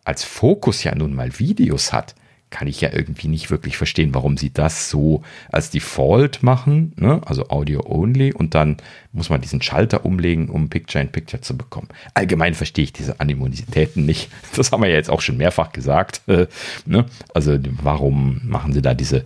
[0.03, 2.17] als Fokus ja nun mal Videos hat,
[2.51, 7.21] kann ich ja irgendwie nicht wirklich verstehen, warum sie das so als Default machen, ne?
[7.25, 8.77] also Audio only und dann
[9.13, 11.89] muss man diesen Schalter umlegen, um Picture in Picture zu bekommen.
[12.15, 14.31] Allgemein verstehe ich diese Animositäten nicht.
[14.57, 16.23] Das haben wir ja jetzt auch schon mehrfach gesagt.
[16.27, 16.47] Äh,
[16.87, 17.07] ne?
[17.33, 19.25] Also warum machen sie da diese,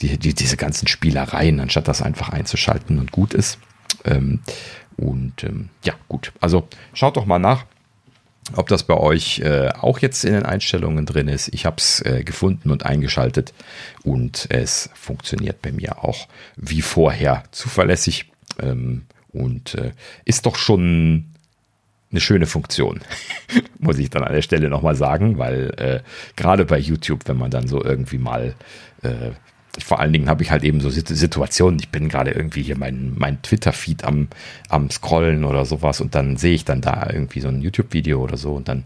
[0.00, 3.58] die, die, diese ganzen Spielereien, anstatt das einfach einzuschalten und gut ist.
[4.04, 4.40] Ähm,
[4.96, 6.32] und ähm, ja, gut.
[6.40, 7.66] Also schaut doch mal nach
[8.56, 11.48] ob das bei euch äh, auch jetzt in den Einstellungen drin ist.
[11.52, 13.54] Ich habe es äh, gefunden und eingeschaltet
[14.02, 18.30] und es funktioniert bei mir auch wie vorher zuverlässig
[18.60, 19.92] ähm, und äh,
[20.24, 21.34] ist doch schon
[22.10, 23.00] eine schöne Funktion,
[23.78, 26.00] muss ich dann an der Stelle nochmal sagen, weil äh,
[26.36, 28.54] gerade bei YouTube, wenn man dann so irgendwie mal
[29.02, 29.30] äh,
[29.82, 33.12] vor allen Dingen habe ich halt eben so Situationen, ich bin gerade irgendwie hier mein,
[33.16, 34.28] mein Twitter-Feed am,
[34.68, 38.36] am Scrollen oder sowas und dann sehe ich dann da irgendwie so ein YouTube-Video oder
[38.36, 38.84] so und dann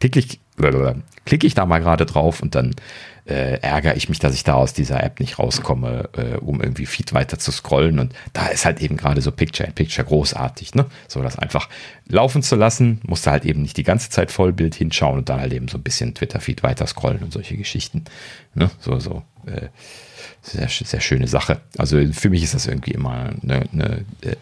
[0.00, 0.40] klicke ich,
[1.24, 2.74] klicke ich da mal gerade drauf und dann
[3.28, 6.86] äh, ärgere ich mich, dass ich da aus dieser App nicht rauskomme, äh, um irgendwie
[6.86, 7.98] Feed weiter zu scrollen.
[7.98, 10.86] Und da ist halt eben gerade so Picture in Picture großartig, ne?
[11.08, 11.68] So das einfach
[12.08, 15.40] laufen zu lassen, musst du halt eben nicht die ganze Zeit Vollbild hinschauen und dann
[15.40, 18.04] halt eben so ein bisschen Twitter-Feed weiter scrollen und solche Geschichten.
[18.54, 18.70] Ne?
[18.80, 19.22] So, so.
[19.48, 19.68] Äh,
[20.42, 21.60] sehr, sehr schöne Sache.
[21.76, 24.36] Also für mich ist das irgendwie immer eine, eine äh,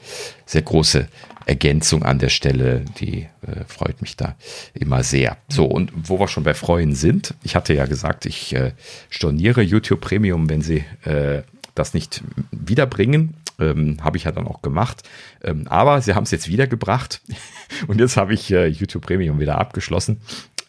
[0.45, 1.09] sehr große
[1.47, 4.37] Ergänzung an der Stelle, die äh, freut mich da
[4.75, 5.37] immer sehr.
[5.49, 8.73] So, und wo wir schon bei Freuen sind, ich hatte ja gesagt, ich äh,
[9.11, 11.43] storniere YouTube Premium, wenn sie äh,
[11.75, 13.35] das nicht wiederbringen.
[13.59, 15.03] Ähm, habe ich ja dann auch gemacht.
[15.43, 17.23] Ähm, aber sie haben es jetzt wiedergebracht
[17.87, 20.21] und jetzt habe ich äh, YouTube Premium wieder abgeschlossen.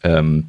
[0.03, 0.45] Ähm,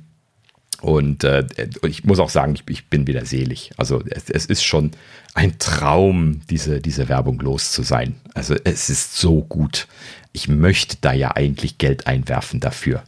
[0.80, 1.44] und äh,
[1.86, 3.72] ich muss auch sagen, ich, ich bin wieder selig.
[3.76, 4.92] Also es, es, ist schon
[5.34, 8.14] ein Traum, diese, diese Werbung los zu sein.
[8.34, 9.88] Also es ist so gut.
[10.32, 13.02] Ich möchte da ja eigentlich Geld einwerfen dafür.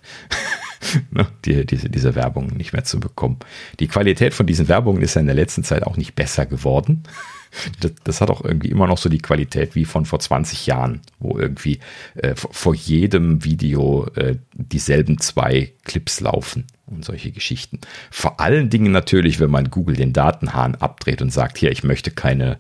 [1.13, 3.39] ne, die, diese, diese Werbung nicht mehr zu bekommen.
[3.79, 7.05] Die Qualität von diesen Werbungen ist ja in der letzten Zeit auch nicht besser geworden.
[7.81, 11.01] Das, das, hat auch irgendwie immer noch so die Qualität wie von vor 20 Jahren,
[11.19, 11.81] wo irgendwie
[12.15, 17.81] äh, vor jedem Video äh, dieselben zwei Clips laufen und solche Geschichten.
[18.11, 22.11] Vor allen Dingen natürlich, wenn man Google den Datenhahn abdreht und sagt, hier, ich möchte
[22.11, 22.59] keine,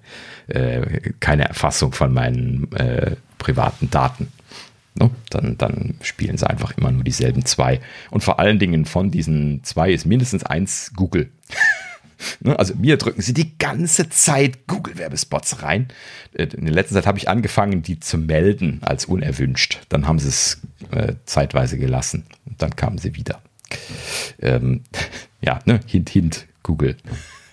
[0.48, 4.28] äh, keine Erfassung von meinen äh, privaten Daten.
[4.94, 7.80] No, dann, dann spielen sie einfach immer nur dieselben zwei.
[8.10, 11.30] Und vor allen Dingen von diesen zwei ist mindestens eins Google.
[12.44, 15.88] Also mir drücken sie die ganze Zeit Google-Werbespots rein.
[16.34, 19.80] Äh, in der letzten Zeit habe ich angefangen, die zu melden als unerwünscht.
[19.88, 23.40] Dann haben sie es äh, zeitweise gelassen und dann kamen sie wieder.
[24.40, 24.82] Ähm,
[25.40, 26.96] ja, ne, hint, hint, Google.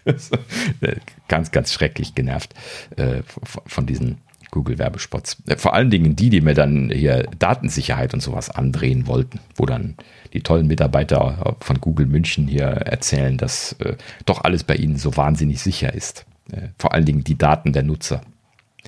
[1.27, 2.53] ganz, ganz schrecklich genervt
[2.95, 3.23] äh,
[3.65, 4.19] von diesen
[4.51, 5.37] Google-Werbespots.
[5.47, 9.65] Äh, vor allen Dingen die, die mir dann hier Datensicherheit und sowas andrehen wollten, wo
[9.65, 9.95] dann
[10.33, 13.95] die tollen Mitarbeiter von Google München hier erzählen, dass äh,
[14.25, 16.25] doch alles bei ihnen so wahnsinnig sicher ist.
[16.51, 18.21] Äh, vor allen Dingen die Daten der Nutzer.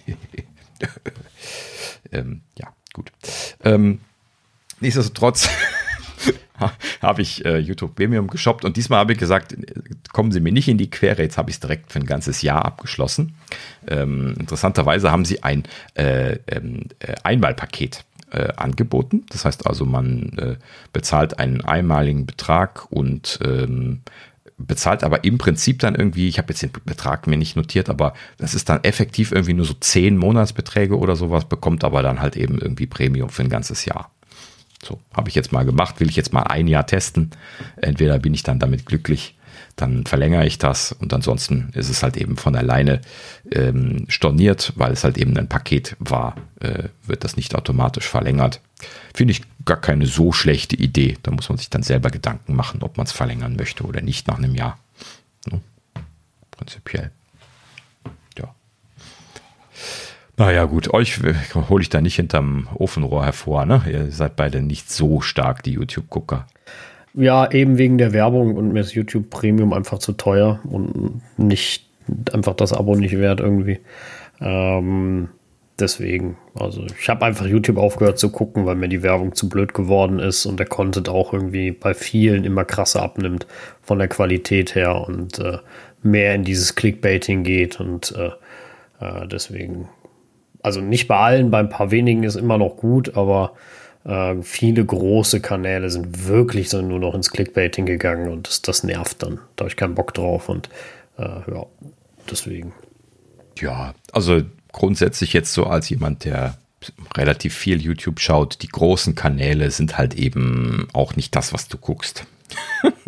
[2.11, 3.11] ähm, ja, gut.
[3.63, 3.99] Ähm,
[4.79, 5.49] nichtsdestotrotz
[7.01, 9.55] habe ich äh, YouTube Premium geshoppt und diesmal habe ich gesagt,
[10.11, 12.41] kommen Sie mir nicht in die Quere, jetzt habe ich es direkt für ein ganzes
[12.41, 13.35] Jahr abgeschlossen.
[13.87, 15.63] Ähm, interessanterweise haben sie ein
[15.95, 19.25] äh, ähm, äh, Einmalpaket äh, angeboten.
[19.29, 20.55] Das heißt also, man äh,
[20.93, 24.01] bezahlt einen einmaligen Betrag und ähm,
[24.57, 28.13] bezahlt aber im Prinzip dann irgendwie, ich habe jetzt den Betrag mir nicht notiert, aber
[28.37, 32.35] das ist dann effektiv irgendwie nur so zehn Monatsbeträge oder sowas, bekommt aber dann halt
[32.35, 34.11] eben irgendwie Premium für ein ganzes Jahr.
[34.83, 37.31] So, habe ich jetzt mal gemacht, will ich jetzt mal ein Jahr testen.
[37.77, 39.35] Entweder bin ich dann damit glücklich,
[39.75, 43.01] dann verlängere ich das und ansonsten ist es halt eben von alleine
[43.51, 48.61] ähm, storniert, weil es halt eben ein Paket war, äh, wird das nicht automatisch verlängert.
[49.13, 51.17] Finde ich gar keine so schlechte Idee.
[51.23, 54.27] Da muss man sich dann selber Gedanken machen, ob man es verlängern möchte oder nicht
[54.27, 54.79] nach einem Jahr.
[55.49, 55.61] Ne?
[56.51, 57.11] Prinzipiell.
[60.39, 61.19] Naja, gut, euch
[61.69, 63.81] hole ich da nicht hinterm Ofenrohr hervor, ne?
[63.91, 66.47] Ihr seid beide nicht so stark, die YouTube-Gucker.
[67.13, 71.89] Ja, eben wegen der Werbung und mir ist YouTube Premium einfach zu teuer und nicht
[72.31, 73.81] einfach das Abo nicht wert irgendwie.
[74.39, 75.27] Ähm,
[75.77, 79.73] deswegen, also ich habe einfach YouTube aufgehört zu gucken, weil mir die Werbung zu blöd
[79.73, 83.45] geworden ist und der Content auch irgendwie bei vielen immer krasser abnimmt
[83.81, 85.57] von der Qualität her und äh,
[86.01, 88.29] mehr in dieses Clickbaiting geht und äh,
[89.05, 89.89] äh, deswegen
[90.61, 93.53] also nicht bei allen, bei ein paar wenigen ist immer noch gut, aber
[94.03, 98.83] äh, viele große Kanäle sind wirklich so nur noch ins Clickbaiting gegangen und das, das
[98.83, 99.39] nervt dann.
[99.55, 100.69] Da habe ich keinen Bock drauf und
[101.17, 101.65] äh, ja,
[102.29, 102.73] deswegen.
[103.59, 104.41] Ja, also
[104.71, 106.57] grundsätzlich jetzt so als jemand, der
[107.15, 111.77] relativ viel YouTube schaut, die großen Kanäle sind halt eben auch nicht das, was du
[111.77, 112.25] guckst.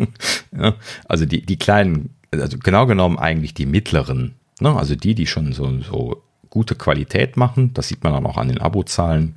[0.52, 0.74] ja,
[1.08, 4.76] also die, die kleinen, also genau genommen eigentlich die mittleren, ne?
[4.76, 6.22] also die, die schon so, so
[6.52, 7.72] gute Qualität machen.
[7.72, 9.34] Das sieht man dann auch an den Abozahlen.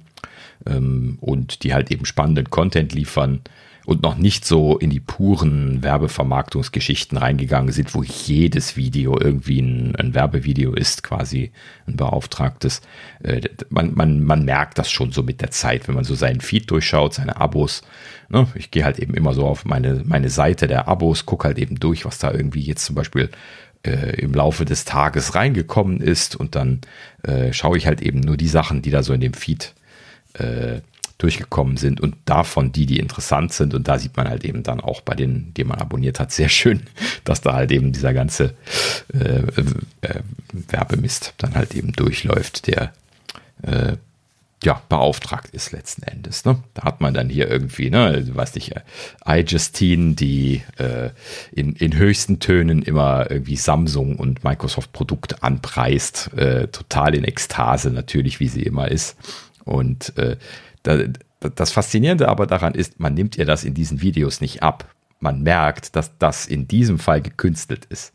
[0.68, 3.42] Ähm, und die halt eben spannenden Content liefern
[3.86, 9.96] und noch nicht so in die puren Werbevermarktungsgeschichten reingegangen sind, wo jedes Video irgendwie ein,
[9.96, 11.52] ein Werbevideo ist, quasi
[11.88, 12.82] ein beauftragtes.
[13.24, 16.42] Äh, man, man, man merkt das schon so mit der Zeit, wenn man so seinen
[16.42, 17.84] Feed durchschaut, seine Abos.
[18.30, 18.48] Ne?
[18.56, 21.80] Ich gehe halt eben immer so auf meine, meine Seite der Abos, gucke halt eben
[21.80, 23.30] durch, was da irgendwie jetzt zum Beispiel
[23.86, 26.82] äh, im Laufe des Tages reingekommen ist und dann
[27.24, 29.74] äh, schaue ich halt eben nur die Sachen, die da so in dem Feed
[30.34, 30.80] äh,
[31.18, 33.74] durchgekommen sind und davon die, die interessant sind.
[33.74, 36.50] Und da sieht man halt eben dann auch bei denen, die man abonniert hat, sehr
[36.50, 36.84] schön,
[37.24, 38.54] dass da halt eben dieser ganze
[39.14, 39.40] äh,
[40.02, 40.22] äh,
[40.52, 42.94] Werbemist dann halt eben durchläuft, der
[43.62, 43.98] äh,
[44.64, 46.46] ja, beauftragt ist letzten Endes.
[46.46, 46.58] Ne?
[46.74, 48.82] Da hat man dann hier irgendwie, ne, du weißt nicht, äh,
[49.42, 51.10] iJustine, die äh,
[51.52, 57.92] in, in höchsten Tönen immer irgendwie Samsung und Microsoft Produkte anpreist, äh, total in Ekstase
[57.92, 59.18] natürlich, wie sie immer ist.
[59.66, 60.38] Und äh,
[60.84, 61.00] da,
[61.40, 64.90] das Faszinierende aber daran ist, man nimmt ihr das in diesen Videos nicht ab.
[65.20, 68.14] Man merkt, dass das in diesem Fall gekünstelt ist.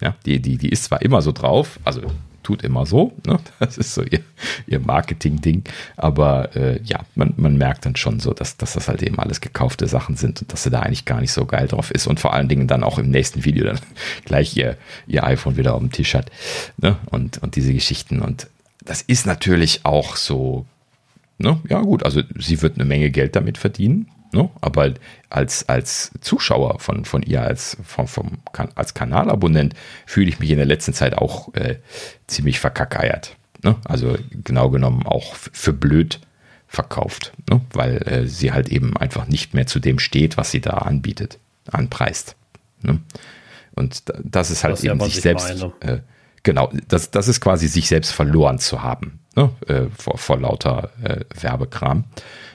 [0.00, 2.02] Ja, die, die, die ist zwar immer so drauf, also
[2.44, 3.12] tut immer so.
[3.26, 3.40] Ne?
[3.58, 4.20] Das ist so ihr,
[4.66, 5.64] ihr Marketing-Ding.
[5.96, 9.40] Aber äh, ja, man, man merkt dann schon so, dass, dass das halt eben alles
[9.40, 12.06] gekaufte Sachen sind und dass sie da eigentlich gar nicht so geil drauf ist.
[12.06, 13.80] Und vor allen Dingen dann auch im nächsten Video dann
[14.24, 14.76] gleich ihr,
[15.06, 16.30] ihr iPhone wieder auf dem Tisch hat.
[16.76, 16.96] Ne?
[17.06, 18.20] Und, und diese Geschichten.
[18.20, 18.48] Und
[18.84, 20.66] das ist natürlich auch so.
[21.38, 21.58] Ne?
[21.68, 24.08] Ja, gut, also sie wird eine Menge Geld damit verdienen.
[24.34, 24.50] Ne?
[24.60, 24.92] Aber
[25.30, 28.38] als, als Zuschauer von, von ihr, als, vom, vom,
[28.74, 29.74] als Kanalabonnent,
[30.06, 31.76] fühle ich mich in der letzten Zeit auch äh,
[32.26, 33.36] ziemlich verkackeiert.
[33.62, 33.76] Ne?
[33.84, 36.20] Also genau genommen auch für blöd
[36.66, 37.60] verkauft, ne?
[37.72, 41.38] weil äh, sie halt eben einfach nicht mehr zu dem steht, was sie da anbietet,
[41.70, 42.34] anpreist.
[43.74, 46.00] Und das ist halt das eben sich selbst, äh,
[46.42, 49.50] genau, das, das ist quasi sich selbst verloren zu haben, ne?
[49.68, 52.04] äh, vor, vor lauter äh, Werbekram.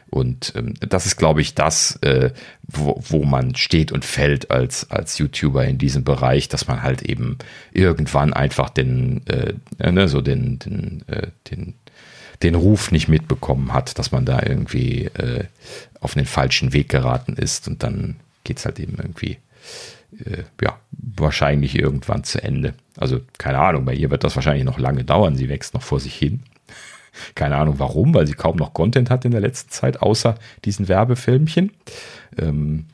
[0.10, 2.32] Und ähm, das ist, glaube ich, das, äh,
[2.64, 7.04] wo, wo man steht und fällt als, als YouTuber in diesem Bereich, dass man halt
[7.04, 7.38] eben
[7.72, 9.54] irgendwann einfach den, äh,
[9.92, 11.76] ne, so den, den, äh, den,
[12.44, 15.46] den Ruf nicht mitbekommen hat, dass man da irgendwie äh,
[16.00, 19.38] auf den falschen Weg geraten ist und dann geht's halt eben irgendwie,
[20.26, 22.74] äh, ja, wahrscheinlich irgendwann zu Ende.
[22.98, 26.00] Also keine Ahnung, bei ihr wird das wahrscheinlich noch lange dauern, sie wächst noch vor
[26.00, 26.44] sich hin.
[27.36, 30.88] Keine Ahnung warum, weil sie kaum noch Content hat in der letzten Zeit, außer diesen
[30.88, 31.72] Werbefilmchen.
[32.38, 32.86] Ähm,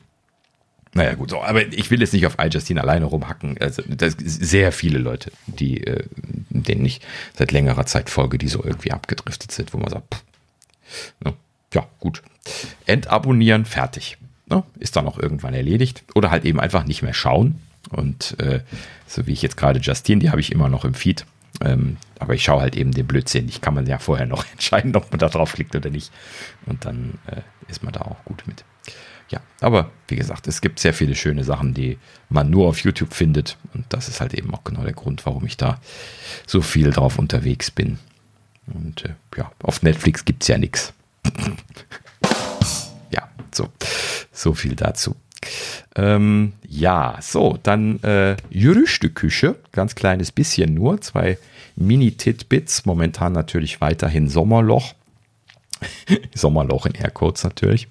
[0.94, 3.58] Naja, gut, so, aber ich will jetzt nicht auf iJustine alleine rumhacken.
[3.60, 6.04] Also, das sehr viele Leute, die, äh,
[6.48, 7.02] denen ich
[7.34, 10.24] seit längerer Zeit folge, die so irgendwie abgedriftet sind, wo man sagt, pff,
[11.22, 11.34] ne,
[11.74, 12.22] ja, gut.
[12.86, 14.16] Entabonnieren, fertig.
[14.48, 16.04] Ne, ist dann auch irgendwann erledigt.
[16.14, 17.60] Oder halt eben einfach nicht mehr schauen.
[17.90, 18.60] Und äh,
[19.06, 21.26] so wie ich jetzt gerade Justine, die habe ich immer noch im Feed.
[21.64, 23.48] Ähm, aber ich schaue halt eben den Blödsinn.
[23.48, 26.12] Ich kann man ja vorher noch entscheiden, ob man da drauf klickt oder nicht.
[26.66, 28.64] Und dann äh, ist man da auch gut mit
[29.28, 33.12] ja, aber wie gesagt, es gibt sehr viele schöne Sachen, die man nur auf YouTube
[33.12, 33.58] findet.
[33.74, 35.80] Und das ist halt eben auch genau der Grund, warum ich da
[36.46, 37.98] so viel drauf unterwegs bin.
[38.72, 40.92] Und äh, ja, auf Netflix gibt es ja nichts.
[43.08, 43.68] Ja, so,
[44.32, 45.14] so viel dazu.
[45.94, 48.36] Ähm, ja, so, dann äh,
[49.10, 51.38] Küche, ganz kleines bisschen nur, zwei
[51.76, 54.94] Mini-Titbits, momentan natürlich weiterhin Sommerloch.
[56.34, 57.88] Sommerloch in Aircodes natürlich.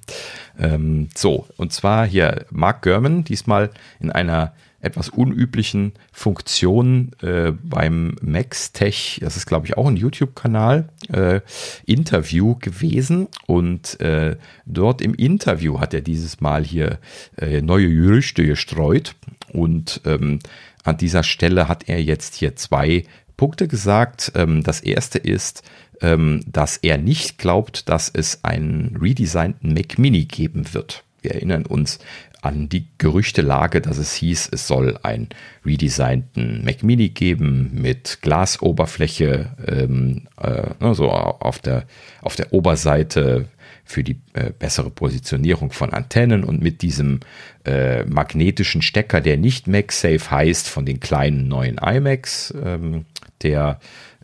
[0.59, 3.69] Ähm, so, und zwar hier Mark Gurman, diesmal
[3.99, 4.53] in einer
[4.85, 11.41] etwas unüblichen Funktion äh, beim MaxTech, das ist glaube ich auch ein YouTube-Kanal, äh,
[11.85, 16.99] Interview gewesen und äh, dort im Interview hat er dieses Mal hier
[17.37, 19.15] äh, neue Gerüchte gestreut
[19.51, 20.39] und ähm,
[20.83, 23.03] an dieser Stelle hat er jetzt hier zwei
[23.37, 24.31] Punkte gesagt.
[24.35, 25.63] Ähm, das erste ist,
[26.01, 31.03] ähm, dass er nicht glaubt, dass es einen redesignten Mac Mini geben wird.
[31.21, 31.99] Wir erinnern uns
[32.45, 35.29] an die Gerüchtelage, dass es hieß, es soll einen
[35.65, 41.85] redesignten Mac Mini geben mit Glasoberfläche, ähm, äh, also auf der,
[42.21, 43.47] auf der Oberseite
[43.83, 47.19] für die äh, bessere Positionierung von Antennen und mit diesem
[47.65, 53.05] äh, magnetischen Stecker, der nicht MagSafe heißt, von den kleinen neuen iMacs, ähm,
[53.41, 53.79] der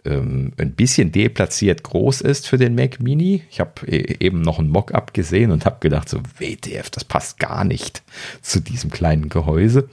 [0.05, 3.43] ähm, ein bisschen deplatziert groß ist für den Mac Mini.
[3.49, 7.39] Ich habe e-, eben noch ein Mockup gesehen und habe gedacht, so WTF, das passt
[7.39, 8.03] gar nicht
[8.41, 9.89] zu diesem kleinen Gehäuse.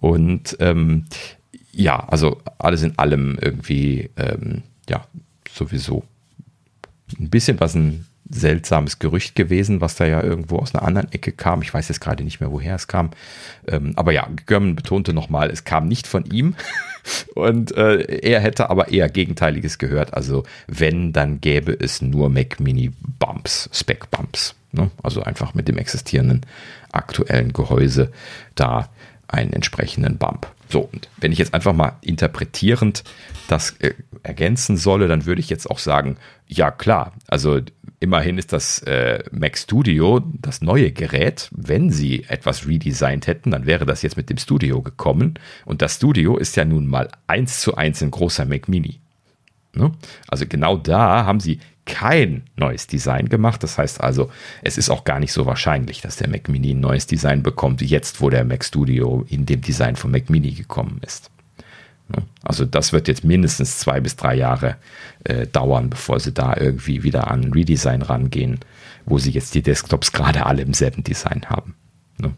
[0.00, 1.06] Und ähm,
[1.72, 5.06] ja, also alles in allem irgendwie, ähm, ja,
[5.52, 6.04] sowieso
[7.18, 11.32] ein bisschen was ein seltsames Gerücht gewesen, was da ja irgendwo aus einer anderen Ecke
[11.32, 11.62] kam.
[11.62, 13.10] Ich weiß jetzt gerade nicht mehr, woher es kam.
[13.66, 16.54] Ähm, aber ja, Görman betonte nochmal, es kam nicht von ihm.
[17.34, 20.14] Und äh, er hätte aber eher Gegenteiliges gehört.
[20.14, 24.54] Also wenn, dann gäbe es nur Mac Mini Bumps, Spec Bumps.
[24.72, 24.90] Ne?
[25.02, 26.42] Also einfach mit dem existierenden
[26.92, 28.12] aktuellen Gehäuse
[28.54, 28.88] da
[29.28, 30.46] einen entsprechenden Bump.
[30.70, 33.02] So, und wenn ich jetzt einfach mal interpretierend
[33.48, 36.16] das äh, ergänzen solle, dann würde ich jetzt auch sagen,
[36.46, 37.60] ja klar, also
[37.98, 41.48] immerhin ist das äh, Mac Studio das neue Gerät.
[41.52, 45.34] Wenn sie etwas redesigned hätten, dann wäre das jetzt mit dem Studio gekommen.
[45.64, 49.00] Und das Studio ist ja nun mal eins zu eins ein großer Mac Mini.
[49.74, 49.92] Ne?
[50.28, 51.58] Also genau da haben sie
[51.90, 53.62] kein neues Design gemacht.
[53.62, 54.30] Das heißt also,
[54.62, 57.82] es ist auch gar nicht so wahrscheinlich, dass der Mac Mini ein neues Design bekommt,
[57.82, 61.30] jetzt, wo der Mac Studio in dem Design von Mac Mini gekommen ist.
[62.42, 64.76] Also das wird jetzt mindestens zwei bis drei Jahre
[65.24, 68.58] äh, dauern, bevor sie da irgendwie wieder an Redesign rangehen,
[69.06, 71.74] wo sie jetzt die Desktops gerade alle im selben Design haben.
[72.18, 72.32] Ne?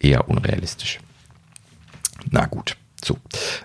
[0.00, 1.00] Eher unrealistisch.
[2.30, 2.76] Na gut.
[3.04, 3.18] So.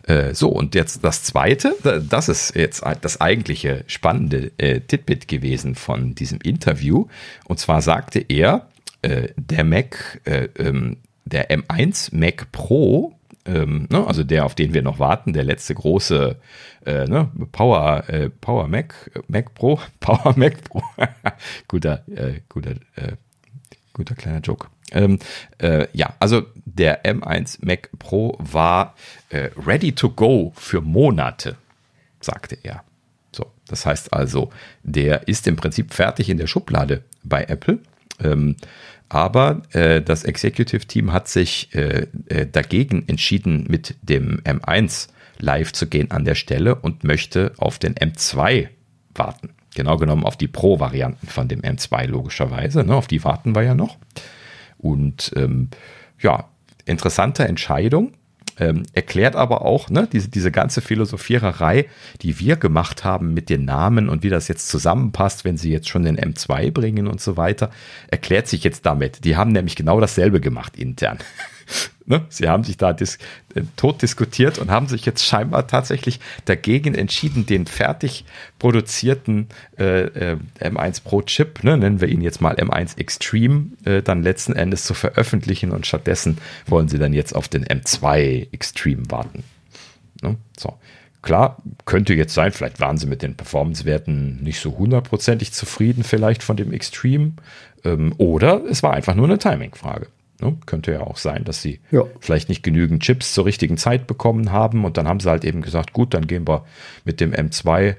[0.04, 1.76] Äh, so, und jetzt das zweite,
[2.08, 7.08] das ist jetzt das eigentliche spannende äh, Titbit gewesen von diesem Interview.
[7.46, 8.68] Und zwar sagte er,
[9.02, 14.74] äh, der Mac, äh, ähm, der M1 Mac Pro, ähm, ne, also der, auf den
[14.74, 16.36] wir noch warten, der letzte große
[16.86, 20.82] äh, ne, Power, äh, Power Mac, Mac Pro, Power Mac Pro,
[21.68, 22.04] guter,
[22.50, 22.76] guter,
[24.00, 24.68] guter kleiner Joke.
[24.92, 25.20] Ähm,
[25.60, 28.96] äh, ja, also der M1 Mac Pro war
[29.30, 31.58] äh, ready to go für Monate,
[32.22, 32.84] sagte er.
[33.34, 34.52] So, das heißt also,
[34.84, 37.80] der ist im Prinzip fertig in der Schublade bei Apple.
[38.24, 38.56] Ähm,
[39.10, 45.10] aber äh, das Executive Team hat sich äh, äh, dagegen entschieden, mit dem M1
[45.40, 48.70] live zu gehen an der Stelle und möchte auf den M2
[49.14, 49.50] warten.
[49.76, 52.84] Genau genommen auf die Pro-Varianten von dem M2 logischerweise.
[52.84, 52.96] Ne?
[52.96, 53.98] Auf die warten wir ja noch.
[54.78, 55.70] Und ähm,
[56.20, 56.46] ja,
[56.86, 58.14] interessante Entscheidung.
[58.60, 61.86] Ähm, erklärt aber auch ne, diese, diese ganze Philosophiererei,
[62.22, 65.88] die wir gemacht haben mit den Namen und wie das jetzt zusammenpasst, wenn sie jetzt
[65.88, 67.70] schon den M2 bringen und so weiter,
[68.10, 69.24] erklärt sich jetzt damit.
[69.24, 71.20] Die haben nämlich genau dasselbe gemacht intern.
[72.10, 72.26] Ne?
[72.30, 73.20] Sie haben sich da dis
[73.54, 78.26] äh, tot diskutiert und haben sich jetzt scheinbar tatsächlich dagegen entschieden, den fertig
[78.58, 84.02] produzierten äh, äh, M1 Pro Chip, ne, nennen wir ihn jetzt mal M1 Extreme, äh,
[84.02, 89.04] dann letzten Endes zu veröffentlichen und stattdessen wollen sie dann jetzt auf den M2 Extreme
[89.10, 89.44] warten.
[90.24, 90.36] Ne?
[90.58, 90.80] So.
[91.22, 96.42] Klar, könnte jetzt sein, vielleicht waren sie mit den Performance-Werten nicht so hundertprozentig zufrieden, vielleicht
[96.42, 97.34] von dem Extreme.
[97.84, 100.08] Ähm, oder es war einfach nur eine Timing-Frage.
[100.42, 100.58] Ne?
[100.66, 102.04] Könnte ja auch sein, dass sie ja.
[102.20, 105.62] vielleicht nicht genügend Chips zur richtigen Zeit bekommen haben und dann haben sie halt eben
[105.62, 106.66] gesagt, gut, dann gehen wir
[107.04, 107.96] mit dem M2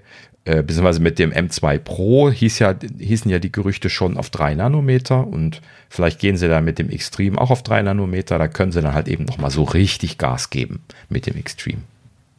[0.47, 4.55] äh, beziehungsweise mit dem M2 Pro hieß ja, hießen ja die Gerüchte schon auf 3
[4.55, 5.61] Nanometer und
[5.91, 8.95] vielleicht gehen sie dann mit dem Extreme auch auf 3 Nanometer, da können sie dann
[8.95, 11.83] halt eben nochmal so richtig Gas geben mit dem Extreme.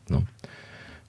[0.10, 0.24] Ne?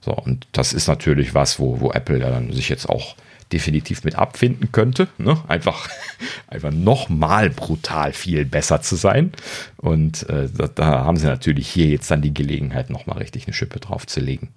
[0.01, 3.15] So, und das ist natürlich was, wo, wo Apple dann sich jetzt auch
[3.53, 5.07] definitiv mit abfinden könnte.
[5.17, 5.41] Ne?
[5.47, 5.89] Einfach,
[6.47, 9.31] einfach nochmal brutal viel besser zu sein.
[9.77, 13.53] Und äh, da, da, haben sie natürlich hier jetzt dann die Gelegenheit, nochmal richtig eine
[13.53, 14.49] Schippe draufzulegen.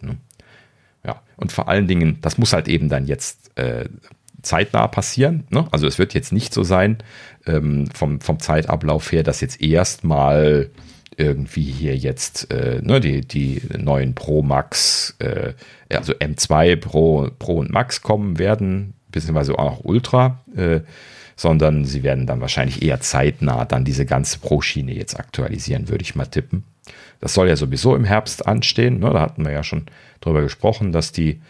[0.00, 0.16] Ne?
[1.04, 3.88] Ja, und vor allen Dingen, das muss halt eben dann jetzt äh,
[4.42, 5.44] zeitnah passieren.
[5.50, 5.66] Ne?
[5.70, 6.98] Also es wird jetzt nicht so sein,
[7.46, 10.70] ähm, vom, vom Zeitablauf her, dass jetzt erstmal
[11.18, 15.52] irgendwie hier jetzt äh, ne, die, die neuen Pro Max, äh,
[15.90, 20.80] also M2 Pro, Pro und Max kommen werden, beziehungsweise auch Ultra, äh,
[21.36, 26.14] sondern sie werden dann wahrscheinlich eher zeitnah dann diese ganze Pro-Schiene jetzt aktualisieren, würde ich
[26.14, 26.64] mal tippen.
[27.20, 29.00] Das soll ja sowieso im Herbst anstehen.
[29.00, 29.10] Ne?
[29.10, 29.86] Da hatten wir ja schon
[30.20, 31.40] drüber gesprochen, dass die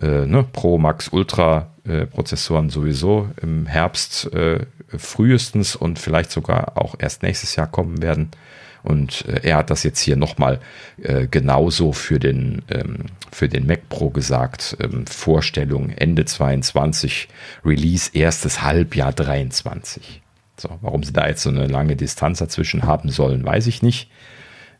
[0.00, 6.76] äh, ne, Pro Max Ultra äh, Prozessoren sowieso im Herbst äh, frühestens und vielleicht sogar
[6.76, 8.30] auch erst nächstes Jahr kommen werden.
[8.88, 10.60] Und äh, er hat das jetzt hier nochmal
[11.02, 14.78] äh, genauso für den, ähm, für den Mac Pro gesagt.
[14.80, 17.28] Ähm, Vorstellung Ende 22,
[17.66, 20.22] Release erstes Halbjahr 23.
[20.56, 24.10] So, warum sie da jetzt so eine lange Distanz dazwischen haben sollen, weiß ich nicht.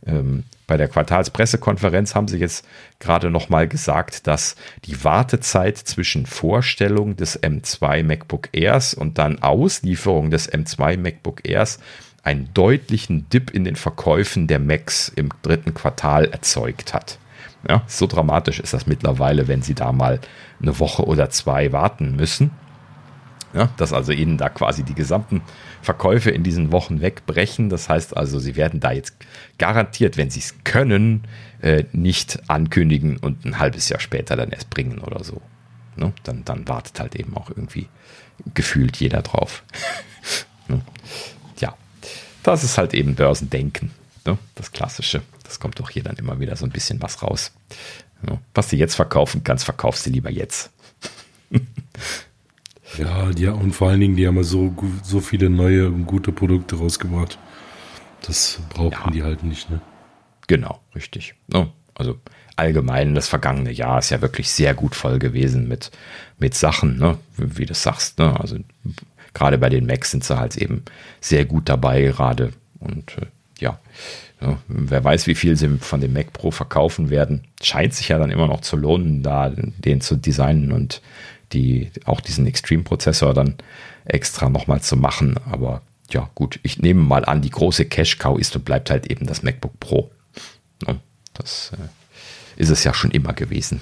[0.06, 2.66] Ähm, bei der Quartalspressekonferenz haben sie jetzt
[3.00, 4.56] gerade nochmal gesagt, dass
[4.86, 11.78] die Wartezeit zwischen Vorstellung des M2 MacBook Airs und dann Auslieferung des M2 MacBook Airs
[12.28, 17.18] einen deutlichen Dip in den Verkäufen der Macs im dritten Quartal erzeugt hat.
[17.66, 20.20] Ja, so dramatisch ist das mittlerweile, wenn sie da mal
[20.60, 22.50] eine Woche oder zwei warten müssen.
[23.54, 25.40] Ja, dass also ihnen da quasi die gesamten
[25.80, 27.70] Verkäufe in diesen Wochen wegbrechen.
[27.70, 29.16] Das heißt also, sie werden da jetzt
[29.56, 31.22] garantiert, wenn sie es können,
[31.62, 35.40] äh, nicht ankündigen und ein halbes Jahr später dann erst bringen oder so.
[35.96, 36.12] Ne?
[36.24, 37.88] Dann, dann wartet halt eben auch irgendwie
[38.52, 39.64] gefühlt jeder drauf.
[40.68, 40.82] ne?
[42.48, 43.90] Das ist halt eben Börsendenken.
[44.24, 44.38] Ne?
[44.54, 45.20] Das Klassische.
[45.44, 47.52] Das kommt doch hier dann immer wieder so ein bisschen was raus.
[48.54, 50.70] Was du jetzt verkaufen kannst, verkaufst du lieber jetzt.
[52.96, 56.76] Ja, ja, und vor allen Dingen, die haben so, so viele neue und gute Produkte
[56.76, 57.38] rausgebracht.
[58.22, 59.10] Das brauchten ja.
[59.10, 59.82] die halt nicht, ne?
[60.46, 61.34] Genau, richtig.
[61.94, 62.18] Also
[62.56, 65.90] allgemein das vergangene Jahr ist ja wirklich sehr gut voll gewesen mit,
[66.38, 67.18] mit Sachen, ne?
[67.36, 68.18] wie du sagst.
[68.18, 68.34] Ne?
[68.40, 68.56] Also
[69.34, 70.84] gerade bei den Macs sind sie halt eben
[71.20, 72.52] sehr gut dabei gerade.
[72.80, 73.26] Und äh,
[73.58, 73.78] ja,
[74.40, 77.42] ja, wer weiß, wie viel sie von dem Mac Pro verkaufen werden.
[77.60, 81.02] Scheint sich ja dann immer noch zu lohnen, da den zu designen und
[81.52, 83.56] die, auch diesen Extreme-Prozessor dann
[84.04, 85.36] extra nochmal zu machen.
[85.50, 89.26] Aber ja, gut, ich nehme mal an, die große Cash-Cow ist und bleibt halt eben
[89.26, 90.10] das MacBook Pro.
[91.34, 93.80] Das äh, ist es ja schon immer gewesen.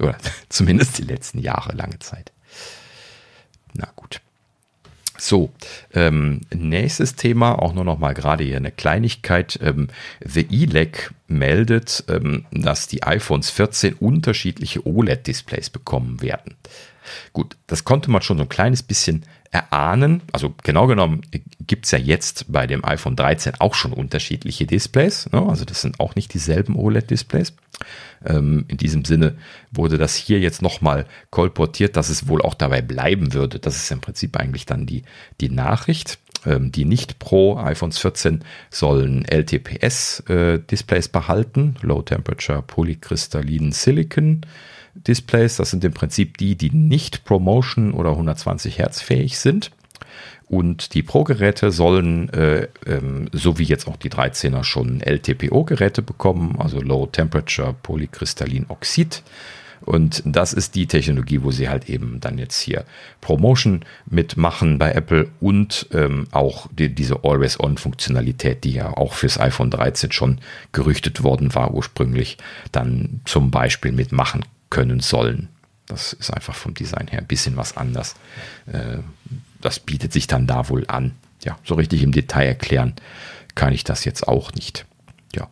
[0.00, 0.16] Oder
[0.48, 2.32] zumindest die letzten Jahre, lange Zeit.
[3.76, 4.20] Na gut.
[5.18, 5.50] So,
[5.94, 9.58] ähm, nächstes Thema, auch nur noch mal gerade hier eine Kleinigkeit.
[9.62, 9.88] Ähm,
[10.22, 16.54] The ELEC meldet, ähm, dass die iPhones 14 unterschiedliche OLED-Displays bekommen werden.
[17.32, 19.24] Gut, das konnte man schon so ein kleines bisschen
[19.56, 20.22] erahnen.
[20.32, 21.22] Also genau genommen
[21.66, 25.30] gibt es ja jetzt bei dem iPhone 13 auch schon unterschiedliche Displays.
[25.32, 25.42] Ne?
[25.42, 27.54] Also das sind auch nicht dieselben OLED-Displays.
[28.24, 29.36] Ähm, in diesem Sinne
[29.72, 33.58] wurde das hier jetzt nochmal kolportiert, dass es wohl auch dabei bleiben würde.
[33.58, 35.02] Das ist im Prinzip eigentlich dann die,
[35.40, 36.18] die Nachricht.
[36.44, 44.42] Ähm, die nicht Pro iPhones 14 sollen LTPS-Displays äh, behalten, Low Temperature Polykristallinen Silicon.
[45.06, 45.56] Displays.
[45.56, 49.70] Das sind im Prinzip die, die nicht Promotion oder 120 Hertz fähig sind.
[50.48, 56.56] Und die Pro-Geräte sollen, äh, ähm, so wie jetzt auch die 13er, schon LTPO-Geräte bekommen,
[56.58, 59.24] also Low Temperature Polykristallin Oxid.
[59.84, 62.84] Und das ist die Technologie, wo sie halt eben dann jetzt hier
[63.20, 69.70] Promotion mitmachen bei Apple und ähm, auch die, diese Always-On-Funktionalität, die ja auch fürs iPhone
[69.70, 70.40] 13 schon
[70.72, 72.38] gerüchtet worden war ursprünglich,
[72.72, 74.44] dann zum Beispiel mitmachen
[74.76, 75.48] können sollen.
[75.86, 78.14] Das ist einfach vom Design her ein bisschen was anders.
[78.66, 78.98] Äh,
[79.62, 81.12] das bietet sich dann da wohl an.
[81.42, 82.92] Ja, so richtig im Detail erklären
[83.54, 84.84] kann ich das jetzt auch nicht.
[85.34, 85.48] Ja.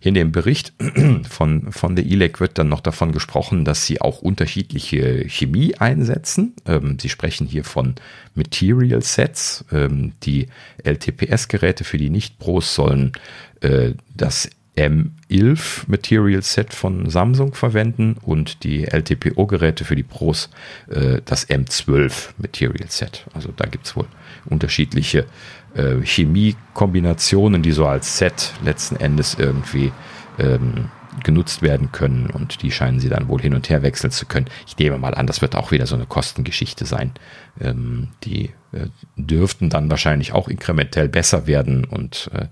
[0.00, 0.72] In dem Bericht
[1.28, 6.54] von, von der ILEC wird dann noch davon gesprochen, dass sie auch unterschiedliche Chemie einsetzen.
[6.64, 7.96] Ähm, sie sprechen hier von
[8.34, 9.66] Material Sets.
[9.70, 10.48] Ähm, die
[10.82, 13.12] LTPS-Geräte für die Nicht-Pros sollen
[13.60, 20.50] äh, das M11 Material Set von Samsung verwenden und die LTPO-Geräte für die Pros
[20.90, 23.26] äh, das M12 Material Set.
[23.32, 24.06] Also da gibt es wohl
[24.44, 25.26] unterschiedliche
[25.74, 29.92] äh, Chemiekombinationen, die so als Set letzten Endes irgendwie
[30.38, 30.90] ähm,
[31.22, 34.46] genutzt werden können und die scheinen sie dann wohl hin und her wechseln zu können.
[34.66, 37.12] Ich nehme mal an, das wird auch wieder so eine Kostengeschichte sein.
[37.60, 42.46] Ähm, die äh, dürften dann wahrscheinlich auch inkrementell besser werden und äh,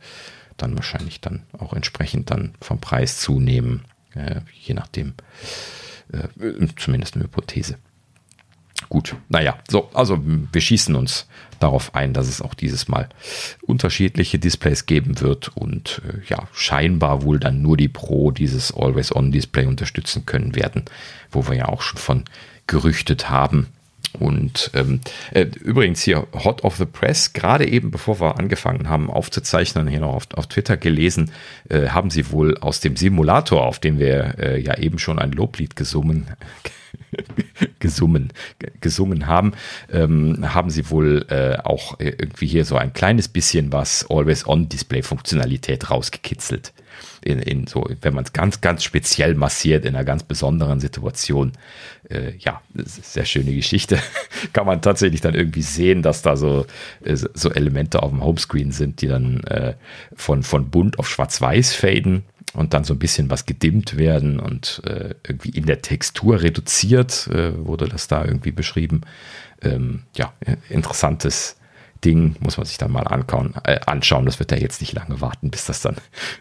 [0.57, 5.15] dann wahrscheinlich dann auch entsprechend dann vom Preis zunehmen, äh, je nachdem.
[6.13, 7.79] Äh, zumindest eine Hypothese.
[8.89, 11.27] Gut, naja, so, also wir schießen uns
[11.59, 13.09] darauf ein, dass es auch dieses Mal
[13.63, 19.67] unterschiedliche Displays geben wird und äh, ja, scheinbar wohl dann nur die Pro dieses Always-On-Display
[19.67, 20.85] unterstützen können werden,
[21.31, 22.25] wo wir ja auch schon von
[22.67, 23.69] gerüchtet haben.
[24.19, 25.01] Und ähm,
[25.33, 30.01] äh, übrigens hier Hot of the Press, gerade eben bevor wir angefangen haben aufzuzeichnen, hier
[30.01, 31.33] noch auf, auf Twitter gelesen,
[31.69, 35.33] äh, haben sie wohl aus dem Simulator, auf dem wir äh, ja eben schon ein
[35.33, 36.29] Loblied gesungen
[37.79, 38.33] gesummen,
[38.81, 39.53] gesungen haben,
[39.93, 46.73] ähm, haben sie wohl äh, auch irgendwie hier so ein kleines bisschen was Always-On-Display-Funktionalität rausgekitzelt.
[47.25, 51.53] In, in so, wenn man es ganz, ganz speziell massiert in einer ganz besonderen Situation.
[52.11, 53.99] Äh, ja, sehr schöne Geschichte.
[54.53, 56.67] Kann man tatsächlich dann irgendwie sehen, dass da so,
[57.03, 59.75] äh, so Elemente auf dem Homescreen sind, die dann äh,
[60.15, 64.83] von, von bunt auf schwarz-weiß faden und dann so ein bisschen was gedimmt werden und
[64.85, 69.01] äh, irgendwie in der Textur reduziert, äh, wurde das da irgendwie beschrieben.
[69.63, 70.35] Ähm, ja,
[70.69, 71.57] interessantes
[72.05, 73.55] Ding, muss man sich dann mal anschauen.
[73.65, 74.27] Äh, anschauen.
[74.27, 75.97] Das wird ja jetzt nicht lange warten, bis das dann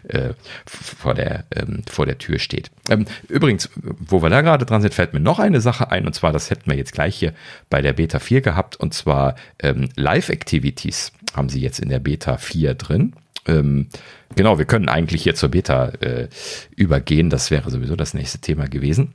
[0.08, 0.30] äh,
[0.66, 2.70] vor, der, ähm, vor der Tür steht.
[2.88, 6.14] Ähm, übrigens, wo wir da gerade dran sind, fällt mir noch eine Sache ein, und
[6.14, 7.32] zwar, das hätten wir jetzt gleich hier
[7.70, 12.36] bei der Beta 4 gehabt, und zwar ähm, Live-Activities haben sie jetzt in der Beta
[12.36, 13.14] 4 drin.
[13.46, 13.88] Ähm,
[14.34, 16.28] genau, wir können eigentlich hier zur Beta äh,
[16.76, 17.30] übergehen.
[17.30, 19.14] Das wäre sowieso das nächste Thema gewesen.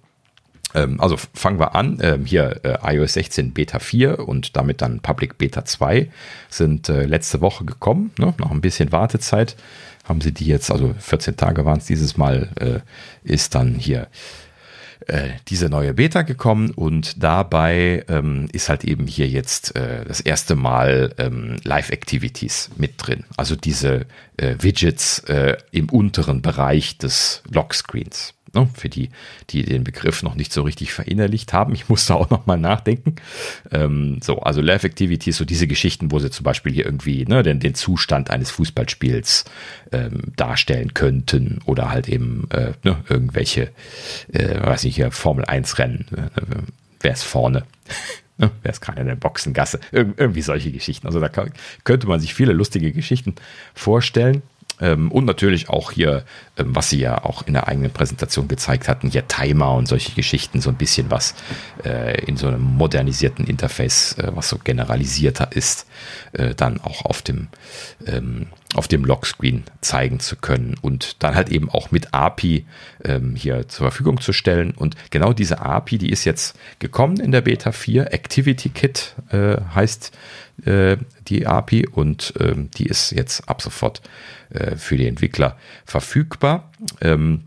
[0.74, 2.00] Ähm, also fangen wir an.
[2.02, 6.10] Ähm, hier äh, iOS 16 Beta 4 und damit dann Public Beta 2
[6.50, 8.12] sind äh, letzte Woche gekommen.
[8.18, 8.34] Ne?
[8.38, 9.56] Noch ein bisschen Wartezeit
[10.06, 12.80] haben sie die jetzt, also 14 Tage waren es dieses Mal, äh,
[13.24, 14.08] ist dann hier
[15.48, 21.16] diese neue Beta gekommen und dabei ähm, ist halt eben hier jetzt das erste Mal
[21.64, 23.24] Live-Activities mit drin.
[23.36, 24.06] Also diese
[24.40, 28.34] äh, Widgets äh, im unteren Bereich des Lockscreens.
[28.56, 29.11] Ne, für die,
[29.52, 31.76] die den Begriff noch nicht so richtig verinnerlicht haben.
[31.76, 33.16] Ich musste auch noch mal nachdenken.
[33.72, 37.44] Ähm, so, also Live Activities, so diese Geschichten, wo sie zum Beispiel hier irgendwie ne,
[37.44, 39.45] den, den Zustand eines Fußballspiels
[39.91, 43.70] ähm, darstellen könnten oder halt eben äh, ne, irgendwelche,
[44.34, 46.07] äh, weiß nicht, hier Formel 1 Rennen.
[46.16, 46.64] Äh,
[47.02, 47.66] wer ist vorne?
[48.40, 48.52] Ne?
[48.64, 49.80] Wer ist gerade in der Boxengasse?
[49.91, 51.06] Ir irgendwie solche Geschichten.
[51.06, 51.52] Also da kann,
[51.84, 53.36] könnte man sich viele lustige Geschichten
[53.76, 54.41] vorstellen.
[54.82, 56.24] Ähm, und natürlich auch hier,
[56.57, 60.14] ähm, was sie ja auch in der eigenen Präsentation gezeigt hatten, hier Timer und solche
[60.14, 61.36] Geschichten, so ein bisschen was
[61.84, 65.86] äh, in so einem modernisierten Interface, äh, was so generalisierter ist,
[66.32, 67.49] äh, dann auch auf dem,
[68.07, 72.66] ähm, auf dem Lockscreen zeigen zu können und dann halt eben auch mit API
[73.04, 74.72] ähm, hier zur Verfügung zu stellen.
[74.72, 78.14] Und genau diese API, die ist jetzt gekommen in der Beta 4.
[78.14, 80.16] Activity Kit äh, heißt
[80.66, 80.98] äh,
[81.28, 84.02] die API und ähm, die ist jetzt ab sofort
[84.52, 86.72] äh, für die Entwickler verfügbar.
[87.02, 87.46] Ähm,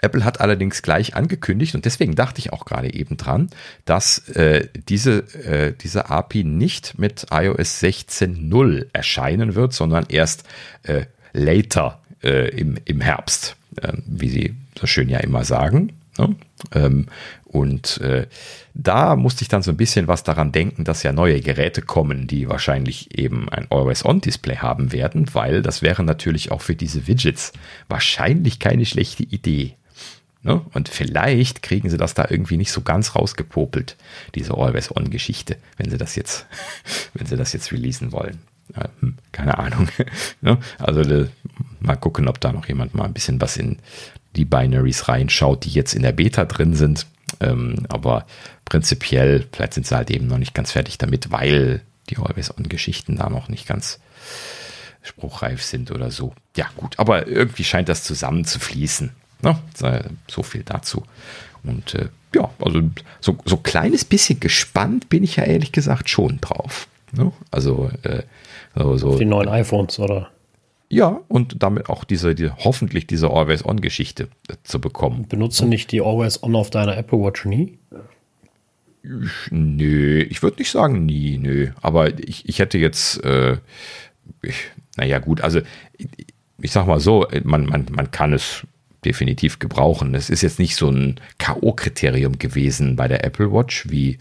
[0.00, 3.50] Apple hat allerdings gleich angekündigt, und deswegen dachte ich auch gerade eben dran,
[3.84, 10.44] dass äh, diese, äh, diese API nicht mit iOS 16.0 erscheinen wird, sondern erst
[10.84, 15.92] äh, later äh, im, im Herbst, äh, wie sie so schön ja immer sagen.
[16.18, 16.36] Ne?
[16.74, 17.06] Ähm,
[17.44, 18.26] und äh,
[18.74, 22.26] da musste ich dann so ein bisschen was daran denken, dass ja neue Geräte kommen,
[22.26, 27.52] die wahrscheinlich eben ein Always-On-Display haben werden, weil das wäre natürlich auch für diese Widgets
[27.88, 29.77] wahrscheinlich keine schlechte Idee.
[30.48, 30.62] Ne?
[30.72, 33.96] Und vielleicht kriegen sie das da irgendwie nicht so ganz rausgepopelt,
[34.34, 36.46] diese Always-On-Geschichte, wenn sie das jetzt,
[37.14, 38.38] wenn sie das jetzt releasen wollen.
[38.74, 39.88] Ja, hm, keine Ahnung.
[40.40, 40.56] ne?
[40.78, 41.28] Also de,
[41.80, 43.76] mal gucken, ob da noch jemand mal ein bisschen was in
[44.36, 47.06] die Binaries reinschaut, die jetzt in der Beta drin sind.
[47.40, 48.24] Ähm, aber
[48.64, 53.28] prinzipiell, vielleicht sind sie halt eben noch nicht ganz fertig damit, weil die Always-On-Geschichten da
[53.28, 54.00] noch nicht ganz
[55.02, 56.34] spruchreif sind oder so.
[56.56, 59.12] Ja, gut, aber irgendwie scheint das zusammen zu fließen.
[59.42, 59.56] Ne?
[60.28, 61.04] So viel dazu.
[61.62, 62.82] Und äh, ja, also
[63.20, 66.88] so, so kleines bisschen gespannt bin ich ja ehrlich gesagt schon drauf.
[67.12, 67.32] Ne?
[67.50, 68.22] Also äh,
[68.74, 70.30] so, die neuen iPhones, oder?
[70.90, 75.26] Ja, und damit auch diese, die, hoffentlich diese Always-On-Geschichte äh, zu bekommen.
[75.28, 77.78] Benutze nicht die Always-On auf deiner Apple Watch nie?
[79.02, 81.70] Ich, nö, ich würde nicht sagen nie, nö.
[81.82, 83.58] Aber ich, ich hätte jetzt, äh,
[84.42, 85.60] ich, naja gut, also
[86.60, 88.66] ich sag mal so, man, man, man kann es
[89.04, 90.14] definitiv gebrauchen.
[90.14, 94.18] Es ist jetzt nicht so ein K.O.-Kriterium gewesen bei der Apple Watch, wie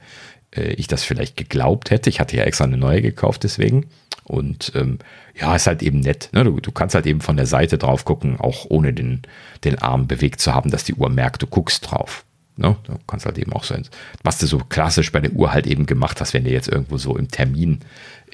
[0.55, 2.09] äh, ich das vielleicht geglaubt hätte.
[2.09, 3.87] Ich hatte ja extra eine neue gekauft deswegen.
[4.23, 4.99] Und ähm,
[5.39, 6.29] ja, ist halt eben nett.
[6.33, 6.43] Ne?
[6.43, 9.21] Du, du kannst halt eben von der Seite drauf gucken, auch ohne den,
[9.63, 12.25] den Arm bewegt zu haben, dass die Uhr merkt, du guckst drauf.
[12.57, 12.75] Ne?
[12.83, 13.75] Du kannst halt eben auch so,
[14.23, 16.97] was du so klassisch bei der Uhr halt eben gemacht hast, wenn du jetzt irgendwo
[16.97, 17.79] so im Termin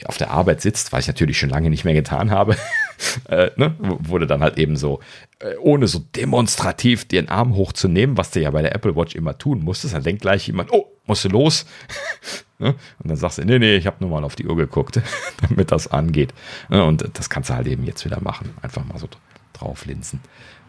[0.06, 2.58] auf der Arbeit sitzt, was ich natürlich schon lange nicht mehr getan habe,
[3.30, 3.76] äh, ne?
[3.80, 5.00] wurde dann halt eben so,
[5.40, 9.38] äh, ohne so demonstrativ den Arm hochzunehmen, was du ja bei der Apple Watch immer
[9.38, 11.66] tun musstest, dann denkt gleich jemand, oh, musst du los?
[12.60, 12.76] ne?
[13.00, 15.00] Und dann sagst du, nee, nee, ich habe nur mal auf die Uhr geguckt,
[15.50, 16.34] damit das angeht.
[16.70, 16.84] Ne?
[16.84, 19.08] Und das kannst du halt eben jetzt wieder machen, einfach mal so
[19.54, 20.22] drauflinsen.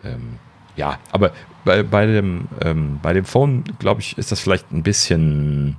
[0.04, 0.38] Ähm,
[0.76, 1.32] ja, aber
[1.64, 5.76] bei, bei, dem, ähm, bei dem Phone, glaube ich, ist das vielleicht ein bisschen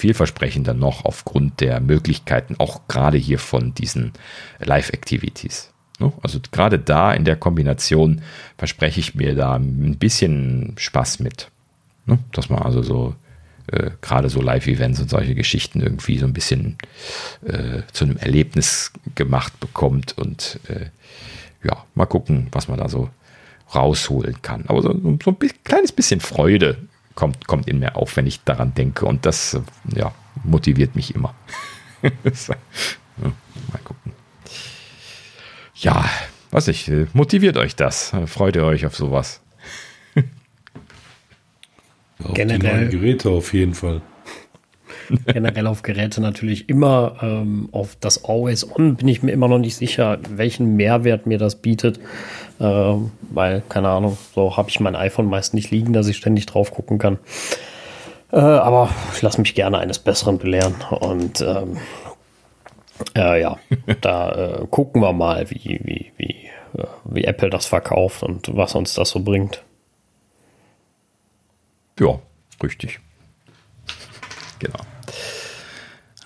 [0.00, 4.12] vielversprechender noch aufgrund der Möglichkeiten, auch gerade hier von diesen
[4.58, 5.72] Live-Activities.
[5.98, 6.12] Ne?
[6.22, 8.22] Also gerade da in der Kombination
[8.56, 11.50] verspreche ich mir da ein bisschen Spaß mit.
[12.06, 12.18] Ne?
[12.32, 13.14] Dass man also so
[13.66, 16.78] äh, gerade so Live-Events und solche Geschichten irgendwie so ein bisschen
[17.46, 20.86] äh, zu einem Erlebnis gemacht bekommt und äh,
[21.62, 23.10] ja, mal gucken, was man da so
[23.74, 24.64] rausholen kann.
[24.66, 26.78] Aber so, so ein kleines bisschen Freude
[27.14, 29.06] kommt, kommt in mir auf, wenn ich daran denke.
[29.06, 29.60] Und das
[29.94, 30.12] ja,
[30.44, 31.34] motiviert mich immer.
[32.02, 34.12] mal gucken.
[35.74, 36.04] Ja,
[36.50, 38.12] was ich, motiviert euch das?
[38.26, 39.40] Freut ihr euch auf sowas?
[42.24, 42.88] auf Generell.
[42.88, 44.02] Die Geräte auf jeden Fall.
[45.26, 49.58] Generell auf Geräte natürlich immer ähm, auf das Always On bin ich mir immer noch
[49.58, 52.00] nicht sicher, welchen Mehrwert mir das bietet.
[52.60, 52.94] Äh,
[53.30, 56.72] weil, keine Ahnung, so habe ich mein iPhone meist nicht liegen, dass ich ständig drauf
[56.72, 57.18] gucken kann.
[58.32, 60.74] Äh, aber ich lasse mich gerne eines Besseren belehren.
[61.00, 61.78] Und ähm,
[63.16, 63.58] äh, ja,
[64.02, 68.74] da äh, gucken wir mal, wie, wie, wie, äh, wie Apple das verkauft und was
[68.74, 69.64] uns das so bringt.
[71.98, 72.18] Ja,
[72.62, 73.00] richtig.
[74.58, 74.80] Genau.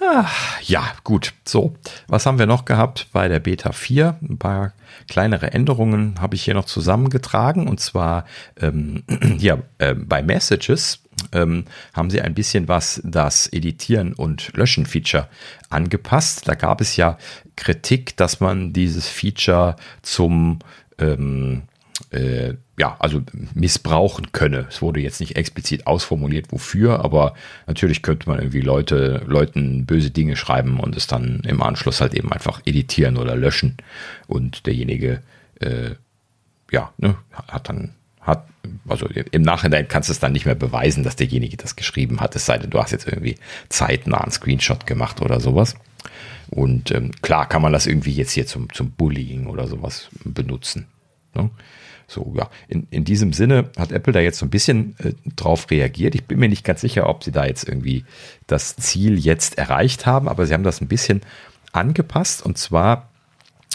[0.07, 0.29] Ah,
[0.63, 1.33] ja, gut.
[1.45, 1.75] So,
[2.09, 4.19] was haben wir noch gehabt bei der Beta 4?
[4.23, 4.73] Ein paar
[5.09, 7.69] kleinere Änderungen habe ich hier noch zusammengetragen.
[7.69, 8.25] Und zwar
[8.61, 9.05] ähm,
[9.39, 11.01] hier äh, bei Messages
[11.33, 11.65] ähm,
[11.95, 15.29] haben sie ein bisschen was das Editieren und Löschen Feature
[15.71, 16.49] angepasst.
[16.49, 17.17] Da gab es ja
[17.57, 20.59] Kritik, dass man dieses Feature zum
[20.99, 21.63] ähm,
[22.11, 23.23] äh, ja, also
[23.55, 24.67] missbrauchen könne.
[24.69, 27.35] Es wurde jetzt nicht explizit ausformuliert, wofür, aber
[27.67, 32.15] natürlich könnte man irgendwie Leute, Leuten böse Dinge schreiben und es dann im Anschluss halt
[32.15, 33.77] eben einfach editieren oder löschen.
[34.27, 35.23] Und derjenige,
[35.61, 35.91] äh,
[36.71, 37.17] ja, ne,
[37.49, 38.49] hat dann, hat,
[38.89, 42.35] also im Nachhinein kannst du es dann nicht mehr beweisen, dass derjenige das geschrieben hat,
[42.35, 43.37] es sei denn, du hast jetzt irgendwie
[43.69, 45.77] zeitnah einen Screenshot gemacht oder sowas.
[46.51, 50.87] Und ähm, klar kann man das irgendwie jetzt hier zum, zum Bullying oder sowas benutzen.
[51.35, 51.51] Ne?
[52.15, 55.69] So, ja, in, in diesem Sinne hat Apple da jetzt so ein bisschen äh, drauf
[55.71, 56.15] reagiert.
[56.15, 58.05] Ich bin mir nicht ganz sicher, ob sie da jetzt irgendwie
[58.47, 61.23] das Ziel jetzt erreicht haben, aber sie haben das ein bisschen
[61.73, 63.11] angepasst und zwar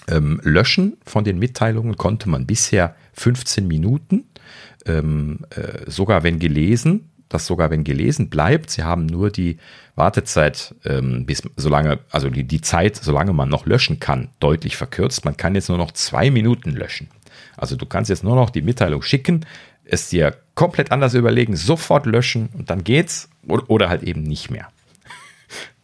[0.08, 4.24] ähm, Löschen von den Mitteilungen konnte man bisher 15 Minuten,
[4.86, 8.70] ähm, äh, sogar wenn gelesen, das sogar wenn gelesen bleibt.
[8.72, 9.58] Sie haben nur die
[9.96, 15.26] Wartezeit, ähm, bis solange, also die, die Zeit, solange man noch löschen kann, deutlich verkürzt.
[15.26, 17.10] Man kann jetzt nur noch zwei Minuten löschen.
[17.60, 19.46] Also du kannst jetzt nur noch die Mitteilung schicken,
[19.86, 24.68] es dir komplett anders überlegen, sofort löschen und dann geht's oder halt eben nicht mehr.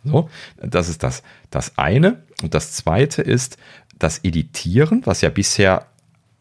[0.07, 2.21] So, das ist das, das eine.
[2.43, 3.57] Und das zweite ist
[3.97, 5.87] das Editieren, was ja bisher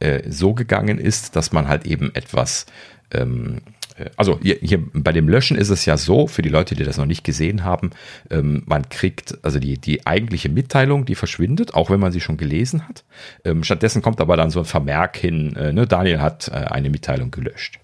[0.00, 2.66] äh, so gegangen ist, dass man halt eben etwas
[3.10, 3.73] ähm, äh,
[4.16, 6.96] also hier, hier, bei dem Löschen ist es ja so, für die Leute, die das
[6.96, 7.90] noch nicht gesehen haben,
[8.30, 12.36] ähm, man kriegt, also die, die eigentliche Mitteilung, die verschwindet, auch wenn man sie schon
[12.36, 13.04] gelesen hat.
[13.44, 16.90] Ähm, stattdessen kommt aber dann so ein Vermerk hin, äh, ne, Daniel hat äh, eine
[16.90, 17.78] Mitteilung gelöscht.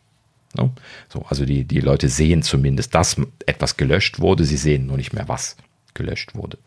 [0.56, 0.64] No?
[0.64, 0.72] Ne?
[1.08, 3.16] So, also die, die Leute sehen zumindest, dass
[3.46, 5.56] etwas gelöscht wurde, sie sehen nur nicht mehr, was
[5.94, 6.58] gelöscht wurde.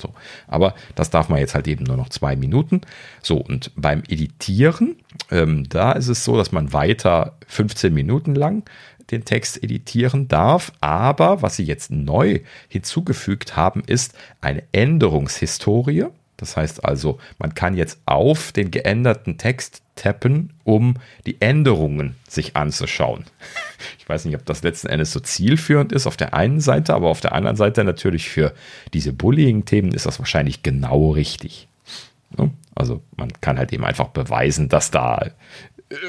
[0.00, 0.12] So.
[0.48, 2.80] Aber das darf man jetzt halt eben nur noch zwei Minuten.
[3.22, 4.96] So, und beim Editieren,
[5.30, 8.64] ähm, da ist es so, dass man weiter 15 Minuten lang
[9.10, 10.72] den Text editieren darf.
[10.80, 16.06] Aber was sie jetzt neu hinzugefügt haben, ist eine Änderungshistorie.
[16.36, 20.94] Das heißt also, man kann jetzt auf den geänderten Text tappen, um
[21.26, 23.24] die Änderungen sich anzuschauen.
[23.98, 27.08] Ich weiß nicht, ob das letzten Endes so zielführend ist auf der einen Seite, aber
[27.08, 28.52] auf der anderen Seite natürlich für
[28.94, 31.66] diese Bullying-Themen ist das wahrscheinlich genau richtig.
[32.74, 35.30] Also man kann halt eben einfach beweisen, dass da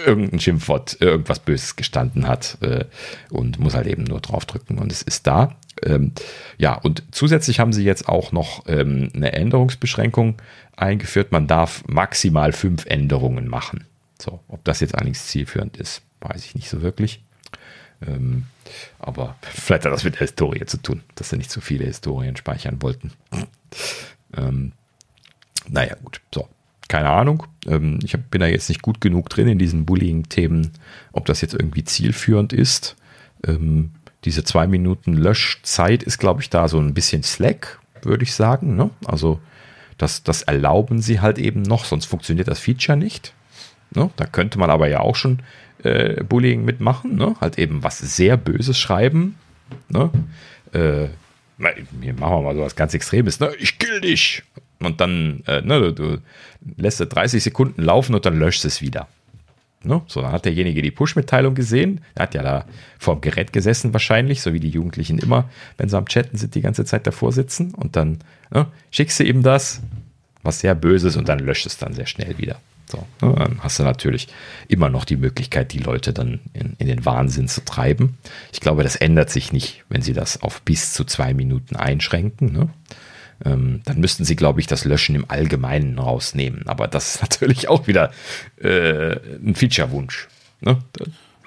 [0.06, 2.86] irgendein Schimpfwort, irgendwas Böses gestanden hat äh,
[3.30, 5.56] und muss halt eben nur draufdrücken und es ist da.
[5.82, 6.14] Ähm,
[6.58, 10.42] ja, und zusätzlich haben sie jetzt auch noch ähm, eine Änderungsbeschränkung
[10.76, 11.32] eingeführt.
[11.32, 13.86] Man darf maximal fünf Änderungen machen.
[14.22, 17.24] So, ob das jetzt allerdings zielführend ist, weiß ich nicht so wirklich.
[18.06, 18.46] Ähm,
[19.00, 22.36] aber vielleicht hat das mit der Historie zu tun, dass sie nicht so viele Historien
[22.36, 23.12] speichern wollten.
[24.38, 24.74] ähm,
[25.68, 26.22] naja, gut.
[26.34, 26.48] So,
[26.88, 27.44] keine Ahnung.
[27.68, 30.72] Ähm, ich bin da jetzt nicht gut genug drin in diesen Bullying-Themen,
[31.12, 32.96] ob das jetzt irgendwie zielführend ist.
[33.46, 33.92] Ähm,
[34.26, 38.76] diese zwei Minuten Löschzeit ist, glaube ich, da so ein bisschen Slack, würde ich sagen.
[38.76, 38.90] Ne?
[39.06, 39.40] Also
[39.98, 43.34] das, das erlauben sie halt eben noch, sonst funktioniert das Feature nicht.
[43.92, 44.10] Ne?
[44.16, 45.40] Da könnte man aber ja auch schon
[45.84, 47.36] äh, Bullying mitmachen, ne?
[47.42, 49.36] halt eben was sehr Böses schreiben.
[49.90, 50.10] Ne?
[50.72, 51.08] Äh,
[52.02, 53.40] hier machen wir mal so was ganz Extremes.
[53.40, 53.52] Ne?
[53.60, 54.44] Ich kill dich.
[54.86, 56.18] Und dann äh, ne, du, du
[56.78, 59.08] lässt es 30 Sekunden laufen und dann löscht es wieder.
[59.84, 60.02] Ne?
[60.08, 62.02] So, dann hat derjenige die Push-Mitteilung gesehen.
[62.16, 62.66] Er hat ja da
[63.00, 66.62] vorm Gerät gesessen wahrscheinlich, so wie die Jugendlichen immer, wenn sie am Chatten sind, die
[66.62, 67.74] ganze Zeit davor sitzen.
[67.74, 68.20] Und dann
[68.52, 69.82] ne, schickst du ihm das,
[70.42, 72.60] was sehr Böses, und dann löscht es dann sehr schnell wieder.
[72.86, 73.36] So, ne?
[73.36, 74.28] Dann hast du natürlich
[74.68, 78.18] immer noch die Möglichkeit, die Leute dann in, in den Wahnsinn zu treiben.
[78.52, 82.54] Ich glaube, das ändert sich nicht, wenn sie das auf bis zu zwei Minuten einschränken.
[82.54, 82.70] Ne?
[83.46, 86.68] Ähm, dann müssten sie, glaube ich, das Löschen im Allgemeinen rausnehmen.
[86.68, 88.12] Aber das ist natürlich auch wieder
[88.62, 90.28] äh, ein Feature-Wunsch.
[90.62, 90.78] Ne?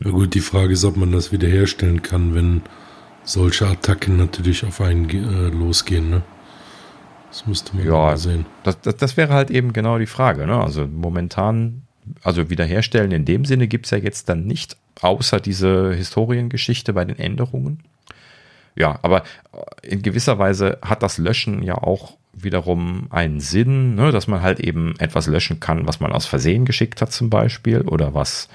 [0.00, 2.62] Na gut, die Frage ist, ob man das wiederherstellen kann, wenn
[3.24, 6.10] solche Attacken natürlich auf einen äh, losgehen.
[6.10, 6.22] Ne?
[7.30, 8.46] Das müsste man ja mal sehen.
[8.62, 10.46] Das, das, das, wäre halt eben genau die Frage.
[10.46, 10.58] Ne?
[10.58, 11.82] Also momentan,
[12.22, 17.04] also wiederherstellen in dem Sinne gibt es ja jetzt dann nicht, außer diese Historiengeschichte bei
[17.04, 17.82] den Änderungen
[18.76, 19.24] ja, aber
[19.82, 24.60] in gewisser Weise hat das Löschen ja auch wiederum einen Sinn, ne, dass man halt
[24.60, 28.48] eben etwas löschen kann, was man aus Versehen geschickt hat zum Beispiel oder was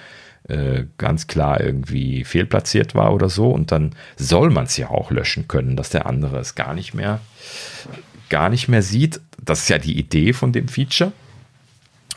[0.48, 5.10] äh, ganz klar irgendwie fehlplatziert war oder so und dann soll man es ja auch
[5.10, 7.20] löschen können, dass der andere es gar nicht mehr
[8.30, 9.20] gar nicht mehr sieht.
[9.44, 11.12] Das ist ja die Idee von dem Feature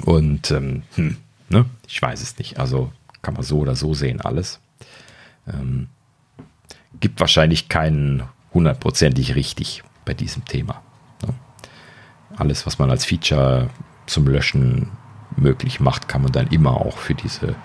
[0.03, 1.17] und ähm, hm,
[1.49, 2.59] ne, ich weiß es nicht.
[2.59, 4.61] Also kann man so oder so sehen alles.
[5.47, 5.89] Ähm,
[7.01, 10.83] gibt wahrscheinlich keinen hundertprozentig richtig bei diesem Thema.
[11.23, 11.35] Ne?
[12.37, 13.71] Alles, was man als Feature
[14.07, 14.91] zum Löschen
[15.37, 17.57] möglich macht, kann man dann immer auch für diese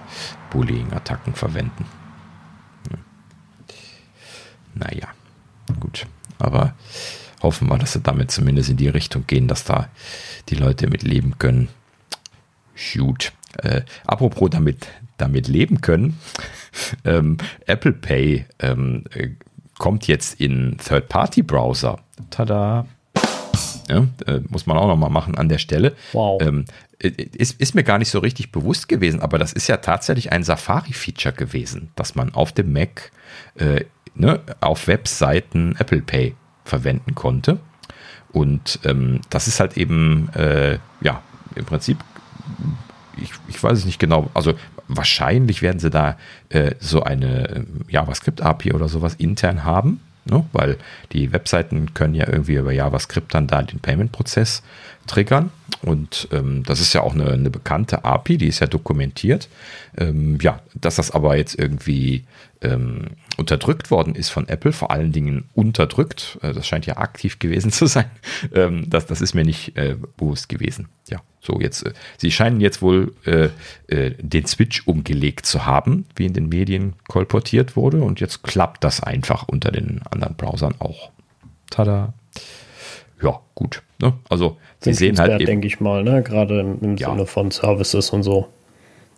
[0.51, 1.85] Bullying-Attacken verwenden.
[4.73, 5.09] Naja,
[5.79, 6.05] gut.
[6.37, 6.73] Aber
[7.41, 9.89] hoffen wir, dass sie damit zumindest in die Richtung gehen, dass da
[10.49, 11.69] die Leute mit leben können.
[12.93, 13.33] Gut.
[13.57, 14.87] Äh, apropos damit,
[15.17, 16.17] damit leben können.
[17.05, 19.29] Ähm, Apple Pay ähm, äh,
[19.77, 21.99] kommt jetzt in Third-Party-Browser.
[22.29, 22.85] Tada!
[23.87, 25.95] Ja, äh, muss man auch nochmal machen an der Stelle.
[26.13, 26.41] Wow.
[26.41, 26.65] Ähm,
[26.99, 30.31] äh, ist, ist, mir gar nicht so richtig bewusst gewesen, aber das ist ja tatsächlich
[30.31, 33.11] ein Safari-Feature gewesen, dass man auf dem Mac
[33.55, 36.35] äh, ne, auf Webseiten Apple Pay
[36.65, 37.59] verwenden konnte.
[38.31, 41.23] Und ähm, das ist halt eben, äh, ja,
[41.55, 41.97] im Prinzip
[43.21, 44.29] ich, ich weiß es nicht genau.
[44.33, 44.53] Also
[44.89, 46.17] wahrscheinlich werden sie da
[46.49, 50.43] äh, so eine ähm, JavaScript-API oder sowas intern haben, ne?
[50.51, 50.77] weil
[51.13, 54.63] die Webseiten können ja irgendwie über JavaScript dann da den Payment-Prozess
[55.09, 55.51] triggern.
[55.81, 59.47] Und ähm, das ist ja auch eine, eine, bekannte API, die ist ja dokumentiert.
[59.97, 62.25] Ähm, ja, dass das aber jetzt irgendwie
[62.61, 63.07] ähm,
[63.37, 67.71] unterdrückt worden ist von Apple, vor allen Dingen unterdrückt, äh, das scheint ja aktiv gewesen
[67.71, 68.09] zu sein,
[68.53, 70.89] ähm, das, das ist mir nicht äh, bewusst gewesen.
[71.09, 73.49] Ja, so jetzt, äh, sie scheinen jetzt wohl äh,
[73.87, 78.83] äh, den Switch umgelegt zu haben, wie in den Medien kolportiert wurde, und jetzt klappt
[78.83, 81.11] das einfach unter den anderen Browsern auch.
[81.69, 82.13] Tada!
[83.21, 83.81] Ja, gut.
[84.01, 84.13] Ne?
[84.29, 86.23] Also sie sehen halt eben, denke ich mal, ne?
[86.23, 87.09] gerade im, im ja.
[87.09, 88.47] Sinne von Services und so.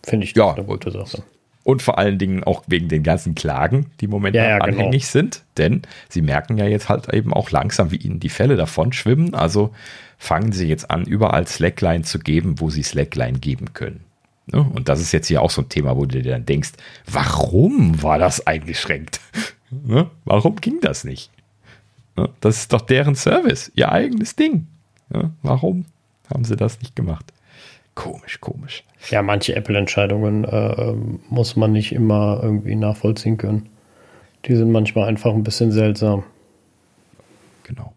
[0.03, 1.23] Finde ich ja, eine gute Sache.
[1.63, 4.79] Und vor allen Dingen auch wegen den ganzen Klagen, die momentan ja, ja, genau.
[4.79, 5.43] anhängig sind.
[5.57, 9.35] Denn sie merken ja jetzt halt eben auch langsam, wie ihnen die Fälle davon schwimmen.
[9.35, 9.71] Also
[10.17, 14.01] fangen sie jetzt an, überall Slackline zu geben, wo sie Slackline geben können.
[14.47, 14.61] Ne?
[14.73, 16.71] Und das ist jetzt hier auch so ein Thema, wo du dir dann denkst,
[17.05, 19.19] warum war das eingeschränkt?
[19.85, 20.09] Ne?
[20.25, 21.31] Warum ging das nicht?
[22.41, 24.67] Das ist doch deren Service, ihr eigenes Ding.
[25.41, 25.85] Warum
[26.29, 27.33] haben sie das nicht gemacht?
[27.95, 28.83] Komisch, komisch.
[29.09, 33.69] Ja, manche Apple-Entscheidungen äh, ähm, muss man nicht immer irgendwie nachvollziehen können.
[34.45, 36.23] Die sind manchmal einfach ein bisschen seltsam.
[37.63, 37.93] Genau.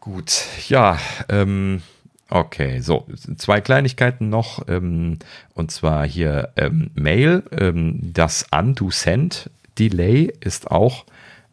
[0.00, 0.98] Gut, ja,
[1.28, 1.82] ähm,
[2.30, 3.06] okay, so,
[3.36, 5.18] zwei Kleinigkeiten noch, ähm,
[5.54, 11.04] und zwar hier ähm, Mail, ähm, das Undo-Send-Delay ist auch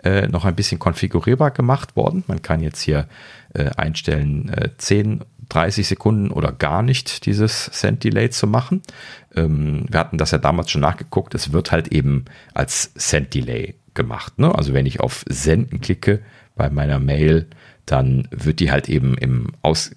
[0.06, 2.24] äh, noch ein bisschen konfigurierbar gemacht worden.
[2.28, 3.08] Man kann jetzt hier
[3.54, 8.82] äh, einstellen äh, 10 30 Sekunden oder gar nicht dieses Send-Delay zu machen.
[9.36, 11.36] Ähm, wir hatten das ja damals schon nachgeguckt.
[11.36, 14.40] Es wird halt eben als Send-Delay gemacht.
[14.40, 14.54] Ne?
[14.54, 16.22] Also wenn ich auf Senden klicke
[16.56, 17.48] bei meiner Mail,
[17.86, 19.92] dann wird die halt eben im Aus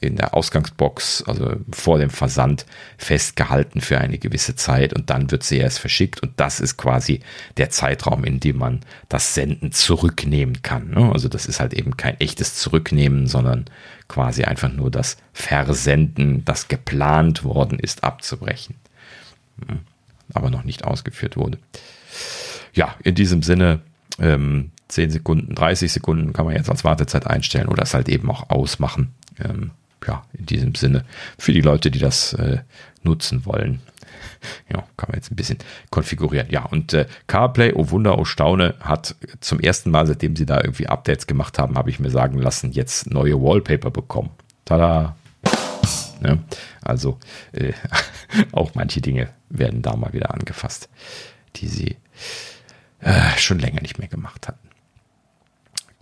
[0.00, 2.64] in der Ausgangsbox, also vor dem Versand,
[2.96, 7.20] festgehalten für eine gewisse Zeit und dann wird sie erst verschickt und das ist quasi
[7.56, 10.90] der Zeitraum, in dem man das Senden zurücknehmen kann.
[10.90, 11.10] Ne?
[11.12, 13.64] Also das ist halt eben kein echtes Zurücknehmen, sondern
[14.06, 18.76] quasi einfach nur das Versenden, das geplant worden ist, abzubrechen,
[19.66, 19.80] hm.
[20.34, 21.58] aber noch nicht ausgeführt wurde.
[22.74, 23.80] Ja, in diesem Sinne,
[24.20, 28.30] ähm, 10 Sekunden, 30 Sekunden kann man jetzt als Wartezeit einstellen oder es halt eben
[28.30, 29.12] auch ausmachen
[29.42, 29.72] ähm,
[30.06, 31.04] ja, in diesem Sinne,
[31.38, 32.58] für die Leute, die das äh,
[33.02, 33.80] nutzen wollen,
[34.72, 35.58] ja, kann man jetzt ein bisschen
[35.90, 36.48] konfigurieren.
[36.50, 40.60] Ja, und äh, CarPlay, oh Wunder, oh Staune, hat zum ersten Mal, seitdem sie da
[40.60, 44.30] irgendwie Updates gemacht haben, habe ich mir sagen lassen, jetzt neue Wallpaper bekommen.
[44.64, 45.16] Tada!
[46.20, 46.42] Ne?
[46.82, 47.18] Also
[47.52, 47.72] äh,
[48.52, 50.88] auch manche Dinge werden da mal wieder angefasst,
[51.56, 51.96] die sie
[53.00, 54.68] äh, schon länger nicht mehr gemacht hatten.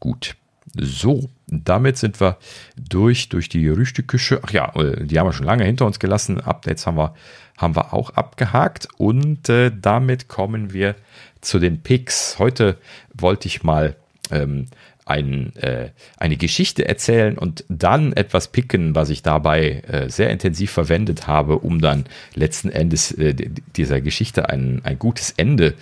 [0.01, 0.37] Gut.
[0.75, 2.39] So, damit sind wir
[2.77, 4.41] durch, durch die Rüsteküche.
[4.43, 6.41] Ach ja, äh, die haben wir schon lange hinter uns gelassen.
[6.41, 7.15] Updates haben wir,
[7.57, 8.89] haben wir auch abgehakt.
[8.97, 10.97] Und äh, damit kommen wir
[11.41, 12.39] zu den Picks.
[12.39, 12.79] Heute
[13.15, 13.95] wollte ich mal
[14.31, 14.67] ähm,
[15.05, 20.73] ein, äh, eine Geschichte erzählen und dann etwas picken, was ich dabei äh, sehr intensiv
[20.73, 23.35] verwendet habe, um dann letzten Endes äh,
[23.77, 25.75] dieser Geschichte ein, ein gutes Ende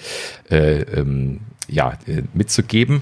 [0.51, 3.01] äh, ähm, ja, äh, mitzugeben.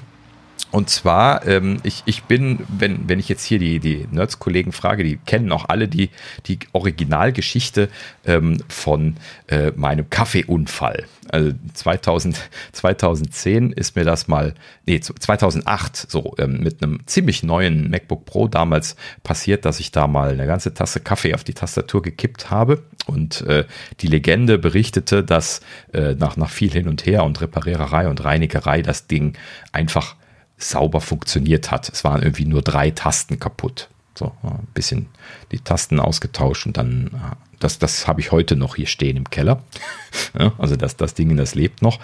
[0.73, 5.05] Und zwar, ähm, ich, ich bin, wenn, wenn ich jetzt hier die, die Nerds-Kollegen frage,
[5.05, 6.09] die kennen auch alle die,
[6.47, 7.90] die Originalgeschichte
[8.24, 9.16] ähm, von
[9.49, 11.05] äh, meinem Kaffeeunfall.
[11.28, 12.39] Also 2000,
[12.73, 14.55] 2010 ist mir das mal,
[14.86, 20.07] nee, 2008 so ähm, mit einem ziemlich neuen MacBook Pro damals passiert, dass ich da
[20.07, 22.82] mal eine ganze Tasse Kaffee auf die Tastatur gekippt habe.
[23.07, 23.66] Und äh,
[24.01, 25.61] die Legende berichtete, dass
[25.93, 29.36] äh, nach, nach viel hin und her und Repariererei und Reinigerei das Ding
[29.73, 30.16] einfach
[30.57, 31.89] sauber funktioniert hat.
[31.89, 33.89] Es waren irgendwie nur drei Tasten kaputt.
[34.14, 35.06] So, ein bisschen
[35.52, 37.10] die Tasten ausgetauscht und dann,
[37.59, 39.62] das, das habe ich heute noch hier stehen im Keller.
[40.59, 41.98] also das, das Ding, das lebt noch.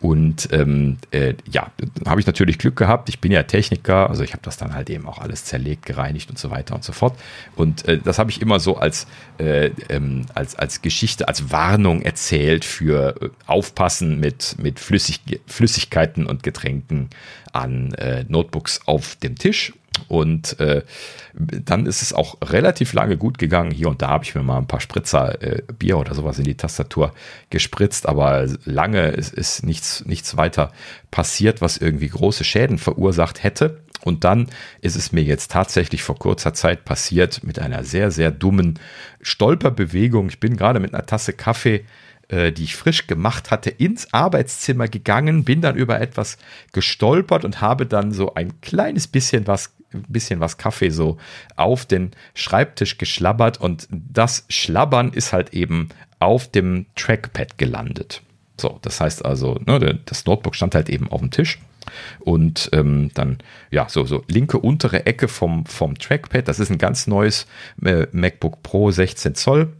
[0.00, 1.70] Und ähm, äh, ja,
[2.06, 3.10] habe ich natürlich Glück gehabt.
[3.10, 6.30] Ich bin ja Techniker, also ich habe das dann halt eben auch alles zerlegt, gereinigt
[6.30, 7.18] und so weiter und so fort.
[7.56, 9.06] Und äh, das habe ich immer so als,
[9.38, 16.24] äh, ähm, als, als Geschichte, als Warnung erzählt für äh, Aufpassen mit, mit Flüssig Flüssigkeiten
[16.24, 17.10] und Getränken
[17.52, 19.72] an äh, Notebooks auf dem Tisch.
[20.08, 20.82] Und äh,
[21.34, 23.70] dann ist es auch relativ lange gut gegangen.
[23.70, 26.44] Hier und da habe ich mir mal ein paar Spritzer äh, Bier oder sowas in
[26.44, 27.12] die Tastatur
[27.50, 30.72] gespritzt, aber lange ist, ist nichts, nichts weiter
[31.10, 33.80] passiert, was irgendwie große Schäden verursacht hätte.
[34.02, 34.48] Und dann
[34.80, 38.78] ist es mir jetzt tatsächlich vor kurzer Zeit passiert mit einer sehr, sehr dummen
[39.20, 40.30] Stolperbewegung.
[40.30, 41.84] Ich bin gerade mit einer Tasse Kaffee
[42.30, 46.38] äh, die ich frisch gemacht hatte, ins Arbeitszimmer gegangen, bin dann über etwas
[46.72, 51.18] gestolpert und habe dann so ein kleines bisschen was bisschen was Kaffee so
[51.56, 55.88] auf den Schreibtisch geschlabbert und das Schlabbern ist halt eben
[56.18, 58.22] auf dem Trackpad gelandet.
[58.56, 61.58] So, das heißt also, ne, das Notebook stand halt eben auf dem Tisch
[62.20, 63.38] und ähm, dann,
[63.70, 67.46] ja, so, so linke untere Ecke vom, vom Trackpad, das ist ein ganz neues
[67.82, 69.72] äh, MacBook Pro 16 Zoll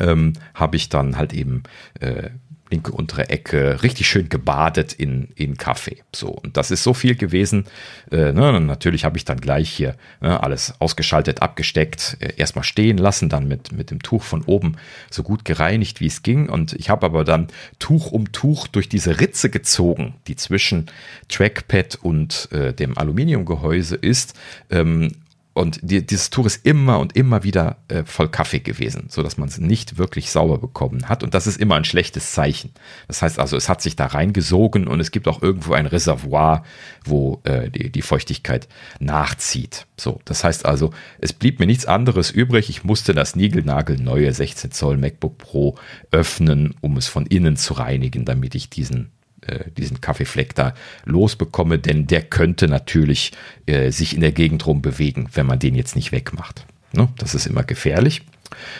[0.00, 1.62] ähm, habe ich dann halt eben
[2.00, 2.30] äh,
[2.70, 5.98] linke untere Ecke richtig schön gebadet in, in Kaffee.
[6.14, 7.64] So, und das ist so viel gewesen.
[8.10, 12.98] Äh, ne, natürlich habe ich dann gleich hier ne, alles ausgeschaltet, abgesteckt, äh, erstmal stehen
[12.98, 14.76] lassen, dann mit, mit dem Tuch von oben
[15.10, 16.48] so gut gereinigt, wie es ging.
[16.48, 17.48] Und ich habe aber dann
[17.78, 20.86] Tuch um Tuch durch diese Ritze gezogen, die zwischen
[21.28, 24.34] Trackpad und äh, dem Aluminiumgehäuse ist.
[24.70, 25.12] Ähm,
[25.56, 29.38] und die, dieses Tuch ist immer und immer wieder äh, voll Kaffee gewesen, so dass
[29.38, 31.22] man es nicht wirklich sauber bekommen hat.
[31.22, 32.72] Und das ist immer ein schlechtes Zeichen.
[33.08, 36.62] Das heißt also, es hat sich da reingesogen und es gibt auch irgendwo ein Reservoir,
[37.06, 38.68] wo äh, die, die Feuchtigkeit
[39.00, 39.86] nachzieht.
[39.96, 42.68] So, das heißt also, es blieb mir nichts anderes übrig.
[42.68, 45.78] Ich musste das niegelnagelneue 16 Zoll MacBook Pro
[46.10, 49.10] öffnen, um es von innen zu reinigen, damit ich diesen
[49.46, 50.74] äh, diesen Kaffeefleck da
[51.04, 53.32] losbekomme, denn der könnte natürlich
[53.66, 56.66] äh, sich in der Gegend rum bewegen, wenn man den jetzt nicht wegmacht.
[56.92, 57.08] Ne?
[57.18, 58.22] Das ist immer gefährlich.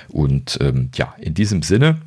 [0.09, 2.01] Und ähm, ja, in diesem Sinne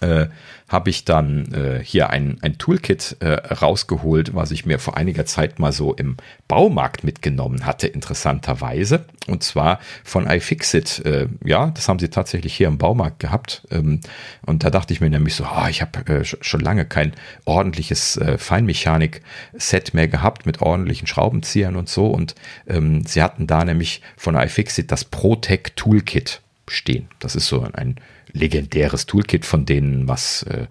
[0.00, 0.26] äh,
[0.68, 5.24] habe ich dann äh, hier ein, ein Toolkit äh, rausgeholt, was ich mir vor einiger
[5.24, 6.16] Zeit mal so im
[6.48, 9.04] Baumarkt mitgenommen hatte, interessanterweise.
[9.28, 11.04] Und zwar von iFixit.
[11.04, 13.62] Äh, ja, das haben sie tatsächlich hier im Baumarkt gehabt.
[13.70, 14.00] Ähm,
[14.44, 17.12] und da dachte ich mir nämlich so, oh, ich habe äh, schon lange kein
[17.44, 22.08] ordentliches äh, Feinmechanik-Set mehr gehabt mit ordentlichen Schraubenziehern und so.
[22.08, 22.34] Und
[22.66, 27.08] ähm, sie hatten da nämlich von iFixit das ProTech Toolkit stehen.
[27.20, 27.96] Das ist so ein
[28.36, 30.66] legendäres Toolkit von denen, was äh,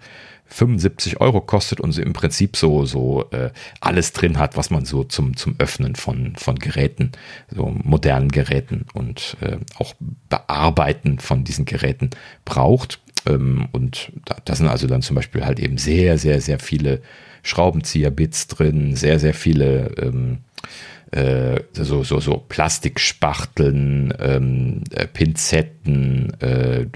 [0.48, 4.84] 75 Euro kostet und sie im Prinzip so, so äh, alles drin hat, was man
[4.84, 7.12] so zum, zum Öffnen von, von Geräten,
[7.50, 9.94] so modernen Geräten und äh, auch
[10.28, 12.10] Bearbeiten von diesen Geräten
[12.44, 13.00] braucht.
[13.26, 17.02] Ähm, und da, da sind also dann zum Beispiel halt eben sehr, sehr, sehr viele
[17.42, 20.38] Schraubenzieher-Bits drin, sehr, sehr viele ähm,
[21.12, 26.86] äh, so, so, so Plastikspachteln, ähm, äh, Pinzetten, äh,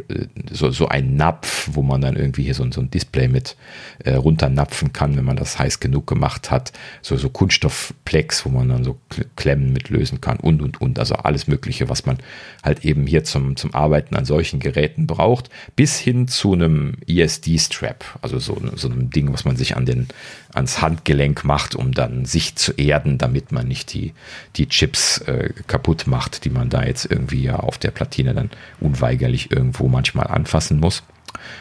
[0.50, 3.56] so, so ein Napf, wo man dann irgendwie hier so, so ein Display mit
[4.04, 6.72] äh, runternapfen kann, wenn man das heiß genug gemacht hat.
[7.02, 8.98] So, so Kunststoffplex, wo man dann so
[9.36, 10.98] Klemmen mit lösen kann und, und, und.
[10.98, 12.18] Also alles Mögliche, was man
[12.64, 18.18] halt eben hier zum, zum Arbeiten an solchen Geräten braucht, bis hin zu einem ESD-Strap,
[18.22, 20.08] also so, so einem Ding, was man sich an den,
[20.52, 24.09] ans Handgelenk macht, um dann sich zu erden, damit man nicht die,
[24.56, 28.50] die Chips äh, kaputt macht, die man da jetzt irgendwie ja auf der Platine dann
[28.80, 31.02] unweigerlich irgendwo manchmal anfassen muss.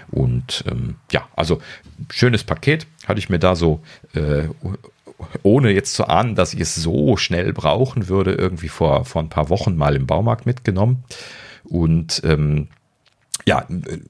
[0.09, 1.61] Und ähm, ja, also
[2.11, 3.81] schönes Paket hatte ich mir da so,
[4.13, 4.43] äh,
[5.43, 9.29] ohne jetzt zu ahnen, dass ich es so schnell brauchen würde, irgendwie vor, vor ein
[9.29, 11.03] paar Wochen mal im Baumarkt mitgenommen.
[11.65, 12.69] Und ähm,
[13.49, 13.65] ja,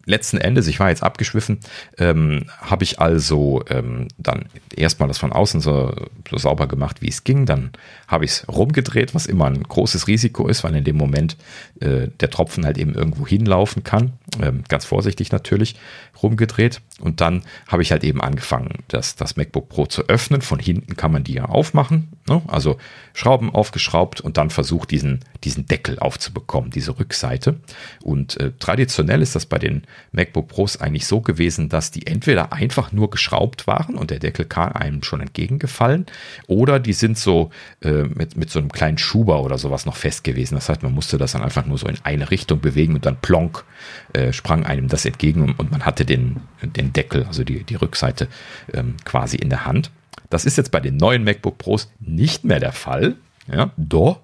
[0.05, 1.61] letzten Endes, ich war jetzt abgeschwiffen,
[1.97, 5.95] ähm, habe ich also ähm, dann erstmal das von außen so,
[6.29, 7.45] so sauber gemacht, wie es ging.
[7.45, 7.71] Dann
[8.09, 11.37] habe ich es rumgedreht, was immer ein großes Risiko ist, weil in dem Moment
[11.79, 14.11] äh, der Tropfen halt eben irgendwo hinlaufen kann.
[14.41, 15.77] Ähm, ganz vorsichtig natürlich,
[16.21, 16.81] rumgedreht.
[16.99, 20.41] Und dann habe ich halt eben angefangen, das, das MacBook Pro zu öffnen.
[20.41, 22.09] Von hinten kann man die ja aufmachen.
[22.29, 22.41] Ne?
[22.47, 22.77] Also
[23.13, 27.57] Schrauben aufgeschraubt und dann versucht, diesen, diesen Deckel aufzubekommen, diese Rückseite.
[28.03, 32.53] Und äh, traditionell ist das bei den MacBook Pros eigentlich so gewesen, dass die entweder
[32.53, 36.05] einfach nur geschraubt waren und der Deckel kam einem schon entgegengefallen,
[36.47, 37.49] oder die sind so
[37.81, 40.55] äh, mit, mit so einem kleinen Schuber oder sowas noch fest gewesen.
[40.55, 43.17] Das heißt, man musste das dann einfach nur so in eine Richtung bewegen und dann
[43.19, 43.65] plonk
[44.13, 48.27] äh, sprang einem das entgegen und, man hatte den, den Deckel, also die, die Rückseite
[48.73, 49.91] ähm, quasi in der Hand.
[50.29, 53.15] Das ist jetzt bei den neuen MacBook Pros nicht mehr der Fall.
[53.51, 54.19] Ja, doch.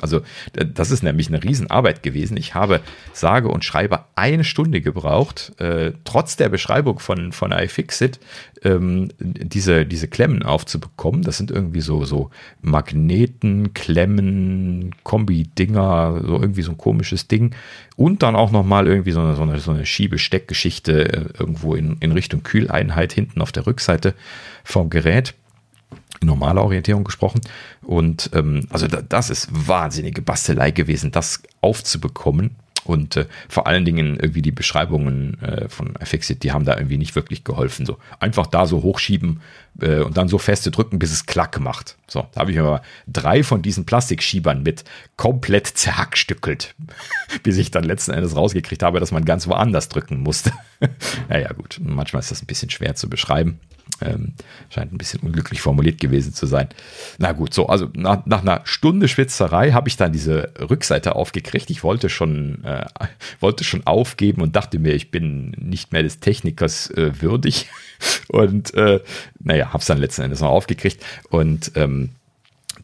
[0.00, 0.20] Also
[0.52, 2.36] das ist nämlich eine Riesenarbeit gewesen.
[2.36, 2.80] Ich habe
[3.12, 8.18] sage und schreibe eine Stunde gebraucht, äh, trotz der Beschreibung von, von iFixit,
[8.62, 11.22] ähm, diese, diese Klemmen aufzubekommen.
[11.22, 12.30] Das sind irgendwie so, so
[12.62, 17.54] Magneten, Klemmen, Kombi-Dinger, so irgendwie so ein komisches Ding.
[17.96, 21.96] Und dann auch nochmal irgendwie so eine, so eine, so eine Schiebesteckgeschichte äh, irgendwo in,
[22.00, 24.14] in Richtung Kühleinheit hinten auf der Rückseite
[24.64, 25.34] vom Gerät
[26.22, 27.40] normale Orientierung gesprochen.
[27.82, 32.56] Und ähm, also da, das ist wahnsinnige Bastelei gewesen, das aufzubekommen.
[32.86, 36.98] Und äh, vor allen Dingen irgendwie die Beschreibungen äh, von iFixit, die haben da irgendwie
[36.98, 37.84] nicht wirklich geholfen.
[37.84, 39.40] So einfach da so hochschieben
[39.80, 41.96] äh, und dann so feste drücken, bis es klack macht.
[42.06, 44.84] So, da habe ich mir mal drei von diesen Plastikschiebern mit
[45.16, 46.74] komplett zerhackstückelt,
[47.42, 50.52] bis ich dann letzten Endes rausgekriegt habe, dass man ganz woanders drücken musste.
[51.28, 53.58] naja, gut, manchmal ist das ein bisschen schwer zu beschreiben.
[54.02, 54.34] Ähm,
[54.68, 56.68] scheint ein bisschen unglücklich formuliert gewesen zu sein.
[57.18, 61.70] Na gut, so, also nach, nach einer Stunde Schwitzerei habe ich dann diese Rückseite aufgekriegt.
[61.70, 62.84] Ich wollte schon, äh,
[63.40, 67.68] wollte schon aufgeben und dachte mir, ich bin nicht mehr des Technikers äh, würdig.
[68.28, 69.00] Und äh,
[69.38, 72.10] naja, habe es dann letzten Endes noch aufgekriegt und ähm,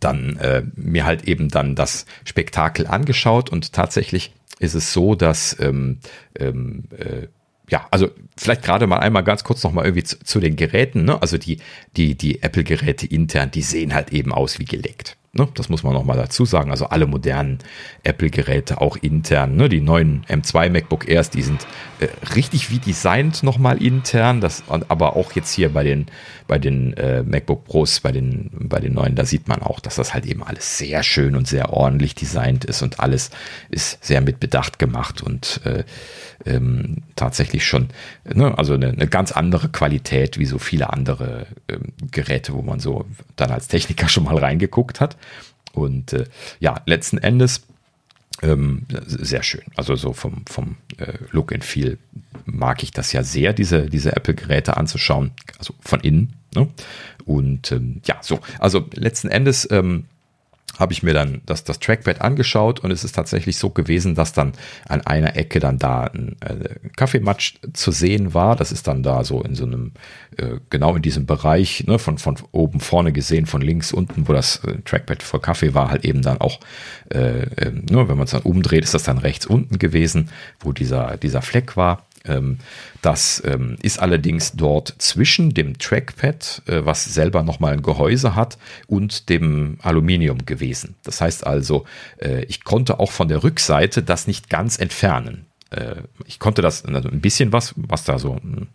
[0.01, 5.59] dann äh, mir halt eben dann das Spektakel angeschaut und tatsächlich ist es so, dass
[5.61, 5.99] ähm,
[6.39, 7.27] ähm, äh,
[7.73, 11.05] ja, also vielleicht gerade mal einmal ganz kurz noch mal irgendwie zu, zu den Geräten.
[11.05, 11.20] Ne?
[11.20, 11.59] Also die,
[11.97, 15.16] die, die Apple-Geräte intern, die sehen halt eben aus wie geleckt.
[15.35, 15.49] Ne?
[15.55, 16.71] Das muss man noch mal dazu sagen.
[16.71, 17.59] Also alle modernen
[18.03, 19.71] Apple-Geräte, auch intern, ne?
[19.71, 21.67] die neuen M2 MacBook Airs, die sind
[22.01, 24.43] äh, richtig wie designt noch mal intern.
[24.43, 26.05] Das, aber auch jetzt hier bei den,
[26.49, 29.95] bei den äh, MacBook Pros, bei den, bei den neuen, da sieht man auch, dass
[29.95, 33.31] das halt eben alles sehr schön und sehr ordentlich designt ist und alles
[33.71, 35.85] ist sehr mit Bedacht gemacht und äh,
[36.45, 37.89] ähm, tatsächlich schon,
[38.25, 42.81] ne, also eine, eine, ganz andere Qualität wie so viele andere ähm, Geräte, wo man
[42.81, 43.07] so
[43.37, 45.17] dann als Techniker schon mal reingeguckt hat.
[45.73, 46.24] Und äh,
[46.61, 47.62] ja, letzten Endes
[48.43, 49.62] ähm, sehr schön.
[49.77, 51.99] Also so vom, vom äh, Look and Feel
[52.44, 56.35] mag ich das ja sehr, diese, diese Apple-Geräte anzuschauen, also von innen.
[56.55, 56.69] Ne?
[57.24, 60.05] Und ähm, ja, so, also letzten Endes ähm,
[60.78, 64.32] habe ich mir dann das, das Trackpad angeschaut und es ist tatsächlich so gewesen, dass
[64.32, 64.53] dann
[64.89, 68.57] an einer Ecke dann da ein äh, Kaffeematsch zu sehen war.
[68.57, 69.93] Das ist dann da so in so einem,
[70.36, 74.32] äh, genau in diesem Bereich, ne, von, von oben vorne gesehen, von links unten, wo
[74.32, 76.61] das äh, Trackpad voll Kaffee war, halt eben dann auch,
[77.12, 80.31] äh, äh, nur wenn man es dann umdreht, ist das dann rechts unten gewesen,
[80.61, 82.07] wo dieser, dieser Fleck war.
[82.24, 82.59] Ähm,
[83.01, 88.59] das ähm, ist allerdings dort zwischen dem Trackpad, äh, was selber nochmal ein Gehäuse hat,
[88.86, 90.94] und dem Aluminium gewesen.
[91.03, 91.85] Das heißt also,
[92.19, 95.47] äh, ich konnte auch von der Rückseite das nicht ganz entfernen.
[95.73, 98.69] Äh, ich konnte das also ein bisschen was, was da so hm,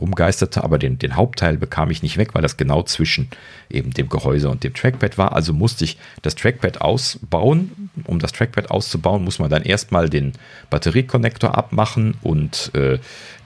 [0.00, 3.28] rumgeisterte, aber den, den Hauptteil bekam ich nicht weg, weil das genau zwischen
[3.70, 5.32] eben dem Gehäuse und dem Trackpad war.
[5.32, 7.90] Also musste ich das Trackpad ausbauen.
[8.04, 10.32] Um das Trackpad auszubauen, muss man dann erstmal den
[10.70, 12.98] Batteriekonnektor abmachen und äh,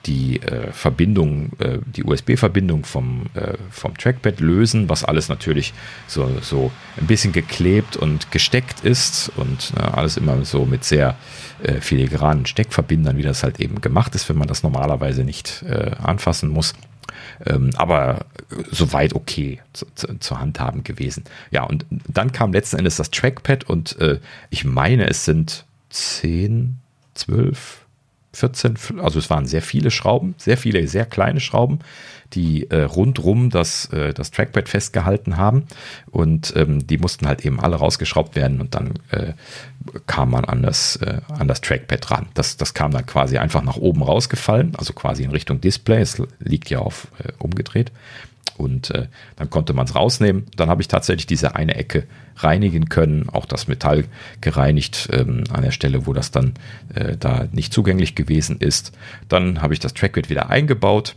[0.06, 5.74] die äh, Verbindung, äh, die USB-Verbindung vom, äh, vom Trackpad lösen, was alles natürlich
[6.06, 11.16] so, so ein bisschen geklebt und gesteckt ist und ne, alles immer so mit sehr
[11.62, 15.92] äh, filigranen Steckverbindern, wie das halt eben gemacht ist, wenn man das normalerweise nicht äh,
[16.02, 16.74] anfassen muss.
[17.44, 18.26] Ähm, aber
[18.70, 21.24] soweit okay zu, zu, zu, handhaben gewesen.
[21.50, 24.20] Ja, und dann kam letzten Endes das Trackpad und äh,
[24.50, 26.78] ich meine, es sind 10,
[27.14, 27.85] 12,
[28.36, 31.78] 14, also es waren sehr viele Schrauben, sehr viele sehr kleine Schrauben,
[32.32, 35.64] die äh, rundrum das, äh, das Trackpad festgehalten haben
[36.10, 39.32] und ähm, die mussten halt eben alle rausgeschraubt werden und dann äh,
[40.06, 42.26] kam man an das, äh, an das Trackpad ran.
[42.34, 46.20] Das, das kam dann quasi einfach nach oben rausgefallen, also quasi in Richtung Display, es
[46.40, 47.92] liegt ja auf äh, umgedreht
[48.56, 49.06] und äh,
[49.36, 50.46] dann konnte man es rausnehmen.
[50.56, 52.04] Dann habe ich tatsächlich diese eine Ecke
[52.36, 54.04] reinigen können, auch das Metall
[54.40, 56.54] gereinigt ähm, an der Stelle, wo das dann
[56.94, 58.92] äh, da nicht zugänglich gewesen ist.
[59.28, 61.16] Dann habe ich das Trackpad wieder eingebaut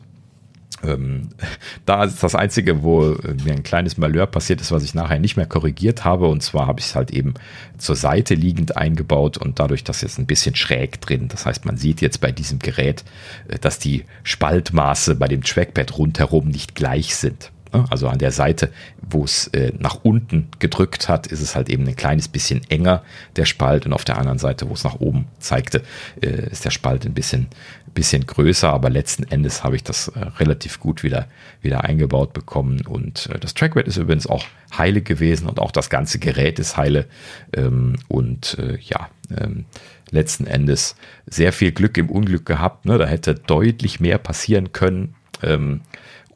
[0.84, 1.30] ähm,
[1.86, 5.38] da ist das Einzige, wo mir ein kleines Malheur passiert ist, was ich nachher nicht
[5.38, 6.28] mehr korrigiert habe.
[6.28, 7.34] Und zwar habe ich es halt eben
[7.78, 11.28] zur Seite liegend eingebaut und dadurch das jetzt ein bisschen schräg drin.
[11.28, 13.04] Das heißt, man sieht jetzt bei diesem Gerät,
[13.48, 17.52] äh, dass die Spaltmaße bei dem Trackpad rundherum nicht gleich sind.
[17.74, 17.86] Ne?
[17.90, 18.72] Also an der Seite,
[19.02, 23.04] wo es äh, nach unten gedrückt hat, ist es halt eben ein kleines bisschen enger,
[23.36, 23.86] der Spalt.
[23.86, 25.84] Und auf der anderen Seite, wo es nach oben zeigte,
[26.22, 27.48] äh, ist der Spalt ein bisschen,
[27.94, 28.72] bisschen größer.
[28.72, 31.28] Aber letzten Endes habe ich das äh, relativ gut wieder,
[31.62, 32.86] wieder eingebaut bekommen.
[32.86, 34.46] Und das Trackware ist übrigens auch
[34.78, 37.06] heile gewesen und auch das ganze Gerät ist heile.
[37.54, 39.66] Ähm, und ja, ähm,
[40.12, 40.96] letzten Endes
[41.28, 42.86] sehr viel Glück im Unglück gehabt.
[42.86, 42.98] Ne?
[42.98, 45.16] Da hätte deutlich mehr passieren können.
[45.44, 45.82] Ähm,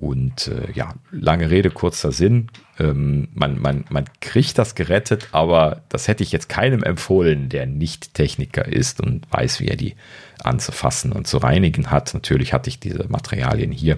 [0.03, 2.49] und äh, ja, lange Rede, kurzer Sinn.
[2.77, 7.67] Ähm, man, man, man kriegt das gerettet, aber das hätte ich jetzt keinem empfohlen, der
[7.67, 9.95] nicht Techniker ist und weiß, wie er die
[10.43, 12.13] anzufassen und zu reinigen hat.
[12.13, 13.97] Natürlich hatte ich diese Materialien hier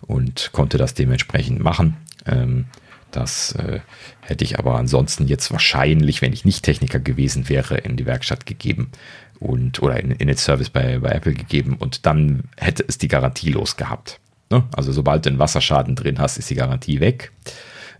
[0.00, 1.96] und konnte das dementsprechend machen.
[2.26, 2.64] Ähm,
[3.12, 3.80] das äh,
[4.22, 8.46] hätte ich aber ansonsten jetzt wahrscheinlich, wenn ich nicht Techniker gewesen wäre, in die Werkstatt
[8.46, 8.90] gegeben
[9.38, 13.08] und oder in, in den Service bei, bei Apple gegeben und dann hätte es die
[13.08, 14.19] Garantie los gehabt.
[14.50, 14.64] Ne?
[14.76, 17.32] Also sobald du einen Wasserschaden drin hast, ist die Garantie weg.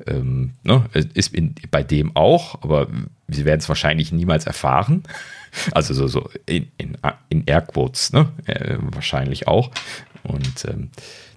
[0.07, 0.85] Ähm, ne?
[1.15, 2.89] Ist in, bei dem auch, aber
[3.27, 5.05] wir werden es wahrscheinlich niemals erfahren.
[5.73, 6.97] Also so, so in, in,
[7.29, 8.29] in Airquotes, ne?
[8.47, 9.73] Äh, wahrscheinlich auch.
[10.23, 10.91] Und ähm,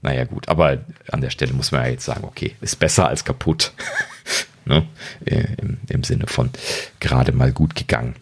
[0.04, 3.26] naja, gut, aber an der Stelle muss man ja jetzt sagen, okay, ist besser als
[3.26, 3.74] kaputt.
[4.66, 4.86] ne?
[5.26, 6.52] Äh, Im, Im Sinne von
[7.00, 8.16] gerade mal gut gegangen.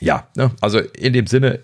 [0.00, 0.50] Ja, ne?
[0.62, 1.60] also in dem Sinne,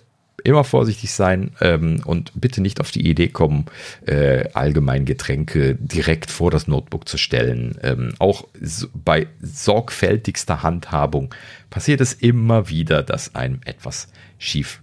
[0.48, 3.66] immer vorsichtig sein ähm, und bitte nicht auf die Idee kommen,
[4.06, 7.76] äh, allgemein Getränke direkt vor das Notebook zu stellen.
[7.82, 11.34] Ähm, auch so, bei sorgfältigster Handhabung
[11.70, 14.08] passiert es immer wieder, dass einem etwas
[14.38, 14.80] schief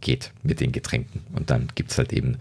[0.00, 1.22] geht mit den Getränken.
[1.32, 2.36] Und dann gibt es halt eben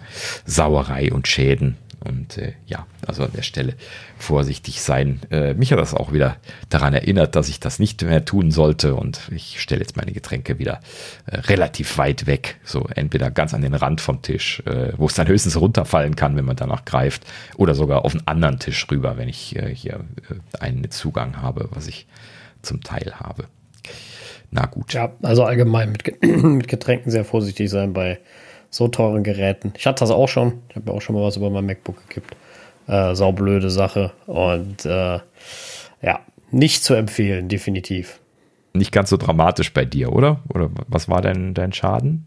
[0.46, 1.78] Sauerei und Schäden.
[2.04, 3.76] Und äh, ja, also an der Stelle
[4.18, 5.20] vorsichtig sein.
[5.30, 6.38] Äh, mich hat das auch wieder
[6.70, 8.96] daran erinnert, dass ich das nicht mehr tun sollte.
[8.96, 10.80] Und ich stelle jetzt meine Getränke wieder
[11.28, 12.60] äh, relativ weit weg.
[12.64, 16.36] So entweder ganz an den Rand vom Tisch, äh, wo es dann höchstens runterfallen kann,
[16.36, 17.24] wenn man danach greift.
[17.56, 20.00] Oder sogar auf einen anderen Tisch rüber, wenn ich äh, hier
[20.30, 22.08] äh, einen Zugang habe, was ich
[22.64, 23.46] zum Teil habe.
[24.52, 24.94] Na gut.
[24.94, 28.20] Ja, also allgemein mit, mit Getränken sehr vorsichtig sein bei
[28.72, 29.74] so teuren Geräten.
[29.78, 30.62] Ich hatte das auch schon.
[30.70, 32.36] Ich habe mir auch schon mal was über mein MacBook gekippt.
[32.88, 34.12] Äh, saublöde Sache.
[34.26, 35.20] Und äh,
[36.02, 36.20] ja,
[36.50, 38.20] nicht zu empfehlen, definitiv.
[38.74, 40.40] Nicht ganz so dramatisch bei dir, oder?
[40.54, 42.26] Oder was war denn dein Schaden?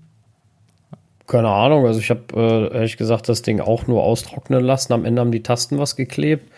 [1.27, 1.87] Keine Ahnung.
[1.87, 4.93] Also ich habe äh, ehrlich gesagt das Ding auch nur austrocknen lassen.
[4.93, 6.51] Am Ende haben die Tasten was geklebt.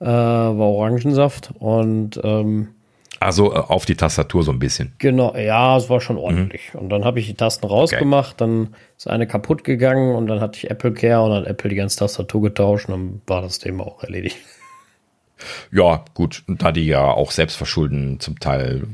[0.00, 2.68] Äh, war Orangensaft und ähm,
[3.24, 4.94] also auf die Tastatur so ein bisschen.
[4.98, 6.72] Genau, ja, es war schon ordentlich.
[6.72, 6.80] Mhm.
[6.80, 8.50] Und dann habe ich die Tasten rausgemacht, okay.
[8.50, 11.76] dann ist eine kaputt gegangen und dann hatte ich Apple Care und dann Apple die
[11.76, 14.36] ganze Tastatur getauscht und dann war das Thema auch erledigt.
[15.70, 18.84] Ja, gut, da die ja auch Selbstverschulden zum Teil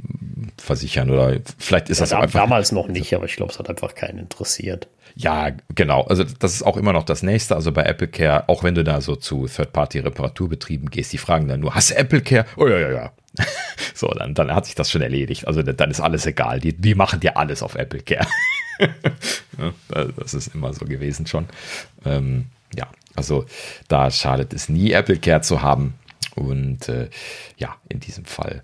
[0.57, 2.41] versichern oder vielleicht ist ja, das da, einfach.
[2.41, 4.89] Damals noch nicht, aber ich glaube, es hat einfach keinen interessiert.
[5.15, 6.03] Ja, genau.
[6.03, 7.57] Also das ist auch immer noch das nächste.
[7.57, 11.61] Also bei Apple Care, auch wenn du da so zu Third-Party-Reparaturbetrieben gehst, die fragen dann
[11.61, 12.47] nur, hast du Apple Care?
[12.57, 13.13] Oh ja, ja, ja.
[13.95, 15.47] so, dann, dann hat sich das schon erledigt.
[15.49, 16.61] Also dann ist alles egal.
[16.61, 18.27] Die, die machen dir alles auf Apple Care.
[18.79, 21.47] ja, das ist immer so gewesen schon.
[22.05, 22.47] Ähm,
[22.77, 23.45] ja, also
[23.89, 25.95] da schadet es nie, Apple Care zu haben.
[26.39, 27.09] Und äh,
[27.57, 28.63] ja, in diesem Fall,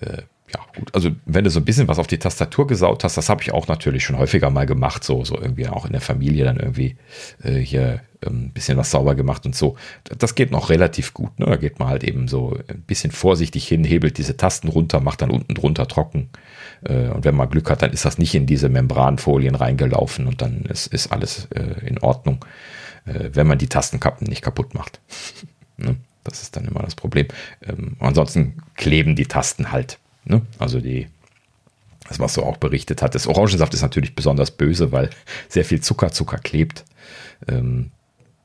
[0.00, 0.22] äh,
[0.54, 0.94] ja, gut.
[0.94, 3.52] Also, wenn du so ein bisschen was auf die Tastatur gesaut hast, das habe ich
[3.52, 6.96] auch natürlich schon häufiger mal gemacht, so, so irgendwie auch in der Familie dann irgendwie
[7.42, 9.76] äh, hier ähm, ein bisschen was sauber gemacht und so.
[10.18, 11.38] Das geht noch relativ gut.
[11.38, 11.46] Ne?
[11.46, 15.20] Da geht man halt eben so ein bisschen vorsichtig hin, hebelt diese Tasten runter, macht
[15.20, 16.30] dann unten drunter trocken.
[16.82, 20.40] Äh, und wenn man Glück hat, dann ist das nicht in diese Membranfolien reingelaufen und
[20.40, 22.44] dann ist, ist alles äh, in Ordnung,
[23.04, 25.00] äh, wenn man die Tastenkappen nicht kaputt macht.
[25.76, 25.96] ne?
[26.24, 27.28] Das ist dann immer das Problem.
[27.66, 29.98] Ähm, ansonsten kleben die Tasten halt.
[30.24, 30.42] Ne?
[30.58, 31.08] Also die,
[32.08, 33.26] das, was du auch berichtet hattest.
[33.26, 35.10] Orangensaft ist natürlich besonders böse, weil
[35.48, 36.84] sehr viel Zucker, Zucker klebt.
[37.46, 37.90] Ähm,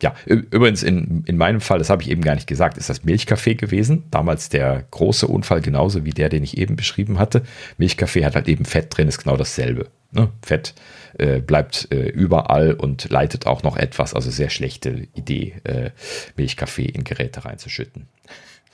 [0.01, 3.05] ja, übrigens in, in meinem Fall, das habe ich eben gar nicht gesagt, ist das
[3.05, 4.03] Milchkaffee gewesen.
[4.11, 7.43] Damals der große Unfall, genauso wie der, den ich eben beschrieben hatte.
[7.77, 9.87] Milchkaffee hat halt eben Fett drin, ist genau dasselbe.
[10.13, 10.29] Ne?
[10.41, 10.73] Fett
[11.17, 15.91] äh, bleibt äh, überall und leitet auch noch etwas, also sehr schlechte Idee, äh,
[16.35, 18.07] Milchkaffee in Geräte reinzuschütten.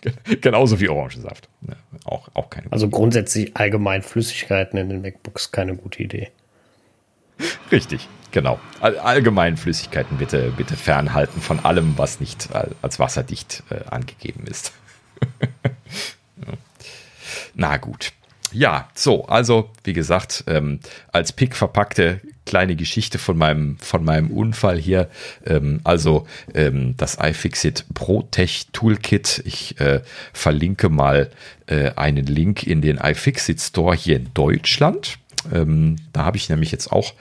[0.42, 1.50] Genauso wie Orangensaft.
[1.68, 1.76] Ja,
[2.06, 6.30] auch, auch keine Also grundsätzlich allgemein Flüssigkeiten in den MacBooks keine gute Idee.
[7.72, 8.60] Richtig, genau.
[8.82, 12.50] All, allgemein Flüssigkeiten bitte, bitte fernhalten von allem, was nicht
[12.82, 14.74] als wasserdicht äh, angegeben ist.
[17.54, 18.14] Na gut.
[18.52, 20.80] Ja, so, also wie gesagt, ähm,
[21.12, 25.10] als Pick verpackte kleine Geschichte von meinem, von meinem Unfall hier.
[25.46, 29.44] Ähm, also ähm, das iFixit ProTech Toolkit.
[29.46, 30.02] Ich äh,
[30.34, 31.30] verlinke mal
[31.68, 35.20] äh, einen Link in den iFixit Store hier in Deutschland.
[35.54, 37.14] Ähm, da habe ich nämlich jetzt auch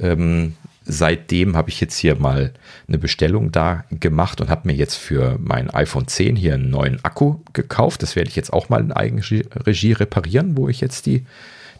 [0.00, 0.54] ähm,
[0.86, 2.52] seitdem habe ich jetzt hier mal
[2.86, 7.04] eine Bestellung da gemacht und habe mir jetzt für mein iPhone 10 hier einen neuen
[7.04, 8.02] Akku gekauft.
[8.02, 11.26] Das werde ich jetzt auch mal in Eigenregie reparieren, wo ich jetzt die,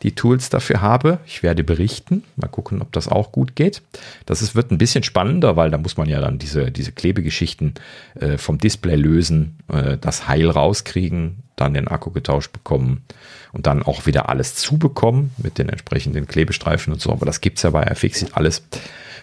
[0.02, 1.20] die Tools dafür habe.
[1.24, 2.24] Ich werde berichten.
[2.34, 3.80] Mal gucken, ob das auch gut geht.
[4.26, 7.74] Das ist, wird ein bisschen spannender, weil da muss man ja dann diese, diese Klebegeschichten
[8.16, 13.04] äh, vom Display lösen, äh, das Heil rauskriegen, dann den Akku getauscht bekommen
[13.52, 17.10] und dann auch wieder alles zubekommen mit den entsprechenden Klebestreifen und so.
[17.10, 18.62] Aber das gibt es ja bei iFixit alles.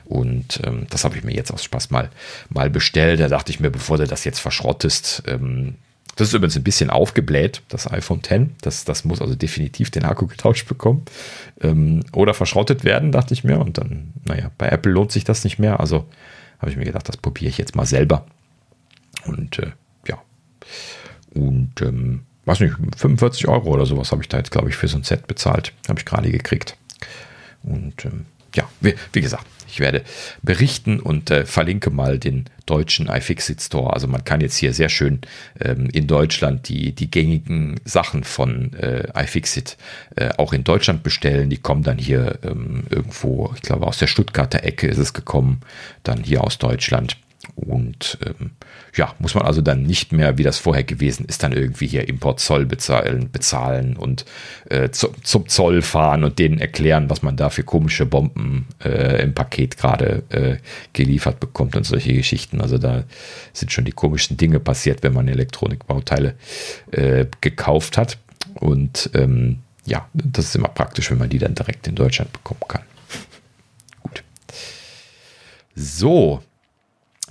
[0.06, 2.10] Und ähm, das habe ich mir jetzt aus Spaß mal,
[2.50, 3.20] mal bestellt.
[3.20, 5.76] Da dachte ich mir, bevor du das jetzt verschrottest, ähm,
[6.16, 8.52] das ist übrigens ein bisschen aufgebläht, das iPhone X.
[8.62, 11.04] Das, das muss also definitiv den Akku getauscht bekommen.
[11.62, 13.60] Ähm, oder verschrottet werden, dachte ich mir.
[13.60, 15.80] Und dann, naja, bei Apple lohnt sich das nicht mehr.
[15.80, 16.06] Also
[16.60, 18.26] habe ich mir gedacht, das probiere ich jetzt mal selber.
[19.26, 19.72] Und äh.
[21.34, 24.88] Und ähm, weiß nicht, 45 Euro oder sowas habe ich da jetzt, glaube ich, für
[24.88, 25.74] so ein Set bezahlt.
[25.88, 26.78] Habe ich gerade gekriegt.
[27.64, 30.04] Und ähm, ja, wie, wie, gesagt, ich werde
[30.44, 33.94] berichten und äh, verlinke mal den deutschen iFixit Store.
[33.94, 35.22] Also man kann jetzt hier sehr schön
[35.60, 39.78] ähm, in Deutschland die, die gängigen Sachen von äh, iFixit
[40.16, 41.50] äh, auch in Deutschland bestellen.
[41.50, 45.62] Die kommen dann hier ähm, irgendwo, ich glaube aus der Stuttgarter Ecke ist es gekommen,
[46.04, 47.18] dann hier aus Deutschland.
[47.56, 48.52] Und ähm,
[48.96, 52.08] ja, muss man also dann nicht mehr, wie das vorher gewesen ist, dann irgendwie hier
[52.08, 54.26] Importzoll bezahlen, bezahlen und
[54.70, 59.22] äh, zu, zum Zoll fahren und denen erklären, was man da für komische Bomben äh,
[59.22, 60.58] im Paket gerade äh,
[60.94, 62.62] geliefert bekommt und solche Geschichten.
[62.62, 63.04] Also da
[63.52, 66.36] sind schon die komischen Dinge passiert, wenn man Elektronikbauteile
[66.92, 68.18] äh, gekauft hat.
[68.56, 72.62] Und ähm, ja, das ist immer praktisch, wenn man die dann direkt in Deutschland bekommen
[72.68, 72.84] kann.
[74.02, 74.24] Gut.
[75.76, 76.42] So,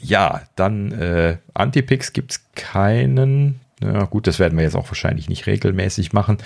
[0.03, 3.61] ja, dann äh, Antipix gibt es keinen.
[3.81, 6.39] Ja, gut, das werden wir jetzt auch wahrscheinlich nicht regelmäßig machen.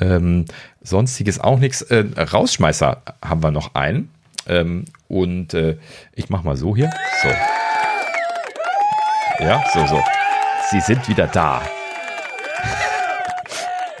[0.00, 0.46] Ähm,
[0.80, 1.82] sonstiges auch nichts.
[1.82, 4.10] Äh, Rausschmeißer haben wir noch einen.
[4.46, 5.76] Ähm, und äh,
[6.14, 6.90] ich mache mal so hier.
[7.22, 7.28] So.
[9.44, 10.02] Ja, so, so.
[10.70, 11.62] Sie sind wieder da.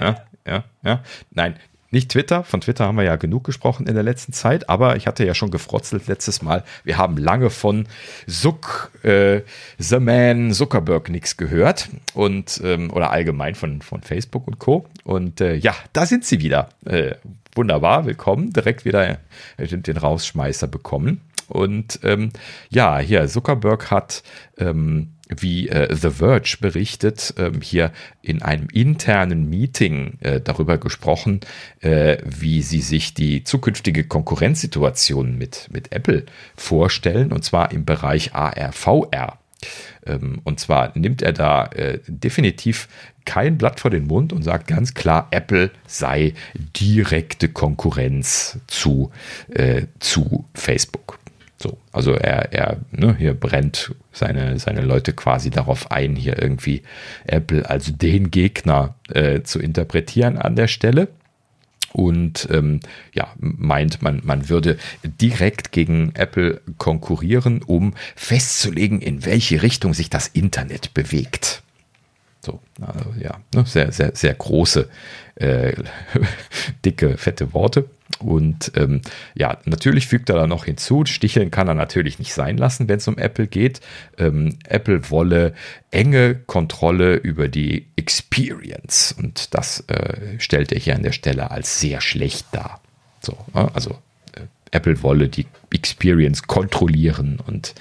[0.00, 0.16] ja,
[0.46, 1.00] ja, ja.
[1.30, 1.56] Nein,
[1.90, 5.06] nicht Twitter, von Twitter haben wir ja genug gesprochen in der letzten Zeit, aber ich
[5.06, 6.64] hatte ja schon gefrotzelt letztes Mal.
[6.84, 7.86] Wir haben lange von
[8.28, 9.40] Zuck, äh,
[9.78, 14.86] The Man, Zuckerberg nichts gehört und ähm, oder allgemein von, von Facebook und Co.
[15.04, 16.68] Und äh, ja, da sind sie wieder.
[16.84, 17.16] Äh,
[17.54, 18.52] wunderbar, willkommen.
[18.52, 19.18] Direkt wieder
[19.56, 21.20] äh, den Rausschmeißer bekommen.
[21.48, 22.30] Und ähm,
[22.68, 24.22] ja, hier, Zuckerberg hat
[24.58, 27.92] ähm, wie äh, The Verge berichtet, ähm, hier
[28.22, 31.40] in einem internen Meeting äh, darüber gesprochen,
[31.80, 36.24] äh, wie sie sich die zukünftige Konkurrenzsituation mit, mit Apple
[36.56, 39.38] vorstellen, und zwar im Bereich AR, VR.
[40.06, 42.88] Ähm, und zwar nimmt er da äh, definitiv
[43.24, 46.34] kein Blatt vor den Mund und sagt ganz klar, Apple sei
[46.80, 49.10] direkte Konkurrenz zu,
[49.50, 51.19] äh, zu Facebook.
[51.62, 56.82] So, also er, er ne, hier brennt seine, seine Leute quasi darauf ein, hier irgendwie
[57.26, 61.08] Apple als den Gegner äh, zu interpretieren an der Stelle
[61.92, 62.80] und ähm,
[63.12, 70.08] ja, meint, man, man würde direkt gegen Apple konkurrieren, um festzulegen, in welche Richtung sich
[70.08, 71.62] das Internet bewegt.
[72.40, 74.88] So, also ja, ne, sehr, sehr, sehr große,
[75.34, 75.74] äh,
[76.86, 77.90] dicke, fette Worte.
[78.22, 79.00] Und ähm,
[79.34, 82.98] ja, natürlich fügt er da noch hinzu, sticheln kann er natürlich nicht sein lassen, wenn
[82.98, 83.80] es um Apple geht.
[84.18, 85.54] Ähm, Apple wolle
[85.90, 89.14] enge Kontrolle über die Experience.
[89.16, 92.80] Und das äh, stellt er hier an der Stelle als sehr schlecht dar.
[93.20, 93.98] So, also
[94.34, 97.74] äh, Apple wolle die Experience kontrollieren und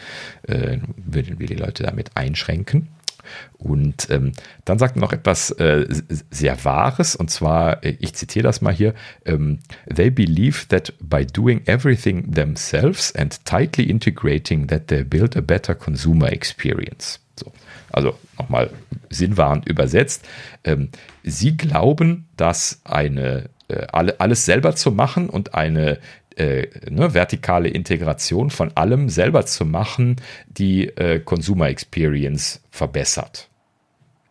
[0.43, 2.87] äh, will, will die Leute damit einschränken.
[3.58, 4.32] Und ähm,
[4.66, 5.85] dann sagt er noch etwas äh,
[6.30, 8.93] sehr Wahres, und zwar, äh, ich zitiere das mal hier,
[9.25, 9.59] ähm,
[9.93, 15.75] They believe that by doing everything themselves and tightly integrating that they build a better
[15.75, 17.19] consumer experience.
[17.35, 17.51] So.
[17.91, 18.69] Also nochmal
[19.09, 20.27] sinnwahrend übersetzt.
[20.64, 20.90] Ähm,
[21.24, 25.99] sie glauben, dass eine äh, alle, alles selber zu machen und eine
[26.39, 33.49] äh, ne, vertikale Integration von allem selber zu machen, die äh, Consumer Experience verbessert.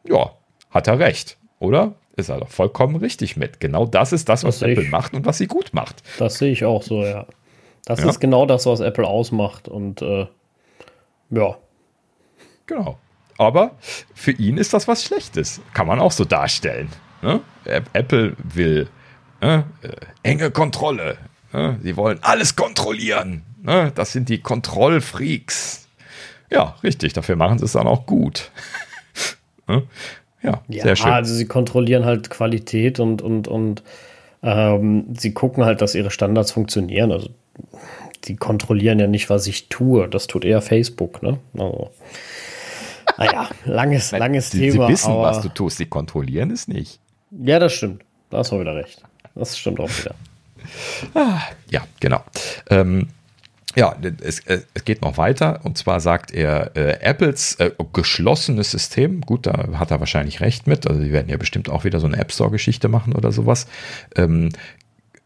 [0.04, 0.32] Ja,
[0.70, 1.94] hat er recht, oder?
[2.16, 3.60] Ist er doch vollkommen richtig mit.
[3.60, 6.02] Genau das ist das, was das Apple ich, macht und was sie gut macht.
[6.18, 7.26] Das sehe ich auch so, ja.
[7.84, 8.08] Das ja.
[8.08, 10.26] ist genau das, was Apple ausmacht und äh,
[11.30, 11.56] ja.
[12.66, 12.98] Genau.
[13.38, 13.76] Aber
[14.14, 15.60] für ihn ist das was Schlechtes.
[15.74, 16.88] Kann man auch so darstellen.
[17.22, 17.40] Ne?
[17.64, 18.88] Apple will
[19.40, 19.62] äh,
[20.22, 21.18] enge Kontrolle,
[21.83, 23.43] Sie wollen alles kontrollieren.
[23.62, 23.93] Ne?
[23.94, 25.89] Das sind die Kontrollfreaks.
[26.51, 27.12] Ja, richtig.
[27.15, 28.51] Dafür machen sie es dann auch gut.
[29.70, 29.83] Ne?
[30.43, 31.12] ja, ja, sehr schön.
[31.12, 33.83] Also sie kontrollieren halt Qualität und, und, und
[34.43, 37.12] ähm, sie gucken halt, dass ihre Standards funktionieren.
[37.12, 37.28] Also
[38.25, 40.09] sie kontrollieren ja nicht, was ich tue.
[40.09, 41.23] Das tut eher Facebook.
[41.23, 41.39] Ne?
[41.59, 41.91] Also,
[43.18, 44.86] naja, langes, langes sie, Thema.
[44.86, 45.77] Sie wissen, was du tust.
[45.77, 46.99] Sie kontrollieren es nicht.
[47.31, 48.02] Ja, das stimmt.
[48.31, 49.02] Da hast du wieder recht.
[49.35, 50.15] Das stimmt auch wieder.
[51.14, 51.40] Ah,
[51.70, 52.22] ja, genau.
[52.70, 53.08] Ähm,
[53.76, 59.20] ja, es, es, geht noch weiter und zwar sagt er, äh, Apples äh, geschlossenes System,
[59.20, 62.06] gut, da hat er wahrscheinlich recht mit, also die werden ja bestimmt auch wieder so
[62.06, 63.66] eine App Store-Geschichte machen oder sowas.
[64.16, 64.50] Ähm,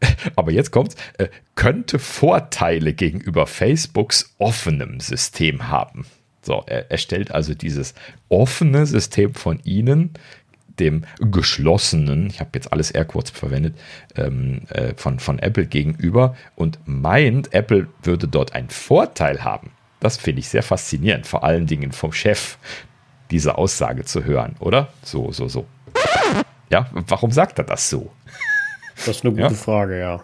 [0.35, 6.05] aber jetzt kommt's, äh, könnte Vorteile gegenüber Facebooks offenem System haben.
[6.41, 7.93] So, er, er stellt also dieses
[8.29, 10.11] offene System von ihnen
[10.79, 13.77] dem geschlossenen, ich habe jetzt alles Airquotes verwendet,
[14.15, 19.71] ähm, äh, von, von Apple gegenüber und meint, Apple würde dort einen Vorteil haben.
[19.99, 22.57] Das finde ich sehr faszinierend, vor allen Dingen vom Chef
[23.31, 24.89] diese Aussage zu hören, oder?
[25.03, 25.65] So, so, so.
[26.69, 28.11] Ja, warum sagt er das so?
[28.95, 29.49] Das ist eine gute ja?
[29.49, 30.23] Frage, ja.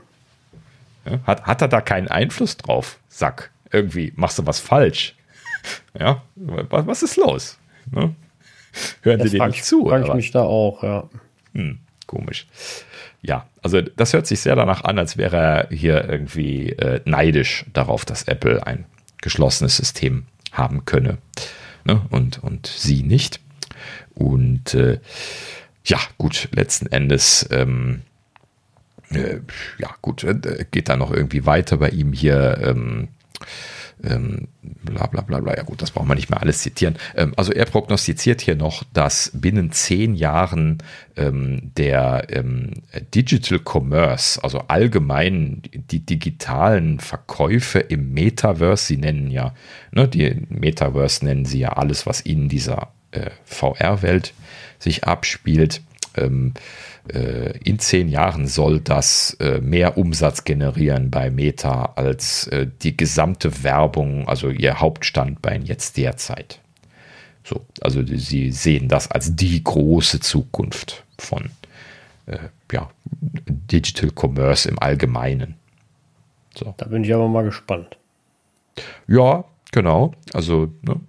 [1.05, 1.19] ja.
[1.25, 2.99] Hat, hat er da keinen Einfluss drauf?
[3.07, 5.15] Sack, irgendwie machst du was falsch.
[5.97, 7.57] Ja, was, was ist los?
[7.91, 8.15] Ne?
[9.01, 9.87] Hören Sie dir nicht zu?
[9.87, 11.09] Frage ich mich da auch, ja.
[11.53, 12.47] Hm, komisch.
[13.21, 17.65] Ja, also das hört sich sehr danach an, als wäre er hier irgendwie äh, neidisch
[17.73, 18.85] darauf, dass Apple ein
[19.21, 21.17] geschlossenes System haben könne
[21.83, 22.01] ne?
[22.09, 23.39] und, und sie nicht.
[24.13, 24.99] Und äh,
[25.85, 28.01] ja, gut, letzten Endes, ähm,
[29.11, 29.39] äh,
[29.77, 32.59] ja, gut, äh, geht da noch irgendwie weiter bei ihm hier.
[32.61, 33.09] Ähm,
[34.03, 35.55] ähm, bla bla bla bla.
[35.55, 36.95] Ja gut, das braucht man nicht mehr alles zitieren.
[37.15, 40.77] Ähm, also er prognostiziert hier noch, dass binnen zehn Jahren
[41.17, 42.71] ähm, der ähm,
[43.13, 49.53] Digital Commerce, also allgemein die digitalen Verkäufe im Metaverse, sie nennen ja,
[49.91, 54.33] ne, die Metaverse nennen sie ja alles, was in dieser äh, VR-Welt
[54.79, 55.81] sich abspielt,
[56.15, 56.88] ähm, äh,
[57.63, 63.63] in zehn Jahren soll das äh, mehr Umsatz generieren bei Meta als äh, die gesamte
[63.63, 66.59] Werbung, also ihr Hauptstandbein jetzt derzeit.
[67.43, 71.49] So, also sie sehen das als die große Zukunft von
[72.71, 72.91] ja,
[73.47, 75.55] Digital Commerce im Allgemeinen.
[76.55, 76.75] So.
[76.77, 77.97] Da bin ich aber mal gespannt.
[79.07, 80.99] Ja, Genau, also ne,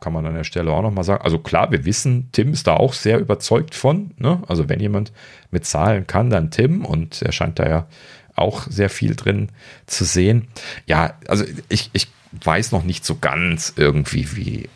[0.00, 1.22] kann man an der Stelle auch nochmal sagen.
[1.22, 4.12] Also klar, wir wissen, Tim ist da auch sehr überzeugt von.
[4.16, 4.42] Ne?
[4.48, 5.12] Also wenn jemand
[5.56, 7.86] mit Zahlen kann, dann Tim und er scheint da ja
[8.34, 9.48] auch sehr viel drin
[9.86, 10.48] zu sehen.
[10.84, 12.08] Ja, also ich, ich
[12.44, 14.68] weiß noch nicht so ganz irgendwie, wie,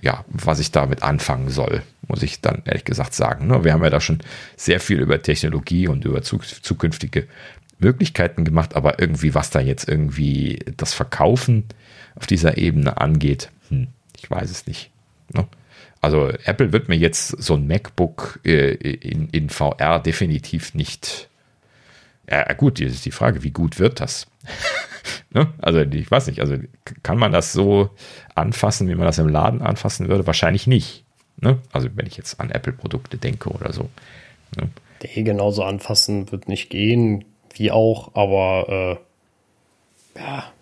[0.00, 3.48] ja, was ich damit anfangen soll, muss ich dann ehrlich gesagt sagen.
[3.48, 3.64] Ne?
[3.64, 4.20] Wir haben ja da schon
[4.56, 7.26] sehr viel über Technologie und über zukünftige
[7.80, 11.64] Möglichkeiten gemacht, aber irgendwie, was da jetzt irgendwie das Verkaufen
[12.14, 14.92] auf dieser Ebene angeht, hm, Ich weiß es nicht.
[15.34, 15.48] Ne?
[16.06, 21.28] Also Apple wird mir jetzt so ein MacBook äh, in, in VR definitiv nicht.
[22.30, 24.28] Ja, gut, jetzt ist die Frage, wie gut wird das?
[25.30, 25.52] ne?
[25.58, 26.58] Also ich weiß nicht, also
[27.02, 27.90] kann man das so
[28.36, 30.28] anfassen, wie man das im Laden anfassen würde?
[30.28, 31.04] Wahrscheinlich nicht.
[31.40, 31.58] Ne?
[31.72, 33.90] Also wenn ich jetzt an Apple-Produkte denke oder so.
[34.56, 34.68] Ne?
[35.02, 39.00] Der genauso anfassen wird nicht gehen, wie auch, aber
[40.14, 40.52] äh, ja.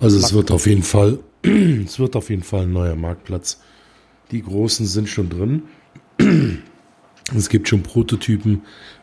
[0.00, 1.18] Also es wird auf jeden Fall,
[1.86, 3.60] es wird auf jeden Fall ein neuer Marktplatz.
[4.30, 5.62] Die großen sind schon drin.
[7.34, 8.62] Es gibt schon Prototypen.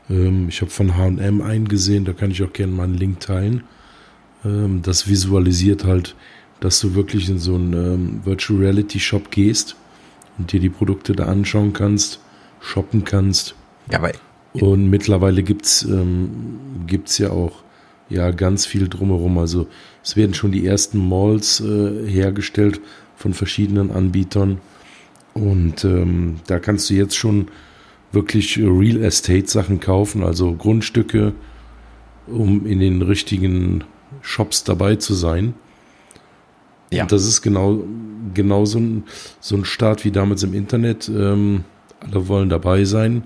[0.09, 3.64] Ähm, ich habe von HM eingesehen, da kann ich auch gerne mal einen Link teilen.
[4.45, 6.16] Ähm, das visualisiert halt,
[6.59, 9.76] dass du wirklich in so einen ähm, Virtual Reality Shop gehst
[10.38, 12.19] und dir die Produkte da anschauen kannst,
[12.59, 13.56] shoppen kannst.
[13.92, 14.11] Ja, aber
[14.53, 17.64] und mittlerweile gibt's ähm, gibt's ja auch
[18.09, 19.38] ja ganz viel drumherum.
[19.38, 19.67] Also
[20.03, 22.81] es werden schon die ersten Malls äh, hergestellt
[23.15, 24.59] von verschiedenen Anbietern.
[25.33, 27.49] Und ähm, da kannst du jetzt schon
[28.11, 31.33] wirklich Real Estate Sachen kaufen, also Grundstücke,
[32.27, 33.83] um in den richtigen
[34.21, 35.53] Shops dabei zu sein.
[36.91, 37.03] Ja.
[37.03, 37.83] Und das ist genau,
[38.33, 39.03] genau so ein,
[39.39, 41.07] so ein Start wie damals im Internet.
[41.09, 41.63] Ähm,
[41.99, 43.23] alle wollen dabei sein,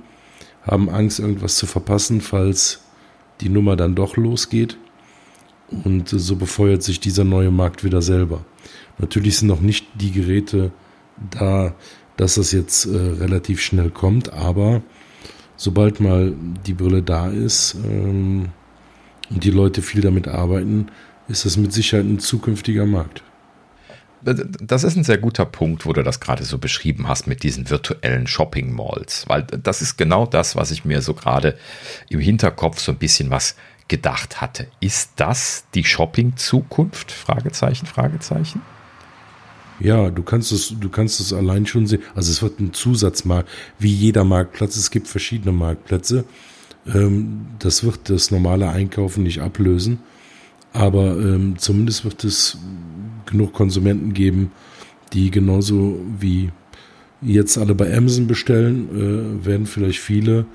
[0.63, 2.82] haben Angst, irgendwas zu verpassen, falls
[3.43, 4.77] die Nummer dann doch losgeht.
[5.83, 8.45] Und so befeuert sich dieser neue Markt wieder selber.
[8.99, 10.72] Natürlich sind noch nicht die Geräte
[11.31, 11.73] da,
[12.17, 14.81] dass das jetzt äh, relativ schnell kommt, aber
[15.55, 16.33] sobald mal
[16.65, 18.49] die Brille da ist ähm,
[19.30, 20.88] und die Leute viel damit arbeiten,
[21.27, 23.23] ist das mit Sicherheit ein zukünftiger Markt.
[24.24, 27.69] Das ist ein sehr guter Punkt, wo du das gerade so beschrieben hast mit diesen
[27.69, 31.58] virtuellen Shopping Malls, weil das ist genau das, was ich mir so gerade
[32.10, 33.56] im Hinterkopf so ein bisschen was
[33.88, 34.68] gedacht hatte.
[34.80, 37.11] Ist das die Shopping-Zukunft?
[37.11, 38.61] Fragezeichen, Fragezeichen.
[39.80, 42.02] Ja, du kannst es, du kannst es allein schon sehen.
[42.16, 44.77] Also es wird ein Zusatzmarkt, wie jeder Marktplatz.
[44.77, 46.26] Es gibt verschiedene Marktplätze.
[46.88, 50.00] Ähm, das wird das normale Einkaufen nicht ablösen.
[50.74, 52.58] Aber ähm, zumindest wird es
[53.33, 54.51] genug Konsumenten geben,
[55.11, 56.51] die genauso wie
[57.21, 60.45] jetzt alle bei Amazon bestellen, äh, werden vielleicht viele,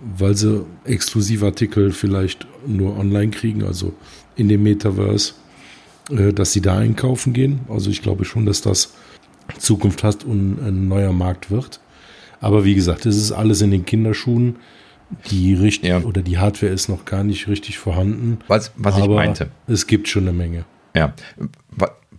[0.00, 3.92] weil sie exklusive Artikel vielleicht nur online kriegen, also
[4.36, 5.34] in dem Metaverse,
[6.10, 7.60] äh, dass sie da einkaufen gehen.
[7.68, 8.94] Also ich glaube schon, dass das
[9.58, 11.80] Zukunft hat und ein neuer Markt wird.
[12.40, 14.56] Aber wie gesagt, es ist alles in den Kinderschuhen.
[15.30, 16.00] Die richtig ja.
[16.00, 18.40] oder die Hardware ist noch gar nicht richtig vorhanden.
[18.46, 19.50] Was, was ich meinte.
[19.66, 20.66] Es gibt schon eine Menge.
[20.94, 21.14] Ja,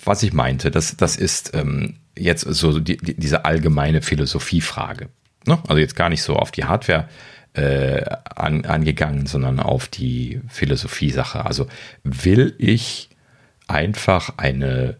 [0.04, 5.10] was ich meinte, das, das ist ähm, jetzt so die, die, diese allgemeine Philosophiefrage.
[5.46, 5.60] Ne?
[5.68, 7.08] Also jetzt gar nicht so auf die Hardware
[7.54, 8.04] äh,
[8.36, 11.46] an, angegangen, sondern auf die Philosophie-Sache.
[11.46, 11.68] Also
[12.04, 13.10] will ich
[13.68, 14.98] einfach eine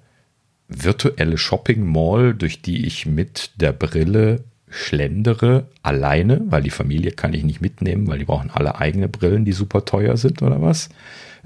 [0.68, 7.34] virtuelle Shopping Mall, durch die ich mit der Brille schlendere, alleine, weil die Familie kann
[7.34, 10.90] ich nicht mitnehmen, weil die brauchen alle eigene Brillen, die super teuer sind oder was.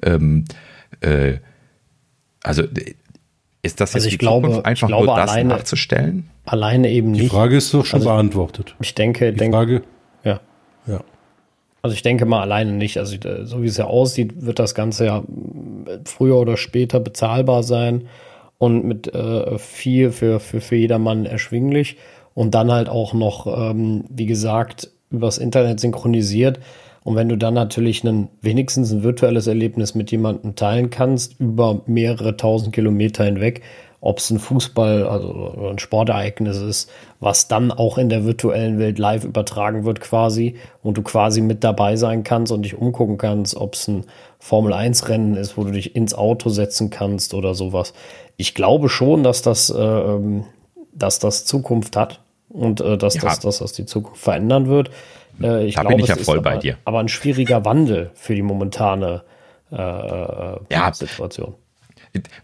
[0.02, 0.44] Ähm,
[1.00, 1.38] äh,
[2.44, 2.64] also
[3.64, 6.30] ist das also jetzt also ich glaube, Zukunft, einfach glaube, nur das alleine, nachzustellen?
[6.46, 7.24] Alleine eben nicht.
[7.24, 8.76] Die Frage ist doch schon also beantwortet.
[8.82, 9.84] Ich denke, die denk, Frage,
[10.24, 10.42] ja.
[10.86, 11.00] Ja.
[11.82, 12.98] Also ich denke mal alleine nicht.
[12.98, 15.24] Also so wie es ja aussieht, wird das Ganze ja
[16.06, 18.08] früher oder später bezahlbar sein
[18.58, 21.98] und mit äh, viel für, für, für jedermann erschwinglich
[22.34, 26.60] und dann halt auch noch, ähm, wie gesagt, übers Internet synchronisiert.
[27.04, 31.82] Und wenn du dann natürlich einen, wenigstens ein virtuelles Erlebnis mit jemandem teilen kannst, über
[31.86, 33.62] mehrere tausend Kilometer hinweg,
[34.06, 36.90] ob es ein Fußball, also ein Sportereignis ist,
[37.22, 41.64] was dann auch in der virtuellen Welt live übertragen wird quasi und du quasi mit
[41.64, 44.04] dabei sein kannst und dich umgucken kannst, ob es ein
[44.40, 47.94] Formel 1 Rennen ist, wo du dich ins Auto setzen kannst oder sowas.
[48.36, 50.44] Ich glaube schon, dass das, äh, ähm,
[50.94, 53.22] dass das Zukunft hat und äh, dass, ja.
[53.22, 54.92] das, dass das die Zukunft verändern wird.
[55.42, 56.78] Äh, ich da glaube, bin ich ja voll bei aber, dir.
[56.86, 59.24] Aber ein schwieriger Wandel für die momentane
[59.72, 60.94] äh, äh ja.
[60.94, 61.56] Situation.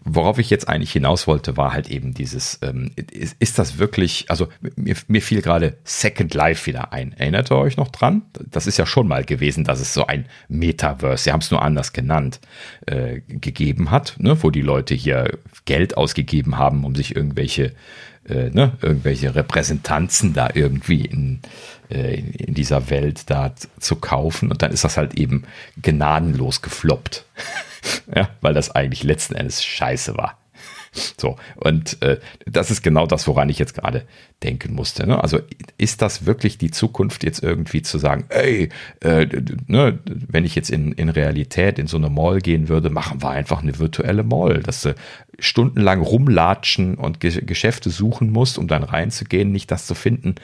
[0.04, 4.24] Worauf ich jetzt eigentlich hinaus wollte, war halt eben dieses, ähm, ist, ist, das wirklich,
[4.28, 7.12] also mir, mir fiel gerade Second Life wieder ein.
[7.12, 8.22] Erinnert ihr euch noch dran?
[8.50, 11.62] Das ist ja schon mal gewesen, dass es so ein Metaverse, sie haben es nur
[11.62, 12.40] anders genannt,
[12.86, 14.36] äh, gegeben hat, ne?
[14.42, 17.72] wo die Leute hier Geld ausgegeben haben, um sich irgendwelche,
[18.28, 18.72] äh, ne?
[18.82, 21.42] irgendwelche Repräsentanzen da irgendwie in,
[21.90, 24.50] äh, in dieser Welt da zu kaufen.
[24.50, 25.44] Und dann ist das halt eben
[25.80, 27.24] gnadenlos gefloppt.
[28.14, 30.38] ja, weil das eigentlich letzten Endes scheiße war.
[30.92, 34.04] So, und äh, das ist genau das, woran ich jetzt gerade
[34.42, 35.06] denken musste.
[35.06, 35.22] Ne?
[35.22, 35.38] Also
[35.78, 38.70] ist das wirklich die Zukunft, jetzt irgendwie zu sagen, ey,
[39.00, 39.26] äh,
[39.68, 43.30] ne, wenn ich jetzt in, in Realität in so eine Mall gehen würde, machen wir
[43.30, 44.94] einfach eine virtuelle Mall, dass du
[45.38, 50.34] stundenlang rumlatschen und Ge Geschäfte suchen musst, um dann reinzugehen, nicht das zu finden,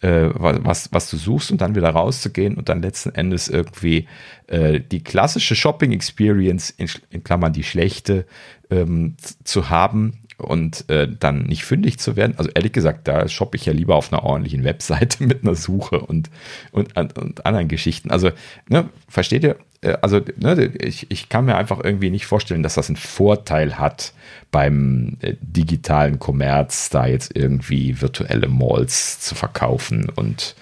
[0.00, 4.06] äh, was, was du suchst und dann wieder rauszugehen und dann letzten Endes irgendwie
[4.46, 8.26] äh, die klassische Shopping Experience, in, in Klammern die schlechte,
[8.70, 12.34] ähm, zu haben und äh, dann nicht fündig zu werden.
[12.36, 16.00] Also ehrlich gesagt, da shoppe ich ja lieber auf einer ordentlichen Webseite mit einer Suche
[16.00, 16.30] und,
[16.72, 18.10] und, und anderen Geschichten.
[18.10, 18.30] Also,
[18.68, 19.56] ne, versteht ihr?
[19.86, 23.78] Äh, also, ne, ich, ich kann mir einfach irgendwie nicht vorstellen, dass das einen Vorteil
[23.78, 24.12] hat
[24.50, 30.56] beim äh, digitalen Kommerz, da jetzt irgendwie virtuelle Malls zu verkaufen und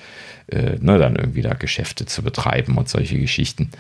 [0.49, 3.71] äh, ne, dann irgendwie da Geschäfte zu betreiben und solche Geschichten.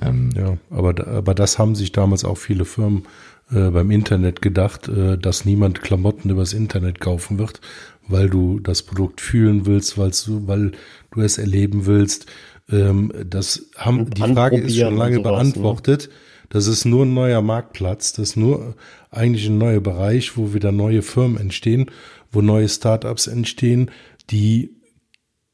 [0.00, 3.06] Ähm, ja, aber, aber das haben sich damals auch viele Firmen
[3.50, 7.60] äh, beim Internet gedacht, äh, dass niemand Klamotten übers Internet kaufen wird,
[8.08, 10.72] weil du das Produkt fühlen willst, weil du, weil
[11.12, 12.26] du es erleben willst.
[12.70, 15.32] Ähm, das haben, die Frage ist schon lange sowas, ne?
[15.32, 16.08] beantwortet.
[16.08, 16.14] Ne?
[16.48, 18.76] Das ist nur ein neuer Marktplatz, das ist nur
[19.10, 21.90] eigentlich ein neuer Bereich, wo wieder neue Firmen entstehen,
[22.30, 23.90] wo neue Startups entstehen,
[24.30, 24.76] die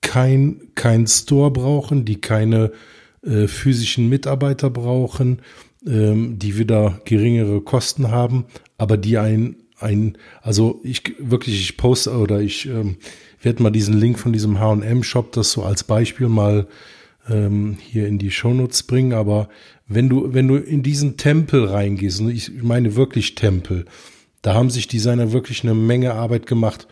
[0.03, 2.73] kein, kein Store brauchen, die keine
[3.25, 5.41] äh, physischen Mitarbeiter brauchen,
[5.87, 8.45] ähm, die wieder geringere Kosten haben,
[8.77, 12.97] aber die ein, ein, also ich wirklich, ich poste oder ich ähm,
[13.41, 16.67] werde mal diesen Link von diesem H&M-Shop, das so als Beispiel mal
[17.29, 19.49] ähm, hier in die Shownotes bringen, aber
[19.87, 23.85] wenn du, wenn du in diesen Tempel reingehst, und ich meine wirklich Tempel,
[24.43, 26.89] da haben sich Designer wirklich eine Menge Arbeit gemacht.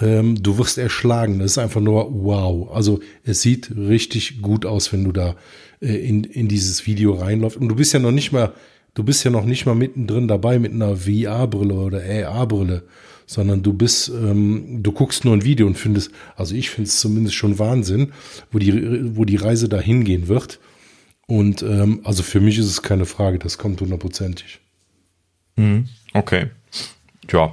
[0.00, 1.38] Ähm, du wirst erschlagen.
[1.38, 2.70] Das ist einfach nur wow.
[2.72, 5.36] Also es sieht richtig gut aus, wenn du da
[5.80, 7.58] äh, in, in dieses Video reinläuft.
[7.58, 8.52] Und du bist ja noch nicht mal,
[8.94, 12.82] du bist ja noch nicht mal mittendrin dabei mit einer VR-Brille oder AR-Brille,
[13.26, 17.00] sondern du bist, ähm, du guckst nur ein Video und findest, also ich finde es
[17.00, 18.12] zumindest schon Wahnsinn,
[18.52, 20.60] wo die, wo die Reise da hingehen wird.
[21.26, 24.60] Und ähm, also für mich ist es keine Frage, das kommt hundertprozentig.
[25.56, 25.88] Mhm.
[26.14, 26.50] Okay.
[27.30, 27.52] Ja,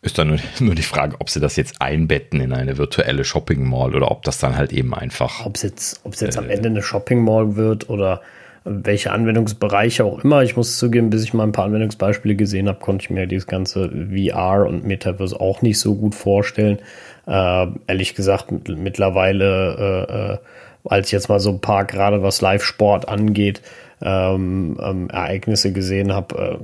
[0.00, 3.94] ist dann nur die Frage, ob sie das jetzt einbetten in eine virtuelle Shopping Mall
[3.94, 5.46] oder ob das dann halt eben einfach.
[5.46, 8.22] Ob es jetzt, ob es jetzt äh, am Ende eine Shopping Mall wird oder
[8.64, 10.42] welche Anwendungsbereiche auch immer.
[10.42, 13.46] Ich muss zugeben, bis ich mal ein paar Anwendungsbeispiele gesehen habe, konnte ich mir dieses
[13.46, 16.78] ganze VR und Metaverse auch nicht so gut vorstellen.
[17.26, 20.38] Äh, ehrlich gesagt, mittlerweile, äh, äh,
[20.84, 23.62] als ich jetzt mal so ein paar, gerade was Live-Sport angeht,
[24.04, 26.60] ähm, ähm, Ereignisse gesehen habe.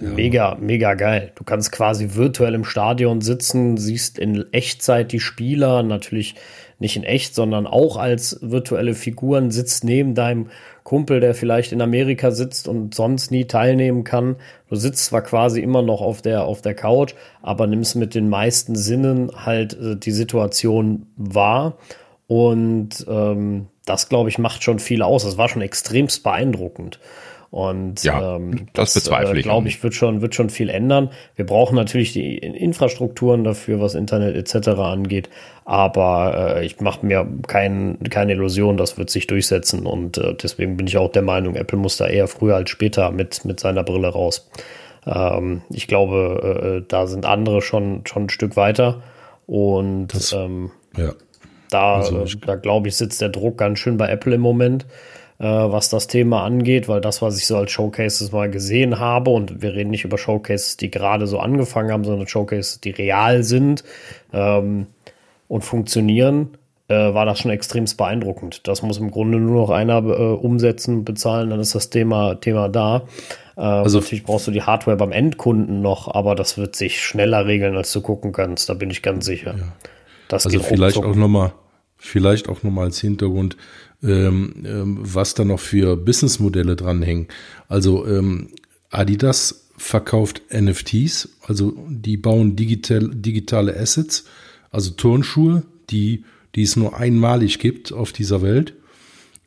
[0.00, 1.32] Äh, mega, mega geil.
[1.34, 6.34] Du kannst quasi virtuell im Stadion sitzen, siehst in Echtzeit die Spieler, natürlich
[6.78, 10.50] nicht in echt, sondern auch als virtuelle Figuren, sitzt neben deinem
[10.82, 14.36] Kumpel, der vielleicht in Amerika sitzt und sonst nie teilnehmen kann.
[14.68, 18.28] Du sitzt zwar quasi immer noch auf der, auf der Couch, aber nimmst mit den
[18.28, 21.78] meisten Sinnen halt äh, die Situation wahr.
[22.26, 25.24] Und ähm, das, glaube ich, macht schon viel aus.
[25.24, 26.98] Das war schon extremst beeindruckend.
[27.54, 29.44] Und ja, ähm, das, das bezweifle äh, ich.
[29.44, 31.10] Glaube ich, wird schon, wird schon viel ändern.
[31.36, 34.70] Wir brauchen natürlich die Infrastrukturen dafür, was Internet etc.
[34.70, 35.30] angeht.
[35.64, 39.86] Aber äh, ich mache mir kein, keine Illusion, das wird sich durchsetzen.
[39.86, 43.10] Und äh, deswegen bin ich auch der Meinung, Apple muss da eher früher als später
[43.10, 44.50] mit, mit seiner Brille raus.
[45.06, 49.02] Ähm, ich glaube, äh, da sind andere schon, schon ein Stück weiter.
[49.46, 51.12] Und das, ähm, ja.
[51.70, 54.86] Da, also äh, da glaube ich, sitzt der Druck ganz schön bei Apple im Moment,
[55.38, 59.30] äh, was das Thema angeht, weil das, was ich so als Showcases mal gesehen habe,
[59.30, 63.42] und wir reden nicht über Showcases, die gerade so angefangen haben, sondern Showcases, die real
[63.42, 63.82] sind
[64.32, 64.86] ähm,
[65.48, 66.50] und funktionieren,
[66.88, 68.66] äh, war das schon extremst beeindruckend.
[68.68, 72.68] Das muss im Grunde nur noch einer äh, umsetzen, bezahlen, dann ist das Thema, Thema
[72.68, 73.04] da.
[73.56, 77.46] Ähm, also natürlich brauchst du die Hardware beim Endkunden noch, aber das wird sich schneller
[77.46, 78.68] regeln, als du gucken kannst.
[78.68, 79.54] Da bin ich ganz sicher.
[79.56, 79.72] Ja.
[80.28, 81.52] Das also vielleicht auch nochmal
[82.06, 83.56] Vielleicht auch nochmal als Hintergrund,
[84.02, 87.28] ähm, ähm, was da noch für Businessmodelle dranhängen.
[87.66, 88.48] Also ähm,
[88.90, 94.26] Adidas verkauft NFTs, also die bauen digital, digitale Assets,
[94.74, 98.74] also Turnschuhe, die, die es nur einmalig gibt auf dieser Welt.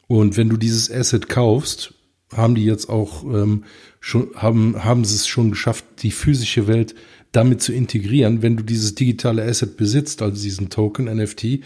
[0.07, 1.93] Und wenn du dieses Asset kaufst,
[2.33, 3.63] haben die jetzt auch ähm,
[3.99, 6.95] schon, haben, haben sie es schon geschafft, die physische Welt
[7.31, 8.41] damit zu integrieren.
[8.41, 11.59] Wenn du dieses digitale Asset besitzt, also diesen Token NFT,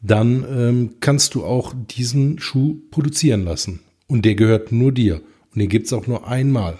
[0.00, 3.80] dann ähm, kannst du auch diesen Schuh produzieren lassen.
[4.06, 5.22] Und der gehört nur dir.
[5.52, 6.78] Und den gibt's auch nur einmal.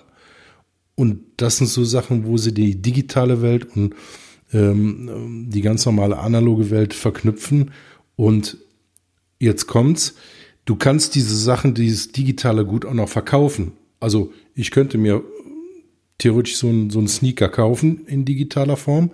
[0.95, 3.95] Und das sind so Sachen, wo sie die digitale Welt und
[4.55, 7.73] ähm, die ganz normale analoge Welt verknüpfen.
[8.17, 8.57] Und
[9.39, 10.15] jetzt kommt's.
[10.65, 13.73] Du kannst diese Sachen, dieses digitale Gut auch noch verkaufen.
[14.01, 15.23] Also ich könnte mir
[16.19, 19.11] theoretisch so einen, so einen Sneaker kaufen in digitaler Form,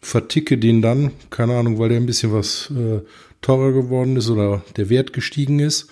[0.00, 3.00] verticke den dann, keine Ahnung, weil der ein bisschen was äh,
[3.42, 5.88] teurer geworden ist oder der Wert gestiegen ist.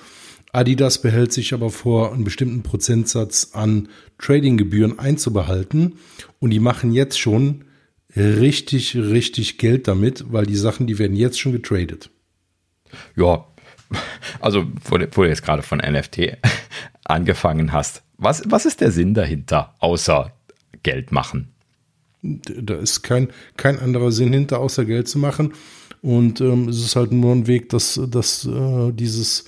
[0.52, 5.94] Adidas behält sich aber vor, einen bestimmten Prozentsatz an Tradinggebühren einzubehalten.
[6.41, 7.65] Und die machen jetzt schon
[8.17, 12.11] richtig, richtig Geld damit, weil die Sachen, die werden jetzt schon getradet.
[13.17, 13.47] Ja,
[14.41, 16.39] also wo, du jetzt gerade von NFT
[17.05, 20.33] angefangen hast, was, was ist der Sinn dahinter, außer
[20.83, 21.53] Geld machen?
[22.23, 25.55] Da ist kein, kein anderer Sinn hinter, außer Geld zu machen.
[26.03, 29.47] Und ähm, es ist halt nur ein Weg, dass, dass äh, dieses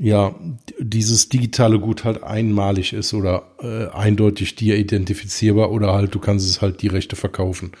[0.00, 0.34] ja,
[0.78, 6.48] dieses digitale Gut halt einmalig ist oder äh, eindeutig dir identifizierbar oder halt du kannst
[6.48, 7.72] es halt die Rechte verkaufen.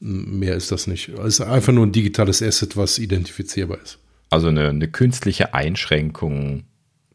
[0.00, 1.10] Mehr ist das nicht.
[1.10, 3.98] Es ist einfach nur ein digitales Asset, was identifizierbar ist.
[4.30, 6.64] Also eine, eine künstliche Einschränkung.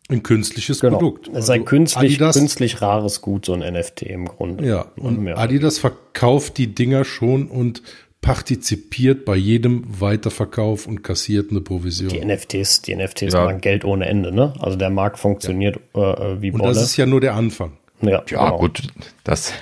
[0.07, 0.99] Ein künstliches genau.
[0.99, 1.27] Produkt.
[1.29, 4.65] Es ist ein also künstlich, Adidas, künstlich rares Gut, so ein NFT im Grunde.
[4.65, 7.81] Ja, und Adidas verkauft die Dinger schon und
[8.25, 12.09] partizipiert bei jedem Weiterverkauf und kassiert eine Provision.
[12.09, 13.45] Die NFTs, die NFTs ja.
[13.45, 14.51] machen Geld ohne Ende, ne?
[14.59, 16.13] Also der Markt funktioniert ja.
[16.13, 16.63] äh, wie Bolle.
[16.63, 17.73] Und das ist ja nur der Anfang.
[18.01, 18.57] Ja, ja genau.
[18.57, 18.81] gut,
[19.23, 19.53] das,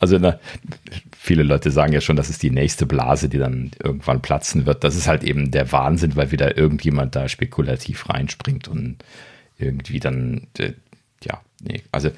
[0.00, 0.38] also na,
[1.16, 4.84] viele Leute sagen ja schon, das ist die nächste Blase, die dann irgendwann platzen wird.
[4.84, 8.96] Das ist halt eben der Wahnsinn, weil wieder irgendjemand da spekulativ reinspringt und
[9.56, 10.72] irgendwie dann, äh,
[11.24, 12.10] ja, nee, also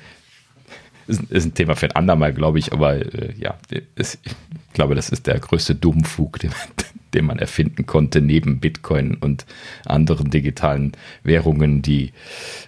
[1.11, 3.59] ist, ist ein Thema für ein andermal, glaube ich, aber äh, ja,
[3.97, 4.33] ist, ich
[4.73, 6.53] glaube, das ist der größte Dummfug, den,
[7.15, 9.47] den man erfinden konnte, neben Bitcoin und
[9.85, 12.13] anderen digitalen Währungen, die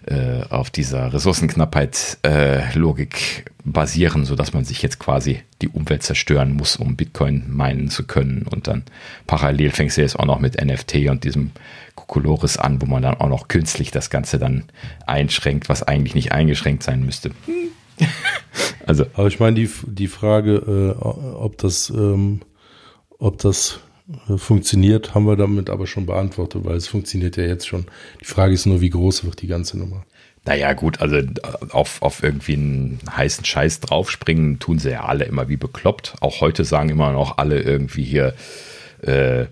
[0.06, 6.74] äh, auf dieser Ressourcenknappheit-Logik äh, basieren, sodass man sich jetzt quasi die Umwelt zerstören muss,
[6.76, 8.42] um Bitcoin meinen zu können.
[8.42, 8.82] Und dann
[9.28, 11.52] parallel fängst du jetzt auch noch mit NFT und diesem
[11.94, 14.64] Kokolores an, wo man dann auch noch künstlich das Ganze dann
[15.06, 17.30] einschränkt, was eigentlich nicht eingeschränkt sein müsste.
[18.86, 19.06] also.
[19.14, 22.40] Aber ich meine, die, die Frage, äh, ob das, ähm,
[23.18, 23.80] ob das
[24.28, 27.86] äh, funktioniert, haben wir damit aber schon beantwortet, weil es funktioniert ja jetzt schon.
[28.20, 30.04] Die Frage ist nur, wie groß wird die ganze Nummer?
[30.44, 31.32] Naja, gut, also äh,
[31.70, 36.14] auf, auf irgendwie einen heißen Scheiß draufspringen, tun sie ja alle immer wie bekloppt.
[36.20, 38.34] Auch heute sagen immer noch alle irgendwie hier,
[39.02, 39.46] äh,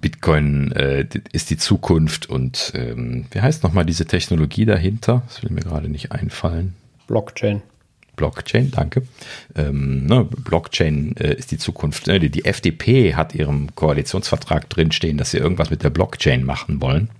[0.00, 5.22] Bitcoin äh, ist die Zukunft und ähm, wie heißt nochmal diese Technologie dahinter?
[5.26, 6.74] Das will mir gerade nicht einfallen.
[7.08, 7.62] Blockchain.
[8.14, 9.02] Blockchain, danke.
[9.56, 12.06] Ähm, ne, Blockchain äh, ist die Zukunft.
[12.06, 16.80] Ne, die, die, FDP hat ihrem Koalitionsvertrag drinstehen, dass sie irgendwas mit der Blockchain machen
[16.82, 17.10] wollen.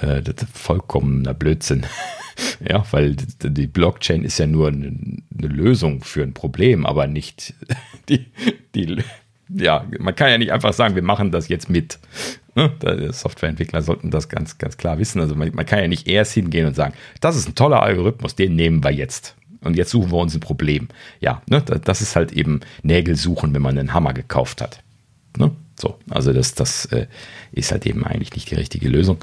[0.00, 1.86] Äh, das ist vollkommener Blödsinn.
[2.68, 7.54] ja, weil die Blockchain ist ja nur eine, eine Lösung für ein Problem, aber nicht
[8.08, 8.26] die,
[8.74, 9.02] die,
[9.48, 11.98] ja, man kann ja nicht einfach sagen, wir machen das jetzt mit.
[12.54, 12.70] Ne?
[13.10, 15.20] Softwareentwickler sollten das ganz, ganz klar wissen.
[15.20, 18.36] Also man, man, kann ja nicht erst hingehen und sagen, das ist ein toller Algorithmus,
[18.36, 19.34] den nehmen wir jetzt.
[19.60, 20.88] Und jetzt suchen wir uns ein Problem.
[21.20, 21.62] Ja, ne?
[21.62, 24.80] das ist halt eben Nägel suchen, wenn man einen Hammer gekauft hat.
[25.36, 25.50] Ne?
[25.76, 27.06] So, also das, das äh,
[27.52, 29.18] ist halt eben eigentlich nicht die richtige Lösung.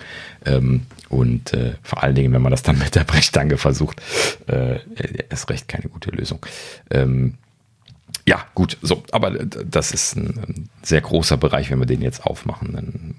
[0.46, 4.02] Ähm, und äh, vor allen Dingen, wenn man das dann mit der Brechstange versucht,
[4.48, 4.80] äh,
[5.30, 6.46] ist recht keine gute Lösung.
[6.90, 7.36] Ähm,
[8.28, 12.26] ja, gut, so, aber das ist ein, ein, sehr großer Bereich, wenn wir den jetzt
[12.26, 13.16] aufmachen, dann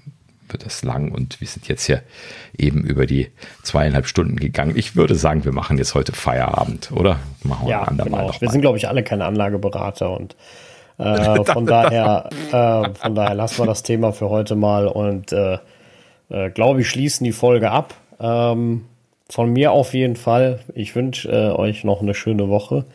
[0.49, 2.03] wird das lang und wir sind jetzt hier
[2.57, 3.29] eben über die
[3.63, 4.73] zweieinhalb Stunden gegangen.
[4.75, 7.19] Ich würde sagen, wir machen jetzt heute Feierabend, oder?
[7.43, 8.31] Machen wir ja, genau.
[8.39, 10.35] Wir sind, glaube ich, alle keine Anlageberater und
[10.97, 15.57] äh, von daher, äh, von daher lassen wir das Thema für heute mal und äh,
[16.29, 17.95] äh glaube ich, schließen die Folge ab.
[18.19, 18.85] Ähm,
[19.29, 20.59] von mir auf jeden Fall.
[20.75, 22.85] Ich wünsche äh, euch noch eine schöne Woche.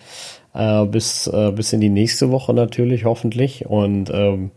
[0.59, 3.67] Äh, bis, äh, bis in die nächste Woche natürlich, hoffentlich.
[3.67, 4.51] Und ähm,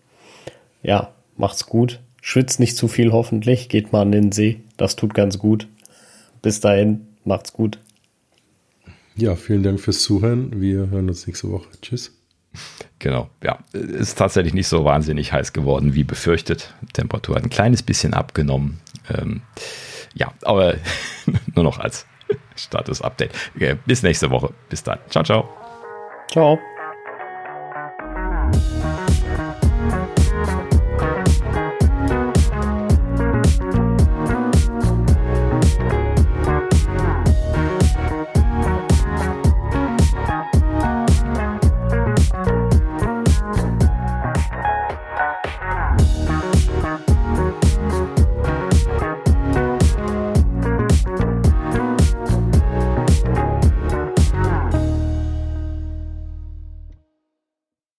[0.82, 2.00] ja, macht's gut.
[2.22, 3.70] Schwitzt nicht zu viel, hoffentlich.
[3.70, 4.62] Geht mal an den See.
[4.78, 5.68] Das tut ganz gut.
[6.42, 7.78] Bis dahin, macht's gut.
[9.16, 10.60] Ja, vielen Dank fürs Zuhören.
[10.60, 11.68] Wir hören uns nächste Woche.
[11.84, 12.18] Tschüss.
[12.98, 16.74] Genau, ja, ist tatsächlich nicht so wahnsinnig heiß geworden wie befürchtet.
[16.94, 18.80] Temperatur hat ein kleines bisschen abgenommen.
[19.08, 19.42] Ähm,
[20.16, 20.76] ja, aber
[21.56, 22.08] nur noch als
[22.56, 23.32] Status-Update.
[23.86, 24.52] Bis nächste Woche.
[24.68, 24.98] Bis dann.
[25.10, 25.61] Ciao, ciao.
[26.32, 26.71] Ciao.